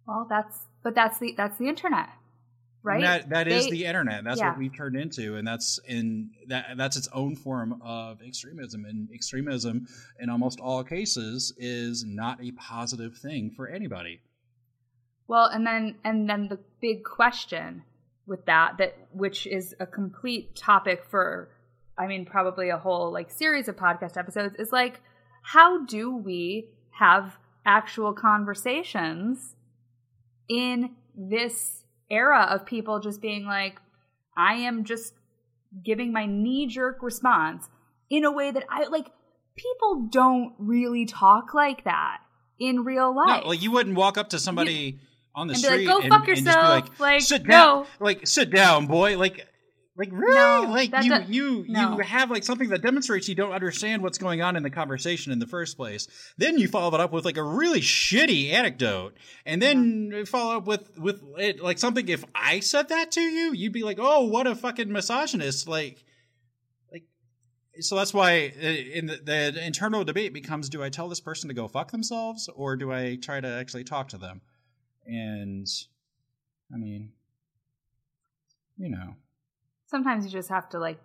Well, 0.07 0.27
that's 0.29 0.57
but 0.83 0.95
that's 0.95 1.19
the 1.19 1.33
that's 1.37 1.57
the 1.57 1.69
internet, 1.69 2.09
right? 2.83 2.95
And 2.95 3.03
that 3.03 3.29
that 3.29 3.47
is 3.47 3.65
They- 3.65 3.71
the 3.71 3.85
internet. 3.85 4.23
That's 4.23 4.39
yeah. 4.39 4.49
what 4.49 4.57
we've 4.57 4.75
turned 4.75 4.97
into, 4.97 5.35
and 5.37 5.47
that's 5.47 5.79
in 5.87 6.31
that 6.47 6.75
that's 6.77 6.97
its 6.97 7.07
own 7.13 7.35
form 7.35 7.81
of 7.81 8.21
extremism. 8.21 8.85
And 8.85 9.09
extremism, 9.13 9.87
in 10.19 10.29
almost 10.29 10.59
all 10.59 10.83
cases, 10.83 11.53
is 11.57 12.03
not 12.05 12.43
a 12.43 12.51
positive 12.51 13.17
thing 13.17 13.51
for 13.51 13.67
anybody. 13.67 14.21
Well, 15.27 15.45
and 15.45 15.65
then 15.65 15.95
and 16.03 16.29
then 16.29 16.49
the 16.49 16.59
big 16.81 17.03
question 17.05 17.83
with 18.25 18.45
that 18.45 18.77
that 18.77 18.95
which 19.13 19.47
is 19.47 19.73
a 19.79 19.85
complete 19.85 20.55
topic 20.55 21.05
for 21.09 21.49
I 21.97 22.07
mean 22.07 22.25
probably 22.25 22.69
a 22.69 22.77
whole 22.77 23.11
like 23.11 23.31
series 23.31 23.67
of 23.67 23.75
podcast 23.75 24.17
episodes 24.17 24.55
is 24.57 24.71
like 24.71 25.01
how 25.43 25.85
do 25.85 26.15
we 26.15 26.69
have 26.91 27.37
actual 27.65 28.13
conversations 28.13 29.55
in 30.49 30.91
this 31.15 31.83
era 32.09 32.47
of 32.49 32.65
people 32.65 32.99
just 32.99 33.21
being 33.21 33.45
like 33.45 33.79
I 34.35 34.55
am 34.55 34.83
just 34.83 35.13
giving 35.83 36.11
my 36.11 36.25
knee 36.25 36.67
jerk 36.67 37.01
response 37.01 37.69
in 38.09 38.23
a 38.25 38.31
way 38.31 38.51
that 38.51 38.65
I 38.69 38.85
like 38.87 39.07
people 39.55 40.07
don't 40.09 40.53
really 40.57 41.05
talk 41.05 41.53
like 41.53 41.83
that 41.83 42.19
in 42.59 42.83
real 42.83 43.15
life. 43.15 43.43
No, 43.43 43.49
like 43.49 43.61
you 43.61 43.71
wouldn't 43.71 43.95
walk 43.95 44.17
up 44.17 44.29
to 44.29 44.39
somebody 44.39 44.99
on 45.35 45.47
the 45.47 45.53
and 45.53 45.61
be 45.61 45.67
like, 45.67 45.75
street 45.75 45.87
"Go 45.87 45.99
and, 45.99 46.09
fuck 46.09 46.27
and 46.27 46.37
yourself," 46.37 46.69
like, 46.69 46.99
like, 46.99 47.21
sit 47.21 47.43
no. 47.43 47.47
down, 47.47 47.85
like 47.99 48.27
sit 48.27 48.49
down, 48.49 48.87
boy, 48.87 49.17
like. 49.17 49.47
Like 49.95 50.09
really, 50.11 50.33
No, 50.33 50.65
like 50.71 50.91
you, 51.03 51.13
you, 51.27 51.65
no. 51.67 51.97
you 51.97 52.03
have 52.03 52.31
like 52.31 52.43
something 52.43 52.69
that 52.69 52.81
demonstrates 52.81 53.29
you 53.29 53.35
don't 53.35 53.51
understand 53.51 54.01
what's 54.01 54.17
going 54.17 54.41
on 54.41 54.55
in 54.55 54.63
the 54.63 54.71
conversation 54.71 55.31
in 55.31 55.37
the 55.37 55.45
first 55.45 55.77
place. 55.77 56.07
Then 56.35 56.57
you 56.57 56.67
follow 56.67 56.95
it 56.95 56.99
up 56.99 57.11
with 57.11 57.25
like 57.25 57.37
a 57.37 57.43
really 57.43 57.79
shitty 57.79 58.51
anecdote, 58.51 59.15
and 59.45 59.61
then 59.61 60.25
follow 60.25 60.57
up 60.57 60.65
with 60.65 60.97
with 60.97 61.21
it, 61.37 61.61
like 61.61 61.77
something. 61.77 62.07
If 62.07 62.25
I 62.33 62.59
said 62.59 62.89
that 62.89 63.11
to 63.11 63.21
you, 63.21 63.53
you'd 63.53 63.71
be 63.71 63.83
like, 63.83 63.99
"Oh, 64.01 64.25
what 64.25 64.47
a 64.47 64.55
fucking 64.55 64.91
misogynist!" 64.91 65.67
Like, 65.67 66.03
like. 66.91 67.03
So 67.81 67.95
that's 67.95 68.15
why 68.15 68.51
uh, 68.59 68.65
in 68.65 69.05
the, 69.05 69.17
the 69.17 69.63
internal 69.63 70.03
debate 70.03 70.33
becomes: 70.33 70.69
Do 70.69 70.81
I 70.81 70.89
tell 70.89 71.07
this 71.07 71.21
person 71.21 71.49
to 71.49 71.53
go 71.53 71.67
fuck 71.67 71.91
themselves, 71.91 72.49
or 72.55 72.75
do 72.77 72.91
I 72.91 73.19
try 73.21 73.39
to 73.39 73.47
actually 73.47 73.83
talk 73.83 74.07
to 74.09 74.17
them? 74.17 74.41
And 75.05 75.67
I 76.73 76.77
mean, 76.77 77.11
you 78.75 78.89
know. 78.89 79.17
Sometimes 79.93 80.25
you 80.25 80.31
just 80.31 80.49
have 80.49 80.67
to 80.69 80.79
like 80.79 80.99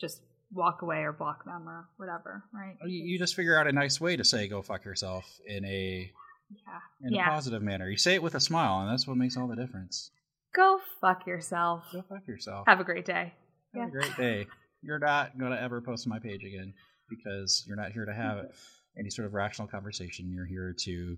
just 0.00 0.22
walk 0.52 0.80
away 0.82 0.98
or 0.98 1.12
block 1.12 1.44
them 1.44 1.68
or 1.68 1.88
whatever, 1.98 2.44
right? 2.52 2.76
Oh, 2.82 2.86
you, 2.86 3.04
you 3.04 3.18
just 3.18 3.34
figure 3.34 3.58
out 3.58 3.66
a 3.66 3.72
nice 3.72 4.00
way 4.00 4.16
to 4.16 4.24
say 4.24 4.48
"go 4.48 4.62
fuck 4.62 4.84
yourself" 4.86 5.24
in 5.46 5.64
a 5.66 6.10
Yeah. 6.50 6.80
in 7.06 7.12
Yeah. 7.12 7.26
a 7.26 7.30
positive 7.30 7.62
manner. 7.62 7.88
You 7.88 7.98
say 7.98 8.14
it 8.14 8.22
with 8.22 8.34
a 8.34 8.40
smile, 8.40 8.80
and 8.80 8.90
that's 8.90 9.06
what 9.06 9.16
makes 9.18 9.36
all 9.36 9.46
the 9.48 9.56
difference. 9.56 10.10
Go 10.54 10.80
fuck 11.00 11.26
yourself. 11.26 11.84
Go 11.92 12.02
fuck 12.08 12.26
yourself. 12.26 12.66
Have 12.66 12.80
a 12.80 12.84
great 12.84 13.04
day. 13.04 13.34
Have 13.74 13.88
a 13.88 13.90
great 13.90 14.16
day. 14.16 14.46
You're 14.82 14.98
not 14.98 15.38
going 15.38 15.52
to 15.52 15.60
ever 15.60 15.80
post 15.80 16.06
my 16.06 16.18
page 16.18 16.42
again 16.44 16.74
because 17.08 17.64
you're 17.68 17.76
not 17.76 17.92
here 17.92 18.04
to 18.04 18.12
have 18.12 18.46
any 18.98 19.10
sort 19.10 19.26
of 19.26 19.32
rational 19.34 19.68
conversation. 19.68 20.32
You're 20.32 20.46
here 20.46 20.74
to 20.86 21.16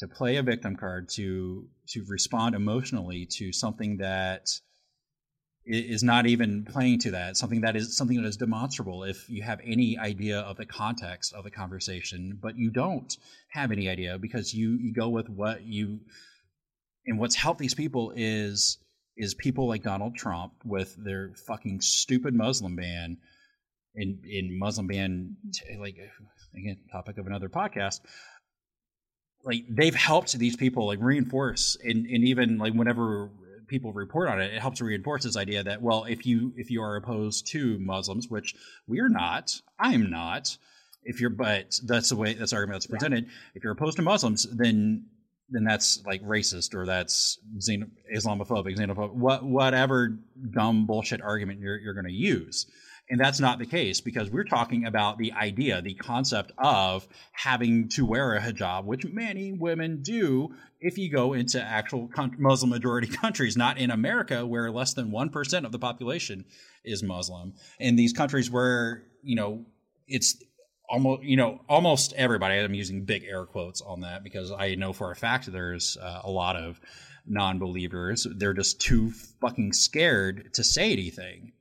to 0.00 0.06
play 0.08 0.36
a 0.36 0.42
victim 0.42 0.76
card, 0.76 1.08
to 1.16 1.66
to 1.92 2.04
respond 2.06 2.54
emotionally 2.54 3.24
to 3.38 3.50
something 3.52 3.96
that 3.96 4.48
is 5.66 6.02
not 6.02 6.26
even 6.26 6.64
playing 6.64 7.00
to 7.00 7.10
that. 7.10 7.36
Something 7.36 7.62
that 7.62 7.74
is 7.74 7.96
something 7.96 8.22
that 8.22 8.28
is 8.28 8.36
demonstrable. 8.36 9.02
If 9.04 9.28
you 9.28 9.42
have 9.42 9.60
any 9.64 9.98
idea 9.98 10.40
of 10.40 10.56
the 10.56 10.66
context 10.66 11.34
of 11.34 11.44
the 11.44 11.50
conversation, 11.50 12.38
but 12.40 12.56
you 12.56 12.70
don't 12.70 13.16
have 13.50 13.72
any 13.72 13.88
idea 13.88 14.18
because 14.18 14.54
you 14.54 14.78
you 14.80 14.92
go 14.92 15.08
with 15.08 15.28
what 15.28 15.62
you 15.62 16.00
and 17.06 17.18
what's 17.18 17.34
helped 17.34 17.58
these 17.58 17.74
people 17.74 18.12
is 18.14 18.78
is 19.16 19.34
people 19.34 19.66
like 19.66 19.82
Donald 19.82 20.14
Trump 20.14 20.52
with 20.64 20.94
their 21.02 21.32
fucking 21.46 21.80
stupid 21.80 22.34
Muslim 22.34 22.76
ban 22.76 23.18
in 23.94 24.20
in 24.24 24.58
Muslim 24.58 24.86
ban 24.86 25.36
like 25.78 25.96
again 26.54 26.78
topic 26.92 27.18
of 27.18 27.26
another 27.26 27.48
podcast 27.48 28.00
like 29.44 29.64
they've 29.68 29.94
helped 29.94 30.36
these 30.38 30.56
people 30.56 30.86
like 30.86 30.98
reinforce 31.00 31.76
and, 31.82 32.06
and 32.06 32.24
even 32.24 32.58
like 32.58 32.74
whenever 32.74 33.30
people 33.66 33.92
report 33.92 34.28
on 34.28 34.40
it 34.40 34.52
it 34.52 34.60
helps 34.60 34.80
reinforce 34.80 35.24
this 35.24 35.36
idea 35.36 35.62
that 35.62 35.82
well 35.82 36.04
if 36.04 36.26
you 36.26 36.52
if 36.56 36.70
you 36.70 36.82
are 36.82 36.96
opposed 36.96 37.46
to 37.46 37.78
muslims 37.78 38.28
which 38.28 38.54
we're 38.86 39.08
not 39.08 39.60
i'm 39.78 40.10
not 40.10 40.56
if 41.06 41.20
you're 41.20 41.30
but 41.30 41.78
that's 41.84 42.10
the 42.10 42.16
way 42.16 42.34
that's 42.34 42.50
the 42.50 42.56
argument 42.56 42.82
that's 42.82 42.86
presented. 42.86 43.28
If 43.54 43.62
you're 43.62 43.72
opposed 43.72 43.96
to 43.96 44.02
muslims 44.02 44.46
then 44.50 45.06
then 45.48 45.64
that's 45.64 46.04
like 46.04 46.22
racist 46.22 46.74
or 46.74 46.84
that's 46.86 47.38
xeno- 47.58 47.90
islamophobic 48.14 48.76
xenophobic 48.76 49.12
what 49.12 49.44
whatever 49.44 50.18
dumb 50.50 50.86
bullshit 50.86 51.22
argument 51.22 51.60
you're, 51.60 51.78
you're 51.78 51.94
going 51.94 52.06
to 52.06 52.12
use 52.12 52.66
and 53.08 53.20
that's 53.20 53.38
not 53.38 53.58
the 53.58 53.66
case 53.66 54.00
because 54.00 54.30
we're 54.30 54.44
talking 54.44 54.84
about 54.84 55.18
the 55.18 55.32
idea, 55.32 55.80
the 55.80 55.94
concept 55.94 56.52
of 56.58 57.06
having 57.32 57.88
to 57.90 58.04
wear 58.04 58.34
a 58.34 58.40
hijab, 58.40 58.84
which 58.84 59.06
many 59.06 59.52
women 59.52 60.02
do 60.02 60.54
if 60.80 60.98
you 60.98 61.10
go 61.10 61.32
into 61.32 61.62
actual 61.62 62.10
Muslim 62.38 62.70
majority 62.70 63.06
countries, 63.22 63.56
not 63.56 63.78
in 63.78 63.90
America, 63.90 64.44
where 64.44 64.70
less 64.70 64.94
than 64.94 65.10
1% 65.10 65.64
of 65.64 65.72
the 65.72 65.78
population 65.78 66.44
is 66.84 67.02
Muslim. 67.02 67.54
In 67.78 67.96
these 67.96 68.12
countries 68.12 68.50
where, 68.50 69.04
you 69.22 69.36
know, 69.36 69.64
it's 70.08 70.36
almost, 70.88 71.22
you 71.22 71.36
know, 71.36 71.60
almost 71.68 72.12
everybody, 72.14 72.58
I'm 72.58 72.74
using 72.74 73.04
big 73.04 73.22
air 73.24 73.46
quotes 73.46 73.80
on 73.80 74.00
that 74.00 74.24
because 74.24 74.50
I 74.50 74.74
know 74.74 74.92
for 74.92 75.12
a 75.12 75.16
fact 75.16 75.50
there's 75.50 75.96
uh, 75.96 76.22
a 76.24 76.30
lot 76.30 76.56
of 76.56 76.80
non 77.24 77.60
believers. 77.60 78.26
They're 78.36 78.52
just 78.52 78.80
too 78.80 79.12
fucking 79.40 79.72
scared 79.74 80.54
to 80.54 80.64
say 80.64 80.92
anything 80.92 81.52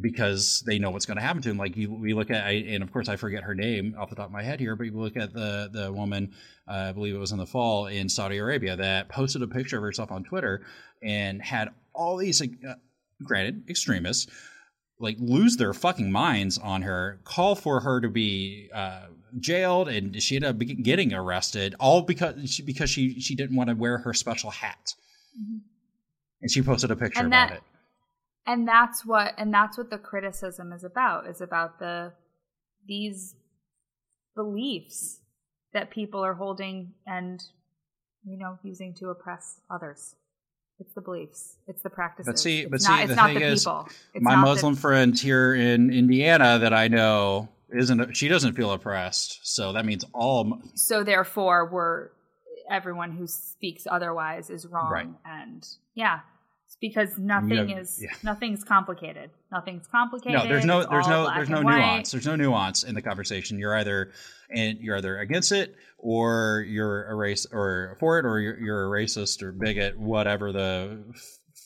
because 0.00 0.62
they 0.66 0.78
know 0.78 0.90
what's 0.90 1.06
going 1.06 1.16
to 1.16 1.22
happen 1.22 1.42
to 1.42 1.50
him. 1.50 1.56
Like 1.58 1.76
you, 1.76 1.92
we 1.92 2.14
look 2.14 2.30
at, 2.30 2.44
I, 2.44 2.50
and 2.52 2.82
of 2.82 2.92
course 2.92 3.08
I 3.08 3.16
forget 3.16 3.42
her 3.42 3.54
name 3.54 3.96
off 3.98 4.08
the 4.10 4.16
top 4.16 4.26
of 4.26 4.32
my 4.32 4.42
head 4.42 4.60
here, 4.60 4.76
but 4.76 4.84
you 4.84 4.92
look 4.92 5.16
at 5.16 5.32
the 5.32 5.68
the 5.72 5.92
woman, 5.92 6.32
uh, 6.68 6.72
I 6.90 6.92
believe 6.92 7.14
it 7.14 7.18
was 7.18 7.32
in 7.32 7.38
the 7.38 7.46
fall 7.46 7.86
in 7.86 8.08
Saudi 8.08 8.38
Arabia 8.38 8.76
that 8.76 9.08
posted 9.08 9.42
a 9.42 9.48
picture 9.48 9.76
of 9.78 9.82
herself 9.82 10.12
on 10.12 10.22
Twitter 10.24 10.62
and 11.02 11.42
had 11.42 11.70
all 11.92 12.16
these, 12.16 12.40
uh, 12.40 12.46
granted, 13.24 13.64
extremists 13.68 14.30
like 15.00 15.16
lose 15.18 15.56
their 15.56 15.74
fucking 15.74 16.10
minds 16.12 16.56
on 16.56 16.82
her, 16.82 17.18
call 17.24 17.56
for 17.56 17.80
her 17.80 18.00
to 18.00 18.08
be 18.08 18.70
uh, 18.72 19.06
jailed, 19.40 19.88
and 19.88 20.22
she 20.22 20.36
ended 20.36 20.50
up 20.50 20.58
getting 20.84 21.12
arrested, 21.12 21.74
all 21.80 22.00
because 22.02 22.48
she, 22.48 22.62
because 22.62 22.88
she 22.88 23.18
she 23.20 23.34
didn't 23.34 23.56
want 23.56 23.68
to 23.70 23.74
wear 23.74 23.98
her 23.98 24.14
special 24.14 24.50
hat, 24.50 24.94
and 26.40 26.48
she 26.50 26.62
posted 26.62 26.92
a 26.92 26.96
picture 26.96 27.18
And 27.18 27.26
about 27.26 27.48
that- 27.48 27.56
it. 27.56 27.62
And 28.46 28.66
that's 28.68 29.04
what 29.06 29.34
and 29.38 29.52
that's 29.52 29.76
what 29.78 29.90
the 29.90 29.98
criticism 29.98 30.72
is 30.72 30.84
about 30.84 31.26
is 31.26 31.40
about 31.40 31.78
the 31.78 32.12
these 32.86 33.34
beliefs 34.34 35.20
that 35.72 35.90
people 35.90 36.24
are 36.24 36.34
holding 36.34 36.92
and 37.06 37.42
you 38.24 38.38
know 38.38 38.58
using 38.62 38.94
to 38.94 39.08
oppress 39.10 39.60
others. 39.70 40.14
It's 40.80 40.92
the 40.94 41.00
beliefs. 41.00 41.56
It's 41.68 41.82
the 41.82 41.90
practices. 41.90 42.26
But 42.26 42.38
see- 42.38 42.62
it's 42.62 42.70
but 42.70 42.80
not, 42.82 42.96
see, 42.98 43.02
it's 43.04 43.10
the 43.10 43.16
not 43.16 43.26
thing 43.28 43.38
the 43.38 43.44
is, 43.46 43.66
my 43.66 43.80
not 44.16 44.30
the- 44.30 44.36
Muslim 44.36 44.74
friend 44.74 45.18
here 45.18 45.54
in 45.54 45.92
Indiana 45.92 46.58
that 46.58 46.72
I 46.74 46.88
know 46.88 47.48
isn't 47.72 48.16
she 48.16 48.28
doesn't 48.28 48.54
feel 48.54 48.72
oppressed, 48.72 49.40
so 49.44 49.72
that 49.72 49.84
means 49.86 50.04
all 50.12 50.60
so 50.74 51.02
therefore 51.04 51.68
we're 51.70 52.08
everyone 52.70 53.12
who 53.12 53.26
speaks 53.26 53.86
otherwise 53.90 54.48
is 54.50 54.66
wrong 54.66 54.90
Right. 54.90 55.08
and 55.24 55.66
yeah 55.94 56.20
because 56.80 57.18
nothing 57.18 57.68
have- 57.68 57.78
is 57.78 58.00
yeah. 58.02 58.10
nothing's 58.22 58.64
complicated. 58.64 59.30
Nothing's 59.52 59.86
complicated. 59.86 60.38
No, 60.38 60.48
there's 60.48 60.64
no 60.64 60.80
It's 60.80 60.90
there's 60.90 61.08
no 61.08 61.30
there's 61.34 61.48
no 61.48 61.56
and 61.58 61.64
white. 61.64 61.78
nuance. 61.78 62.10
There's 62.10 62.26
no 62.26 62.36
nuance 62.36 62.82
in 62.84 62.94
the 62.94 63.02
conversation. 63.02 63.58
You're 63.58 63.76
either 63.76 64.12
and 64.50 64.78
you're 64.80 64.96
either 64.98 65.18
against 65.18 65.52
it 65.52 65.74
or 65.98 66.64
you're 66.68 67.04
a 67.06 67.14
race 67.14 67.46
or 67.50 67.96
for 67.98 68.18
it 68.18 68.26
or 68.26 68.38
you're, 68.40 68.58
you're 68.58 68.84
a 68.86 69.04
racist 69.04 69.42
or 69.42 69.52
bigot, 69.52 69.98
whatever 69.98 70.52
the 70.52 71.02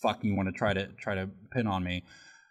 fuck 0.01 0.23
you 0.23 0.35
want 0.35 0.49
to 0.49 0.53
try 0.53 0.73
to 0.73 0.87
try 0.99 1.15
to 1.15 1.29
pin 1.51 1.67
on 1.67 1.83
me. 1.83 2.05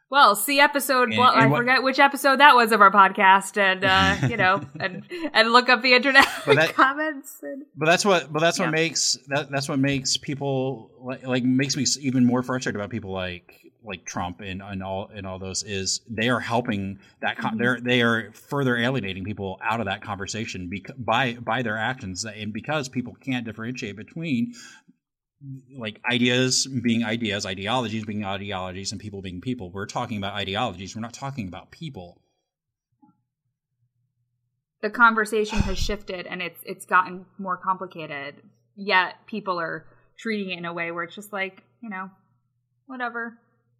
Well, 0.10 0.36
see 0.36 0.60
episode. 0.60 1.10
And- 1.10 1.18
well, 1.18 1.32
and 1.34 1.42
I 1.42 1.48
what- 1.48 1.58
forget 1.58 1.84
which 1.84 2.00
episode 2.00 2.40
that 2.40 2.56
was 2.56 2.72
of 2.72 2.80
our 2.82 2.92
podcast, 2.92 3.58
and 3.58 3.84
uh, 3.84 4.28
you 4.30 4.38
know, 4.38 4.62
and 4.80 5.04
and 5.34 5.52
look 5.52 5.68
up 5.70 5.82
the 5.82 5.94
internet 5.94 6.26
But 6.46 6.56
that- 6.56 6.74
comments. 6.76 7.40
And, 7.44 7.64
But 7.76 7.88
that's 7.88 8.06
what 8.06 8.32
but 8.32 8.40
that's 8.40 8.58
Yeah. 8.60 8.66
what 8.66 8.72
makes 8.72 9.18
that 9.28 9.50
that's 9.52 9.68
what 9.68 9.80
makes 9.80 10.16
people 10.18 10.92
like, 11.02 11.26
like 11.28 11.44
makes 11.44 11.76
me 11.76 11.86
even 12.02 12.26
more 12.26 12.42
frustrated 12.44 12.80
about 12.80 12.90
people 12.90 13.12
like 13.12 13.54
like 13.84 14.04
Trump 14.06 14.42
and, 14.42 14.62
and 14.62 14.84
all 14.84 15.10
and 15.14 15.26
all 15.26 15.40
those 15.40 15.64
is 15.64 16.02
they 16.10 16.28
are 16.30 16.40
helping 16.42 17.00
that 17.22 17.38
con- 17.38 17.56
Mhm. 17.56 17.58
they're 17.60 17.80
they 17.82 18.02
are 18.02 18.32
further 18.34 18.76
alienating 18.76 19.24
people 19.24 19.60
out 19.64 19.80
of 19.80 19.86
that 19.86 20.02
conversation 20.02 20.68
bec- 20.70 20.92
by 20.98 21.34
by 21.36 21.62
their 21.62 21.78
actions 21.78 22.26
and 22.26 22.52
because 22.52 22.90
people 22.90 23.16
can't 23.22 23.46
differentiate 23.46 23.96
between 23.96 24.54
like 25.78 26.02
ideas 26.10 26.66
being 26.66 27.04
ideas 27.04 27.46
ideologies 27.46 28.06
being 28.06 28.26
ideologies 28.26 28.92
and 28.92 29.00
people 29.00 29.22
being 29.22 29.40
people 29.40 29.70
we're 29.72 29.86
talking 29.86 30.18
about 30.18 30.34
ideologies 30.34 30.96
we're 30.96 31.02
not 31.02 31.14
talking 31.14 31.48
about 31.48 31.70
people 31.70 32.20
the 34.82 34.90
conversation 34.90 35.60
has 35.60 35.78
shifted, 35.78 36.28
and 36.28 36.42
it's 36.42 36.62
it's 36.64 36.86
gotten 36.86 37.26
more 37.38 37.58
complicated. 37.58 38.36
Yet 38.76 39.16
people 39.26 39.60
are 39.60 39.86
treating 40.20 40.52
it 40.52 40.60
in 40.60 40.66
a 40.66 40.74
way 40.74 40.92
where 40.92 41.04
it's 41.04 41.16
just 41.16 41.34
like 41.34 41.64
you 41.82 41.90
know, 41.90 42.10
whatever. 42.86 43.38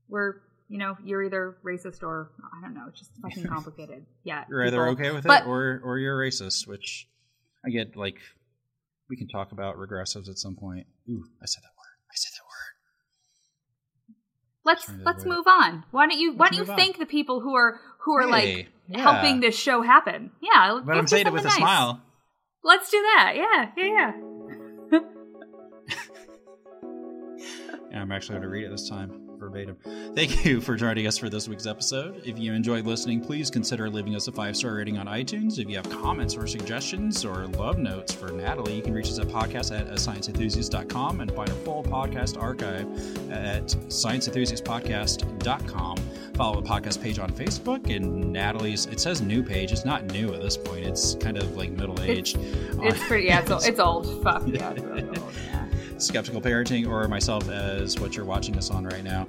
We're 0.10 0.36
you 0.70 0.78
know, 0.78 0.98
you're 1.04 1.24
either 1.24 1.58
racist 1.64 2.04
or 2.04 2.32
I 2.58 2.62
don't 2.62 2.74
know. 2.74 2.86
It's 2.90 3.00
just 3.00 3.12
fucking 3.22 3.46
complicated. 3.48 4.06
Yeah, 4.24 4.46
you're 4.50 4.66
either 4.66 4.88
okay 4.90 5.12
with 5.12 5.24
but- 5.26 5.44
it 5.44 5.48
or 5.48 5.82
or 5.84 6.00
you're 6.00 6.18
racist, 6.18 6.68
which 6.68 7.08
I 7.66 7.70
get 7.70 7.96
like 7.96 8.18
we 9.10 9.18
can 9.18 9.28
talk 9.28 9.52
about 9.52 9.76
regressives 9.78 10.30
at 10.30 10.38
some 10.38 10.56
point. 10.56 10.88
Ooh, 11.10 11.24
I 11.42 11.46
said 11.46 11.64
that 11.64 11.74
word. 11.78 11.96
I 12.12 12.16
said 12.16 12.32
that 12.36 12.44
word. 12.44 12.76
let's 14.66 14.90
let's 15.06 15.24
avoid 15.24 15.34
it. 15.34 15.36
move 15.38 15.48
on. 15.48 15.84
Why 15.92 16.08
don't 16.08 16.20
you 16.20 16.34
Why 16.34 16.46
Let's 16.46 16.58
don't 16.58 16.58
you 16.58 16.64
move 16.64 16.70
on. 16.72 16.78
thank 16.78 16.98
the 17.00 17.06
people 17.06 17.40
who 17.42 17.56
are 17.56 17.80
who 18.06 18.14
are 18.18 18.28
like 18.28 18.68
yeah. 18.88 19.00
helping 19.00 19.40
this 19.40 19.58
show 19.58 19.82
happen? 19.82 20.32
Yeah, 20.42 20.80
But 20.86 20.98
I'm 20.98 21.08
saying 21.08 21.28
it 21.28 21.34
with 21.34 21.46
a 21.46 21.52
smile. 21.52 22.02
Let's 22.64 22.90
do 22.90 22.98
that. 23.02 23.34
Yeah, 23.36 23.72
yeah, 23.78 24.12
yeah. 24.92 25.00
And 27.90 28.00
I'm 28.02 28.12
actually 28.12 28.34
going 28.34 28.44
to 28.44 28.50
read 28.50 28.66
it 28.66 28.70
this 28.70 28.90
time 28.90 29.27
verbatim. 29.38 29.78
Thank 30.16 30.46
you 30.46 30.62
for 30.62 30.76
joining 30.76 31.08
us 31.08 31.18
for 31.18 31.30
this 31.30 31.48
week's 31.48 31.66
episode. 31.66 32.22
If 32.26 32.38
you 32.38 32.54
enjoyed 32.54 32.86
listening, 32.86 33.22
please 33.22 33.50
consider 33.50 33.90
leaving 33.90 34.16
us 34.16 34.28
a 34.28 34.32
five 34.32 34.56
star 34.58 34.76
rating 34.76 34.98
on 34.98 35.08
iTunes. 35.08 35.60
If 35.60 35.70
you 35.70 35.76
have 35.78 35.90
comments 35.90 36.36
or 36.36 36.48
suggestions 36.48 37.24
or 37.26 37.48
love 37.48 37.78
notes 37.78 38.14
for 38.14 38.30
Natalie, 38.32 38.76
you 38.76 38.82
can 38.82 38.94
reach 38.94 39.08
us 39.08 39.20
at 39.20 39.28
podcast 39.28 39.78
at 39.78 39.88
scienceenthusiast.com 39.88 41.22
and 41.22 41.32
find 41.34 41.50
our 41.50 41.56
full 41.58 41.84
podcast 41.84 42.42
archive 42.42 42.86
at 43.32 43.68
scienceenthusiastpodcast.com. 43.68 45.98
Follow 46.36 46.62
the 46.62 46.70
podcast 46.70 47.02
page 47.02 47.18
on 47.18 47.32
Facebook 47.32 47.90
and 47.96 48.32
Natalie's, 48.32 48.86
it 48.86 49.00
says 49.00 49.22
new 49.22 49.42
page. 49.42 49.72
It's 49.72 49.86
not 49.86 50.06
new 50.06 50.32
at 50.36 50.42
this 50.42 50.56
point, 50.56 50.86
it's 50.86 51.16
kind 51.16 51.36
of 51.38 51.58
like 51.58 51.72
middle 51.72 52.00
aged. 52.02 52.38
It's 52.40 53.04
pretty. 53.08 53.26
Yeah, 53.26 53.40
it's, 53.40 53.50
it's 53.68 53.80
old. 53.80 54.22
Fuck 54.24 54.44
yeah, 54.46 54.72
Skeptical 55.98 56.42
Parenting 56.42 56.88
or 56.88 57.08
myself 57.08 57.50
as 57.50 58.00
what 58.00 58.16
you're 58.16 58.26
watching 58.26 58.56
us 58.58 58.70
on 58.70 58.86
right 58.86 59.04
now, 59.04 59.26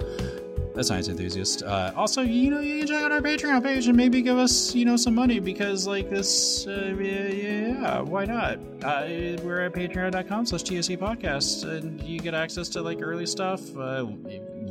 a 0.79 0.83
science 0.83 1.07
enthusiast. 1.07 1.63
Uh, 1.63 1.91
also, 1.95 2.21
you 2.21 2.49
know, 2.49 2.59
you 2.59 2.79
can 2.79 2.87
check 2.87 3.03
out 3.03 3.11
our 3.11 3.21
Patreon 3.21 3.63
page 3.63 3.87
and 3.87 3.95
maybe 3.95 4.21
give 4.21 4.37
us, 4.37 4.73
you 4.73 4.85
know, 4.85 4.95
some 4.95 5.13
money 5.13 5.39
because, 5.39 5.85
like, 5.85 6.09
this, 6.09 6.65
uh, 6.67 6.95
yeah, 6.99 7.27
yeah, 7.27 8.01
why 8.01 8.25
not? 8.25 8.59
Uh, 8.83 9.37
we're 9.43 9.61
at 9.61 9.73
patreon.com 9.73 10.45
slash 10.45 10.63
TSE 10.63 10.97
podcast 10.97 11.69
and 11.69 12.01
you 12.01 12.19
get 12.19 12.33
access 12.33 12.69
to, 12.69 12.81
like, 12.81 12.99
early 13.01 13.25
stuff, 13.25 13.61
uh, 13.77 14.05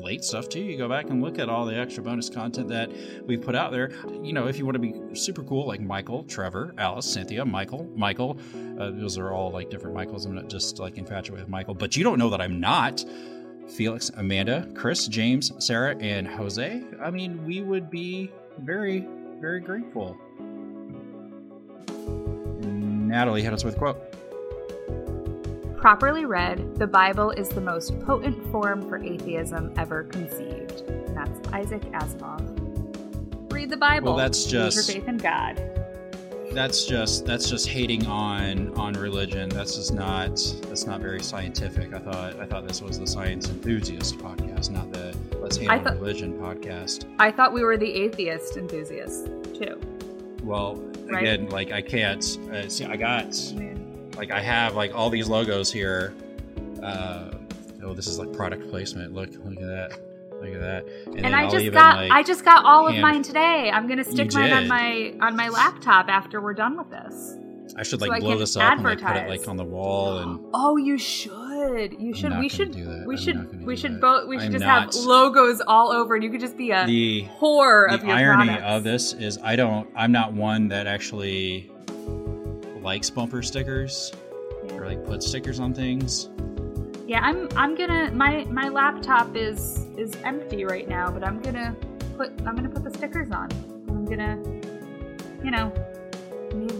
late 0.02 0.24
stuff 0.24 0.48
too. 0.48 0.60
You 0.60 0.78
go 0.78 0.88
back 0.88 1.10
and 1.10 1.22
look 1.22 1.38
at 1.38 1.48
all 1.48 1.66
the 1.66 1.76
extra 1.76 2.02
bonus 2.02 2.30
content 2.30 2.68
that 2.68 2.90
we've 3.26 3.42
put 3.42 3.54
out 3.54 3.72
there. 3.72 3.90
You 4.22 4.32
know, 4.32 4.46
if 4.46 4.58
you 4.58 4.64
want 4.64 4.76
to 4.76 4.80
be 4.80 4.94
super 5.14 5.42
cool, 5.42 5.66
like 5.66 5.80
Michael, 5.80 6.24
Trevor, 6.24 6.74
Alice, 6.78 7.12
Cynthia, 7.12 7.44
Michael, 7.44 7.90
Michael, 7.96 8.38
uh, 8.78 8.90
those 8.90 9.18
are 9.18 9.32
all 9.32 9.50
like 9.50 9.70
different 9.70 9.94
Michaels. 9.94 10.24
I'm 10.24 10.34
not 10.34 10.48
just 10.48 10.78
like 10.78 10.96
infatuated 10.96 11.44
with 11.44 11.50
Michael, 11.50 11.74
but 11.74 11.96
you 11.96 12.04
don't 12.04 12.18
know 12.18 12.30
that 12.30 12.40
I'm 12.40 12.60
not. 12.60 13.04
Felix, 13.68 14.10
Amanda, 14.16 14.68
Chris, 14.74 15.06
James, 15.08 15.52
Sarah, 15.64 15.96
and 15.98 16.26
Jose. 16.26 16.82
I 17.00 17.10
mean, 17.10 17.44
we 17.44 17.60
would 17.60 17.90
be 17.90 18.30
very, 18.58 19.06
very 19.40 19.60
grateful. 19.60 20.16
Natalie, 23.08 23.42
hit 23.42 23.52
us 23.52 23.64
with 23.64 23.76
a 23.76 23.78
quote. 23.78 23.98
Properly 25.78 26.24
read, 26.24 26.74
the 26.76 26.86
Bible 26.86 27.30
is 27.30 27.48
the 27.48 27.60
most 27.60 27.98
potent 28.00 28.50
form 28.50 28.82
for 28.88 28.98
atheism 29.02 29.72
ever 29.76 30.04
conceived. 30.04 30.80
And 30.88 31.16
that's 31.16 31.48
Isaac 31.52 31.82
Asimov. 31.92 33.52
Read 33.52 33.70
the 33.70 33.76
Bible. 33.76 34.08
Well, 34.08 34.16
that's 34.16 34.42
Use 34.44 34.74
just- 34.74 34.88
your 34.88 34.96
faith 34.96 35.08
in 35.08 35.18
God. 35.18 35.56
That's 36.58 36.86
just 36.86 37.24
that's 37.24 37.48
just 37.48 37.68
hating 37.68 38.04
on 38.08 38.74
on 38.74 38.94
religion. 38.94 39.48
That's 39.48 39.76
just 39.76 39.94
not 39.94 40.30
that's 40.62 40.86
not 40.86 41.00
very 41.00 41.22
scientific. 41.22 41.94
I 41.94 42.00
thought 42.00 42.40
I 42.40 42.46
thought 42.46 42.66
this 42.66 42.82
was 42.82 42.98
the 42.98 43.06
science 43.06 43.48
enthusiast 43.48 44.18
podcast, 44.18 44.72
not 44.72 44.92
the 44.92 45.16
let's 45.38 45.56
hate 45.56 45.70
I 45.70 45.78
on 45.78 45.84
thought- 45.84 46.00
religion 46.00 46.32
podcast. 46.36 47.04
I 47.20 47.30
thought 47.30 47.52
we 47.52 47.62
were 47.62 47.76
the 47.76 47.88
atheist 47.88 48.56
enthusiasts 48.56 49.28
too. 49.56 49.80
Well, 50.42 50.74
Right. 51.06 51.22
again, 51.22 51.48
like 51.50 51.70
I 51.70 51.80
can't 51.80 52.24
uh, 52.52 52.68
see. 52.68 52.84
I 52.84 52.96
got 52.96 53.36
like 54.16 54.32
I 54.32 54.40
have 54.40 54.74
like 54.74 54.92
all 54.96 55.10
these 55.10 55.28
logos 55.28 55.72
here. 55.72 56.12
Uh, 56.82 57.30
oh, 57.84 57.94
this 57.94 58.08
is 58.08 58.18
like 58.18 58.32
product 58.32 58.68
placement. 58.68 59.14
Look, 59.14 59.30
look 59.44 59.60
at 59.60 59.60
that. 59.60 60.00
Look 60.40 60.54
at 60.54 60.60
that. 60.60 60.86
and 61.06 61.24
then 61.24 61.34
I 61.34 61.48
just 61.50 61.72
got 61.72 61.96
like- 61.96 62.12
I 62.12 62.22
just 62.22 62.44
got 62.44 62.64
all 62.64 62.86
of 62.88 62.96
mine 62.98 63.22
today. 63.22 63.70
I'm 63.72 63.86
gonna 63.88 64.04
stick 64.04 64.32
mine 64.34 64.52
on 64.52 64.68
my 64.68 65.14
on 65.20 65.36
my 65.36 65.48
laptop 65.48 66.08
after 66.08 66.40
we're 66.40 66.54
done 66.54 66.76
with 66.76 66.90
this. 66.90 67.36
I 67.76 67.82
should 67.84 68.00
like 68.00 68.10
I 68.10 68.18
blow 68.20 68.36
this 68.36 68.56
up 68.56 68.72
and 68.72 68.82
like 68.82 69.00
put 69.00 69.16
it 69.16 69.28
like 69.28 69.46
on 69.46 69.56
the 69.56 69.64
wall 69.64 70.18
and. 70.18 70.40
Oh, 70.54 70.76
you 70.76 70.98
should. 70.98 71.92
You 72.00 72.14
should. 72.14 72.36
We 72.38 72.48
should. 72.48 72.74
We 73.06 73.16
should. 73.16 73.36
not 73.36 73.52
gonna 73.52 73.64
We 73.66 73.76
should 73.76 74.00
both. 74.00 74.26
We 74.28 74.38
should 74.40 74.52
just 74.52 74.64
not. 74.64 74.94
have 74.94 75.04
logos 75.04 75.60
all 75.66 75.92
over, 75.92 76.14
and 76.14 76.24
you 76.24 76.30
could 76.30 76.40
just 76.40 76.56
be 76.56 76.70
a 76.72 76.86
The 76.86 77.26
whore 77.40 77.92
of 77.92 78.00
the 78.00 78.06
your 78.08 78.16
irony 78.16 78.46
products. 78.46 78.64
of 78.66 78.84
this 78.84 79.12
is 79.14 79.38
I 79.42 79.54
don't 79.56 79.88
I'm 79.94 80.10
not 80.12 80.32
one 80.32 80.68
that 80.68 80.86
actually 80.86 81.70
likes 82.80 83.10
bumper 83.10 83.42
stickers 83.42 84.12
or 84.72 84.86
like 84.86 85.04
put 85.04 85.22
stickers 85.22 85.60
on 85.60 85.74
things. 85.74 86.30
Yeah, 87.08 87.20
I'm. 87.22 87.48
I'm 87.56 87.74
gonna. 87.74 88.12
My 88.12 88.44
my 88.50 88.68
laptop 88.68 89.34
is 89.34 89.86
is 89.96 90.14
empty 90.24 90.66
right 90.66 90.86
now, 90.86 91.10
but 91.10 91.24
I'm 91.24 91.40
gonna 91.40 91.74
put. 92.18 92.32
I'm 92.46 92.54
gonna 92.54 92.68
put 92.68 92.84
the 92.84 92.90
stickers 92.90 93.30
on. 93.30 93.48
I'm 93.88 94.04
gonna, 94.04 94.36
you 95.42 95.50
know, 95.50 95.72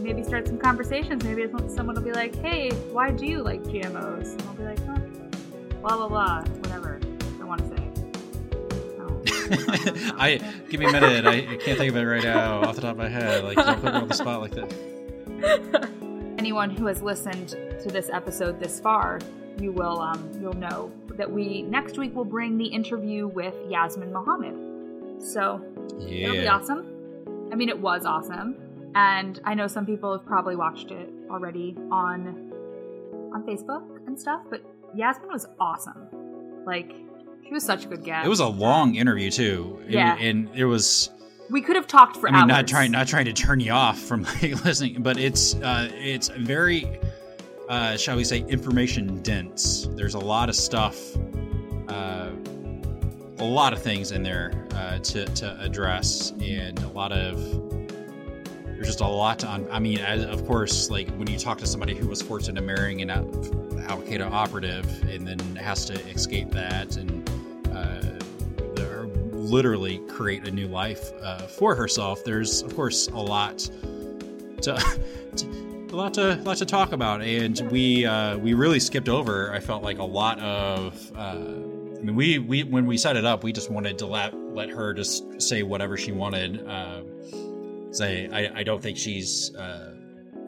maybe, 0.03 0.23
start 0.23 0.47
some 0.47 0.59
conversations. 0.59 1.25
Maybe 1.25 1.51
someone 1.69 1.97
will 1.97 2.03
be 2.03 2.13
like, 2.13 2.37
"Hey, 2.37 2.71
why 2.93 3.11
do 3.11 3.25
you 3.25 3.43
like 3.43 3.63
GMOs?" 3.63 4.33
And 4.33 4.43
I'll 4.43 4.53
be 4.53 4.65
like, 4.65 4.85
"Huh, 4.85 4.99
blah 5.81 5.97
blah 5.97 6.09
blah, 6.09 6.43
whatever 6.43 7.01
I 7.41 7.45
want 7.45 7.63
to 7.63 7.69
say." 7.69 7.83
No. 8.99 9.23
I 10.19 10.39
give 10.69 10.79
me 10.79 10.85
a 10.85 10.93
minute. 10.93 11.25
I, 11.25 11.37
I 11.37 11.57
can't 11.57 11.79
think 11.79 11.89
of 11.89 11.97
it 11.97 12.05
right 12.05 12.23
now 12.23 12.61
off 12.65 12.75
the 12.75 12.83
top 12.83 12.93
of 12.93 12.99
my 12.99 13.09
head. 13.09 13.45
Like 13.45 13.57
don't 13.57 13.81
put 13.81 13.95
me 13.95 14.01
on 14.01 14.09
the 14.09 14.15
spot 14.15 14.43
like 14.43 14.53
that. 14.53 15.89
anyone 16.39 16.71
who 16.71 16.87
has 16.87 17.03
listened 17.03 17.49
to 17.81 17.89
this 17.89 18.09
episode 18.11 18.61
this 18.61 18.79
far, 18.79 19.21
you 19.61 19.73
will 19.73 20.01
um, 20.01 20.31
you'll 20.41 20.53
know 20.55 20.91
that 21.17 21.31
we 21.31 21.63
next 21.63 21.99
week 21.99 22.15
will 22.15 22.25
bring 22.25 22.57
the 22.59 22.67
interview 22.67 23.27
with 23.27 23.55
Yasmin 23.69 24.13
Mohammed. 24.13 25.23
So 25.23 25.61
it'll 26.01 26.33
be 26.37 26.47
awesome. 26.49 26.87
I 27.53 27.57
mean, 27.57 27.69
it 27.69 27.79
was 27.81 28.05
awesome, 28.05 28.57
and 28.95 29.41
I 29.45 29.55
know 29.55 29.67
some 29.67 29.85
people 29.87 30.13
have 30.17 30.25
probably 30.27 30.55
watched 30.57 30.91
it 30.91 31.11
already 31.31 31.77
on 31.91 32.53
on 33.35 33.43
Facebook 33.45 34.07
and 34.07 34.19
stuff. 34.19 34.43
But 34.51 34.63
Yasmin 34.95 35.29
was 35.31 35.47
awesome. 35.59 36.07
Like 36.67 36.93
she 37.47 37.53
was 37.53 37.65
such 37.65 37.85
a 37.85 37.89
good 37.89 38.05
guest. 38.05 38.27
It 38.27 38.29
was 38.29 38.41
a 38.41 38.47
long 38.47 38.95
interview 38.95 39.31
too. 39.31 39.81
It- 39.87 39.95
Yeah. 39.95 40.17
and 40.19 40.49
it 40.55 40.67
was 40.67 41.11
We 41.51 41.63
could 41.63 41.77
have 41.77 41.87
talked 41.87 42.17
for 42.19 42.29
I 42.29 42.33
mean, 42.33 42.41
hours. 42.43 42.49
not 42.49 42.69
trying 42.69 42.93
not 42.93 43.09
trying 43.09 43.25
to 43.25 43.33
turn 43.33 43.59
you 43.61 43.73
off 43.73 43.99
from 43.99 44.23
like 44.25 44.43
listening, 44.65 45.03
but 45.03 45.17
it's 45.19 45.55
uh, 45.57 45.89
it's 45.95 46.29
very, 46.29 47.01
uh, 47.69 47.97
shall 47.97 48.17
we 48.17 48.25
say, 48.25 48.41
information 48.49 49.23
dense. 49.23 49.89
There's 49.93 50.15
a 50.15 50.19
lot 50.19 50.49
of 50.49 50.57
stuff, 50.57 50.99
uh, 51.89 52.31
a 53.39 53.45
lot 53.45 53.73
of 53.73 53.83
things 53.83 54.11
in 54.13 54.23
there 54.23 54.67
uh, 54.75 54.99
to 54.99 55.27
to 55.27 55.61
address, 55.61 56.33
and 56.41 56.79
a 56.83 56.89
lot 56.89 57.13
of 57.13 57.37
there's 58.65 58.87
just 58.87 59.01
a 59.01 59.07
lot 59.07 59.39
to. 59.41 59.51
Un- 59.51 59.69
I 59.71 59.79
mean, 59.79 60.01
of 60.01 60.47
course, 60.47 60.91
like 60.91 61.09
when 61.11 61.29
you 61.29 61.39
talk 61.39 61.59
to 61.59 61.67
somebody 61.67 61.95
who 61.95 62.09
was 62.09 62.23
forced 62.23 62.49
into 62.49 62.63
marrying 62.63 63.03
an 63.03 63.11
Al 63.11 63.25
Qaeda 64.03 64.31
operative 64.31 64.87
and 65.09 65.27
then 65.27 65.39
has 65.57 65.85
to 65.87 65.95
escape 66.09 66.51
that 66.53 66.97
and 66.97 67.29
uh, 67.73 68.01
literally 69.33 69.99
create 70.09 70.47
a 70.47 70.51
new 70.51 70.69
life 70.69 71.11
uh, 71.23 71.47
for 71.47 71.75
herself. 71.75 72.25
There's 72.25 72.63
of 72.63 72.75
course 72.75 73.09
a 73.09 73.19
lot 73.19 73.59
to, 74.63 74.99
to 75.37 75.68
a 75.93 75.97
lot 75.97 76.15
to 76.15 76.37
lot 76.37 76.57
to 76.59 76.67
talk 76.67 76.93
about, 76.93 77.23
and 77.23 77.59
we 77.71 78.05
uh, 78.05 78.37
we 78.39 78.55
really 78.55 78.81
skipped 78.81 79.09
over. 79.09 79.53
I 79.53 79.61
felt 79.61 79.83
like 79.83 79.99
a 79.99 80.05
lot 80.05 80.39
of. 80.41 81.13
Uh, 81.17 81.39
I 81.99 82.01
mean, 82.01 82.15
we, 82.15 82.39
we 82.39 82.63
when 82.63 82.87
we 82.87 82.97
set 82.97 83.17
it 83.17 83.25
up, 83.25 83.43
we 83.43 83.53
just 83.53 83.71
wanted 83.71 83.99
to 83.99 84.07
let 84.07 84.35
let 84.55 84.71
her 84.71 84.95
just 84.95 85.41
say 85.41 85.63
whatever 85.63 85.97
she 85.97 86.13
wanted. 86.13 86.67
Uh, 86.67 87.03
say, 87.91 88.29
I, 88.31 88.61
I 88.61 88.63
don't 88.63 88.83
think 88.83 88.99
she's 88.99 89.55
uh, 89.57 89.95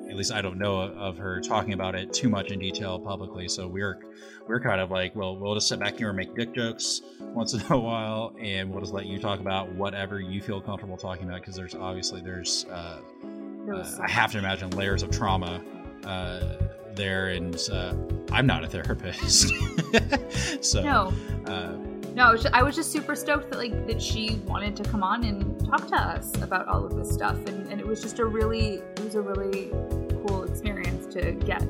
at 0.09 0.17
least 0.17 0.33
I 0.33 0.43
don't 0.43 0.59
know 0.59 0.81
of 0.81 1.17
her 1.19 1.41
talking 1.41 1.73
about 1.73 1.95
it 1.95 2.13
too 2.13 2.29
much 2.29 2.51
in 2.51 2.59
detail 2.59 2.99
publicly. 2.99 3.49
So 3.49 3.67
we're 3.67 4.01
we're 4.47 4.61
kind 4.61 4.81
of 4.81 4.91
like, 4.91 5.15
well, 5.15 5.37
we'll 5.37 5.55
just 5.55 5.69
sit 5.69 5.81
back 5.81 5.97
here 5.97 6.09
and 6.09 6.17
make 6.17 6.35
dick 6.35 6.55
jokes 6.55 7.03
once 7.21 7.55
in 7.55 7.61
a 7.71 7.79
while, 7.79 8.35
and 8.41 8.71
we'll 8.71 8.81
just 8.81 8.93
let 8.93 9.07
you 9.07 9.19
talk 9.19 9.41
about 9.41 9.73
whatever 9.73 10.21
you 10.21 10.41
feel 10.41 10.61
comfortable 10.61 10.97
talking 10.97 11.25
about 11.25 11.41
because 11.41 11.57
there's 11.57 11.75
obviously 11.75 12.21
there's 12.21 12.67
uh, 12.67 13.01
uh, 13.73 13.85
I 14.03 14.11
have 14.11 14.33
to 14.33 14.39
imagine 14.39 14.71
layers 14.71 15.03
of 15.03 15.11
trauma 15.11 15.63
uh, 16.05 16.41
there, 16.95 17.29
and 17.29 17.57
uh, 17.73 17.95
I'm 18.33 18.47
not 18.47 18.65
a 18.65 18.69
therapist, 18.69 19.49
so 20.65 20.83
No. 20.83 21.13
uh, 21.47 21.73
No, 22.15 22.25
I 22.25 22.33
was, 22.33 22.43
just, 22.43 22.55
I 22.55 22.63
was 22.63 22.75
just 22.77 22.91
super 22.91 23.15
stoked 23.15 23.51
that 23.51 23.59
like 23.59 23.87
that 23.87 24.01
she 24.03 24.37
wanted 24.47 24.75
to 24.77 24.83
come 24.85 25.03
on 25.03 25.25
and 25.25 25.65
talk 25.67 25.87
to 25.89 25.97
us 25.97 26.35
about 26.43 26.67
all 26.69 26.85
of 26.85 26.97
this 26.97 27.11
stuff, 27.13 27.37
and, 27.47 27.71
and 27.71 27.81
it 27.81 27.87
was 27.87 28.01
just 28.03 28.19
a 28.19 28.25
really 28.25 28.83
it 28.97 29.01
was 29.05 29.15
a 29.15 29.21
really 29.21 29.71
cool 30.27 30.45
experience 30.45 31.07
to 31.15 31.33
get 31.33 31.63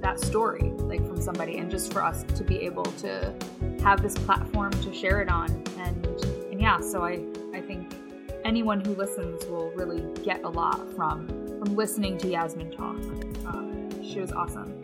that 0.00 0.20
story 0.20 0.70
like 0.78 1.04
from 1.06 1.20
somebody, 1.20 1.58
and 1.58 1.70
just 1.70 1.92
for 1.92 2.02
us 2.02 2.22
to 2.22 2.44
be 2.44 2.58
able 2.60 2.84
to 2.84 3.34
have 3.82 4.00
this 4.02 4.14
platform 4.14 4.70
to 4.70 4.92
share 4.94 5.20
it 5.20 5.28
on, 5.28 5.50
and 5.78 6.06
and 6.50 6.60
yeah, 6.60 6.80
so 6.80 7.02
I 7.04 7.24
I 7.52 7.60
think 7.60 7.92
anyone 8.44 8.80
who 8.84 8.94
listens 8.94 9.44
will 9.46 9.70
really 9.72 10.00
get 10.22 10.44
a 10.44 10.48
lot 10.48 10.88
from 10.94 11.26
from 11.58 11.74
listening 11.74 12.18
to 12.18 12.28
Yasmin 12.28 12.70
talk. 12.70 12.96
Um, 13.46 14.02
she 14.02 14.20
was 14.20 14.32
awesome. 14.32 14.82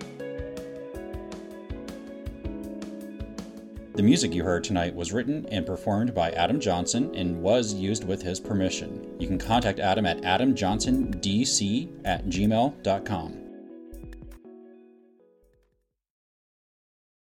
The 3.94 4.02
music 4.02 4.34
you 4.34 4.42
heard 4.42 4.64
tonight 4.64 4.92
was 4.92 5.12
written 5.12 5.46
and 5.52 5.64
performed 5.64 6.14
by 6.14 6.32
Adam 6.32 6.58
Johnson 6.58 7.14
and 7.14 7.40
was 7.40 7.72
used 7.72 8.04
with 8.04 8.22
his 8.22 8.40
permission. 8.40 9.14
You 9.20 9.28
can 9.28 9.38
contact 9.38 9.78
Adam 9.78 10.04
at 10.04 10.20
adamjohnsondc 10.22 11.88
at 12.04 12.26
gmail.com. 12.26 13.40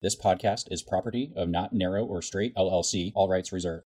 This 0.01 0.17
podcast 0.17 0.73
is 0.73 0.83
property 0.83 1.33
of 1.37 1.51
Not 1.51 1.75
Narrow 1.75 2.07
or 2.07 2.23
Straight 2.23 2.55
LLC, 2.55 3.13
all 3.15 3.29
rights 3.29 3.53
reserved. 3.53 3.83